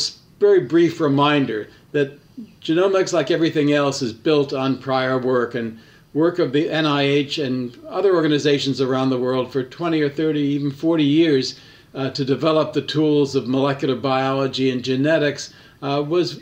very 0.43 0.59
brief 0.59 0.99
reminder 0.99 1.69
that 1.93 2.19
genomics, 2.59 3.13
like 3.13 3.31
everything 3.31 3.71
else, 3.71 4.01
is 4.01 4.11
built 4.11 4.51
on 4.51 4.77
prior 4.77 5.17
work 5.17 5.55
and 5.55 5.79
work 6.13 6.37
of 6.37 6.51
the 6.51 6.67
NIH 6.67 7.43
and 7.43 7.77
other 7.87 8.13
organizations 8.13 8.81
around 8.81 9.09
the 9.09 9.17
world 9.17 9.53
for 9.53 9.63
20 9.63 10.01
or 10.01 10.09
30, 10.09 10.39
even 10.41 10.69
40 10.69 11.03
years 11.03 11.57
uh, 11.95 12.09
to 12.09 12.25
develop 12.25 12.73
the 12.73 12.81
tools 12.81 13.35
of 13.35 13.47
molecular 13.47 13.95
biology 13.95 14.69
and 14.69 14.83
genetics 14.83 15.53
uh, 15.81 16.03
was 16.05 16.41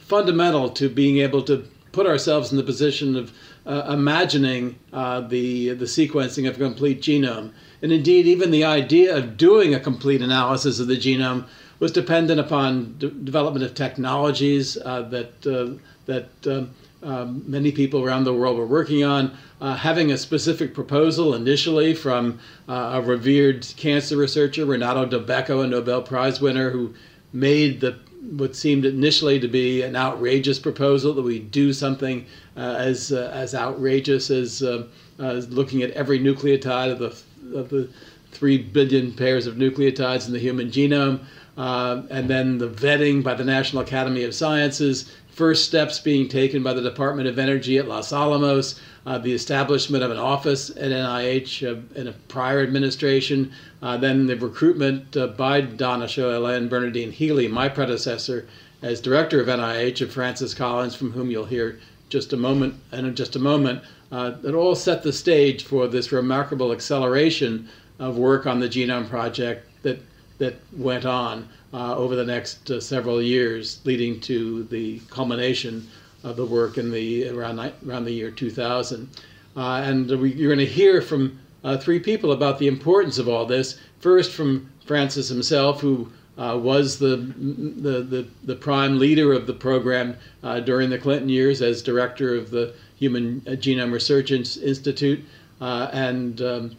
fundamental 0.00 0.70
to 0.70 0.88
being 0.88 1.18
able 1.18 1.42
to 1.42 1.68
put 1.92 2.06
ourselves 2.06 2.50
in 2.50 2.56
the 2.56 2.64
position 2.64 3.14
of 3.14 3.32
uh, 3.66 3.90
imagining 3.90 4.78
uh, 4.94 5.20
the 5.20 5.74
the 5.74 5.84
sequencing 5.84 6.48
of 6.48 6.56
a 6.56 6.58
complete 6.58 7.02
genome. 7.02 7.52
And 7.82 7.92
indeed, 7.92 8.26
even 8.26 8.50
the 8.50 8.64
idea 8.64 9.14
of 9.14 9.36
doing 9.36 9.74
a 9.74 9.80
complete 9.80 10.22
analysis 10.22 10.80
of 10.80 10.86
the 10.86 10.96
genome 10.96 11.44
was 11.80 11.92
dependent 11.92 12.40
upon 12.40 12.94
d- 12.98 13.12
development 13.24 13.64
of 13.64 13.74
technologies 13.74 14.76
uh, 14.84 15.02
that 15.02 15.46
uh, 15.46 15.78
that 16.06 16.28
um, 16.46 16.70
um, 17.02 17.44
many 17.46 17.70
people 17.70 18.04
around 18.04 18.24
the 18.24 18.34
world 18.34 18.56
were 18.56 18.66
working 18.66 19.04
on. 19.04 19.36
Uh, 19.60 19.74
having 19.74 20.10
a 20.10 20.18
specific 20.18 20.74
proposal 20.74 21.34
initially 21.34 21.94
from 21.94 22.38
uh, 22.68 22.92
a 22.94 23.02
revered 23.02 23.66
cancer 23.76 24.16
researcher, 24.16 24.64
Renato 24.64 25.04
Dulbecco, 25.06 25.62
a 25.62 25.66
Nobel 25.66 26.02
Prize 26.02 26.40
winner, 26.40 26.70
who 26.70 26.94
made 27.32 27.80
the 27.80 27.98
what 28.32 28.56
seemed 28.56 28.84
initially 28.84 29.38
to 29.38 29.48
be 29.48 29.82
an 29.82 29.94
outrageous 29.94 30.58
proposal 30.58 31.14
that 31.14 31.22
we 31.22 31.38
do 31.38 31.72
something 31.72 32.26
uh, 32.56 32.74
as 32.78 33.12
uh, 33.12 33.30
as 33.32 33.54
outrageous 33.54 34.30
as, 34.30 34.62
uh, 34.62 34.84
as 35.18 35.48
looking 35.50 35.82
at 35.82 35.90
every 35.92 36.18
nucleotide 36.18 36.90
of 36.90 36.98
the 36.98 37.58
of 37.58 37.68
the 37.68 37.88
three 38.32 38.58
billion 38.58 39.12
pairs 39.12 39.46
of 39.46 39.54
nucleotides 39.54 40.26
in 40.26 40.32
the 40.32 40.38
human 40.38 40.70
genome, 40.70 41.24
uh, 41.58 42.02
and 42.08 42.30
then 42.30 42.56
the 42.56 42.68
vetting 42.68 43.22
by 43.22 43.34
the 43.34 43.44
National 43.44 43.82
Academy 43.82 44.22
of 44.22 44.34
Sciences. 44.34 45.12
First 45.28 45.64
steps 45.64 45.98
being 45.98 46.28
taken 46.28 46.62
by 46.62 46.72
the 46.72 46.82
Department 46.82 47.28
of 47.28 47.38
Energy 47.38 47.78
at 47.78 47.88
Los 47.88 48.12
Alamos, 48.12 48.80
uh, 49.06 49.18
the 49.18 49.32
establishment 49.32 50.02
of 50.02 50.10
an 50.10 50.16
office 50.16 50.70
at 50.70 50.90
NIH 50.90 51.62
uh, 51.66 51.80
in 51.98 52.08
a 52.08 52.12
prior 52.28 52.62
administration, 52.62 53.52
uh, 53.82 53.96
then 53.96 54.26
the 54.26 54.36
recruitment 54.36 55.16
uh, 55.16 55.28
by 55.28 55.60
Donna 55.60 56.06
Shalala 56.06 56.56
and 56.56 56.70
Bernadine 56.70 57.12
Healy, 57.12 57.48
my 57.48 57.68
predecessor 57.68 58.46
as 58.82 59.00
director 59.00 59.40
of 59.40 59.48
NIH, 59.48 60.00
of 60.00 60.12
Francis 60.12 60.54
Collins, 60.54 60.94
from 60.94 61.10
whom 61.10 61.30
you'll 61.30 61.44
hear 61.44 61.80
just 62.08 62.32
a 62.32 62.36
moment 62.36 62.74
and 62.92 63.06
in 63.06 63.14
just 63.14 63.36
a 63.36 63.40
moment, 63.40 63.82
uh, 64.12 64.30
that 64.30 64.54
all 64.54 64.74
set 64.74 65.02
the 65.02 65.12
stage 65.12 65.64
for 65.64 65.88
this 65.88 66.12
remarkable 66.12 66.72
acceleration 66.72 67.68
of 67.98 68.16
work 68.16 68.46
on 68.46 68.60
the 68.60 68.68
Genome 68.68 69.08
Project 69.08 69.66
that 69.82 70.00
that 70.38 70.54
went 70.72 71.04
on 71.04 71.48
uh, 71.72 71.96
over 71.96 72.16
the 72.16 72.24
next 72.24 72.70
uh, 72.70 72.80
several 72.80 73.20
years, 73.20 73.80
leading 73.84 74.20
to 74.20 74.64
the 74.64 75.00
culmination 75.10 75.86
of 76.24 76.36
the 76.36 76.44
work 76.44 76.78
in 76.78 76.90
the 76.90 77.28
around 77.28 77.60
around 77.86 78.04
the 78.04 78.12
year 78.12 78.30
2000. 78.30 79.08
Uh, 79.56 79.82
and 79.84 80.10
we, 80.20 80.32
you're 80.32 80.54
going 80.54 80.66
to 80.66 80.72
hear 80.72 81.02
from 81.02 81.38
uh, 81.64 81.76
three 81.76 81.98
people 81.98 82.32
about 82.32 82.58
the 82.58 82.68
importance 82.68 83.18
of 83.18 83.28
all 83.28 83.44
this. 83.44 83.78
First, 83.98 84.32
from 84.32 84.70
Francis 84.86 85.28
himself, 85.28 85.80
who 85.80 86.10
uh, 86.38 86.56
was 86.56 86.98
the, 87.00 87.16
the, 87.16 88.00
the, 88.02 88.28
the, 88.44 88.54
prime 88.54 89.00
leader 89.00 89.32
of 89.32 89.48
the 89.48 89.52
program 89.52 90.16
during 90.64 90.88
the 90.88 90.98
Clinton 90.98 91.28
years 91.28 91.60
as 91.60 91.82
director 91.82 92.36
of 92.36 92.50
the 92.50 92.72
Human 92.96 93.40
Genome 93.40 93.92
Research 93.92 94.30
Institute, 94.30 95.24
and 95.60 96.40
um, 96.40 96.76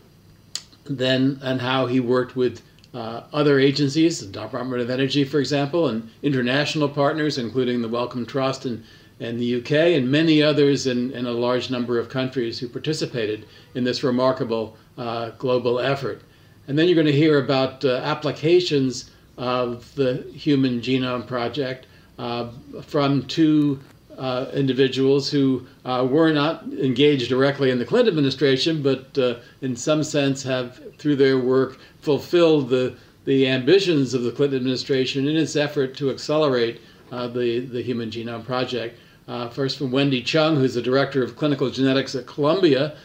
then 0.85 1.39
and 1.43 1.59
how 1.59 1.87
he 1.87 1.99
worked 1.99 2.37
with 2.37 2.61
uh, 2.93 3.23
other 3.33 3.59
agencies, 3.59 4.19
the 4.19 4.27
Department 4.27 4.81
of 4.81 4.89
Energy, 4.89 5.23
for 5.23 5.39
example, 5.39 5.87
and 5.87 6.09
international 6.23 6.89
partners, 6.89 7.37
including 7.37 7.81
the 7.81 7.87
Wellcome 7.87 8.25
Trust 8.25 8.65
and, 8.65 8.83
and 9.19 9.39
the 9.39 9.61
UK, 9.61 9.71
and 9.71 10.11
many 10.11 10.41
others 10.41 10.87
in, 10.87 11.11
in 11.11 11.25
a 11.25 11.31
large 11.31 11.69
number 11.69 11.99
of 11.99 12.09
countries 12.09 12.59
who 12.59 12.67
participated 12.67 13.45
in 13.75 13.83
this 13.83 14.03
remarkable 14.03 14.75
uh, 14.97 15.29
global 15.31 15.79
effort. 15.79 16.21
And 16.67 16.77
then 16.77 16.87
you're 16.87 16.95
going 16.95 17.07
to 17.07 17.13
hear 17.13 17.43
about 17.43 17.85
uh, 17.85 17.97
applications 17.97 19.11
of 19.37 19.93
the 19.95 20.23
Human 20.33 20.81
Genome 20.81 21.25
Project 21.25 21.87
uh, 22.17 22.49
from 22.81 23.25
two 23.27 23.79
uh, 24.19 24.51
individuals 24.53 25.31
who 25.31 25.65
uh, 25.85 26.05
were 26.09 26.31
not 26.31 26.63
engaged 26.73 27.29
directly 27.29 27.71
in 27.71 27.79
the 27.79 27.85
Clinton 27.85 28.09
administration, 28.09 28.83
but 28.83 29.17
uh, 29.17 29.35
in 29.61 29.75
some 29.75 30.03
sense 30.03 30.43
have, 30.43 30.81
through 30.97 31.15
their 31.15 31.39
work, 31.39 31.79
fulfilled 32.01 32.69
the, 32.69 32.95
the 33.25 33.47
ambitions 33.47 34.13
of 34.13 34.23
the 34.23 34.31
Clinton 34.31 34.57
administration 34.57 35.27
in 35.27 35.37
its 35.37 35.55
effort 35.55 35.95
to 35.95 36.09
accelerate 36.09 36.81
uh, 37.11 37.27
the, 37.27 37.59
the 37.59 37.81
Human 37.81 38.11
Genome 38.11 38.45
Project. 38.45 38.99
Uh, 39.27 39.47
first, 39.47 39.77
from 39.77 39.91
Wendy 39.91 40.21
Chung, 40.21 40.57
who's 40.57 40.73
the 40.73 40.81
director 40.81 41.23
of 41.23 41.35
clinical 41.35 41.69
genetics 41.69 42.13
at 42.15 42.27
Columbia, 42.27 42.97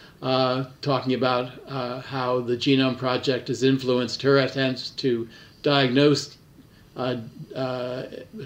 talking 0.80 1.14
about 1.14 1.50
how 2.04 2.40
the 2.40 2.56
Genome 2.56 2.98
Project 2.98 3.48
has 3.48 3.62
influenced 3.62 4.20
her 4.22 4.38
attempts 4.38 4.90
to 4.90 5.28
diagnose 5.62 6.36
uh, 6.96 7.16
uh, 7.56 8.04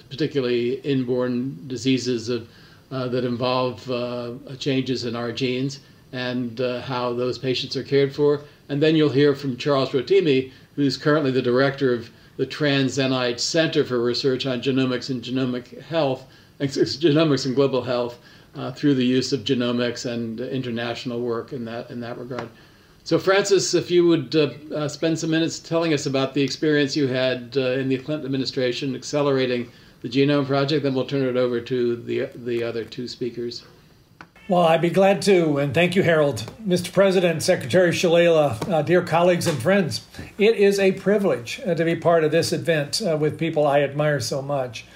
particularly 0.08 0.76
inborn 0.76 1.68
diseases 1.68 2.30
of, 2.30 2.42
uh, 2.42 2.46
that 2.91 3.24
involve 3.24 3.91
uh, 3.91 4.32
changes 4.59 5.05
in 5.05 5.14
our 5.14 5.32
genes 5.32 5.80
and 6.12 6.61
uh, 6.61 6.80
how 6.80 7.12
those 7.12 7.39
patients 7.39 7.76
are 7.76 7.82
cared 7.82 8.14
for. 8.14 8.43
And 8.68 8.82
then 8.82 8.97
you'll 8.97 9.11
hear 9.11 9.34
from 9.34 9.57
Charles 9.57 9.91
Rotimi, 9.91 10.53
who's 10.74 10.97
currently 10.97 11.30
the 11.30 11.43
director 11.43 11.93
of 11.93 12.11
the 12.36 12.47
Trans 12.47 12.99
NIH 12.99 13.41
Center 13.41 13.84
for 13.84 14.03
Research 14.03 14.47
on 14.47 14.62
Genomics 14.62 15.11
and 15.11 15.22
Genomic 15.22 15.82
Health, 15.82 16.26
Genomics 16.61 17.47
and 17.47 17.55
Global 17.55 17.82
Health, 17.82 18.18
uh, 18.55 18.72
through 18.72 18.95
the 18.95 19.05
use 19.05 19.32
of 19.32 19.41
genomics 19.41 20.11
and 20.11 20.41
international 20.41 21.20
work 21.20 21.53
in 21.53 21.64
that 21.64 21.91
in 21.91 22.01
that 22.01 22.18
regard. 22.18 22.49
So, 23.05 23.18
Francis, 23.18 23.72
if 23.72 23.91
you 23.91 24.07
would 24.07 24.34
uh, 24.36 24.51
uh, 24.74 24.89
spend 24.89 25.18
some 25.18 25.30
minutes 25.30 25.59
telling 25.59 25.95
us 25.95 26.07
about 26.07 26.34
the 26.34 26.43
experience 26.43 26.97
you 26.97 27.07
had 27.07 27.55
uh, 27.57 27.70
in 27.70 27.89
the 27.89 27.99
Clinton 27.99 28.26
administration 28.26 28.95
accelerating 28.95 29.70
the 30.01 30.09
Genome 30.09 30.46
Project, 30.46 30.82
then 30.82 30.94
we'll 30.94 31.07
turn 31.07 31.26
it 31.26 31.36
over 31.36 31.61
to 31.61 31.96
the, 31.96 32.26
the 32.34 32.62
other 32.62 32.84
two 32.84 33.09
speakers. 33.09 33.64
Well, 34.49 34.62
I'd 34.62 34.80
be 34.80 34.88
glad 34.88 35.20
to, 35.22 35.59
and 35.59 35.74
thank 35.74 35.94
you, 35.94 36.03
Harold. 36.03 36.51
Mr. 36.66 36.90
President, 36.90 37.42
Secretary 37.42 37.90
Shalala, 37.90 38.66
uh, 38.70 38.80
dear 38.80 39.03
colleagues 39.03 39.46
and 39.46 39.61
friends, 39.61 40.07
it 40.38 40.57
is 40.57 40.78
a 40.78 40.92
privilege 40.92 41.61
uh, 41.66 41.74
to 41.74 41.84
be 41.84 41.94
part 41.94 42.24
of 42.24 42.30
this 42.30 42.51
event 42.51 43.03
uh, 43.03 43.16
with 43.18 43.38
people 43.38 43.66
I 43.66 43.82
admire 43.82 44.20
so 44.20 44.40
much. 44.40 44.86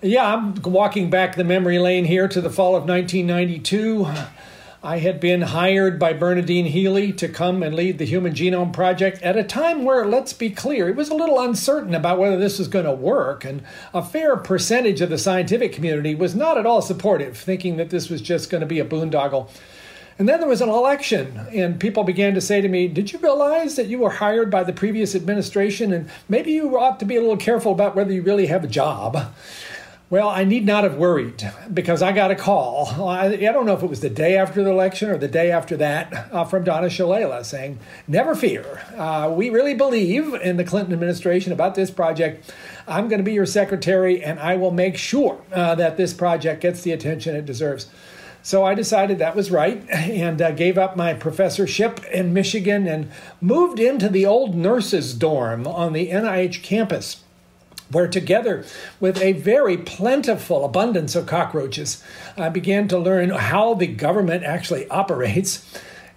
Yeah, 0.00 0.34
I'm 0.34 0.60
walking 0.62 1.10
back 1.10 1.36
the 1.36 1.44
memory 1.44 1.78
lane 1.78 2.06
here 2.06 2.26
to 2.26 2.40
the 2.40 2.50
fall 2.50 2.74
of 2.74 2.88
1992. 2.88 4.04
I 4.84 4.98
had 4.98 5.20
been 5.20 5.42
hired 5.42 6.00
by 6.00 6.12
Bernadine 6.12 6.66
Healy 6.66 7.12
to 7.12 7.28
come 7.28 7.62
and 7.62 7.72
lead 7.72 7.98
the 7.98 8.04
Human 8.04 8.34
Genome 8.34 8.72
Project 8.72 9.22
at 9.22 9.36
a 9.36 9.44
time 9.44 9.84
where, 9.84 10.04
let's 10.04 10.32
be 10.32 10.50
clear, 10.50 10.88
it 10.88 10.96
was 10.96 11.08
a 11.08 11.14
little 11.14 11.38
uncertain 11.38 11.94
about 11.94 12.18
whether 12.18 12.36
this 12.36 12.58
was 12.58 12.66
going 12.66 12.86
to 12.86 12.92
work, 12.92 13.44
and 13.44 13.62
a 13.94 14.02
fair 14.02 14.36
percentage 14.36 15.00
of 15.00 15.08
the 15.08 15.18
scientific 15.18 15.72
community 15.72 16.16
was 16.16 16.34
not 16.34 16.58
at 16.58 16.66
all 16.66 16.82
supportive, 16.82 17.36
thinking 17.36 17.76
that 17.76 17.90
this 17.90 18.10
was 18.10 18.20
just 18.20 18.50
going 18.50 18.60
to 18.60 18.66
be 18.66 18.80
a 18.80 18.84
boondoggle. 18.84 19.48
And 20.18 20.28
then 20.28 20.40
there 20.40 20.48
was 20.48 20.60
an 20.60 20.68
election, 20.68 21.38
and 21.52 21.78
people 21.78 22.02
began 22.02 22.34
to 22.34 22.40
say 22.40 22.60
to 22.60 22.68
me, 22.68 22.88
Did 22.88 23.12
you 23.12 23.20
realize 23.20 23.76
that 23.76 23.86
you 23.86 24.00
were 24.00 24.10
hired 24.10 24.50
by 24.50 24.64
the 24.64 24.72
previous 24.72 25.14
administration, 25.14 25.92
and 25.92 26.10
maybe 26.28 26.50
you 26.50 26.76
ought 26.76 26.98
to 26.98 27.06
be 27.06 27.14
a 27.14 27.20
little 27.20 27.36
careful 27.36 27.70
about 27.70 27.94
whether 27.94 28.12
you 28.12 28.22
really 28.22 28.46
have 28.46 28.64
a 28.64 28.68
job? 28.68 29.32
Well, 30.12 30.28
I 30.28 30.44
need 30.44 30.66
not 30.66 30.84
have 30.84 30.96
worried 30.96 31.50
because 31.72 32.02
I 32.02 32.12
got 32.12 32.30
a 32.30 32.34
call. 32.34 32.86
I, 33.08 33.28
I, 33.28 33.36
don't 33.36 33.64
know 33.64 33.72
if 33.72 33.82
it 33.82 33.88
was 33.88 34.00
the 34.00 34.10
day 34.10 34.36
after 34.36 34.62
the 34.62 34.68
election 34.68 35.08
or 35.08 35.16
the 35.16 35.26
day 35.26 35.50
after 35.50 35.74
that 35.78 36.28
uh, 36.30 36.44
from 36.44 36.64
Donna 36.64 36.88
Shalala 36.88 37.42
saying, 37.46 37.78
Never 38.06 38.34
fear. 38.34 38.82
Uh, 38.94 39.32
we 39.34 39.48
really 39.48 39.72
believe 39.72 40.34
in 40.34 40.58
the 40.58 40.64
Clinton 40.64 40.92
administration 40.92 41.50
about 41.50 41.76
this 41.76 41.90
project. 41.90 42.52
I'm 42.86 43.08
going 43.08 43.20
to 43.20 43.24
be 43.24 43.32
your 43.32 43.46
secretary 43.46 44.22
and 44.22 44.38
I 44.38 44.56
will 44.56 44.70
make 44.70 44.98
sure 44.98 45.40
uh, 45.50 45.76
that 45.76 45.96
this 45.96 46.12
project 46.12 46.60
gets 46.60 46.82
the 46.82 46.92
attention 46.92 47.34
it 47.34 47.46
deserves. 47.46 47.88
So 48.42 48.66
I 48.66 48.74
decided 48.74 49.18
that 49.18 49.34
was 49.34 49.50
right 49.50 49.82
and 49.88 50.42
uh, 50.42 50.50
gave 50.50 50.76
up 50.76 50.94
my 50.94 51.14
professorship 51.14 52.04
in 52.12 52.34
Michigan 52.34 52.86
and 52.86 53.10
moved 53.40 53.80
into 53.80 54.10
the 54.10 54.26
old 54.26 54.54
nurses' 54.54 55.14
dorm 55.14 55.66
on 55.66 55.94
the 55.94 56.10
NIH 56.10 56.62
campus 56.62 57.21
where 57.92 58.08
together 58.08 58.64
with 59.00 59.20
a 59.20 59.32
very 59.32 59.76
plentiful 59.76 60.64
abundance 60.64 61.14
of 61.14 61.26
cockroaches, 61.26 62.02
I 62.36 62.48
began 62.48 62.88
to 62.88 62.98
learn 62.98 63.30
how 63.30 63.74
the 63.74 63.86
government 63.86 64.44
actually 64.44 64.88
operates 64.88 65.64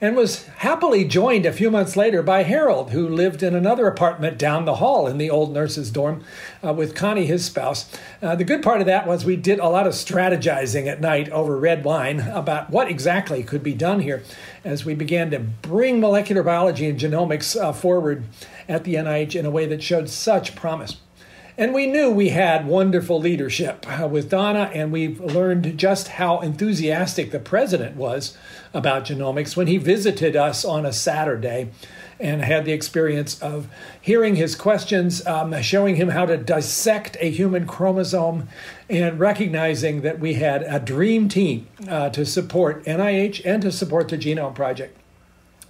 and 0.01 0.15
was 0.15 0.45
happily 0.57 1.05
joined 1.05 1.45
a 1.45 1.53
few 1.53 1.71
months 1.71 1.95
later 1.95 2.21
by 2.21 2.43
Harold, 2.43 2.91
who 2.91 3.07
lived 3.07 3.41
in 3.41 3.55
another 3.55 3.87
apartment 3.87 4.37
down 4.37 4.65
the 4.65 4.75
hall 4.75 5.07
in 5.07 5.17
the 5.17 5.29
old 5.29 5.53
nurse's 5.53 5.89
dorm 5.89 6.23
uh, 6.65 6.73
with 6.73 6.95
Connie, 6.95 7.25
his 7.25 7.45
spouse. 7.45 7.89
Uh, 8.21 8.35
the 8.35 8.43
good 8.43 8.61
part 8.61 8.81
of 8.81 8.87
that 8.87 9.07
was 9.07 9.23
we 9.23 9.37
did 9.37 9.59
a 9.59 9.69
lot 9.69 9.87
of 9.87 9.93
strategizing 9.93 10.87
at 10.87 10.99
night 10.99 11.29
over 11.29 11.57
red 11.57 11.85
wine 11.85 12.19
about 12.19 12.69
what 12.69 12.89
exactly 12.89 13.41
could 13.41 13.63
be 13.63 13.73
done 13.73 14.01
here 14.01 14.21
as 14.63 14.83
we 14.83 14.93
began 14.93 15.31
to 15.31 15.39
bring 15.39 15.99
molecular 15.99 16.43
biology 16.43 16.89
and 16.89 16.99
genomics 16.99 17.59
uh, 17.59 17.71
forward 17.71 18.25
at 18.67 18.83
the 18.83 18.95
NIH 18.95 19.35
in 19.35 19.45
a 19.45 19.51
way 19.51 19.65
that 19.65 19.81
showed 19.81 20.09
such 20.09 20.55
promise. 20.55 20.97
And 21.57 21.73
we 21.73 21.87
knew 21.87 22.11
we 22.11 22.29
had 22.29 22.67
wonderful 22.67 23.17
leadership 23.17 23.85
uh, 23.87 24.07
with 24.07 24.29
Donna, 24.29 24.69
and 24.73 24.91
we've 24.91 25.21
learned 25.21 25.77
just 25.77 26.09
how 26.09 26.41
enthusiastic 26.41 27.31
the 27.31 27.39
president 27.39 27.95
was 27.95 28.37
about 28.73 29.05
genomics 29.05 29.55
when 29.55 29.67
he 29.67 29.77
visited 29.77 30.35
us 30.35 30.65
on 30.65 30.85
a 30.85 30.91
Saturday 30.91 31.69
and 32.19 32.41
had 32.41 32.65
the 32.65 32.73
experience 32.73 33.41
of 33.41 33.69
hearing 34.01 34.35
his 34.35 34.53
questions, 34.53 35.25
um, 35.25 35.61
showing 35.61 35.95
him 35.95 36.09
how 36.09 36.25
to 36.25 36.35
dissect 36.35 37.15
a 37.21 37.29
human 37.29 37.65
chromosome, 37.65 38.49
and 38.89 39.17
recognizing 39.17 40.01
that 40.01 40.19
we 40.19 40.33
had 40.33 40.61
a 40.63 40.79
dream 40.79 41.29
team 41.29 41.67
uh, 41.87 42.09
to 42.09 42.25
support 42.25 42.83
NIH 42.83 43.41
and 43.45 43.61
to 43.61 43.71
support 43.71 44.09
the 44.09 44.17
Genome 44.17 44.55
Project. 44.55 44.97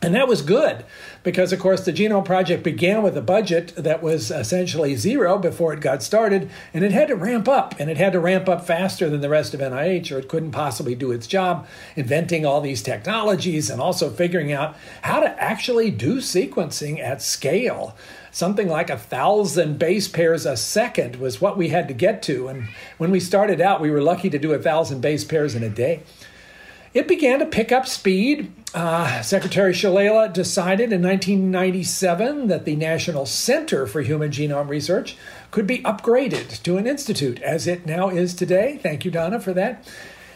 And 0.05 0.13
that 0.13 0.27
was 0.27 0.43
good 0.43 0.85
because, 1.23 1.51
of 1.51 1.57
course, 1.57 1.83
the 1.83 1.91
Genome 1.91 2.25
Project 2.25 2.61
began 2.61 3.01
with 3.01 3.17
a 3.17 3.23
budget 3.23 3.73
that 3.75 4.03
was 4.03 4.29
essentially 4.29 4.95
zero 4.95 5.39
before 5.39 5.73
it 5.73 5.81
got 5.81 6.03
started, 6.03 6.47
and 6.75 6.83
it 6.83 6.91
had 6.91 7.07
to 7.07 7.15
ramp 7.15 7.47
up, 7.47 7.73
and 7.79 7.89
it 7.89 7.97
had 7.97 8.13
to 8.13 8.19
ramp 8.19 8.47
up 8.47 8.67
faster 8.67 9.09
than 9.09 9.21
the 9.21 9.29
rest 9.29 9.55
of 9.55 9.61
NIH, 9.61 10.11
or 10.11 10.19
it 10.19 10.29
couldn't 10.29 10.51
possibly 10.51 10.93
do 10.93 11.11
its 11.11 11.25
job, 11.25 11.65
inventing 11.95 12.45
all 12.45 12.61
these 12.61 12.83
technologies 12.83 13.67
and 13.71 13.81
also 13.81 14.11
figuring 14.11 14.51
out 14.51 14.77
how 15.01 15.19
to 15.19 15.43
actually 15.43 15.89
do 15.89 16.17
sequencing 16.17 16.99
at 16.99 17.23
scale. 17.23 17.97
Something 18.29 18.67
like 18.67 18.91
a 18.91 18.99
thousand 18.99 19.79
base 19.79 20.07
pairs 20.07 20.45
a 20.45 20.55
second 20.55 21.15
was 21.15 21.41
what 21.41 21.57
we 21.57 21.69
had 21.69 21.87
to 21.87 21.95
get 21.95 22.21
to, 22.23 22.47
and 22.47 22.67
when 22.99 23.09
we 23.09 23.19
started 23.19 23.59
out, 23.59 23.81
we 23.81 23.89
were 23.89 24.03
lucky 24.03 24.29
to 24.29 24.37
do 24.37 24.53
a 24.53 24.59
thousand 24.59 25.01
base 25.01 25.23
pairs 25.23 25.55
in 25.55 25.63
a 25.63 25.69
day. 25.69 26.03
It 26.95 27.09
began 27.09 27.39
to 27.39 27.45
pick 27.45 27.73
up 27.73 27.85
speed. 27.85 28.53
Uh, 28.75 29.21
Secretary 29.21 29.71
Shalala 29.71 30.33
decided 30.33 30.91
in 30.91 31.01
1997 31.01 32.47
that 32.47 32.65
the 32.65 32.75
National 32.75 33.25
Center 33.25 33.87
for 33.87 34.01
Human 34.01 34.31
Genome 34.31 34.67
Research 34.67 35.15
could 35.49 35.65
be 35.65 35.79
upgraded 35.83 36.61
to 36.63 36.75
an 36.75 36.85
institute, 36.85 37.41
as 37.41 37.67
it 37.67 37.85
now 37.85 38.09
is 38.09 38.33
today. 38.33 38.77
Thank 38.83 39.05
you, 39.05 39.11
Donna, 39.11 39.39
for 39.39 39.53
that. 39.53 39.87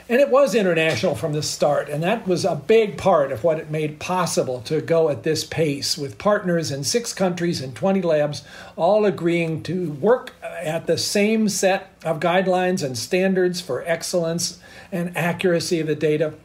And 0.08 0.22
it 0.22 0.30
was 0.30 0.56
international 0.56 1.16
from 1.16 1.34
the 1.34 1.44
start, 1.44 1.90
and 1.90 2.02
that 2.02 2.26
was 2.26 2.46
a 2.46 2.56
big 2.56 2.98
part 2.98 3.34
of 3.34 3.44
what 3.44 3.60
it 3.60 3.70
made 3.70 4.00
possible 4.00 4.62
to 4.62 4.80
go 4.80 5.10
at 5.10 5.24
this 5.24 5.44
pace 5.44 5.98
with 5.98 6.18
partners 6.18 6.72
in 6.72 6.86
six 6.86 7.12
countries 7.12 7.60
and 7.60 7.76
20 7.76 8.02
labs, 8.02 8.44
all 8.78 9.04
agreeing 9.04 9.62
to 9.64 9.92
work 9.92 10.34
at 10.42 10.88
the 10.88 10.98
same 10.98 11.50
set 11.50 11.90
of 12.06 12.22
guidelines 12.22 12.84
and 12.84 12.98
standards 12.98 13.60
for 13.60 13.84
excellence 13.86 14.60
and 14.94 15.16
accuracy 15.18 15.82
of 15.82 15.88
the 15.88 15.96
data. 15.96 16.36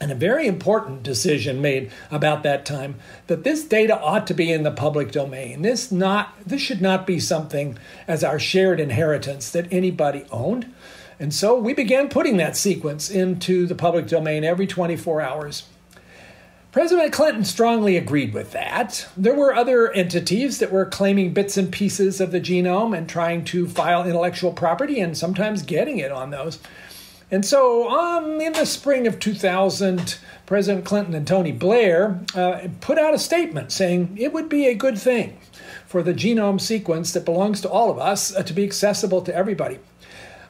And 0.00 0.10
a 0.10 0.14
very 0.14 0.46
important 0.46 1.02
decision 1.02 1.60
made 1.60 1.92
about 2.10 2.42
that 2.42 2.64
time 2.64 2.94
that 3.26 3.44
this 3.44 3.64
data 3.64 4.00
ought 4.00 4.26
to 4.28 4.34
be 4.34 4.50
in 4.50 4.62
the 4.62 4.70
public 4.70 5.12
domain. 5.12 5.60
This 5.60 5.92
not 5.92 6.34
this 6.46 6.62
should 6.62 6.80
not 6.80 7.06
be 7.06 7.20
something 7.20 7.78
as 8.08 8.24
our 8.24 8.38
shared 8.38 8.80
inheritance 8.80 9.50
that 9.50 9.70
anybody 9.70 10.24
owned 10.30 10.72
and 11.20 11.34
so 11.34 11.54
we 11.54 11.74
began 11.74 12.08
putting 12.08 12.38
that 12.38 12.56
sequence 12.56 13.10
into 13.10 13.66
the 13.66 13.74
public 13.74 14.06
domain 14.06 14.42
every 14.42 14.66
24 14.66 15.20
hours. 15.20 15.64
President 16.72 17.12
Clinton 17.12 17.44
strongly 17.44 17.96
agreed 17.98 18.32
with 18.32 18.52
that. 18.52 19.06
There 19.16 19.34
were 19.34 19.54
other 19.54 19.92
entities 19.92 20.60
that 20.60 20.72
were 20.72 20.86
claiming 20.86 21.34
bits 21.34 21.58
and 21.58 21.70
pieces 21.70 22.22
of 22.22 22.30
the 22.30 22.40
genome 22.40 22.96
and 22.96 23.06
trying 23.06 23.44
to 23.46 23.68
file 23.68 24.04
intellectual 24.04 24.52
property 24.52 24.98
and 25.00 25.18
sometimes 25.18 25.62
getting 25.62 25.98
it 25.98 26.10
on 26.10 26.30
those. 26.30 26.58
And 27.30 27.46
so, 27.46 27.88
um, 27.90 28.40
in 28.40 28.54
the 28.54 28.66
spring 28.66 29.06
of 29.06 29.20
2000, 29.20 30.18
President 30.46 30.84
Clinton 30.84 31.14
and 31.14 31.26
Tony 31.26 31.52
Blair 31.52 32.20
uh, 32.34 32.66
put 32.80 32.98
out 32.98 33.14
a 33.14 33.18
statement 33.18 33.70
saying 33.70 34.16
it 34.18 34.32
would 34.32 34.48
be 34.48 34.66
a 34.66 34.74
good 34.74 34.98
thing 34.98 35.38
for 35.86 36.02
the 36.02 36.12
genome 36.12 36.60
sequence 36.60 37.12
that 37.12 37.24
belongs 37.24 37.60
to 37.60 37.70
all 37.70 37.90
of 37.90 37.98
us 37.98 38.34
uh, 38.34 38.42
to 38.42 38.52
be 38.52 38.64
accessible 38.64 39.22
to 39.22 39.34
everybody. 39.34 39.78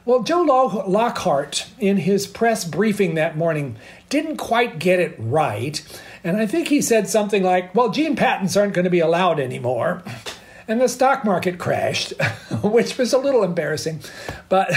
Well, 0.03 0.23
Joe 0.23 0.41
Lockhart, 0.41 1.67
in 1.77 1.97
his 1.97 2.25
press 2.25 2.65
briefing 2.65 3.13
that 3.13 3.37
morning, 3.37 3.75
didn't 4.09 4.37
quite 4.37 4.79
get 4.79 4.99
it 4.99 5.13
right. 5.19 5.79
And 6.23 6.37
I 6.37 6.47
think 6.47 6.69
he 6.69 6.81
said 6.81 7.07
something 7.07 7.43
like, 7.43 7.75
well, 7.75 7.89
gene 7.89 8.15
patents 8.15 8.57
aren't 8.57 8.73
going 8.73 8.85
to 8.85 8.89
be 8.89 8.99
allowed 8.99 9.39
anymore. 9.39 10.01
And 10.71 10.79
the 10.79 10.87
stock 10.87 11.25
market 11.25 11.59
crashed, 11.59 12.13
which 12.63 12.97
was 12.97 13.11
a 13.11 13.17
little 13.17 13.43
embarrassing. 13.43 13.99
But 14.47 14.73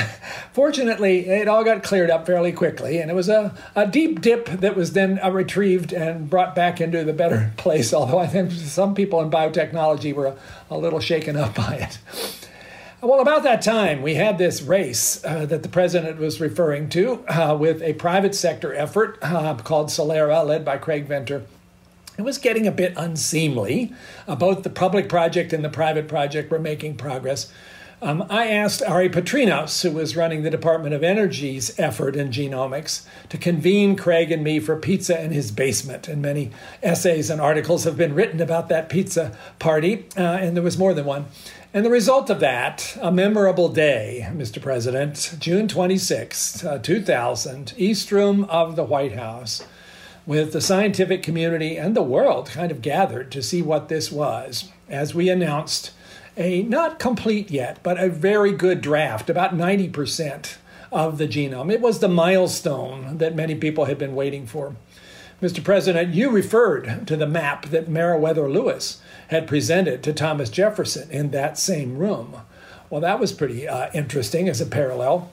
fortunately, 0.53 1.29
it 1.29 1.47
all 1.47 1.63
got 1.63 1.85
cleared 1.85 2.11
up 2.11 2.27
fairly 2.27 2.51
quickly. 2.51 2.99
And 2.99 3.13
it 3.13 3.15
was 3.15 3.29
a, 3.29 3.57
a 3.77 3.87
deep 3.87 4.21
dip 4.21 4.47
that 4.47 4.75
was 4.75 4.95
then 4.95 5.21
uh, 5.23 5.31
retrieved 5.31 5.93
and 5.93 6.29
brought 6.29 6.57
back 6.57 6.81
into 6.81 7.05
the 7.05 7.13
better 7.13 7.53
place. 7.57 7.95
Although 7.95 8.19
I 8.19 8.27
think 8.27 8.51
some 8.51 8.97
people 8.97 9.21
in 9.21 9.31
biotechnology 9.31 10.13
were 10.13 10.27
a, 10.27 10.37
a 10.69 10.77
little 10.77 10.99
shaken 10.99 11.37
up 11.37 11.55
by 11.55 11.77
it. 11.77 12.01
Well, 13.01 13.21
about 13.21 13.45
that 13.45 13.63
time, 13.63 14.03
we 14.03 14.17
had 14.17 14.37
this 14.37 14.63
race 14.63 15.25
uh, 15.25 15.47
that 15.47 15.63
the 15.63 15.69
president 15.69 16.19
was 16.19 16.41
referring 16.41 16.89
to 16.89 17.25
uh, 17.29 17.55
with 17.55 17.83
a 17.83 17.93
private 17.93 18.35
sector 18.35 18.75
effort 18.75 19.17
uh, 19.23 19.55
called 19.59 19.91
Celera, 19.91 20.45
led 20.45 20.65
by 20.65 20.77
Craig 20.77 21.07
Venter. 21.07 21.45
It 22.17 22.23
was 22.23 22.39
getting 22.39 22.67
a 22.67 22.73
bit 22.73 22.95
unseemly. 22.97 23.93
Uh, 24.29 24.37
both 24.37 24.63
the 24.63 24.71
public 24.71 25.09
project 25.09 25.53
and 25.53 25.65
the 25.65 25.69
private 25.69 26.07
project 26.07 26.51
were 26.51 26.59
making 26.59 26.97
progress. 26.97 27.51
Um, 28.03 28.27
I 28.29 28.49
asked 28.49 28.83
Ari 28.83 29.09
Patrinos, 29.09 29.83
who 29.83 29.91
was 29.91 30.15
running 30.15 30.43
the 30.43 30.51
Department 30.51 30.95
of 30.95 31.03
Energy's 31.03 31.79
effort 31.79 32.17
in 32.17 32.29
genomics, 32.29 33.07
to 33.31 33.39
convene 33.39 33.97
Craig 33.97 34.31
and 34.31 34.45
me 34.45 34.61
for 34.61 34.77
pizza 34.77 35.23
in 35.23 35.31
his 35.31 35.51
basement. 35.51 36.07
And 36.07 36.21
many 36.21 36.51
essays 36.83 37.31
and 37.31 37.41
articles 37.41 37.85
have 37.85 37.97
been 37.97 38.15
written 38.15 38.43
about 38.43 38.69
that 38.69 38.89
pizza 38.89 39.37
party, 39.59 40.07
uh, 40.19 40.21
and 40.21 40.55
there 40.55 40.63
was 40.63 40.77
more 40.77 40.93
than 40.93 41.07
one. 41.07 41.27
And 41.73 41.85
the 41.85 41.91
result 41.91 42.31
of 42.31 42.41
that, 42.41 42.97
a 43.01 43.11
memorable 43.11 43.69
day, 43.69 44.29
Mr. 44.33 44.61
President, 44.61 45.37
June 45.39 45.67
26, 45.67 46.65
uh, 46.65 46.79
2000, 46.79 47.73
East 47.77 48.13
Room 48.13 48.45
of 48.45 48.77
the 48.77 48.85
White 48.85 49.15
House, 49.15 49.65
with 50.27 50.53
the 50.53 50.61
scientific 50.61 51.23
community 51.23 51.77
and 51.77 51.95
the 51.95 52.03
world 52.03 52.49
kind 52.49 52.71
of 52.71 52.83
gathered 52.83 53.31
to 53.33 53.43
see 53.43 53.63
what 53.63 53.89
this 53.89 54.11
was 54.11 54.71
as 54.89 55.15
we 55.15 55.29
announced 55.29 55.93
a 56.37 56.63
not 56.63 56.99
complete 56.99 57.51
yet, 57.51 57.79
but 57.83 58.03
a 58.03 58.09
very 58.09 58.53
good 58.53 58.81
draft, 58.81 59.31
about 59.31 59.55
90% 59.55 60.57
of 60.91 61.19
the 61.19 61.29
genome. 61.29 61.73
It 61.73 61.81
was 61.81 61.99
the 61.99 62.09
milestone 62.09 63.19
that 63.19 63.37
many 63.37 63.55
people 63.55 63.85
had 63.85 63.99
been 63.99 64.15
waiting 64.15 64.47
for. 64.47 64.75
Mr. 65.43 65.63
President, 65.63 66.15
you 66.15 66.31
referred 66.31 67.07
to 67.07 67.17
the 67.17 67.27
map 67.27 67.67
that 67.67 67.89
Meriwether 67.89 68.49
Lewis 68.49 69.01
had 69.29 69.47
presented 69.47 70.03
to 70.03 70.13
Thomas 70.13 70.49
Jefferson 70.49 71.11
in 71.11 71.31
that 71.31 71.59
same 71.59 71.99
room. 71.99 72.37
Well, 72.89 73.01
that 73.01 73.19
was 73.21 73.33
pretty 73.33 73.67
uh, 73.69 73.91
interesting 73.93 74.49
as 74.49 74.61
a 74.61 74.67
parallel. 74.67 75.31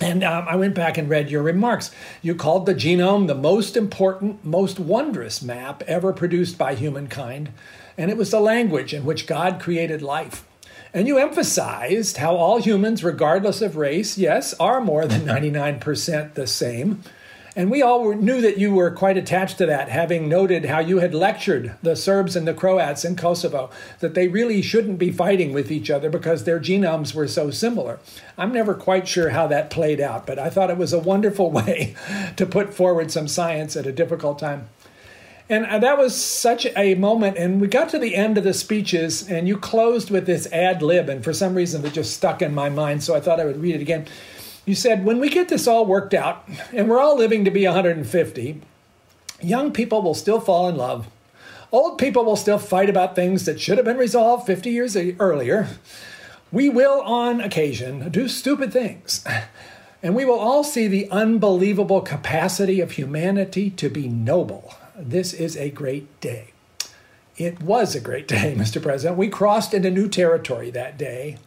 And 0.00 0.22
um, 0.22 0.46
I 0.46 0.56
went 0.56 0.74
back 0.74 0.98
and 0.98 1.08
read 1.08 1.30
your 1.30 1.42
remarks. 1.42 1.90
You 2.20 2.34
called 2.34 2.66
the 2.66 2.74
genome 2.74 3.26
the 3.26 3.34
most 3.34 3.76
important, 3.76 4.44
most 4.44 4.78
wondrous 4.78 5.40
map 5.40 5.82
ever 5.86 6.12
produced 6.12 6.58
by 6.58 6.74
humankind, 6.74 7.50
and 7.96 8.10
it 8.10 8.16
was 8.16 8.30
the 8.30 8.40
language 8.40 8.92
in 8.92 9.04
which 9.04 9.26
God 9.26 9.58
created 9.58 10.02
life. 10.02 10.44
And 10.92 11.06
you 11.06 11.18
emphasized 11.18 12.18
how 12.18 12.36
all 12.36 12.58
humans, 12.58 13.04
regardless 13.04 13.60
of 13.62 13.76
race, 13.76 14.16
yes, 14.16 14.54
are 14.54 14.80
more 14.80 15.06
than 15.06 15.22
99% 15.22 16.34
the 16.34 16.46
same, 16.46 17.02
and 17.56 17.70
we 17.70 17.80
all 17.80 18.12
knew 18.12 18.42
that 18.42 18.58
you 18.58 18.74
were 18.74 18.90
quite 18.90 19.16
attached 19.16 19.56
to 19.58 19.66
that, 19.66 19.88
having 19.88 20.28
noted 20.28 20.66
how 20.66 20.78
you 20.78 20.98
had 20.98 21.14
lectured 21.14 21.74
the 21.82 21.96
Serbs 21.96 22.36
and 22.36 22.46
the 22.46 22.52
Croats 22.52 23.02
in 23.02 23.16
Kosovo 23.16 23.70
that 24.00 24.12
they 24.12 24.28
really 24.28 24.60
shouldn't 24.60 24.98
be 24.98 25.10
fighting 25.10 25.54
with 25.54 25.72
each 25.72 25.90
other 25.90 26.10
because 26.10 26.44
their 26.44 26.60
genomes 26.60 27.14
were 27.14 27.26
so 27.26 27.50
similar. 27.50 27.98
I'm 28.36 28.52
never 28.52 28.74
quite 28.74 29.08
sure 29.08 29.30
how 29.30 29.46
that 29.46 29.70
played 29.70 30.02
out, 30.02 30.26
but 30.26 30.38
I 30.38 30.50
thought 30.50 30.68
it 30.68 30.76
was 30.76 30.92
a 30.92 30.98
wonderful 30.98 31.50
way 31.56 31.96
to 32.36 32.44
put 32.44 32.74
forward 32.74 33.10
some 33.10 33.26
science 33.26 33.74
at 33.74 33.86
a 33.86 33.92
difficult 33.92 34.38
time. 34.38 34.68
And 35.48 35.64
uh, 35.64 35.78
that 35.78 35.96
was 35.96 36.14
such 36.14 36.66
a 36.76 36.94
moment. 36.96 37.38
And 37.38 37.60
we 37.60 37.68
got 37.68 37.88
to 37.90 37.98
the 37.98 38.16
end 38.16 38.36
of 38.36 38.44
the 38.44 38.52
speeches, 38.52 39.28
and 39.28 39.46
you 39.46 39.56
closed 39.56 40.10
with 40.10 40.26
this 40.26 40.50
ad 40.52 40.82
lib. 40.82 41.08
And 41.08 41.22
for 41.22 41.32
some 41.32 41.54
reason, 41.54 41.84
it 41.86 41.92
just 41.92 42.14
stuck 42.14 42.42
in 42.42 42.52
my 42.52 42.68
mind. 42.68 43.04
So 43.04 43.14
I 43.14 43.20
thought 43.20 43.40
I 43.40 43.44
would 43.44 43.60
read 43.60 43.76
it 43.76 43.80
again. 43.80 44.06
You 44.66 44.74
said, 44.74 45.04
when 45.04 45.20
we 45.20 45.30
get 45.30 45.48
this 45.48 45.68
all 45.68 45.86
worked 45.86 46.12
out 46.12 46.46
and 46.72 46.88
we're 46.88 47.00
all 47.00 47.16
living 47.16 47.44
to 47.44 47.50
be 47.52 47.64
150, 47.64 48.60
young 49.40 49.72
people 49.72 50.02
will 50.02 50.14
still 50.14 50.40
fall 50.40 50.68
in 50.68 50.76
love. 50.76 51.06
Old 51.70 51.98
people 51.98 52.24
will 52.24 52.36
still 52.36 52.58
fight 52.58 52.90
about 52.90 53.14
things 53.14 53.44
that 53.44 53.60
should 53.60 53.78
have 53.78 53.84
been 53.84 53.96
resolved 53.96 54.46
50 54.46 54.70
years 54.70 54.96
earlier. 54.96 55.68
We 56.50 56.68
will, 56.68 57.00
on 57.02 57.40
occasion, 57.40 58.10
do 58.10 58.28
stupid 58.28 58.72
things. 58.72 59.24
And 60.02 60.14
we 60.14 60.24
will 60.24 60.38
all 60.38 60.62
see 60.62 60.88
the 60.88 61.08
unbelievable 61.10 62.00
capacity 62.00 62.80
of 62.80 62.92
humanity 62.92 63.70
to 63.70 63.88
be 63.88 64.08
noble. 64.08 64.74
This 64.96 65.32
is 65.32 65.56
a 65.56 65.70
great 65.70 66.20
day. 66.20 66.52
It 67.36 67.62
was 67.62 67.94
a 67.94 68.00
great 68.00 68.28
day, 68.28 68.54
Mr. 68.58 68.82
President. 68.82 69.18
We 69.18 69.28
crossed 69.28 69.74
into 69.74 69.90
new 69.90 70.08
territory 70.08 70.70
that 70.70 70.98
day. 70.98 71.38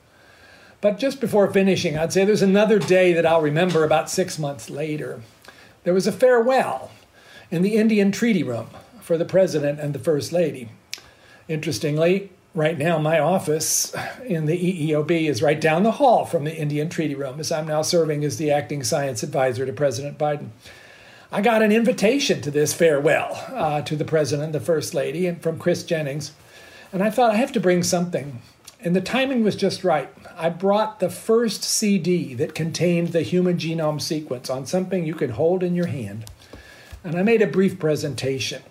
But 0.82 0.98
just 0.98 1.20
before 1.20 1.52
finishing, 1.52 1.98
I'd 1.98 2.14
say 2.14 2.24
there's 2.24 2.42
another 2.42 2.80
day 2.80 3.12
that 3.14 3.26
I'll 3.26 3.42
remember 3.42 3.84
about 3.84 4.10
six 4.10 4.40
months 4.40 4.70
later. 4.70 5.22
There 5.84 5.94
was 5.94 6.08
a 6.08 6.12
farewell 6.12 6.92
in 7.52 7.64
the 7.64 7.76
Indian 7.76 8.12
Treaty 8.12 8.44
Room 8.44 8.68
for 9.02 9.18
the 9.18 9.26
President 9.26 9.80
and 9.80 9.94
the 9.94 10.00
First 10.00 10.32
Lady. 10.32 10.70
Interestingly, 11.50 12.32
right 12.54 12.78
now 12.78 12.98
my 12.98 13.20
office 13.20 13.94
in 14.26 14.46
the 14.46 14.90
EEOB 14.92 15.28
is 15.28 15.42
right 15.42 15.60
down 15.60 15.84
the 15.84 15.94
hall 15.94 16.26
from 16.26 16.46
the 16.46 16.56
Indian 16.56 16.90
Treaty 16.90 17.16
Room, 17.16 17.40
as 17.40 17.52
I'm 17.52 17.68
now 17.68 17.82
serving 17.82 18.24
as 18.24 18.38
the 18.38 18.52
acting 18.52 18.84
science 18.84 19.24
advisor 19.24 19.66
to 19.66 19.74
President 19.74 20.18
Biden. 20.18 20.50
I 21.32 21.42
got 21.42 21.62
an 21.62 21.72
invitation 21.72 22.42
to 22.42 22.52
this 22.52 22.74
farewell 22.74 23.44
uh, 23.50 23.82
to 23.82 23.96
the 23.96 24.06
President 24.06 24.46
and 24.46 24.54
the 24.54 24.60
First 24.60 24.94
Lady 24.94 25.28
and 25.28 25.42
from 25.42 25.60
Chris 25.60 25.84
Jennings, 25.84 26.32
and 26.94 27.04
I 27.04 27.10
thought 27.10 27.32
I 27.32 27.38
have 27.38 27.52
to 27.52 27.60
bring 27.60 27.84
something. 27.84 28.42
And 28.82 28.96
the 28.96 29.02
timing 29.02 29.44
was 29.44 29.56
just 29.56 29.84
right. 29.84 30.10
I 30.38 30.50
brought 30.50 31.00
the 31.00 31.10
first 31.10 31.64
CD 31.64 32.34
that 32.36 32.56
contained 32.56 33.10
the 33.10 33.24
human 33.24 33.58
genome 33.58 34.02
sequence 34.02 34.50
on 34.50 34.66
something 34.66 35.06
you 35.06 35.16
could 35.16 35.32
hold 35.32 35.64
in 35.64 35.76
your 35.76 35.88
hand. 35.88 36.26
And 37.04 37.16
I 37.16 37.24
made 37.24 37.42
a 37.42 37.48
brief 37.48 37.78
presentation. 37.78 38.62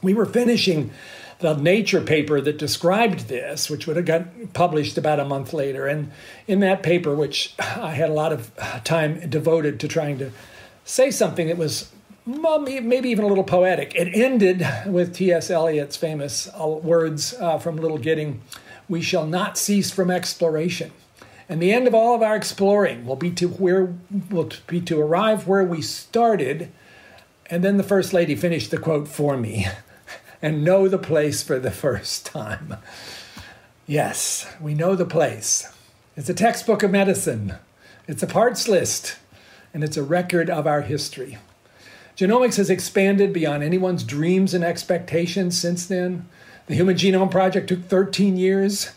We 0.00 0.14
were 0.14 0.24
finishing 0.24 0.92
the 1.40 1.54
Nature 1.54 2.00
paper 2.00 2.40
that 2.40 2.58
described 2.58 3.28
this, 3.28 3.68
which 3.68 3.86
would 3.86 3.96
have 3.96 4.06
got 4.06 4.54
published 4.54 4.96
about 4.96 5.20
a 5.20 5.24
month 5.24 5.52
later. 5.52 5.86
And 5.86 6.10
in 6.46 6.60
that 6.60 6.82
paper, 6.82 7.14
which 7.14 7.54
I 7.58 7.92
had 7.92 8.08
a 8.08 8.14
lot 8.14 8.32
of 8.32 8.50
time 8.84 9.28
devoted 9.28 9.78
to 9.80 9.88
trying 9.88 10.18
to 10.18 10.32
say 10.84 11.10
something 11.10 11.48
that 11.48 11.58
was 11.58 11.92
maybe 12.26 13.10
even 13.10 13.24
a 13.24 13.28
little 13.28 13.44
poetic, 13.44 13.94
it 13.94 14.08
ended 14.14 14.66
with 14.86 15.14
T.S. 15.14 15.50
Eliot's 15.50 15.96
famous 15.96 16.48
uh, 16.58 16.66
words 16.66 17.34
uh, 17.34 17.58
from 17.58 17.76
Little 17.76 17.98
Gidding 17.98 18.40
we 18.88 19.02
shall 19.02 19.26
not 19.26 19.58
cease 19.58 19.90
from 19.90 20.10
exploration. 20.10 20.90
And 21.48 21.62
the 21.62 21.72
end 21.72 21.86
of 21.86 21.94
all 21.94 22.14
of 22.14 22.22
our 22.22 22.36
exploring 22.36 23.06
will 23.06 23.16
be 23.16 23.30
to 23.32 23.48
where 23.48 23.94
will 24.30 24.50
be 24.66 24.80
to 24.82 25.00
arrive 25.00 25.46
where 25.46 25.64
we 25.64 25.80
started. 25.80 26.70
And 27.46 27.64
then 27.64 27.78
the 27.78 27.82
first 27.82 28.12
lady 28.12 28.34
finished 28.34 28.70
the 28.70 28.78
quote 28.78 29.08
for 29.08 29.36
me 29.36 29.66
and 30.42 30.64
know 30.64 30.88
the 30.88 30.98
place 30.98 31.42
for 31.42 31.58
the 31.58 31.70
first 31.70 32.26
time. 32.26 32.76
Yes, 33.86 34.46
we 34.60 34.74
know 34.74 34.94
the 34.94 35.06
place. 35.06 35.72
It's 36.16 36.28
a 36.28 36.34
textbook 36.34 36.82
of 36.82 36.90
medicine. 36.90 37.54
It's 38.06 38.22
a 38.22 38.26
parts 38.26 38.68
list. 38.68 39.16
and 39.72 39.84
it's 39.84 39.96
a 39.96 40.02
record 40.02 40.48
of 40.50 40.66
our 40.66 40.80
history. 40.80 41.38
Genomics 42.16 42.56
has 42.56 42.68
expanded 42.68 43.32
beyond 43.32 43.62
anyone's 43.62 44.02
dreams 44.02 44.52
and 44.52 44.64
expectations 44.64 45.58
since 45.58 45.86
then. 45.86 46.26
The 46.68 46.74
Human 46.74 46.96
Genome 46.96 47.30
Project 47.30 47.66
took 47.68 47.84
13 47.86 48.36
years 48.36 48.90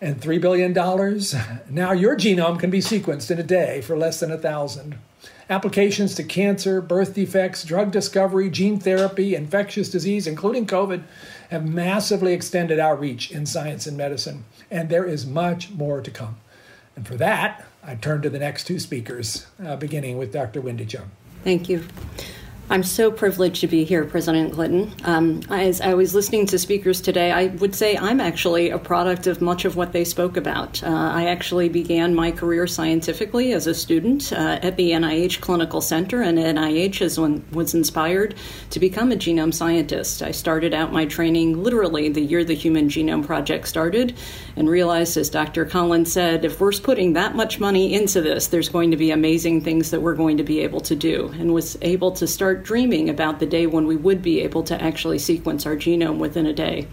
and 0.00 0.18
$3 0.18 0.40
billion. 0.40 0.72
Now 0.72 1.92
your 1.92 2.16
genome 2.16 2.58
can 2.58 2.70
be 2.70 2.78
sequenced 2.78 3.30
in 3.30 3.38
a 3.38 3.42
day 3.42 3.82
for 3.82 3.98
less 3.98 4.20
than 4.20 4.32
a 4.32 4.38
thousand. 4.38 4.96
Applications 5.50 6.14
to 6.14 6.24
cancer, 6.24 6.80
birth 6.80 7.14
defects, 7.14 7.64
drug 7.64 7.90
discovery, 7.90 8.48
gene 8.48 8.80
therapy, 8.80 9.34
infectious 9.34 9.90
disease, 9.90 10.26
including 10.26 10.66
COVID, 10.66 11.02
have 11.50 11.66
massively 11.66 12.32
extended 12.32 12.78
our 12.78 12.96
reach 12.96 13.30
in 13.30 13.44
science 13.44 13.86
and 13.86 13.96
medicine, 13.96 14.44
and 14.70 14.88
there 14.88 15.04
is 15.04 15.26
much 15.26 15.70
more 15.70 16.00
to 16.00 16.10
come. 16.10 16.36
And 16.96 17.06
for 17.06 17.16
that, 17.16 17.66
I 17.82 17.94
turn 17.94 18.22
to 18.22 18.30
the 18.30 18.38
next 18.38 18.64
two 18.64 18.78
speakers, 18.78 19.46
uh, 19.62 19.76
beginning 19.76 20.16
with 20.16 20.32
Dr. 20.32 20.62
Wendy 20.62 20.86
Chung. 20.86 21.10
Thank 21.44 21.68
you. 21.68 21.84
I'm 22.70 22.82
so 22.82 23.10
privileged 23.10 23.62
to 23.62 23.66
be 23.66 23.84
here, 23.84 24.04
President 24.04 24.52
Clinton. 24.52 24.92
Um, 25.04 25.40
as 25.48 25.80
I 25.80 25.94
was 25.94 26.14
listening 26.14 26.44
to 26.46 26.58
speakers 26.58 27.00
today, 27.00 27.32
I 27.32 27.46
would 27.46 27.74
say 27.74 27.96
I'm 27.96 28.20
actually 28.20 28.68
a 28.68 28.78
product 28.78 29.26
of 29.26 29.40
much 29.40 29.64
of 29.64 29.74
what 29.74 29.92
they 29.92 30.04
spoke 30.04 30.36
about. 30.36 30.82
Uh, 30.82 30.88
I 30.88 31.28
actually 31.28 31.70
began 31.70 32.14
my 32.14 32.30
career 32.30 32.66
scientifically 32.66 33.52
as 33.54 33.66
a 33.66 33.74
student 33.74 34.34
uh, 34.34 34.58
at 34.62 34.76
the 34.76 34.90
NIH 34.90 35.40
Clinical 35.40 35.80
Center, 35.80 36.20
and 36.20 36.36
NIH 36.36 37.00
is 37.00 37.18
when, 37.18 37.42
was 37.52 37.72
inspired 37.72 38.34
to 38.68 38.78
become 38.78 39.12
a 39.12 39.16
genome 39.16 39.54
scientist. 39.54 40.22
I 40.22 40.32
started 40.32 40.74
out 40.74 40.92
my 40.92 41.06
training 41.06 41.62
literally 41.62 42.10
the 42.10 42.20
year 42.20 42.44
the 42.44 42.54
Human 42.54 42.90
Genome 42.90 43.24
Project 43.24 43.66
started, 43.66 44.14
and 44.56 44.68
realized, 44.68 45.16
as 45.16 45.30
Dr. 45.30 45.64
Collins 45.64 46.12
said, 46.12 46.44
if 46.44 46.60
we're 46.60 46.72
putting 46.72 47.14
that 47.14 47.34
much 47.34 47.60
money 47.60 47.94
into 47.94 48.20
this, 48.20 48.48
there's 48.48 48.68
going 48.68 48.90
to 48.90 48.98
be 48.98 49.10
amazing 49.10 49.62
things 49.62 49.90
that 49.90 50.02
we're 50.02 50.14
going 50.14 50.36
to 50.36 50.44
be 50.44 50.60
able 50.60 50.80
to 50.80 50.94
do, 50.94 51.28
and 51.38 51.54
was 51.54 51.78
able 51.80 52.12
to 52.12 52.26
start 52.26 52.57
start 52.58 52.66
dreaming 52.66 53.08
about 53.08 53.38
the 53.38 53.46
day 53.46 53.66
when 53.66 53.86
we 53.86 53.94
would 53.94 54.20
be 54.20 54.40
able 54.40 54.64
to 54.64 54.82
actually 54.82 55.18
sequence 55.18 55.64
our 55.64 55.76
genome 55.76 56.18
within 56.18 56.44
a 56.44 56.52
day. 56.52 56.88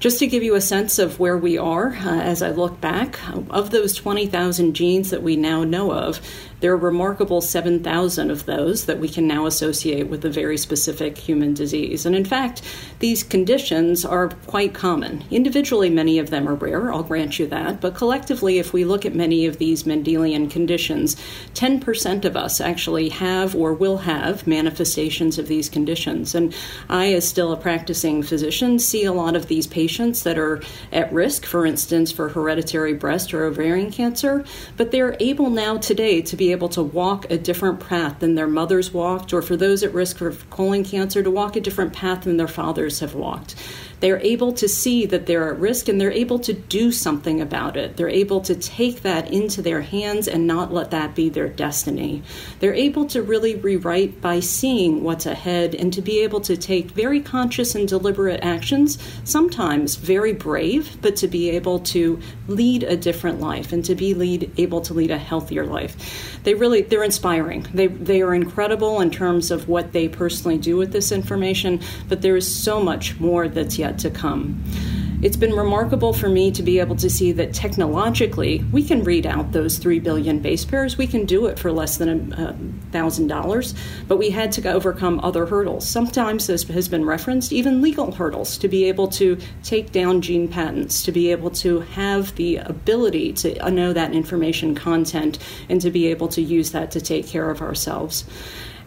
Just 0.00 0.18
to 0.18 0.26
give 0.26 0.42
you 0.42 0.54
a 0.54 0.60
sense 0.60 0.98
of 0.98 1.18
where 1.18 1.38
we 1.38 1.56
are 1.56 1.94
uh, 1.94 2.20
as 2.20 2.42
I 2.42 2.50
look 2.50 2.78
back, 2.80 3.18
of 3.48 3.70
those 3.70 3.94
20,000 3.94 4.74
genes 4.74 5.10
that 5.10 5.22
we 5.22 5.36
now 5.36 5.64
know 5.64 5.92
of, 5.92 6.20
there 6.62 6.72
are 6.72 6.76
remarkable 6.76 7.40
7,000 7.40 8.30
of 8.30 8.46
those 8.46 8.86
that 8.86 9.00
we 9.00 9.08
can 9.08 9.26
now 9.26 9.46
associate 9.46 10.06
with 10.06 10.24
a 10.24 10.30
very 10.30 10.56
specific 10.56 11.18
human 11.18 11.54
disease. 11.54 12.06
And 12.06 12.14
in 12.14 12.24
fact, 12.24 12.62
these 13.00 13.24
conditions 13.24 14.04
are 14.04 14.28
quite 14.46 14.72
common. 14.72 15.24
Individually, 15.28 15.90
many 15.90 16.20
of 16.20 16.30
them 16.30 16.48
are 16.48 16.54
rare, 16.54 16.92
I'll 16.92 17.02
grant 17.02 17.40
you 17.40 17.48
that, 17.48 17.80
but 17.80 17.96
collectively, 17.96 18.60
if 18.60 18.72
we 18.72 18.84
look 18.84 19.04
at 19.04 19.12
many 19.12 19.44
of 19.44 19.58
these 19.58 19.82
Mendelian 19.82 20.48
conditions, 20.48 21.16
10% 21.54 22.24
of 22.24 22.36
us 22.36 22.60
actually 22.60 23.08
have 23.08 23.56
or 23.56 23.74
will 23.74 23.98
have 23.98 24.46
manifestations 24.46 25.40
of 25.40 25.48
these 25.48 25.68
conditions. 25.68 26.32
And 26.32 26.54
I, 26.88 27.12
as 27.12 27.28
still 27.28 27.50
a 27.50 27.56
practicing 27.56 28.22
physician, 28.22 28.78
see 28.78 29.04
a 29.04 29.12
lot 29.12 29.34
of 29.34 29.48
these 29.48 29.66
patients 29.66 30.22
that 30.22 30.38
are 30.38 30.62
at 30.92 31.12
risk, 31.12 31.44
for 31.44 31.66
instance, 31.66 32.12
for 32.12 32.28
hereditary 32.28 32.94
breast 32.94 33.34
or 33.34 33.46
ovarian 33.46 33.90
cancer, 33.90 34.44
but 34.76 34.92
they're 34.92 35.16
able 35.18 35.50
now 35.50 35.76
today 35.76 36.22
to 36.22 36.36
be 36.36 36.51
able 36.52 36.68
to 36.70 36.82
walk 36.82 37.30
a 37.30 37.38
different 37.38 37.80
path 37.80 38.20
than 38.20 38.34
their 38.34 38.46
mothers 38.46 38.92
walked, 38.92 39.32
or 39.32 39.42
for 39.42 39.56
those 39.56 39.82
at 39.82 39.92
risk 39.92 40.18
for 40.18 40.32
colon 40.50 40.84
cancer, 40.84 41.22
to 41.22 41.30
walk 41.30 41.56
a 41.56 41.60
different 41.60 41.92
path 41.92 42.22
than 42.22 42.36
their 42.36 42.48
fathers 42.48 43.00
have 43.00 43.14
walked. 43.14 43.54
They're 44.02 44.18
able 44.18 44.52
to 44.54 44.68
see 44.68 45.06
that 45.06 45.26
they're 45.26 45.52
at 45.52 45.60
risk 45.60 45.88
and 45.88 46.00
they're 46.00 46.10
able 46.10 46.40
to 46.40 46.52
do 46.52 46.90
something 46.90 47.40
about 47.40 47.76
it. 47.76 47.96
They're 47.96 48.08
able 48.08 48.40
to 48.40 48.56
take 48.56 49.02
that 49.02 49.30
into 49.30 49.62
their 49.62 49.82
hands 49.82 50.26
and 50.26 50.44
not 50.44 50.72
let 50.72 50.90
that 50.90 51.14
be 51.14 51.28
their 51.28 51.48
destiny. 51.48 52.24
They're 52.58 52.74
able 52.74 53.06
to 53.06 53.22
really 53.22 53.54
rewrite 53.54 54.20
by 54.20 54.40
seeing 54.40 55.04
what's 55.04 55.24
ahead 55.24 55.76
and 55.76 55.92
to 55.92 56.02
be 56.02 56.18
able 56.18 56.40
to 56.40 56.56
take 56.56 56.90
very 56.90 57.20
conscious 57.20 57.76
and 57.76 57.86
deliberate 57.86 58.42
actions, 58.42 58.98
sometimes 59.22 59.94
very 59.94 60.32
brave, 60.32 61.00
but 61.00 61.14
to 61.16 61.28
be 61.28 61.50
able 61.50 61.78
to 61.78 62.18
lead 62.48 62.82
a 62.82 62.96
different 62.96 63.40
life 63.40 63.72
and 63.72 63.84
to 63.84 63.94
be 63.94 64.14
lead, 64.14 64.50
able 64.56 64.80
to 64.80 64.94
lead 64.94 65.12
a 65.12 65.18
healthier 65.18 65.64
life. 65.64 66.40
They 66.42 66.54
really 66.54 66.82
they're 66.82 67.04
inspiring. 67.04 67.68
They 67.72 67.86
they 67.86 68.20
are 68.22 68.34
incredible 68.34 69.00
in 69.00 69.12
terms 69.12 69.52
of 69.52 69.68
what 69.68 69.92
they 69.92 70.08
personally 70.08 70.58
do 70.58 70.76
with 70.76 70.90
this 70.90 71.12
information, 71.12 71.80
but 72.08 72.20
there 72.20 72.36
is 72.36 72.52
so 72.52 72.82
much 72.82 73.20
more 73.20 73.46
that's 73.46 73.78
yet 73.78 73.91
to 74.00 74.10
come. 74.10 74.62
It's 75.22 75.36
been 75.36 75.52
remarkable 75.52 76.12
for 76.12 76.28
me 76.28 76.50
to 76.50 76.64
be 76.64 76.80
able 76.80 76.96
to 76.96 77.08
see 77.08 77.30
that 77.30 77.54
technologically 77.54 78.64
we 78.72 78.82
can 78.82 79.04
read 79.04 79.24
out 79.24 79.52
those 79.52 79.78
3 79.78 80.00
billion 80.00 80.40
base 80.40 80.64
pairs. 80.64 80.98
We 80.98 81.06
can 81.06 81.26
do 81.26 81.46
it 81.46 81.60
for 81.60 81.70
less 81.70 81.96
than 81.96 82.32
$1,000, 82.32 83.74
but 84.08 84.16
we 84.16 84.30
had 84.30 84.50
to 84.50 84.68
overcome 84.68 85.20
other 85.20 85.46
hurdles. 85.46 85.88
Sometimes 85.88 86.48
this 86.48 86.64
has 86.64 86.88
been 86.88 87.04
referenced, 87.04 87.52
even 87.52 87.80
legal 87.80 88.10
hurdles, 88.10 88.58
to 88.58 88.66
be 88.66 88.82
able 88.86 89.06
to 89.08 89.38
take 89.62 89.92
down 89.92 90.22
gene 90.22 90.48
patents, 90.48 91.04
to 91.04 91.12
be 91.12 91.30
able 91.30 91.50
to 91.50 91.80
have 91.80 92.34
the 92.34 92.56
ability 92.56 93.32
to 93.34 93.70
know 93.70 93.92
that 93.92 94.12
information 94.12 94.74
content, 94.74 95.38
and 95.68 95.80
to 95.82 95.92
be 95.92 96.08
able 96.08 96.26
to 96.26 96.42
use 96.42 96.72
that 96.72 96.90
to 96.90 97.00
take 97.00 97.28
care 97.28 97.48
of 97.48 97.62
ourselves 97.62 98.24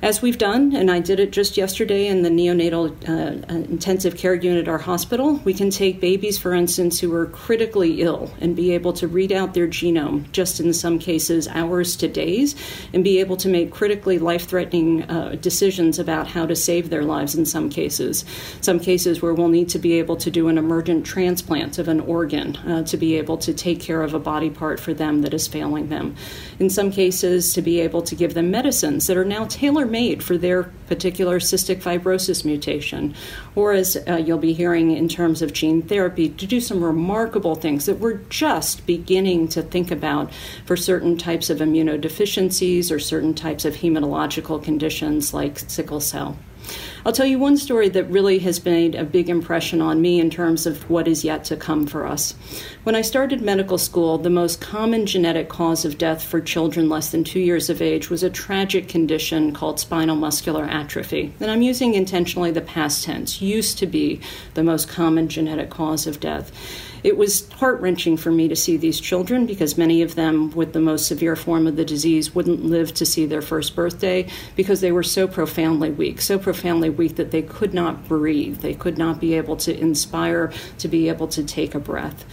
as 0.06 0.22
we've 0.22 0.38
done, 0.38 0.76
and 0.76 0.92
I 0.92 1.00
did 1.00 1.20
it 1.20 1.32
just 1.32 1.58
yesterday 1.58 2.06
in 2.06 2.22
the 2.22 2.30
neonatal 2.30 3.10
uh, 3.10 3.56
intensive 3.56 4.16
care 4.16 4.36
unit 4.36 4.68
at 4.68 4.68
our 4.68 4.78
hospital, 4.78 5.42
we 5.44 5.52
can 5.52 5.72
take 5.72 6.00
babies, 6.00 6.38
for 6.38 6.54
instance, 6.54 7.00
who 7.00 7.12
are 7.16 7.26
critically 7.26 8.04
ill 8.04 8.32
and 8.40 8.56
be 8.56 8.70
able 8.76 8.94
to 8.94 9.08
read 9.08 9.32
out 9.32 9.56
their 9.56 9.68
genome, 9.68 10.32
just 10.32 10.60
in 10.60 10.74
some 10.74 11.00
cases, 11.00 11.48
hours 11.48 11.96
to 11.96 12.08
days, 12.08 12.56
and 12.94 13.04
be 13.04 13.20
able 13.20 13.36
to 13.36 13.50
make 13.50 13.72
critically 13.72 14.20
life 14.20 14.48
threatening 14.48 15.02
uh, 15.10 15.38
decisions 15.42 15.98
about 15.98 16.28
how 16.28 16.46
to 16.46 16.56
save 16.56 16.92
their 16.92 17.04
lives 17.04 17.34
in 17.34 17.44
some 17.44 17.68
cases. 17.68 18.26
Some 18.62 18.80
cases 18.80 19.24
where 19.24 19.34
we'll 19.34 19.48
need 19.48 19.70
to 19.70 19.80
be 19.80 19.94
able 19.94 20.18
to 20.18 20.30
do 20.30 20.50
an 20.50 20.60
emergent 20.60 21.08
transplant 21.08 21.80
of 21.80 21.88
an 21.88 22.02
organ 22.02 22.56
uh, 22.58 22.84
to 22.84 22.96
be 22.96 23.16
able 23.16 23.38
to 23.40 23.56
take 23.56 23.80
care 23.80 24.04
of 24.04 24.14
a 24.14 24.20
body 24.20 24.52
part 24.52 24.80
for 24.80 24.94
them 24.94 25.24
that 25.24 25.34
is 25.34 25.48
failing 25.48 25.90
them. 25.90 26.16
In 26.60 26.70
some 26.70 26.92
cases, 26.92 27.54
to 27.54 27.64
be 27.64 27.80
able 27.80 28.04
to 28.04 28.14
give 28.14 28.36
them 28.36 28.52
medicines 28.52 29.08
that 29.08 29.18
are 29.18 29.26
now 29.26 29.46
tailored 29.46 29.95
made 29.96 30.22
for 30.22 30.38
their 30.38 30.64
particular 30.88 31.40
cystic 31.40 31.82
fibrosis 31.82 32.44
mutation. 32.44 33.16
Or, 33.56 33.72
as 33.72 33.96
uh, 33.96 34.18
you'll 34.18 34.48
be 34.50 34.52
hearing 34.52 34.92
in 34.92 35.08
terms 35.08 35.42
of 35.42 35.54
gene 35.54 35.82
therapy, 35.82 36.28
to 36.28 36.46
do 36.46 36.60
some 36.60 36.84
remarkable 36.84 37.56
things 37.56 37.86
that 37.86 38.00
we're 38.00 38.20
just 38.44 38.86
beginning 38.86 39.48
to 39.56 39.62
think 39.62 39.92
about 39.92 40.34
for 40.66 40.76
certain 40.76 41.18
types 41.18 41.50
of 41.50 41.60
immunodeficiencies 41.60 42.92
or 42.92 43.00
certain 43.00 43.34
types 43.34 43.64
of 43.64 43.76
hematological 43.76 44.62
conditions 44.62 45.34
like 45.34 45.60
sickle 45.60 46.02
cell. 46.02 46.36
I'll 47.06 47.12
tell 47.12 47.26
you 47.26 47.38
one 47.38 47.58
story 47.58 47.88
that 47.90 48.10
really 48.10 48.40
has 48.40 48.66
made 48.66 48.96
a 48.96 49.04
big 49.04 49.30
impression 49.30 49.82
on 49.82 50.02
me 50.02 50.20
in 50.20 50.30
terms 50.32 50.66
of 50.66 50.90
what 50.90 51.08
is 51.08 51.24
yet 51.24 51.44
to 51.46 51.56
come 51.56 51.86
for 51.86 52.08
us. 52.08 52.34
When 52.84 52.96
I 52.96 53.02
started 53.02 53.42
medical 53.42 53.78
school, 53.78 54.18
the 54.18 54.30
most 54.30 54.60
common 54.60 55.06
genetic 55.06 55.48
cause 55.48 55.86
of 55.86 55.98
death 56.00 56.24
for 56.24 56.42
children 56.42 56.90
less 56.90 57.12
than 57.12 57.24
two 57.24 57.40
years 57.40 57.70
of 57.70 57.82
age 57.82 58.10
was 58.10 58.24
a 58.24 58.30
tragic 58.30 58.88
condition 58.88 59.54
called 59.54 59.80
spinal 59.80 60.16
muscular 60.16 60.64
atrophy. 60.64 61.32
And 61.40 61.52
I'm 61.52 61.62
using 61.62 61.94
intentionally 61.94 62.52
the 62.52 62.62
past 62.62 63.04
tense, 63.04 63.42
used 63.42 63.78
to 63.78 63.86
be 63.86 64.20
the 64.56 64.64
most 64.64 64.90
common 64.90 65.30
genetic 65.30 65.70
cause 65.70 66.08
of 66.08 66.20
death. 66.20 66.52
It 67.06 67.18
was 67.18 67.48
heart 67.52 67.82
wrenching 67.82 68.18
for 68.18 68.32
me 68.32 68.48
to 68.48 68.56
see 68.56 68.78
these 68.78 69.00
children 69.00 69.46
because 69.46 69.78
many 69.78 70.02
of 70.02 70.16
them, 70.16 70.50
with 70.50 70.74
the 70.74 70.80
most 70.80 71.06
severe 71.06 71.36
form 71.36 71.68
of 71.68 71.76
the 71.76 71.86
disease, 71.86 72.34
wouldn't 72.34 72.66
live 72.66 72.96
to 72.96 73.06
see 73.06 73.28
their 73.28 73.44
first 73.44 73.76
birthday 73.76 74.28
because 74.56 74.82
they 74.82 74.92
were 74.92 75.04
so 75.04 75.28
profoundly 75.28 75.92
weak, 75.92 76.20
so 76.20 76.40
profoundly 76.40 76.90
weak 76.90 77.18
that 77.18 77.30
they 77.30 77.44
could 77.44 77.76
not 77.76 78.08
breathe. 78.08 78.62
They 78.62 78.74
could 78.74 78.98
not 78.98 79.22
be 79.22 79.36
able 79.36 79.56
to 79.58 79.80
inspire, 79.80 80.52
to 80.80 80.88
be 80.88 81.08
able 81.08 81.28
to 81.28 81.44
take 81.44 81.76
a 81.76 81.80
breath. 81.80 82.26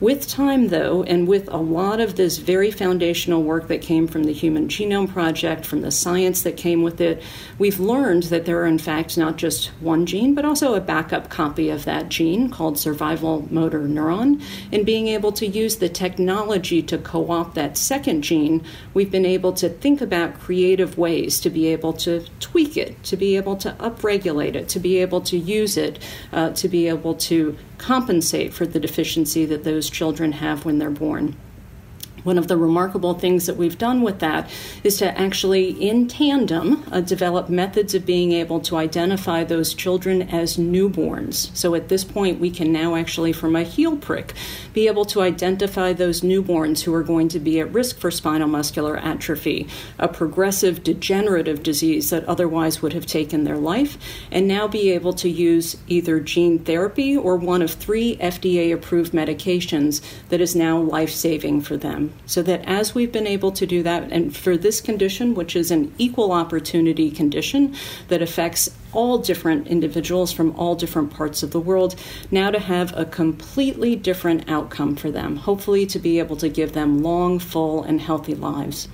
With 0.00 0.28
time, 0.28 0.68
though, 0.68 1.02
and 1.02 1.26
with 1.26 1.48
a 1.48 1.56
lot 1.56 1.98
of 1.98 2.14
this 2.14 2.38
very 2.38 2.70
foundational 2.70 3.42
work 3.42 3.66
that 3.66 3.82
came 3.82 4.06
from 4.06 4.22
the 4.22 4.32
Human 4.32 4.68
Genome 4.68 5.12
Project, 5.12 5.66
from 5.66 5.80
the 5.80 5.90
science 5.90 6.42
that 6.42 6.56
came 6.56 6.84
with 6.84 7.00
it, 7.00 7.20
we've 7.58 7.80
learned 7.80 8.24
that 8.24 8.44
there 8.44 8.62
are, 8.62 8.66
in 8.66 8.78
fact, 8.78 9.18
not 9.18 9.38
just 9.38 9.66
one 9.80 10.06
gene, 10.06 10.36
but 10.36 10.44
also 10.44 10.74
a 10.74 10.80
backup 10.80 11.30
copy 11.30 11.68
of 11.68 11.84
that 11.84 12.10
gene 12.10 12.48
called 12.48 12.78
survival 12.78 13.48
motor 13.50 13.88
neuron. 13.88 14.40
And 14.70 14.86
being 14.86 15.08
able 15.08 15.32
to 15.32 15.44
use 15.48 15.78
the 15.78 15.88
technology 15.88 16.80
to 16.82 16.96
co 16.96 17.28
opt 17.32 17.56
that 17.56 17.76
second 17.76 18.22
gene, 18.22 18.64
we've 18.94 19.10
been 19.10 19.26
able 19.26 19.52
to 19.54 19.68
think 19.68 20.00
about 20.00 20.38
creative 20.38 20.96
ways 20.96 21.40
to 21.40 21.50
be 21.50 21.66
able 21.66 21.92
to 21.94 22.24
tweak 22.38 22.76
it, 22.76 23.02
to 23.02 23.16
be 23.16 23.36
able 23.36 23.56
to 23.56 23.72
upregulate 23.80 24.54
it, 24.54 24.68
to 24.68 24.78
be 24.78 24.98
able 24.98 25.22
to 25.22 25.36
use 25.36 25.76
it, 25.76 25.98
uh, 26.32 26.50
to 26.50 26.68
be 26.68 26.86
able 26.86 27.14
to 27.14 27.58
compensate 27.78 28.52
for 28.52 28.66
the 28.66 28.80
deficiency 28.80 29.46
that 29.46 29.64
those 29.64 29.88
children 29.88 30.32
have 30.32 30.64
when 30.64 30.78
they're 30.78 30.90
born. 30.90 31.36
One 32.24 32.38
of 32.38 32.48
the 32.48 32.56
remarkable 32.56 33.14
things 33.14 33.46
that 33.46 33.56
we've 33.56 33.78
done 33.78 34.02
with 34.02 34.18
that 34.18 34.50
is 34.82 34.98
to 34.98 35.18
actually, 35.18 35.70
in 35.70 36.08
tandem, 36.08 36.84
uh, 36.90 37.00
develop 37.00 37.48
methods 37.48 37.94
of 37.94 38.04
being 38.04 38.32
able 38.32 38.60
to 38.60 38.76
identify 38.76 39.44
those 39.44 39.74
children 39.74 40.22
as 40.22 40.56
newborns. 40.56 41.54
So 41.56 41.74
at 41.74 41.88
this 41.88 42.04
point, 42.04 42.40
we 42.40 42.50
can 42.50 42.72
now 42.72 42.94
actually, 42.94 43.32
from 43.32 43.56
a 43.56 43.62
heel 43.62 43.96
prick, 43.96 44.34
be 44.72 44.86
able 44.86 45.04
to 45.06 45.22
identify 45.22 45.92
those 45.92 46.20
newborns 46.22 46.82
who 46.82 46.94
are 46.94 47.02
going 47.02 47.28
to 47.28 47.38
be 47.38 47.60
at 47.60 47.72
risk 47.72 47.98
for 47.98 48.10
spinal 48.10 48.48
muscular 48.48 48.96
atrophy, 48.96 49.68
a 49.98 50.08
progressive 50.08 50.82
degenerative 50.82 51.62
disease 51.62 52.10
that 52.10 52.24
otherwise 52.24 52.82
would 52.82 52.92
have 52.92 53.06
taken 53.06 53.44
their 53.44 53.56
life, 53.56 53.96
and 54.30 54.46
now 54.46 54.66
be 54.66 54.90
able 54.90 55.12
to 55.12 55.28
use 55.28 55.76
either 55.86 56.20
gene 56.20 56.58
therapy 56.58 57.16
or 57.16 57.36
one 57.36 57.62
of 57.62 57.70
three 57.72 58.16
FDA 58.16 58.72
approved 58.72 59.12
medications 59.12 60.02
that 60.28 60.40
is 60.40 60.54
now 60.54 60.78
life 60.78 61.10
saving 61.10 61.60
for 61.60 61.76
them. 61.76 62.07
So 62.26 62.42
that 62.42 62.64
as 62.64 62.94
we've 62.94 63.12
been 63.12 63.26
able 63.26 63.52
to 63.52 63.66
do 63.66 63.82
that, 63.82 64.10
and 64.10 64.36
for 64.36 64.56
this 64.56 64.80
condition, 64.80 65.34
which 65.34 65.56
is 65.56 65.70
an 65.70 65.92
equal 65.98 66.32
opportunity 66.32 67.10
condition 67.10 67.74
that 68.08 68.22
affects 68.22 68.70
all 68.92 69.18
different 69.18 69.66
individuals 69.66 70.32
from 70.32 70.54
all 70.56 70.74
different 70.74 71.10
parts 71.10 71.42
of 71.42 71.50
the 71.50 71.60
world, 71.60 71.94
now 72.30 72.50
to 72.50 72.58
have 72.58 72.96
a 72.96 73.04
completely 73.04 73.94
different 73.96 74.48
outcome 74.48 74.96
for 74.96 75.10
them, 75.10 75.36
hopefully 75.36 75.86
to 75.86 75.98
be 75.98 76.18
able 76.18 76.36
to 76.36 76.48
give 76.48 76.72
them 76.72 77.02
long, 77.02 77.38
full, 77.38 77.82
and 77.82 78.00
healthy 78.00 78.34
lives 78.34 78.88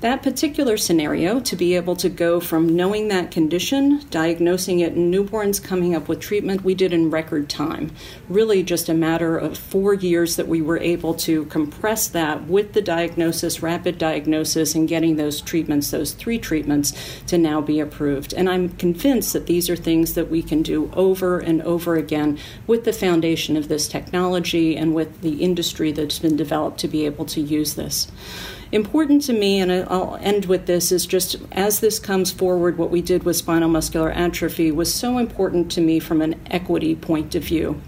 that 0.00 0.22
particular 0.22 0.76
scenario 0.76 1.40
to 1.40 1.56
be 1.56 1.74
able 1.74 1.96
to 1.96 2.08
go 2.08 2.38
from 2.38 2.76
knowing 2.76 3.08
that 3.08 3.30
condition, 3.30 4.04
diagnosing 4.10 4.80
it 4.80 4.92
in 4.92 5.10
newborns, 5.10 5.62
coming 5.62 5.94
up 5.94 6.06
with 6.06 6.20
treatment, 6.20 6.62
we 6.62 6.74
did 6.74 6.92
in 6.92 7.10
record 7.10 7.48
time. 7.48 7.90
Really, 8.28 8.62
just 8.62 8.88
a 8.90 8.94
matter 8.94 9.38
of 9.38 9.56
four 9.56 9.94
years 9.94 10.36
that 10.36 10.48
we 10.48 10.60
were 10.60 10.78
able 10.78 11.14
to 11.14 11.46
compress 11.46 12.08
that 12.08 12.46
with 12.46 12.74
the 12.74 12.82
diagnosis, 12.82 13.62
rapid 13.62 13.96
diagnosis, 13.96 14.74
and 14.74 14.88
getting 14.88 15.16
those 15.16 15.40
treatments, 15.40 15.90
those 15.90 16.12
three 16.12 16.38
treatments, 16.38 16.92
to 17.26 17.38
now 17.38 17.62
be 17.62 17.80
approved. 17.80 18.34
And 18.34 18.50
I'm 18.50 18.68
convinced 18.70 19.32
that 19.32 19.46
these 19.46 19.70
are 19.70 19.76
things 19.76 20.14
that 20.14 20.30
we 20.30 20.42
can 20.42 20.62
do 20.62 20.90
over 20.94 21.38
and 21.38 21.62
over 21.62 21.96
again 21.96 22.38
with 22.66 22.84
the 22.84 22.92
foundation 22.92 23.56
of 23.56 23.68
this 23.68 23.88
technology 23.88 24.76
and 24.76 24.94
with 24.94 25.22
the 25.22 25.42
industry 25.42 25.90
that's 25.90 26.18
been 26.18 26.36
developed 26.36 26.78
to 26.80 26.88
be 26.88 27.06
able 27.06 27.24
to 27.26 27.40
use 27.40 27.74
this 27.74 28.10
important 28.72 29.22
to 29.22 29.32
me, 29.32 29.60
and 29.60 29.70
I'll 29.72 30.18
end 30.20 30.46
with 30.46 30.66
this, 30.66 30.92
is 30.92 31.06
just 31.06 31.36
as 31.52 31.80
this 31.80 31.98
comes 31.98 32.30
forward, 32.30 32.78
what 32.78 32.90
we 32.90 33.02
did 33.02 33.24
with 33.24 33.36
spinal 33.36 33.68
muscular 33.68 34.10
atrophy 34.10 34.70
was 34.70 34.92
so 34.92 35.18
important 35.18 35.70
to 35.72 35.80
me 35.80 36.00
from 36.00 36.20
an 36.22 36.40
equity 36.50 36.94
point 36.94 37.34
of 37.34 37.44
view 37.44 37.80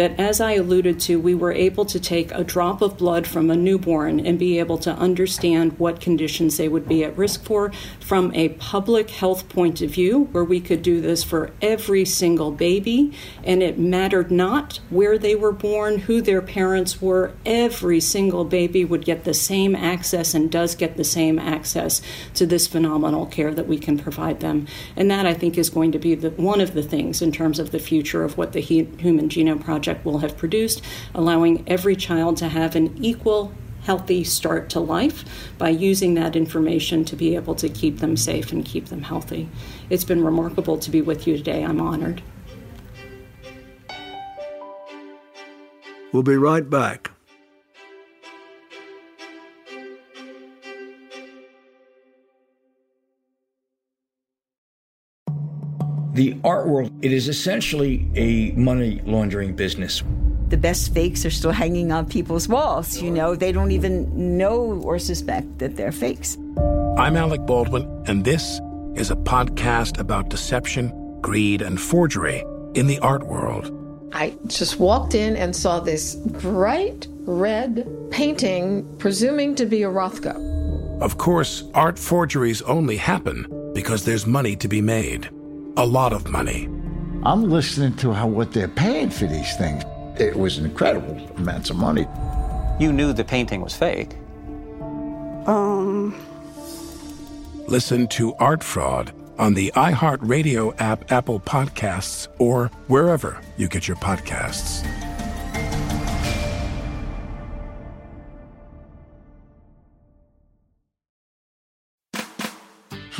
that, 0.00 0.18
as 0.18 0.40
I 0.40 0.52
alluded 0.52 0.98
to, 1.00 1.20
we 1.20 1.34
were 1.34 1.52
able 1.52 1.84
to 1.84 2.00
take 2.00 2.32
a 2.32 2.42
drop 2.42 2.80
of 2.80 2.96
blood 2.96 3.26
from 3.26 3.50
a 3.50 3.54
newborn 3.54 4.18
and 4.18 4.38
be 4.38 4.58
able 4.58 4.78
to 4.78 4.90
understand 4.92 5.78
what 5.78 6.00
conditions 6.00 6.56
they 6.56 6.68
would 6.68 6.88
be 6.88 7.04
at 7.04 7.14
risk 7.18 7.44
for 7.44 7.70
from 8.00 8.34
a 8.34 8.48
public 8.48 9.10
health 9.10 9.50
point 9.50 9.82
of 9.82 9.90
view, 9.90 10.20
where 10.32 10.42
we 10.42 10.58
could 10.58 10.80
do 10.80 11.02
this 11.02 11.22
for 11.22 11.50
every 11.60 12.06
single 12.06 12.50
baby. 12.50 13.12
And 13.44 13.62
it 13.62 13.78
mattered 13.78 14.30
not 14.30 14.80
where 14.88 15.18
they 15.18 15.34
were 15.34 15.52
born, 15.52 15.98
who 15.98 16.22
their 16.22 16.40
parents 16.40 17.02
were, 17.02 17.34
every 17.44 18.00
single 18.00 18.46
baby 18.46 18.86
would 18.86 19.04
get 19.04 19.24
the 19.24 19.34
same 19.34 19.76
access 19.76 20.32
and 20.32 20.50
does 20.50 20.74
get 20.76 20.96
the 20.96 21.04
same 21.04 21.38
access 21.38 22.00
to 22.36 22.46
this 22.46 22.66
phenomenal 22.66 23.26
care 23.26 23.52
that 23.52 23.68
we 23.68 23.78
can 23.78 23.98
provide 23.98 24.40
them. 24.40 24.66
And 24.96 25.10
that, 25.10 25.26
I 25.26 25.34
think, 25.34 25.58
is 25.58 25.68
going 25.68 25.92
to 25.92 25.98
be 25.98 26.14
the, 26.14 26.30
one 26.30 26.62
of 26.62 26.72
the 26.72 26.82
things 26.82 27.20
in 27.20 27.32
terms 27.32 27.58
of 27.58 27.70
the 27.70 27.78
future 27.78 28.24
of 28.24 28.38
what 28.38 28.54
the 28.54 28.60
Human 28.60 29.28
Genome 29.28 29.62
Project 29.62 29.89
project 29.90 30.04
will 30.04 30.18
have 30.18 30.36
produced, 30.36 30.82
allowing 31.14 31.64
every 31.66 31.96
child 31.96 32.36
to 32.38 32.48
have 32.48 32.76
an 32.76 33.04
equal 33.04 33.52
healthy 33.82 34.22
start 34.22 34.68
to 34.70 34.78
life 34.78 35.24
by 35.58 35.68
using 35.68 36.14
that 36.14 36.36
information 36.36 37.04
to 37.04 37.16
be 37.16 37.34
able 37.34 37.54
to 37.54 37.68
keep 37.68 37.98
them 37.98 38.16
safe 38.16 38.52
and 38.52 38.64
keep 38.64 38.86
them 38.86 39.02
healthy. 39.02 39.48
It's 39.88 40.04
been 40.04 40.22
remarkable 40.22 40.78
to 40.78 40.90
be 40.90 41.00
with 41.00 41.26
you 41.26 41.36
today. 41.36 41.64
I'm 41.64 41.80
honored. 41.80 42.22
We'll 46.12 46.22
be 46.22 46.36
right 46.36 46.68
back. 46.68 47.12
The 56.20 56.36
art 56.44 56.68
world, 56.68 56.92
it 57.00 57.12
is 57.14 57.28
essentially 57.28 58.06
a 58.14 58.50
money 58.50 59.00
laundering 59.06 59.56
business. 59.56 60.02
The 60.50 60.58
best 60.58 60.92
fakes 60.92 61.24
are 61.24 61.30
still 61.30 61.50
hanging 61.50 61.92
on 61.92 62.10
people's 62.10 62.46
walls. 62.46 63.00
You 63.00 63.10
know, 63.10 63.34
they 63.34 63.52
don't 63.52 63.70
even 63.70 64.36
know 64.36 64.82
or 64.84 64.98
suspect 64.98 65.60
that 65.60 65.76
they're 65.76 65.92
fakes. 65.92 66.36
I'm 66.98 67.16
Alec 67.16 67.46
Baldwin, 67.46 67.88
and 68.06 68.22
this 68.22 68.60
is 68.96 69.10
a 69.10 69.16
podcast 69.16 69.98
about 69.98 70.28
deception, 70.28 70.92
greed, 71.22 71.62
and 71.62 71.80
forgery 71.80 72.44
in 72.74 72.86
the 72.86 72.98
art 72.98 73.26
world. 73.26 73.72
I 74.12 74.36
just 74.46 74.78
walked 74.78 75.14
in 75.14 75.38
and 75.38 75.56
saw 75.56 75.80
this 75.80 76.16
bright 76.16 77.06
red 77.20 77.88
painting, 78.10 78.86
presuming 78.98 79.54
to 79.54 79.64
be 79.64 79.84
a 79.84 79.88
Rothko. 79.88 81.00
Of 81.00 81.16
course, 81.16 81.64
art 81.72 81.98
forgeries 81.98 82.60
only 82.60 82.98
happen 82.98 83.72
because 83.72 84.04
there's 84.04 84.26
money 84.26 84.54
to 84.56 84.68
be 84.68 84.82
made 84.82 85.30
a 85.80 85.86
lot 85.86 86.12
of 86.12 86.28
money. 86.28 86.68
I'm 87.22 87.44
listening 87.48 87.96
to 87.96 88.12
how 88.12 88.26
what 88.26 88.52
they're 88.52 88.68
paying 88.68 89.08
for 89.08 89.24
these 89.24 89.56
things. 89.56 89.82
It 90.20 90.36
was 90.36 90.58
incredible 90.58 91.16
amounts 91.38 91.70
of 91.70 91.76
money. 91.76 92.06
You 92.78 92.92
knew 92.92 93.14
the 93.14 93.24
painting 93.24 93.62
was 93.62 93.74
fake. 93.74 94.14
Um. 95.46 96.14
Listen 97.66 98.08
to 98.08 98.34
Art 98.34 98.62
Fraud 98.62 99.14
on 99.38 99.54
the 99.54 99.72
iHeartRadio 99.74 100.78
app, 100.78 101.10
Apple 101.10 101.40
Podcasts, 101.40 102.28
or 102.38 102.66
wherever 102.88 103.40
you 103.56 103.66
get 103.66 103.88
your 103.88 103.96
podcasts. 103.96 104.84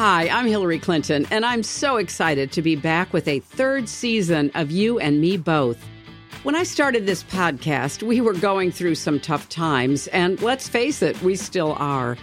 Hi, 0.03 0.31
I'm 0.31 0.47
Hillary 0.47 0.79
Clinton, 0.79 1.27
and 1.31 1.45
I'm 1.45 1.63
so 1.63 1.99
excited 1.99 2.53
to 2.53 2.63
be 2.63 2.75
back 2.75 3.13
with 3.13 3.29
a 3.29 3.41
third 3.41 3.87
season 3.87 4.51
of 4.55 4.71
You 4.71 4.99
and 4.99 5.21
Me 5.21 5.37
Both. 5.37 5.87
When 6.43 6.55
I 6.55 6.63
started 6.63 7.05
this 7.05 7.23
podcast, 7.23 8.03
we 8.03 8.23
were 8.23 8.33
going 8.33 8.73
through 8.73 8.95
some 8.95 9.21
tough 9.21 9.51
times, 9.51 10.07
and 10.07 10.41
let's 10.41 10.67
face 10.67 11.03
it, 11.03 11.21
we 11.21 11.37
still 11.37 11.75
are. 11.75 12.17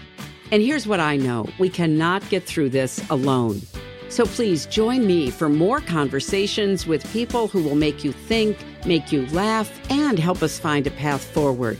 And 0.52 0.64
here's 0.64 0.88
what 0.88 1.00
I 1.00 1.18
know 1.18 1.48
we 1.60 1.70
cannot 1.70 2.28
get 2.30 2.46
through 2.46 2.70
this 2.70 3.08
alone. 3.12 3.62
So 4.10 4.26
please 4.26 4.66
join 4.66 5.06
me 5.06 5.30
for 5.30 5.48
more 5.48 5.80
conversations 5.80 6.88
with 6.88 7.08
people 7.14 7.48
who 7.48 7.62
will 7.62 7.76
make 7.76 8.04
you 8.04 8.12
think, 8.12 8.58
make 8.88 9.12
you 9.12 9.28
laugh, 9.28 9.72
and 9.92 10.18
help 10.18 10.42
us 10.42 10.58
find 10.58 10.88
a 10.88 10.92
path 10.92 11.24
forward. 11.24 11.78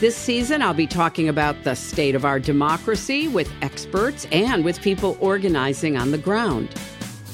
This 0.00 0.14
season, 0.14 0.62
I'll 0.62 0.74
be 0.74 0.86
talking 0.86 1.28
about 1.28 1.64
the 1.64 1.74
state 1.74 2.14
of 2.14 2.24
our 2.24 2.38
democracy 2.38 3.26
with 3.26 3.52
experts 3.62 4.28
and 4.30 4.64
with 4.64 4.80
people 4.80 5.18
organizing 5.18 5.96
on 5.96 6.12
the 6.12 6.18
ground. 6.18 6.68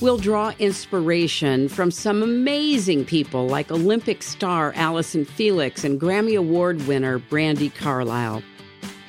We'll 0.00 0.16
draw 0.16 0.54
inspiration 0.58 1.68
from 1.68 1.90
some 1.90 2.22
amazing 2.22 3.04
people 3.04 3.48
like 3.48 3.70
Olympic 3.70 4.22
star 4.22 4.72
Allyson 4.76 5.26
Felix 5.26 5.84
and 5.84 6.00
Grammy 6.00 6.38
Award 6.38 6.86
winner 6.86 7.18
Brandi 7.18 7.74
Carlile. 7.74 8.42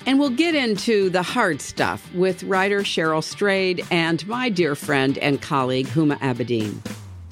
And 0.06 0.19
we'll 0.19 0.32
get 0.32 0.53
into 0.53 1.10
the 1.10 1.23
hard 1.23 1.61
stuff 1.61 2.14
with 2.14 2.44
writer 2.44 2.82
Cheryl 2.82 3.23
Strayed 3.23 3.86
and 3.90 4.27
my 4.27 4.49
dear 4.49 4.76
friend 4.76 5.18
and 5.19 5.41
colleague 5.41 5.88
Huma 5.88 6.19
Abedin. 6.19 6.82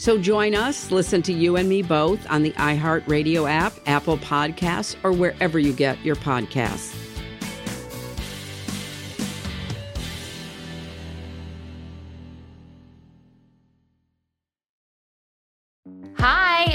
So 0.03 0.17
join 0.17 0.53
us, 0.53 0.91
listen 0.91 1.21
to 1.21 1.31
you 1.31 1.55
and 1.55 1.69
me 1.69 1.81
both 1.81 2.29
on 2.29 2.43
the 2.43 2.51
iHeartRadio 2.51 3.49
app, 3.49 3.71
Apple 3.85 4.17
Podcasts, 4.17 4.97
or 5.01 5.13
wherever 5.13 5.57
you 5.57 5.71
get 5.71 5.97
your 6.03 6.17
podcasts. 6.17 7.12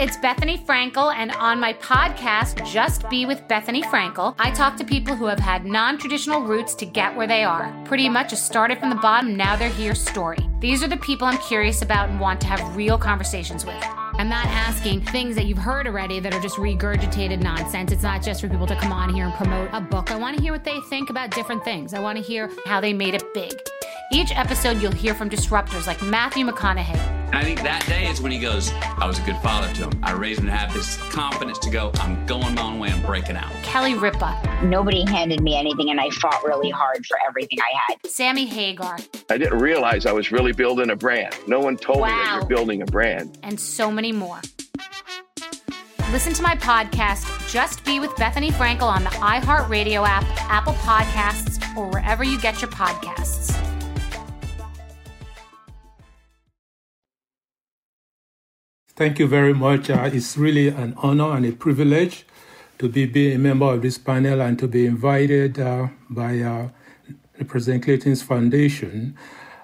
It's 0.00 0.16
Bethenny 0.16 0.64
Frankel, 0.64 1.12
and 1.12 1.32
on 1.32 1.58
my 1.58 1.72
podcast, 1.72 2.64
Just 2.64 3.10
Be 3.10 3.26
with 3.26 3.40
Bethenny 3.48 3.82
Frankel, 3.82 4.32
I 4.38 4.52
talk 4.52 4.76
to 4.76 4.84
people 4.84 5.16
who 5.16 5.24
have 5.24 5.40
had 5.40 5.64
non 5.66 5.98
traditional 5.98 6.40
routes 6.40 6.76
to 6.76 6.86
get 6.86 7.16
where 7.16 7.26
they 7.26 7.42
are. 7.42 7.76
Pretty 7.84 8.08
much 8.08 8.30
just 8.30 8.46
started 8.46 8.78
from 8.78 8.90
the 8.90 8.96
bottom, 8.96 9.36
now 9.36 9.56
they're 9.56 9.68
here 9.68 9.96
story. 9.96 10.38
These 10.60 10.84
are 10.84 10.86
the 10.86 10.98
people 10.98 11.26
I'm 11.26 11.38
curious 11.38 11.82
about 11.82 12.10
and 12.10 12.20
want 12.20 12.40
to 12.42 12.46
have 12.46 12.76
real 12.76 12.96
conversations 12.96 13.66
with. 13.66 13.74
I'm 13.84 14.28
not 14.28 14.46
asking 14.46 15.04
things 15.06 15.34
that 15.34 15.46
you've 15.46 15.58
heard 15.58 15.88
already 15.88 16.20
that 16.20 16.32
are 16.32 16.40
just 16.40 16.58
regurgitated 16.58 17.42
nonsense. 17.42 17.90
It's 17.90 18.04
not 18.04 18.22
just 18.22 18.40
for 18.40 18.48
people 18.48 18.68
to 18.68 18.76
come 18.76 18.92
on 18.92 19.12
here 19.12 19.24
and 19.24 19.34
promote 19.34 19.68
a 19.72 19.80
book. 19.80 20.12
I 20.12 20.16
want 20.16 20.36
to 20.36 20.40
hear 20.40 20.52
what 20.52 20.62
they 20.62 20.78
think 20.88 21.10
about 21.10 21.32
different 21.32 21.64
things. 21.64 21.92
I 21.92 21.98
want 21.98 22.18
to 22.18 22.22
hear 22.22 22.52
how 22.66 22.80
they 22.80 22.92
made 22.92 23.14
it 23.14 23.34
big. 23.34 23.50
Each 24.10 24.34
episode, 24.34 24.80
you'll 24.80 24.92
hear 24.92 25.12
from 25.14 25.28
disruptors 25.28 25.86
like 25.86 26.00
Matthew 26.02 26.46
McConaughey. 26.46 26.96
I 27.34 27.44
think 27.44 27.60
that 27.62 27.84
day 27.86 28.06
is 28.06 28.22
when 28.22 28.32
he 28.32 28.38
goes, 28.38 28.72
I 28.96 29.06
was 29.06 29.18
a 29.18 29.22
good 29.22 29.36
father 29.42 29.70
to 29.74 29.82
him. 29.90 30.00
I 30.02 30.12
raised 30.12 30.40
him 30.40 30.46
to 30.46 30.52
have 30.52 30.72
this 30.72 30.96
confidence 31.12 31.58
to 31.58 31.70
go, 31.70 31.90
I'm 31.96 32.24
going 32.24 32.54
my 32.54 32.62
own 32.62 32.78
way, 32.78 32.88
I'm 32.88 33.02
breaking 33.04 33.36
out. 33.36 33.52
Kelly 33.62 33.94
Ripa. 33.94 34.60
Nobody 34.64 35.04
handed 35.04 35.42
me 35.42 35.54
anything, 35.56 35.90
and 35.90 36.00
I 36.00 36.08
fought 36.08 36.42
really 36.42 36.70
hard 36.70 37.04
for 37.04 37.18
everything 37.28 37.58
I 37.60 37.78
had. 37.86 38.10
Sammy 38.10 38.46
Hagar. 38.46 38.96
I 39.28 39.36
didn't 39.36 39.58
realize 39.58 40.06
I 40.06 40.12
was 40.12 40.32
really 40.32 40.52
building 40.52 40.88
a 40.88 40.96
brand. 40.96 41.36
No 41.46 41.60
one 41.60 41.76
told 41.76 41.98
me 41.98 42.04
that 42.08 42.26
Wow. 42.30 42.36
you're 42.38 42.46
building 42.48 42.80
a 42.80 42.86
brand. 42.86 43.38
and 43.42 43.60
so 43.60 43.90
many 43.90 44.10
more. 44.12 44.40
Listen 46.12 46.32
to 46.32 46.42
my 46.42 46.54
podcast, 46.56 47.26
Just 47.52 47.84
Be 47.84 48.00
with 48.00 48.12
Bethenny 48.12 48.50
Frankel, 48.52 48.84
on 48.84 49.04
the 49.04 49.10
iHeartRadio 49.10 50.08
app, 50.08 50.24
Apple 50.50 50.72
Podcasts, 50.74 51.62
or 51.76 51.88
wherever 51.88 52.24
you 52.24 52.40
get 52.40 52.62
your 52.62 52.70
podcasts. 52.70 53.54
Thank 58.98 59.20
you 59.20 59.28
very 59.28 59.54
much. 59.54 59.90
Uh, 59.90 60.10
it's 60.12 60.36
really 60.36 60.66
an 60.66 60.92
honor 60.96 61.30
and 61.36 61.46
a 61.46 61.52
privilege 61.52 62.26
to 62.80 62.88
be, 62.88 63.06
be 63.06 63.32
a 63.32 63.38
member 63.38 63.66
of 63.66 63.80
this 63.80 63.96
panel 63.96 64.40
and 64.40 64.58
to 64.58 64.66
be 64.66 64.86
invited 64.86 65.60
uh, 65.60 65.86
by 66.10 66.40
uh, 66.40 66.70
President 67.46 67.84
Clinton's 67.84 68.22
Foundation. 68.22 69.16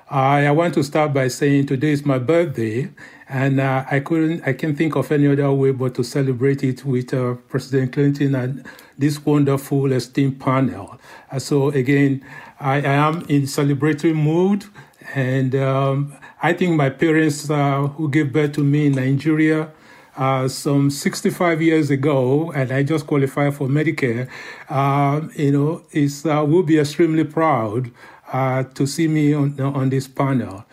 I 0.08 0.46
I 0.46 0.52
want 0.52 0.74
to 0.74 0.84
start 0.84 1.12
by 1.12 1.26
saying 1.26 1.66
today 1.66 1.90
is 1.90 2.06
my 2.06 2.20
birthday, 2.20 2.90
and 3.28 3.58
uh, 3.58 3.84
I 3.90 3.98
couldn't, 3.98 4.46
I 4.46 4.52
can't 4.52 4.78
think 4.78 4.94
of 4.94 5.10
any 5.10 5.26
other 5.26 5.50
way 5.52 5.72
but 5.72 5.96
to 5.96 6.04
celebrate 6.04 6.62
it 6.62 6.84
with 6.84 7.12
uh, 7.12 7.34
President 7.48 7.92
Clinton 7.92 8.36
and 8.36 8.64
this 8.96 9.26
wonderful 9.26 9.90
esteemed 9.90 10.38
panel. 10.38 11.00
Uh, 11.32 11.40
so 11.40 11.70
again, 11.70 12.24
I, 12.60 12.76
I 12.76 12.94
am 13.08 13.22
in 13.22 13.42
celebratory 13.48 14.14
mood, 14.14 14.66
and 15.12 15.56
um, 15.56 16.14
I 16.44 16.52
think 16.52 16.76
my 16.76 16.90
parents 16.90 17.48
uh, 17.48 17.86
who 17.96 18.10
gave 18.10 18.30
birth 18.30 18.52
to 18.56 18.60
me 18.62 18.88
in 18.88 18.92
Nigeria 18.92 19.70
uh, 20.14 20.46
some 20.46 20.90
65 20.90 21.62
years 21.62 21.88
ago, 21.88 22.52
and 22.52 22.70
I 22.70 22.82
just 22.82 23.06
qualified 23.06 23.54
for 23.54 23.66
Medicare, 23.66 24.28
um, 24.68 25.32
you 25.36 25.52
know, 25.52 25.82
is 25.92 26.26
uh, 26.26 26.44
will 26.46 26.62
be 26.62 26.78
extremely 26.78 27.24
proud 27.24 27.90
uh, 28.30 28.64
to 28.74 28.86
see 28.86 29.08
me 29.08 29.32
on, 29.32 29.58
on 29.58 29.88
this 29.88 30.06
panel. 30.06 30.66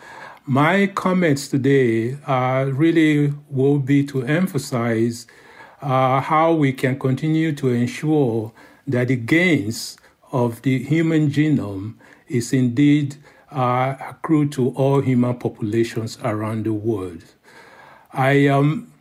My 0.45 0.88
comments 0.88 1.48
today 1.48 2.18
uh, 2.27 2.69
really 2.73 3.34
will 3.49 3.80
be 3.80 4.03
to 4.07 4.26
emphasize 4.26 5.26
uh, 5.81 6.19
how 6.19 6.52
we 6.52 6.73
can 6.73 6.99
continue 6.99 7.53
to 7.56 7.69
ensure 7.69 8.52
that 8.88 9.07
the 9.07 9.15
gains 9.15 9.95
of 10.34 10.64
the 10.64 10.84
human 10.84 11.30
genome 11.30 11.93
is 12.27 12.52
indeed 12.52 13.15
uh, 13.52 13.95
accrued 13.99 14.52
to 14.53 14.69
all 14.69 15.02
human 15.02 15.36
populations 15.36 16.18
around 16.23 16.65
the 16.65 16.73
world. 16.73 17.23
I 18.14 18.48
um, 18.48 18.91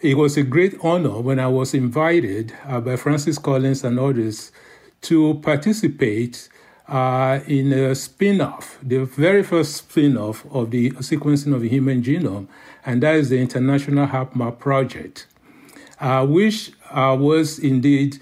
it 0.00 0.16
was 0.16 0.36
a 0.36 0.42
great 0.42 0.74
honor 0.82 1.20
when 1.20 1.38
I 1.38 1.46
was 1.48 1.74
invited 1.74 2.54
uh, 2.66 2.80
by 2.80 2.96
Francis 2.96 3.38
Collins 3.38 3.84
and 3.84 3.98
others 3.98 4.50
to 5.02 5.34
participate 5.42 6.48
uh, 6.88 7.40
in 7.46 7.72
a 7.72 7.94
spin 7.94 8.40
off, 8.40 8.78
the 8.82 9.04
very 9.04 9.42
first 9.42 9.76
spin 9.76 10.16
off 10.16 10.44
of 10.50 10.70
the 10.70 10.90
sequencing 10.92 11.54
of 11.54 11.60
the 11.60 11.68
human 11.68 12.02
genome, 12.02 12.48
and 12.84 13.02
that 13.02 13.14
is 13.14 13.28
the 13.28 13.38
International 13.38 14.06
HapMap 14.06 14.58
Project, 14.58 15.26
uh, 16.00 16.26
which 16.26 16.72
uh, 16.90 17.16
was 17.18 17.58
indeed 17.58 18.18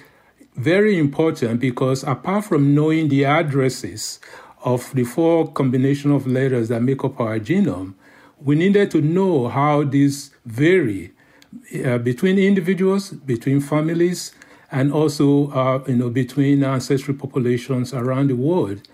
very 0.55 0.99
important 0.99 1.61
because 1.61 2.03
apart 2.03 2.45
from 2.45 2.75
knowing 2.75 3.09
the 3.09 3.25
addresses 3.25 4.19
of 4.65 4.93
the 4.95 5.05
four 5.05 5.51
combination 5.53 6.11
of 6.11 6.27
letters 6.27 6.69
that 6.69 6.83
make 6.83 7.05
up 7.05 7.21
our 7.21 7.39
genome, 7.39 7.95
we 8.41 8.55
needed 8.55 8.91
to 8.93 9.01
know 9.01 9.49
how 9.49 9.85
these 9.85 10.31
vary 10.47 11.13
uh, 11.85 11.99
between 11.99 12.39
individuals, 12.39 13.11
between 13.11 13.61
families, 13.61 14.33
and 14.71 14.93
also 14.93 15.51
uh, 15.51 15.83
you 15.87 15.97
know 15.97 16.11
between 16.11 16.63
ancestral 16.63 17.17
populations 17.17 17.95
around 17.95 18.29
the 18.29 18.37
world. 18.37 18.87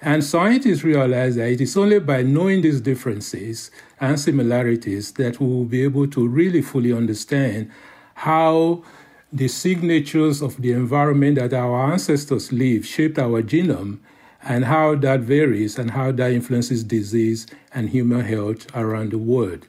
And 0.00 0.22
scientists 0.22 0.84
realize 0.84 1.36
that 1.36 1.48
it 1.48 1.60
is 1.60 1.76
only 1.76 1.98
by 1.98 2.22
knowing 2.22 2.60
these 2.60 2.82
differences 2.82 3.70
and 3.98 4.20
similarities 4.20 5.12
that 5.12 5.40
we 5.40 5.46
will 5.46 5.64
be 5.64 5.82
able 5.82 6.06
to 6.08 6.28
really 6.28 6.60
fully 6.60 6.92
understand 6.92 7.70
how 8.14 8.84
the 9.32 9.48
signatures 9.48 10.42
of 10.42 10.60
the 10.60 10.72
environment 10.72 11.36
that 11.36 11.54
our 11.54 11.92
ancestors 11.92 12.52
lived 12.52 12.86
shaped 12.86 13.18
our 13.18 13.42
genome 13.42 13.98
and 14.42 14.64
how 14.64 14.94
that 14.96 15.20
varies 15.20 15.78
and 15.78 15.90
how 15.92 16.12
that 16.12 16.32
influences 16.32 16.84
disease 16.84 17.46
and 17.74 17.90
human 17.90 18.20
health 18.24 18.66
around 18.76 19.10
the 19.12 19.18
world. 19.18 19.66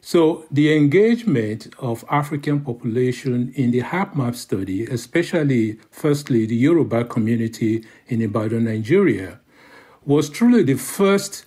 So 0.00 0.44
the 0.50 0.76
engagement 0.76 1.72
of 1.78 2.04
African 2.10 2.60
population 2.60 3.52
in 3.56 3.70
the 3.70 3.80
HapMap 3.80 4.34
study, 4.34 4.84
especially 4.84 5.78
firstly 5.90 6.44
the 6.44 6.56
Yoruba 6.56 7.04
community 7.04 7.84
in 8.08 8.20
Ibadan, 8.20 8.64
Nigeria, 8.64 9.40
was 10.04 10.28
truly 10.28 10.62
the 10.62 10.74
first 10.74 11.46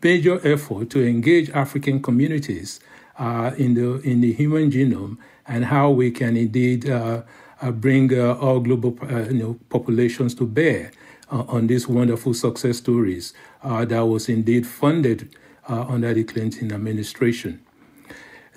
major 0.00 0.40
effort 0.46 0.90
to 0.90 1.04
engage 1.04 1.50
African 1.50 2.00
communities 2.00 2.78
uh, 3.18 3.50
in 3.58 3.74
the 3.74 3.98
in 4.02 4.20
the 4.20 4.32
human 4.32 4.70
genome 4.70 5.18
and 5.46 5.64
how 5.64 5.90
we 5.90 6.10
can 6.12 6.36
indeed 6.36 6.88
uh, 6.88 7.22
uh, 7.60 7.70
bring 7.72 8.16
uh, 8.16 8.34
all 8.34 8.60
global 8.60 8.96
uh, 9.10 9.22
you 9.28 9.34
know, 9.34 9.58
populations 9.70 10.34
to 10.36 10.46
bear 10.46 10.92
uh, 11.30 11.44
on 11.48 11.66
these 11.66 11.88
wonderful 11.88 12.34
success 12.34 12.78
stories 12.78 13.34
uh, 13.62 13.84
that 13.84 14.00
was 14.00 14.28
indeed 14.28 14.66
funded 14.66 15.34
uh, 15.68 15.82
under 15.88 16.14
the 16.14 16.24
Clinton 16.24 16.72
administration. 16.72 17.60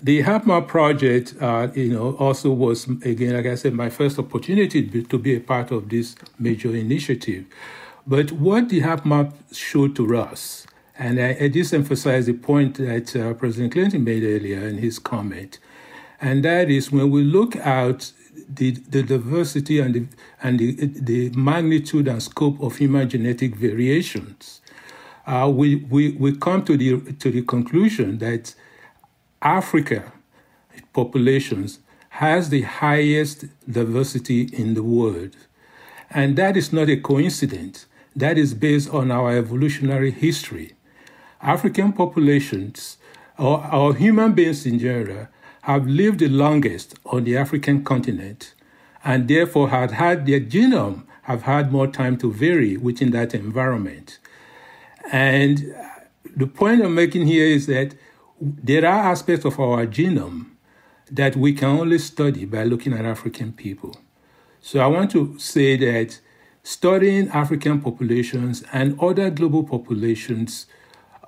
The 0.01 0.23
HapMap 0.23 0.67
project, 0.67 1.35
uh, 1.39 1.67
you 1.75 1.93
know, 1.93 2.15
also 2.15 2.51
was 2.51 2.87
again, 2.87 3.35
like 3.35 3.45
I 3.45 3.55
said, 3.55 3.73
my 3.73 3.89
first 3.89 4.17
opportunity 4.17 5.03
to 5.03 5.17
be, 5.19 5.35
a 5.35 5.39
part 5.39 5.69
of 5.69 5.89
this 5.89 6.15
major 6.39 6.75
initiative. 6.75 7.45
But 8.07 8.31
what 8.31 8.69
the 8.69 8.81
HapMap 8.81 9.33
showed 9.53 9.95
to 9.97 10.17
us, 10.17 10.65
and 10.97 11.21
I, 11.21 11.37
I 11.41 11.47
just 11.49 11.71
emphasize 11.71 12.25
the 12.25 12.33
point 12.33 12.77
that 12.77 13.15
uh, 13.15 13.35
President 13.35 13.73
Clinton 13.73 14.03
made 14.03 14.23
earlier 14.23 14.67
in 14.67 14.79
his 14.79 14.97
comment, 14.97 15.59
and 16.19 16.43
that 16.45 16.71
is 16.71 16.91
when 16.91 17.11
we 17.11 17.23
look 17.23 17.55
at 17.55 18.11
the, 18.49 18.71
the 18.71 19.03
diversity 19.03 19.79
and 19.79 19.93
the, 19.93 20.07
and 20.41 20.59
the, 20.59 20.71
the 20.85 21.29
magnitude 21.31 22.07
and 22.07 22.21
scope 22.21 22.61
of 22.61 22.77
human 22.77 23.09
genetic 23.09 23.55
variations, 23.55 24.61
uh, 25.27 25.49
we, 25.53 25.75
we, 25.75 26.11
we 26.13 26.35
come 26.35 26.65
to 26.65 26.75
the, 26.75 27.13
to 27.13 27.31
the 27.31 27.43
conclusion 27.43 28.17
that 28.17 28.55
Africa 29.41 30.11
populations 30.93 31.79
has 32.09 32.49
the 32.49 32.61
highest 32.63 33.45
diversity 33.69 34.49
in 34.53 34.73
the 34.73 34.83
world. 34.83 35.35
And 36.09 36.35
that 36.37 36.57
is 36.57 36.73
not 36.73 36.89
a 36.89 36.97
coincidence. 36.97 37.85
That 38.15 38.37
is 38.37 38.53
based 38.53 38.89
on 38.89 39.11
our 39.11 39.37
evolutionary 39.37 40.11
history. 40.11 40.73
African 41.41 41.93
populations, 41.93 42.97
or, 43.37 43.65
or 43.73 43.95
human 43.95 44.33
beings 44.33 44.65
in 44.65 44.79
general, 44.79 45.27
have 45.61 45.87
lived 45.87 46.19
the 46.19 46.27
longest 46.27 46.95
on 47.05 47.23
the 47.23 47.37
African 47.37 47.83
continent 47.83 48.53
and 49.03 49.27
therefore 49.27 49.69
had 49.69 49.91
had 49.91 50.25
their 50.25 50.39
genome 50.39 51.03
have 51.23 51.43
had 51.43 51.71
more 51.71 51.87
time 51.87 52.17
to 52.17 52.31
vary 52.31 52.77
within 52.77 53.11
that 53.11 53.33
environment. 53.33 54.19
And 55.11 55.73
the 56.35 56.47
point 56.47 56.83
I'm 56.83 56.95
making 56.95 57.27
here 57.27 57.45
is 57.45 57.67
that 57.67 57.95
there 58.39 58.85
are 58.85 59.11
aspects 59.11 59.45
of 59.45 59.59
our 59.59 59.85
genome 59.85 60.47
that 61.11 61.35
we 61.35 61.53
can 61.53 61.69
only 61.69 61.99
study 61.99 62.45
by 62.45 62.63
looking 62.63 62.93
at 62.93 63.05
African 63.05 63.51
people. 63.53 63.95
So 64.61 64.79
I 64.79 64.87
want 64.87 65.11
to 65.11 65.37
say 65.37 65.75
that 65.77 66.19
studying 66.63 67.27
African 67.29 67.81
populations 67.81 68.63
and 68.71 68.99
other 68.99 69.29
global 69.29 69.63
populations 69.63 70.67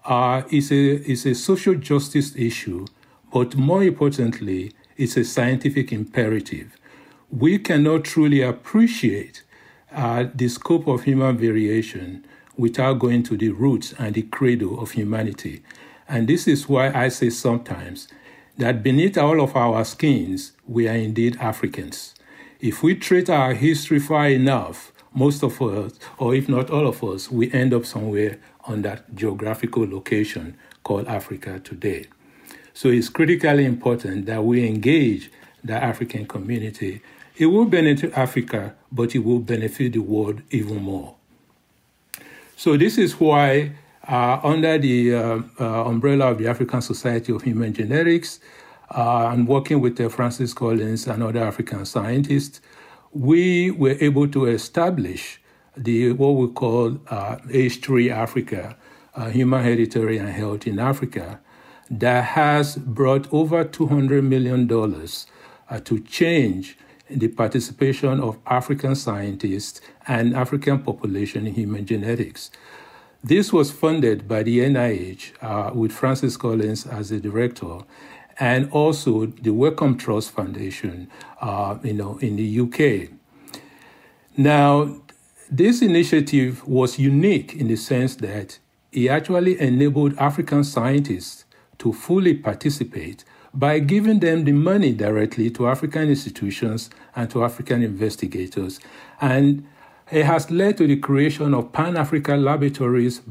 uh, 0.06 0.44
is, 0.50 0.72
a, 0.72 1.10
is 1.10 1.26
a 1.26 1.34
social 1.34 1.76
justice 1.76 2.36
issue, 2.36 2.86
but 3.32 3.56
more 3.56 3.84
importantly, 3.84 4.74
it's 4.98 5.18
a 5.18 5.24
scientific 5.24 5.92
imperative. 5.92 6.78
We 7.36 7.58
cannot 7.58 8.04
truly 8.04 8.44
appreciate 8.44 9.42
uh, 9.92 10.26
the 10.36 10.48
scope 10.50 10.86
of 10.86 11.06
human 11.06 11.36
variation 11.36 12.28
without 12.56 13.00
going 13.00 13.24
to 13.24 13.36
the 13.36 13.50
roots 13.50 13.92
and 13.98 14.14
the 14.14 14.22
cradle 14.22 14.80
of 14.80 14.92
humanity. 14.92 15.64
And 16.08 16.28
this 16.28 16.48
is 16.48 16.70
why 16.70 16.92
I 16.92 17.08
say 17.08 17.32
sometimes 17.32 18.08
that 18.60 18.84
beneath 18.84 19.18
all 19.18 19.42
of 19.42 19.56
our 19.56 19.84
skins, 19.84 20.52
we 20.68 20.88
are 20.88 20.96
indeed 20.96 21.38
Africans. 21.38 22.14
If 22.60 22.84
we 22.84 22.94
treat 22.94 23.32
our 23.32 23.56
history 23.56 23.98
far 23.98 24.30
enough, 24.30 24.94
most 25.16 25.42
of 25.42 25.60
us, 25.60 25.94
or 26.20 26.36
if 26.36 26.48
not 26.48 26.70
all 26.70 26.86
of 26.86 27.04
us, 27.04 27.32
we 27.32 27.52
end 27.52 27.74
up 27.74 27.88
somewhere 27.88 28.38
on 28.66 28.84
that 28.84 29.16
geographical 29.16 29.90
location 29.90 30.56
called 30.84 31.08
Africa 31.08 31.60
today. 31.60 32.06
So 32.76 32.90
it's 32.90 33.10
critically 33.10 33.66
important 33.66 34.28
that 34.28 34.44
we 34.44 34.68
engage 34.68 35.32
the 35.64 35.74
African 35.74 36.28
community. 36.28 37.02
It 37.36 37.48
will 37.48 37.66
benefit 37.66 38.14
Africa, 38.14 38.76
but 38.92 39.16
it 39.16 39.20
will 39.20 39.40
benefit 39.40 39.94
the 39.94 40.00
world 40.00 40.42
even 40.52 40.84
more. 40.84 41.16
So 42.56 42.78
this 42.78 42.98
is 42.98 43.20
why 43.20 43.72
uh, 44.08 44.40
under 44.44 44.78
the 44.78 45.16
uh, 45.16 45.42
uh, 45.60 45.86
umbrella 45.86 46.32
of 46.32 46.38
the 46.38 46.48
African 46.48 46.82
Society 46.82 47.34
of 47.34 47.42
Human 47.42 47.74
Genetics 47.74 48.40
uh, 48.92 49.30
and 49.32 49.48
working 49.48 49.82
with 49.82 50.00
uh, 50.00 50.10
Francis 50.10 50.54
Collins 50.54 51.08
and 51.08 51.24
other 51.24 51.44
African 51.44 51.86
scientists, 51.86 52.62
we 53.12 53.72
were 53.72 53.96
able 54.00 54.28
to 54.28 54.46
establish 54.46 55.42
the 55.76 56.12
what 56.12 56.32
we 56.32 56.48
call 56.48 57.00
uh, 57.10 57.38
H3 57.48 58.12
Africa, 58.12 58.78
Human 59.32 59.64
Hereditary 59.64 60.18
and 60.18 60.30
Health 60.30 60.68
in 60.68 60.80
Africa, 60.80 61.40
that 61.90 62.24
has 62.24 62.76
brought 62.78 63.32
over 63.32 63.64
$200 63.64 64.24
million 64.24 64.68
to 64.68 66.00
change 66.02 66.78
the 67.16 67.28
participation 67.28 68.20
of 68.20 68.38
African 68.46 68.96
scientists 68.96 69.82
and 70.08 70.36
African 70.36 70.80
population 70.82 71.48
in 71.48 71.54
human 71.54 71.86
genetics. 71.86 72.52
This 73.24 73.54
was 73.54 73.72
funded 73.72 74.28
by 74.28 74.44
the 74.44 74.60
NIH 74.60 75.32
uh, 75.42 75.74
with 75.74 75.92
Francis 75.92 76.36
Collins 76.36 76.86
as 76.86 77.10
the 77.10 77.20
director, 77.20 77.80
and 78.40 78.70
also 78.72 79.28
the 79.28 79.52
Wellcome 79.52 79.98
Trust 79.98 80.32
Foundation, 80.32 81.10
uh, 81.40 81.78
you 81.84 81.94
know, 81.94 82.18
in 82.18 82.36
the 82.36 82.60
UK. 82.60 83.10
Now, 84.36 84.98
this 85.50 85.82
initiative 85.82 86.68
was 86.68 86.98
unique 86.98 87.54
in 87.54 87.68
the 87.68 87.76
sense 87.76 88.16
that 88.18 88.58
it 88.92 89.08
actually 89.08 89.60
enabled 89.60 90.18
African 90.18 90.64
scientists 90.64 91.46
to 91.78 91.94
fully 91.94 92.34
participate 92.34 93.24
by 93.54 93.80
giving 93.80 94.20
them 94.20 94.46
the 94.46 94.52
money 94.52 94.94
directly 94.94 95.50
to 95.52 95.68
African 95.68 96.10
institutions 96.10 96.90
and 97.16 97.30
to 97.30 97.44
African 97.44 97.84
investigators. 97.84 98.80
And 99.22 99.66
it 100.12 100.26
has 100.26 100.50
led 100.50 100.78
to 100.78 100.88
the 100.88 100.98
creation 100.98 101.54
of 101.54 101.72
Pan 101.72 101.96
African 101.96 102.44
laboratories, 102.44 103.22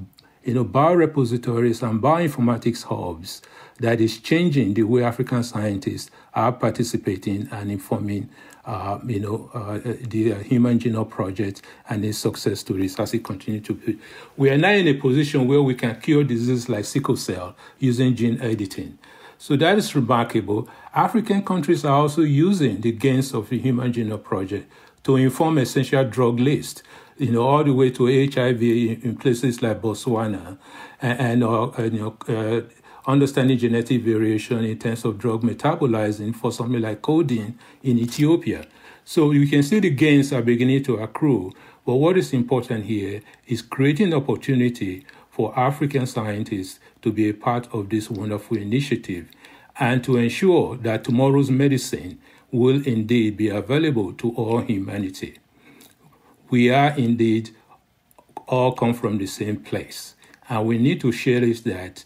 you 0.45 0.55
know, 0.55 0.65
biorepositories 0.65 1.89
and 1.89 2.01
bioinformatics 2.01 2.85
hubs 2.85 3.43
that 3.79 4.01
is 4.01 4.19
changing 4.19 4.75
the 4.75 4.85
way 4.85 5.03
African 5.03 5.43
scientists 5.43 6.11
are 6.35 6.53
participating 6.53 7.49
and 7.51 7.71
informing, 7.71 8.29
uh, 8.65 8.99
you 9.07 9.21
know, 9.21 9.51
uh, 9.55 9.79
the 9.83 10.35
Human 10.45 10.79
Genome 10.79 11.11
Project 11.11 11.63
and 11.89 12.05
its 12.05 12.19
success 12.19 12.61
stories 12.61 12.99
as 13.01 13.13
it 13.13 13.25
continues 13.25 13.67
to 13.67 13.75
be. 13.75 13.99
We 14.37 14.51
are 14.51 14.59
now 14.59 14.71
in 14.73 14.87
a 14.87 14.95
position 14.95 15.49
where 15.49 15.63
we 15.63 15.75
can 15.75 16.01
cure 16.01 16.23
diseases 16.23 16.69
like 16.69 16.85
sickle 16.85 17.17
cell 17.17 17.57
using 17.81 18.15
gene 18.15 18.41
editing. 18.41 18.99
So 19.43 19.57
that 19.57 19.77
is 19.77 19.97
remarkable. 19.97 20.69
African 20.95 21.45
countries 21.45 21.85
are 21.85 21.97
also 21.97 22.23
using 22.23 22.81
the 22.81 22.93
gains 22.93 23.35
of 23.35 23.49
the 23.49 23.59
Human 23.59 23.93
Genome 23.93 24.23
Project 24.23 24.71
to 25.03 25.17
inform 25.17 25.59
essential 25.59 26.05
drug 26.05 26.39
lists, 26.39 26.85
you 27.19 27.33
know, 27.33 27.43
all 27.43 27.65
the 27.65 27.75
way 27.75 27.91
to 27.91 28.07
HIV 28.07 28.63
in 28.63 29.17
places 29.17 29.61
like 29.61 29.83
Botswana, 29.83 30.59
and, 31.01 31.21
and 31.21 31.43
uh, 31.43 31.73
you 31.79 31.91
know, 31.91 32.17
uh, 32.29 32.61
understanding 33.11 33.59
genetic 33.59 34.03
variation 34.03 34.65
in 34.65 34.79
terms 34.79 35.05
of 35.05 35.19
drug 35.19 35.43
metabolizing 35.43 36.37
for 36.37 36.53
something 36.53 36.81
like 36.81 37.03
codeine 37.03 37.59
in 37.83 37.99
Ethiopia. 37.99 38.65
So 39.05 39.33
you 39.33 39.49
can 39.49 39.65
see 39.65 39.81
the 39.81 39.91
gains 39.91 40.33
are 40.33 40.43
beginning 40.43 40.85
to 40.85 40.99
accrue. 40.99 41.53
But 41.85 41.97
what 41.97 42.17
is 42.17 42.33
important 42.33 42.85
here 42.85 43.23
is 43.49 43.61
creating 43.61 44.15
opportunity 44.15 45.05
for 45.33 45.59
African 45.59 46.07
scientists 46.07 46.79
to 47.01 47.11
be 47.11 47.27
a 47.27 47.33
part 47.33 47.67
of 47.73 47.89
this 47.89 48.11
wonderful 48.11 48.59
initiative 48.59 49.31
and 49.81 50.05
to 50.05 50.19
ensure 50.19 50.77
that 50.77 51.05
tomorrow's 51.05 51.51
medicine 51.51 52.19
will 52.51 52.87
indeed 52.87 53.39
be 53.39 53.49
available 53.49 54.13
to 54.13 54.31
all 54.33 54.61
humanity. 54.61 55.39
We 56.51 56.69
are 56.69 56.95
indeed 56.99 57.49
all 58.47 58.73
come 58.73 58.93
from 58.93 59.17
the 59.17 59.27
same 59.27 59.57
place, 59.57 60.17
and 60.51 60.67
we 60.67 60.77
need 60.77 61.01
to 61.01 61.11
share 61.11 61.41
this 61.41 61.63
that 61.63 62.05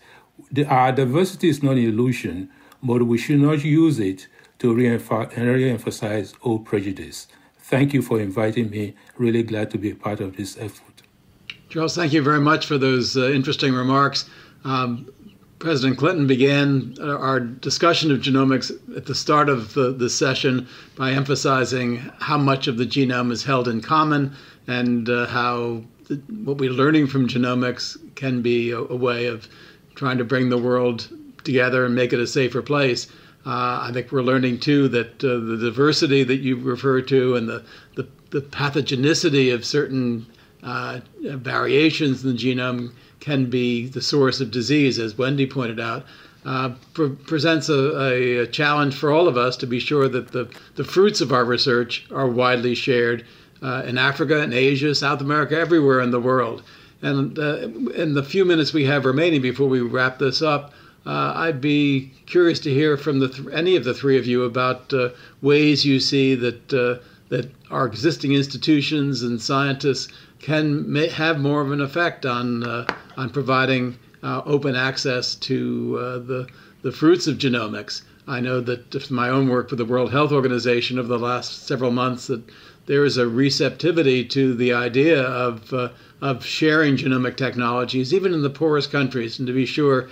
our 0.68 0.92
diversity 0.92 1.48
is 1.48 1.64
not 1.64 1.72
an 1.72 1.78
illusion, 1.78 2.48
but 2.80 3.02
we 3.02 3.18
should 3.18 3.40
not 3.40 3.64
use 3.64 3.98
it 3.98 4.28
to 4.60 4.72
re-emphasize 4.72 6.32
old 6.44 6.64
prejudice. 6.64 7.26
Thank 7.58 7.92
you 7.92 8.02
for 8.02 8.20
inviting 8.20 8.70
me. 8.70 8.94
Really 9.18 9.42
glad 9.42 9.72
to 9.72 9.78
be 9.78 9.90
a 9.90 9.96
part 9.96 10.20
of 10.20 10.36
this 10.36 10.56
effort. 10.58 10.95
Charles, 11.68 11.96
thank 11.96 12.12
you 12.12 12.22
very 12.22 12.40
much 12.40 12.64
for 12.64 12.78
those 12.78 13.16
uh, 13.16 13.28
interesting 13.30 13.74
remarks. 13.74 14.30
Um, 14.64 15.12
President 15.58 15.98
Clinton 15.98 16.26
began 16.26 16.94
uh, 17.00 17.18
our 17.18 17.40
discussion 17.40 18.12
of 18.12 18.20
genomics 18.20 18.70
at 18.96 19.06
the 19.06 19.14
start 19.14 19.48
of 19.48 19.74
the, 19.74 19.90
the, 19.90 20.08
session 20.08 20.68
by 20.96 21.12
emphasizing 21.12 21.96
how 22.20 22.38
much 22.38 22.68
of 22.68 22.76
the 22.76 22.84
genome 22.84 23.32
is 23.32 23.42
held 23.42 23.66
in 23.66 23.80
common 23.80 24.32
and 24.68 25.08
uh, 25.08 25.26
how 25.26 25.82
the, 26.08 26.16
what 26.44 26.58
we're 26.58 26.70
learning 26.70 27.06
from 27.08 27.26
genomics 27.26 27.96
can 28.14 28.42
be 28.42 28.70
a, 28.70 28.78
a, 28.78 28.94
way 28.94 29.26
of 29.26 29.48
trying 29.94 30.18
to 30.18 30.24
bring 30.24 30.50
the 30.50 30.58
world 30.58 31.08
together 31.42 31.84
and 31.84 31.94
make 31.94 32.12
it 32.12 32.20
a 32.20 32.26
safer 32.26 32.62
place. 32.62 33.08
Uh, 33.44 33.80
I 33.82 33.90
think 33.92 34.12
we're 34.12 34.22
learning 34.22 34.60
too 34.60 34.88
that 34.88 35.24
uh, 35.24 35.38
the 35.38 35.56
diversity 35.56 36.22
that 36.22 36.40
you 36.40 36.56
refer 36.56 37.00
to 37.02 37.34
and 37.34 37.48
the, 37.48 37.64
the, 37.96 38.06
the 38.30 38.42
pathogenicity 38.42 39.52
of 39.54 39.64
certain 39.64 40.26
uh, 40.66 41.00
variations 41.22 42.24
in 42.24 42.32
the 42.32 42.36
genome 42.36 42.92
can 43.20 43.48
be 43.48 43.86
the 43.86 44.02
source 44.02 44.40
of 44.40 44.50
disease, 44.50 44.98
as 44.98 45.16
Wendy 45.16 45.46
pointed 45.46 45.80
out, 45.80 46.04
uh, 46.44 46.74
pre- 46.92 47.10
presents 47.10 47.68
a, 47.68 48.42
a, 48.42 48.46
challenge 48.48 48.94
for 48.94 49.10
all 49.10 49.28
of 49.28 49.36
us 49.36 49.56
to 49.56 49.66
be 49.66 49.78
sure 49.78 50.08
that 50.08 50.32
the, 50.32 50.48
the 50.74 50.84
fruits 50.84 51.20
of 51.20 51.32
our 51.32 51.44
research 51.44 52.06
are 52.12 52.28
widely 52.28 52.74
shared 52.74 53.24
uh, 53.62 53.82
in 53.86 53.96
Africa, 53.96 54.42
in 54.42 54.52
Asia, 54.52 54.94
South 54.94 55.20
America, 55.20 55.58
everywhere 55.58 56.00
in 56.00 56.10
the 56.10 56.20
world. 56.20 56.62
And 57.00 57.38
uh, 57.38 57.68
in 57.94 58.14
the 58.14 58.22
few 58.22 58.44
minutes 58.44 58.72
we 58.72 58.84
have 58.84 59.04
remaining 59.04 59.40
before 59.40 59.68
we 59.68 59.80
wrap 59.80 60.18
this 60.18 60.42
up, 60.42 60.72
uh, 61.06 61.32
I'd 61.36 61.60
be 61.60 62.12
curious 62.26 62.58
to 62.60 62.74
hear 62.74 62.96
from 62.96 63.22
any 63.52 63.76
of 63.76 63.84
the 63.84 63.94
three 63.94 64.18
of 64.18 64.26
you 64.26 64.42
about 64.42 64.92
uh, 64.92 65.10
ways 65.42 65.84
you 65.84 66.00
see 66.00 66.34
that 66.34 66.74
uh, 66.74 67.02
that 67.28 67.50
our 67.70 67.86
existing 67.86 68.32
institutions 68.32 69.22
and 69.22 69.40
scientists 69.40 70.12
can 70.38 70.90
may, 70.90 71.08
have 71.08 71.40
more 71.40 71.60
of 71.60 71.72
an 71.72 71.80
effect 71.80 72.26
on 72.26 72.62
uh, 72.62 72.86
on 73.16 73.30
providing 73.30 73.98
uh, 74.22 74.42
open 74.44 74.74
access 74.74 75.34
to 75.34 75.98
uh, 75.98 76.18
the 76.18 76.46
the 76.82 76.92
fruits 76.92 77.26
of 77.26 77.38
genomics. 77.38 78.02
I 78.28 78.40
know 78.40 78.60
that 78.60 79.10
my 79.10 79.28
own 79.28 79.48
work 79.48 79.70
with 79.70 79.78
the 79.78 79.84
World 79.84 80.10
Health 80.10 80.32
Organization 80.32 80.98
over 80.98 81.08
the 81.08 81.18
last 81.18 81.66
several 81.66 81.90
months 81.90 82.26
that 82.26 82.42
there 82.86 83.04
is 83.04 83.16
a 83.16 83.26
receptivity 83.28 84.24
to 84.24 84.54
the 84.54 84.72
idea 84.72 85.22
of 85.22 85.72
uh, 85.72 85.88
of 86.20 86.44
sharing 86.44 86.96
genomic 86.96 87.36
technologies, 87.36 88.12
even 88.14 88.32
in 88.32 88.42
the 88.42 88.50
poorest 88.50 88.90
countries, 88.90 89.38
and 89.38 89.46
to 89.46 89.52
be 89.52 89.66
sure 89.66 90.08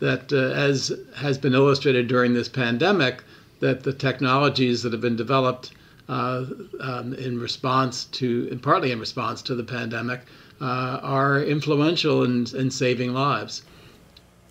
that, 0.00 0.32
uh, 0.32 0.36
as 0.36 0.92
has 1.16 1.38
been 1.38 1.54
illustrated 1.54 2.06
during 2.06 2.34
this 2.34 2.48
pandemic, 2.48 3.22
that 3.60 3.82
the 3.82 3.92
technologies 3.92 4.82
that 4.82 4.92
have 4.92 5.00
been 5.00 5.16
developed 5.16 5.72
uh, 6.08 6.44
um, 6.80 7.14
in 7.14 7.38
response 7.38 8.06
to, 8.06 8.48
and 8.50 8.62
partly 8.62 8.92
in 8.92 9.00
response 9.00 9.42
to 9.42 9.54
the 9.54 9.64
pandemic, 9.64 10.20
uh, 10.60 11.00
are 11.02 11.42
influential 11.42 12.24
in, 12.24 12.46
in 12.56 12.70
saving 12.70 13.12
lives. 13.12 13.62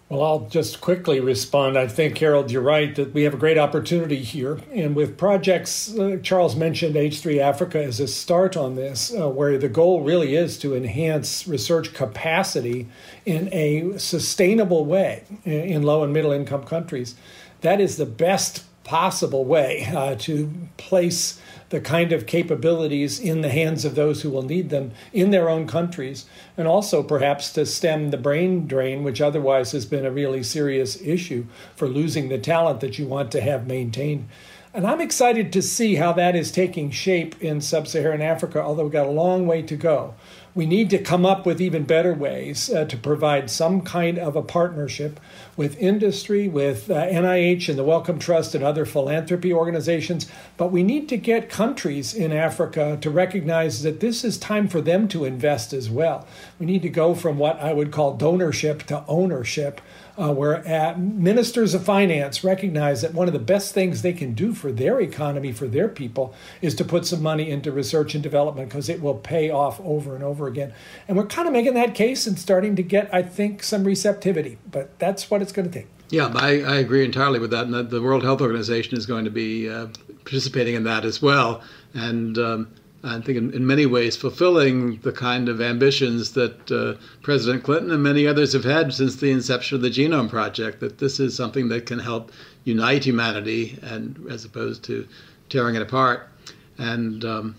Well, 0.09 0.23
I'll 0.23 0.47
just 0.47 0.79
quickly 0.79 1.19
respond. 1.19 1.77
I 1.77 1.87
think, 1.87 2.17
Harold, 2.17 2.49
you're 2.49 2.61
right 2.61 2.95
that 2.95 3.13
we 3.13 3.23
have 3.23 3.33
a 3.33 3.37
great 3.37 3.57
opportunity 3.57 4.23
here. 4.23 4.57
And 4.73 4.95
with 4.95 5.17
projects, 5.17 5.93
uh, 5.97 6.19
Charles 6.23 6.55
mentioned 6.55 6.95
H3 6.95 7.39
Africa 7.39 7.83
as 7.83 7.99
a 7.99 8.07
start 8.07 8.55
on 8.55 8.75
this, 8.75 9.13
uh, 9.13 9.27
where 9.27 9.57
the 9.57 9.67
goal 9.67 10.03
really 10.03 10.33
is 10.33 10.57
to 10.59 10.73
enhance 10.73 11.45
research 11.45 11.93
capacity 11.93 12.87
in 13.25 13.49
a 13.51 13.97
sustainable 13.97 14.85
way 14.85 15.23
in, 15.43 15.51
in 15.51 15.83
low 15.83 16.05
and 16.05 16.13
middle 16.13 16.31
income 16.31 16.63
countries. 16.63 17.15
That 17.59 17.81
is 17.81 17.97
the 17.97 18.05
best 18.05 18.63
possible 18.87 19.43
way 19.43 19.85
uh, 19.93 20.15
to 20.15 20.49
place 20.77 21.39
the 21.69 21.81
kind 21.81 22.13
of 22.13 22.25
capabilities 22.25 23.19
in 23.19 23.41
the 23.41 23.49
hands 23.49 23.83
of 23.83 23.95
those 23.95 24.21
who 24.21 24.29
will 24.29 24.41
need 24.41 24.69
them 24.69 24.91
in 25.11 25.31
their 25.31 25.49
own 25.49 25.67
countries, 25.67 26.25
and 26.55 26.65
also 26.69 27.03
perhaps 27.03 27.51
to 27.51 27.65
stem 27.65 28.09
the 28.09 28.17
brain 28.17 28.65
drain, 28.65 29.03
which 29.03 29.19
otherwise 29.19 29.73
has 29.73 29.85
been 29.85 30.05
a 30.05 30.11
really 30.11 30.41
serious 30.41 31.01
issue 31.01 31.45
for 31.75 31.89
losing 31.89 32.29
the 32.29 32.37
talent 32.37 32.79
that 32.79 32.97
you 32.97 33.05
want 33.05 33.29
to 33.29 33.41
have 33.41 33.67
maintained. 33.67 34.25
And 34.73 34.87
I'm 34.87 35.01
excited 35.01 35.51
to 35.51 35.61
see 35.61 35.95
how 35.95 36.13
that 36.13 36.35
is 36.35 36.49
taking 36.49 36.89
shape 36.89 37.41
in 37.41 37.59
sub 37.59 37.87
Saharan 37.89 38.21
Africa, 38.21 38.61
although 38.61 38.83
we've 38.83 38.91
got 38.93 39.07
a 39.07 39.11
long 39.11 39.47
way 39.47 39.61
to 39.63 39.75
go 39.75 40.13
we 40.57 40.65
need 40.65 40.89
to 40.89 40.97
come 40.97 41.23
up 41.23 41.45
with 41.45 41.61
even 41.61 41.83
better 41.83 42.15
ways 42.15 42.67
uh, 42.71 42.83
to 42.85 42.97
provide 42.97 43.47
some 43.47 43.79
kind 43.79 44.17
of 44.17 44.35
a 44.35 44.41
partnership 44.41 45.19
with 45.57 45.77
industry, 45.79 46.47
with 46.47 46.89
uh, 46.89 47.07
NIH 47.07 47.67
and 47.67 47.77
the 47.77 47.83
Wellcome 47.83 48.19
Trust 48.19 48.55
and 48.55 48.63
other 48.63 48.85
philanthropy 48.85 49.51
organizations. 49.51 50.27
But 50.55 50.71
we 50.71 50.83
need 50.83 51.09
to 51.09 51.17
get 51.17 51.49
countries 51.49 52.13
in 52.13 52.31
Africa 52.31 52.97
to 53.01 53.09
recognize 53.09 53.81
that 53.81 53.99
this 53.99 54.23
is 54.23 54.37
time 54.37 54.67
for 54.67 54.79
them 54.79 55.07
to 55.09 55.25
invest 55.25 55.73
as 55.73 55.89
well. 55.89 56.25
We 56.59 56.67
need 56.67 56.83
to 56.83 56.89
go 56.89 57.15
from 57.15 57.37
what 57.37 57.59
I 57.59 57.73
would 57.73 57.91
call 57.91 58.17
donorship 58.17 58.83
to 58.83 59.03
ownership 59.07 59.81
uh, 60.17 60.33
where 60.33 60.67
uh, 60.67 60.97
ministers 60.97 61.73
of 61.73 61.83
finance 61.83 62.43
recognize 62.43 63.01
that 63.03 63.13
one 63.13 63.27
of 63.27 63.33
the 63.33 63.39
best 63.39 63.73
things 63.73 64.01
they 64.01 64.13
can 64.13 64.33
do 64.33 64.53
for 64.53 64.71
their 64.71 64.99
economy, 64.99 65.51
for 65.51 65.67
their 65.67 65.87
people, 65.87 66.33
is 66.61 66.73
to 66.73 66.83
put 66.83 67.05
some 67.05 67.21
money 67.21 67.51
into 67.51 67.71
research 67.71 68.15
and 68.15 68.23
development 68.23 68.67
because 68.67 68.89
it 68.89 68.99
will 68.99 69.13
pay 69.13 69.51
off 69.51 69.79
over 69.81 70.15
and 70.15 70.23
over 70.23 70.47
again. 70.47 70.73
And 71.07 71.15
we're 71.15 71.27
kind 71.27 71.47
of 71.47 71.53
making 71.53 71.75
that 71.75 71.93
case 71.93 72.25
and 72.25 72.37
starting 72.39 72.75
to 72.75 72.83
get, 72.83 73.13
I 73.13 73.21
think, 73.21 73.61
some 73.61 73.83
receptivity. 73.83 74.57
But 74.69 74.97
that's 74.97 75.29
what 75.29 75.41
going 75.51 75.69
to 75.69 75.73
take. 75.73 75.87
Yeah, 76.09 76.31
I, 76.35 76.61
I 76.61 76.75
agree 76.77 77.03
entirely 77.03 77.39
with 77.39 77.51
that. 77.51 77.65
And 77.65 77.73
the, 77.73 77.83
the 77.83 78.01
World 78.01 78.23
Health 78.23 78.41
Organization 78.41 78.97
is 78.97 79.05
going 79.05 79.25
to 79.25 79.31
be 79.31 79.69
uh, 79.69 79.87
participating 80.23 80.75
in 80.75 80.83
that 80.83 81.03
as 81.03 81.21
well. 81.21 81.61
And 81.93 82.37
um, 82.37 82.73
I 83.03 83.19
think 83.19 83.37
in, 83.37 83.53
in, 83.53 83.67
many 83.67 83.85
ways 83.85 84.15
fulfilling 84.15 84.97
the 85.01 85.11
kind 85.11 85.49
of 85.49 85.61
ambitions 85.61 86.31
that 86.33 86.71
uh, 86.71 86.99
President 87.21 87.63
Clinton 87.63 87.91
and 87.91 88.01
many 88.01 88.25
others 88.25 88.53
have 88.53 88.63
had 88.63 88.93
since 88.93 89.17
the 89.17 89.31
inception 89.31 89.75
of 89.75 89.81
the 89.81 89.89
Genome 89.89 90.29
Project, 90.29 90.79
that 90.79 90.97
this 90.97 91.19
is 91.19 91.35
something 91.35 91.67
that 91.69 91.85
can 91.85 91.99
help 91.99 92.31
unite 92.63 93.03
humanity 93.03 93.77
and 93.81 94.25
as 94.29 94.45
opposed 94.45 94.83
to 94.85 95.07
tearing 95.49 95.75
it 95.75 95.81
apart. 95.81 96.29
And 96.77 97.23
um, 97.25 97.55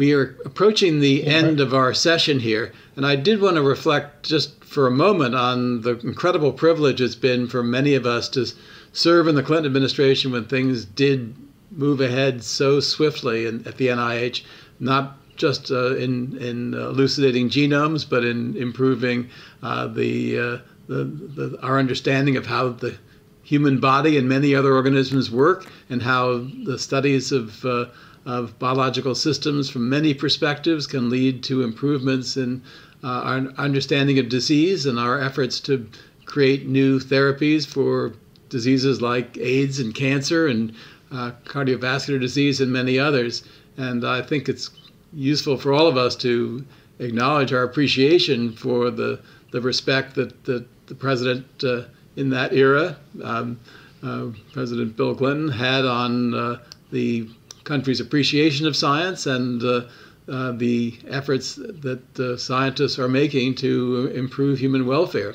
we 0.00 0.14
are 0.14 0.34
approaching 0.46 1.00
the 1.00 1.26
end 1.26 1.60
of 1.60 1.74
our 1.74 1.92
session 1.92 2.40
here, 2.40 2.72
and 2.96 3.04
I 3.04 3.16
did 3.16 3.38
want 3.38 3.56
to 3.56 3.62
reflect 3.62 4.24
just 4.24 4.64
for 4.64 4.86
a 4.86 4.90
moment 4.90 5.34
on 5.34 5.82
the 5.82 5.98
incredible 5.98 6.54
privilege 6.54 7.02
it's 7.02 7.14
been 7.14 7.46
for 7.46 7.62
many 7.62 7.94
of 7.94 8.06
us 8.06 8.26
to 8.30 8.46
serve 8.94 9.28
in 9.28 9.34
the 9.34 9.42
Clinton 9.42 9.66
administration 9.66 10.32
when 10.32 10.46
things 10.46 10.86
did 10.86 11.34
move 11.70 12.00
ahead 12.00 12.42
so 12.42 12.80
swiftly 12.80 13.44
in, 13.44 13.68
at 13.68 13.76
the 13.76 13.88
NIH, 13.88 14.42
not 14.78 15.18
just 15.36 15.70
uh, 15.70 15.94
in, 15.96 16.34
in 16.38 16.72
elucidating 16.72 17.50
genomes, 17.50 18.08
but 18.08 18.24
in 18.24 18.56
improving 18.56 19.28
uh, 19.62 19.86
the, 19.86 20.38
uh, 20.38 20.58
the, 20.88 21.04
the, 21.04 21.58
our 21.60 21.78
understanding 21.78 22.38
of 22.38 22.46
how 22.46 22.70
the 22.70 22.96
human 23.42 23.80
body 23.80 24.16
and 24.16 24.26
many 24.26 24.54
other 24.54 24.72
organisms 24.72 25.30
work, 25.30 25.70
and 25.90 26.00
how 26.02 26.38
the 26.64 26.78
studies 26.78 27.32
of 27.32 27.62
uh, 27.66 27.84
of 28.26 28.58
biological 28.58 29.14
systems 29.14 29.70
from 29.70 29.88
many 29.88 30.12
perspectives 30.14 30.86
can 30.86 31.08
lead 31.08 31.42
to 31.44 31.62
improvements 31.62 32.36
in 32.36 32.62
uh, 33.02 33.06
our 33.06 33.38
understanding 33.56 34.18
of 34.18 34.28
disease 34.28 34.86
and 34.86 34.98
our 34.98 35.20
efforts 35.20 35.58
to 35.60 35.88
create 36.26 36.66
new 36.66 37.00
therapies 37.00 37.66
for 37.66 38.12
diseases 38.50 39.00
like 39.00 39.38
AIDS 39.38 39.80
and 39.80 39.94
cancer 39.94 40.48
and 40.48 40.74
uh, 41.10 41.32
cardiovascular 41.44 42.20
disease 42.20 42.60
and 42.60 42.72
many 42.72 42.98
others. 42.98 43.42
And 43.76 44.06
I 44.06 44.22
think 44.22 44.48
it's 44.48 44.70
useful 45.12 45.56
for 45.56 45.72
all 45.72 45.86
of 45.86 45.96
us 45.96 46.14
to 46.16 46.64
acknowledge 46.98 47.52
our 47.52 47.62
appreciation 47.62 48.52
for 48.52 48.90
the, 48.90 49.20
the 49.50 49.60
respect 49.60 50.14
that, 50.16 50.44
that 50.44 50.66
the 50.86 50.94
president 50.94 51.46
uh, 51.64 51.82
in 52.16 52.30
that 52.30 52.52
era, 52.52 52.96
um, 53.22 53.58
uh, 54.02 54.26
President 54.52 54.96
Bill 54.96 55.14
Clinton, 55.14 55.48
had 55.48 55.84
on 55.84 56.34
uh, 56.34 56.58
the 56.90 57.28
country's 57.70 58.00
appreciation 58.00 58.66
of 58.66 58.74
science 58.74 59.26
and 59.26 59.62
uh, 59.62 59.82
uh, 60.28 60.50
the 60.50 60.98
efforts 61.06 61.54
that 61.54 62.36
scientists 62.36 62.98
are 62.98 63.06
making 63.06 63.54
to 63.54 64.10
improve 64.12 64.58
human 64.58 64.86
welfare. 64.86 65.34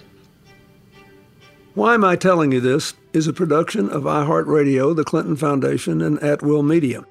Why 1.76 1.94
Am 1.94 2.03
I 2.03 2.18
Telling 2.18 2.52
You 2.52 2.60
This 2.60 2.94
is 3.14 3.28
a 3.28 3.34
production 3.34 3.90
of 3.90 4.03
iHeartRadio, 4.03 4.94
the 4.94 5.06
Clinton 5.06 5.38
Foundation, 5.38 6.02
and 6.02 6.20
At 6.20 6.41
Will 6.41 6.62
Media. 6.62 7.06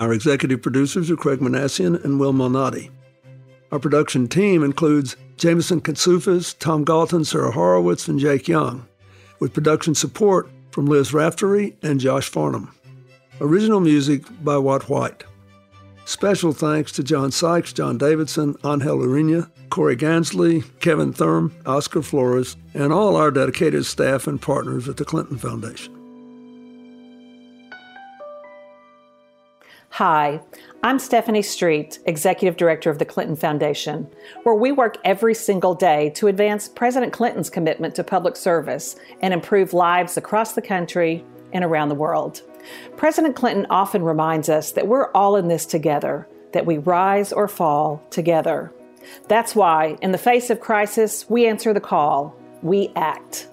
Our 0.00 0.12
executive 0.12 0.60
producers 0.60 1.08
are 1.08 1.16
Craig 1.16 1.38
Minassian 1.38 2.04
and 2.04 2.18
Will 2.18 2.32
Malnati. 2.32 2.90
Our 3.70 3.78
production 3.78 4.26
team 4.26 4.64
includes 4.64 5.14
Jameson 5.36 5.82
Katsufas, 5.82 6.58
Tom 6.58 6.82
Galton, 6.84 7.24
Sarah 7.24 7.52
Horowitz, 7.52 8.08
and 8.08 8.18
Jake 8.18 8.48
Young, 8.48 8.88
with 9.38 9.54
production 9.54 9.94
support 9.94 10.50
from 10.72 10.86
Liz 10.86 11.12
Raftery 11.14 11.76
and 11.80 12.00
Josh 12.00 12.28
Farnham. 12.28 12.72
Original 13.40 13.78
music 13.78 14.24
by 14.42 14.58
Watt 14.58 14.88
White. 14.88 15.22
Special 16.06 16.52
thanks 16.52 16.90
to 16.92 17.04
John 17.04 17.30
Sykes, 17.30 17.72
John 17.72 17.96
Davidson, 17.96 18.56
Angel 18.64 18.98
Urena, 18.98 19.48
Corey 19.70 19.96
Gansley, 19.96 20.64
Kevin 20.80 21.12
Thurm, 21.12 21.54
Oscar 21.64 22.02
Flores, 22.02 22.56
and 22.74 22.92
all 22.92 23.14
our 23.14 23.30
dedicated 23.30 23.86
staff 23.86 24.26
and 24.26 24.42
partners 24.42 24.88
at 24.88 24.96
the 24.96 25.04
Clinton 25.04 25.38
Foundation. 25.38 25.94
Hi, 29.90 30.40
I'm 30.82 30.98
Stephanie 30.98 31.42
Street, 31.42 32.00
Executive 32.06 32.56
Director 32.56 32.90
of 32.90 32.98
the 32.98 33.04
Clinton 33.04 33.36
Foundation, 33.36 34.08
where 34.42 34.56
we 34.56 34.72
work 34.72 34.96
every 35.04 35.34
single 35.34 35.76
day 35.76 36.10
to 36.16 36.26
advance 36.26 36.68
President 36.68 37.12
Clinton's 37.12 37.50
commitment 37.50 37.94
to 37.94 38.02
public 38.02 38.34
service 38.34 38.96
and 39.20 39.32
improve 39.32 39.72
lives 39.72 40.16
across 40.16 40.54
the 40.54 40.62
country 40.62 41.24
and 41.52 41.64
around 41.64 41.88
the 41.88 41.94
world. 41.94 42.42
President 42.96 43.36
Clinton 43.36 43.66
often 43.70 44.02
reminds 44.02 44.48
us 44.48 44.72
that 44.72 44.88
we're 44.88 45.10
all 45.12 45.36
in 45.36 45.48
this 45.48 45.66
together, 45.66 46.28
that 46.52 46.66
we 46.66 46.78
rise 46.78 47.32
or 47.32 47.48
fall 47.48 48.02
together. 48.10 48.72
That's 49.28 49.54
why, 49.54 49.96
in 50.02 50.12
the 50.12 50.18
face 50.18 50.50
of 50.50 50.60
crisis, 50.60 51.28
we 51.30 51.46
answer 51.46 51.72
the 51.72 51.80
call, 51.80 52.34
we 52.62 52.92
act. 52.96 53.48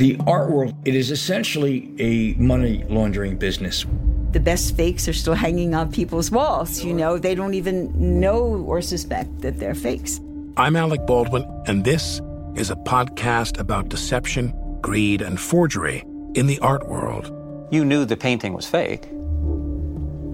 The 0.00 0.16
art 0.26 0.48
world, 0.50 0.74
it 0.86 0.94
is 0.94 1.10
essentially 1.10 1.94
a 1.98 2.32
money 2.40 2.84
laundering 2.88 3.36
business. 3.36 3.84
The 4.32 4.40
best 4.40 4.74
fakes 4.74 5.06
are 5.08 5.12
still 5.12 5.34
hanging 5.46 5.74
on 5.74 5.92
people's 5.92 6.30
walls. 6.30 6.82
You 6.82 6.94
know, 6.94 7.18
they 7.18 7.34
don't 7.34 7.52
even 7.52 8.18
know 8.18 8.64
or 8.66 8.80
suspect 8.80 9.42
that 9.42 9.58
they're 9.58 9.74
fakes. 9.74 10.18
I'm 10.56 10.74
Alec 10.74 11.06
Baldwin, 11.06 11.44
and 11.66 11.84
this 11.84 12.22
is 12.54 12.70
a 12.70 12.76
podcast 12.76 13.60
about 13.60 13.90
deception, 13.90 14.54
greed, 14.80 15.20
and 15.20 15.38
forgery 15.38 16.02
in 16.34 16.46
the 16.46 16.58
art 16.60 16.88
world. 16.88 17.30
You 17.70 17.84
knew 17.84 18.06
the 18.06 18.16
painting 18.16 18.54
was 18.54 18.64
fake. 18.64 19.04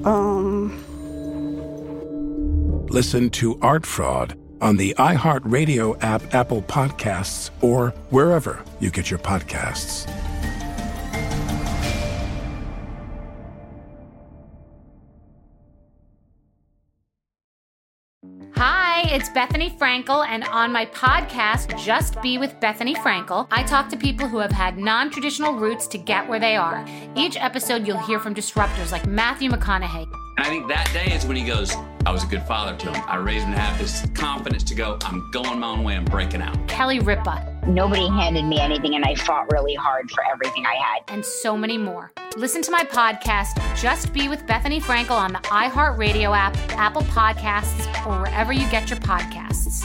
Um. 0.06 0.70
Listen 2.88 3.30
to 3.30 3.58
Art 3.62 3.84
Fraud 3.84 4.38
on 4.60 4.76
the 4.76 4.94
iHeartRadio 4.98 6.02
app, 6.02 6.34
Apple 6.34 6.62
Podcasts, 6.62 7.50
or 7.60 7.90
wherever 8.10 8.64
you 8.80 8.90
get 8.90 9.10
your 9.10 9.18
podcasts. 9.18 10.10
Hi, 18.56 19.02
it's 19.10 19.28
Bethenny 19.28 19.76
Frankel, 19.78 20.26
and 20.26 20.42
on 20.44 20.72
my 20.72 20.86
podcast, 20.86 21.78
Just 21.78 22.20
Be 22.22 22.38
with 22.38 22.58
Bethenny 22.58 22.96
Frankel, 22.96 23.46
I 23.50 23.62
talk 23.62 23.90
to 23.90 23.96
people 23.98 24.26
who 24.26 24.38
have 24.38 24.50
had 24.50 24.78
non 24.78 25.10
traditional 25.10 25.52
routes 25.52 25.86
to 25.88 25.98
get 25.98 26.26
where 26.26 26.40
they 26.40 26.56
are. 26.56 26.82
Each 27.14 27.36
episode, 27.36 27.86
you'll 27.86 27.98
hear 27.98 28.18
from 28.18 28.34
disruptors 28.34 28.92
like 28.92 29.06
Matthew 29.06 29.50
McConaughey. 29.50 30.25
I 30.38 30.48
think 30.48 30.68
that 30.68 30.88
day 30.92 31.14
is 31.14 31.24
when 31.24 31.36
he 31.36 31.44
goes, 31.44 31.74
I 32.04 32.12
was 32.12 32.22
a 32.22 32.26
good 32.26 32.42
father 32.42 32.76
to 32.76 32.92
him. 32.92 33.04
I 33.08 33.16
raised 33.16 33.46
him 33.46 33.52
to 33.52 33.58
have 33.58 33.78
this 33.78 34.06
confidence 34.14 34.62
to 34.64 34.74
go, 34.74 34.98
I'm 35.02 35.30
going 35.30 35.58
my 35.58 35.68
own 35.68 35.82
way, 35.82 35.96
I'm 35.96 36.04
breaking 36.04 36.42
out. 36.42 36.68
Kelly 36.68 37.00
Ripa. 37.00 37.60
nobody 37.66 38.06
handed 38.06 38.44
me 38.44 38.60
anything, 38.60 38.94
and 38.94 39.04
I 39.04 39.14
fought 39.14 39.50
really 39.50 39.74
hard 39.74 40.10
for 40.10 40.22
everything 40.30 40.66
I 40.66 40.74
had. 40.74 41.02
And 41.08 41.24
so 41.24 41.56
many 41.56 41.78
more. 41.78 42.12
Listen 42.36 42.60
to 42.62 42.70
my 42.70 42.84
podcast, 42.84 43.56
Just 43.80 44.12
Be 44.12 44.28
with 44.28 44.46
Bethenny 44.46 44.80
Frankel, 44.80 45.16
on 45.16 45.32
the 45.32 45.38
iHeartRadio 45.38 46.36
app, 46.36 46.54
Apple 46.72 47.02
Podcasts, 47.02 47.86
or 48.06 48.20
wherever 48.20 48.52
you 48.52 48.68
get 48.70 48.90
your 48.90 48.98
podcasts. 49.00 49.84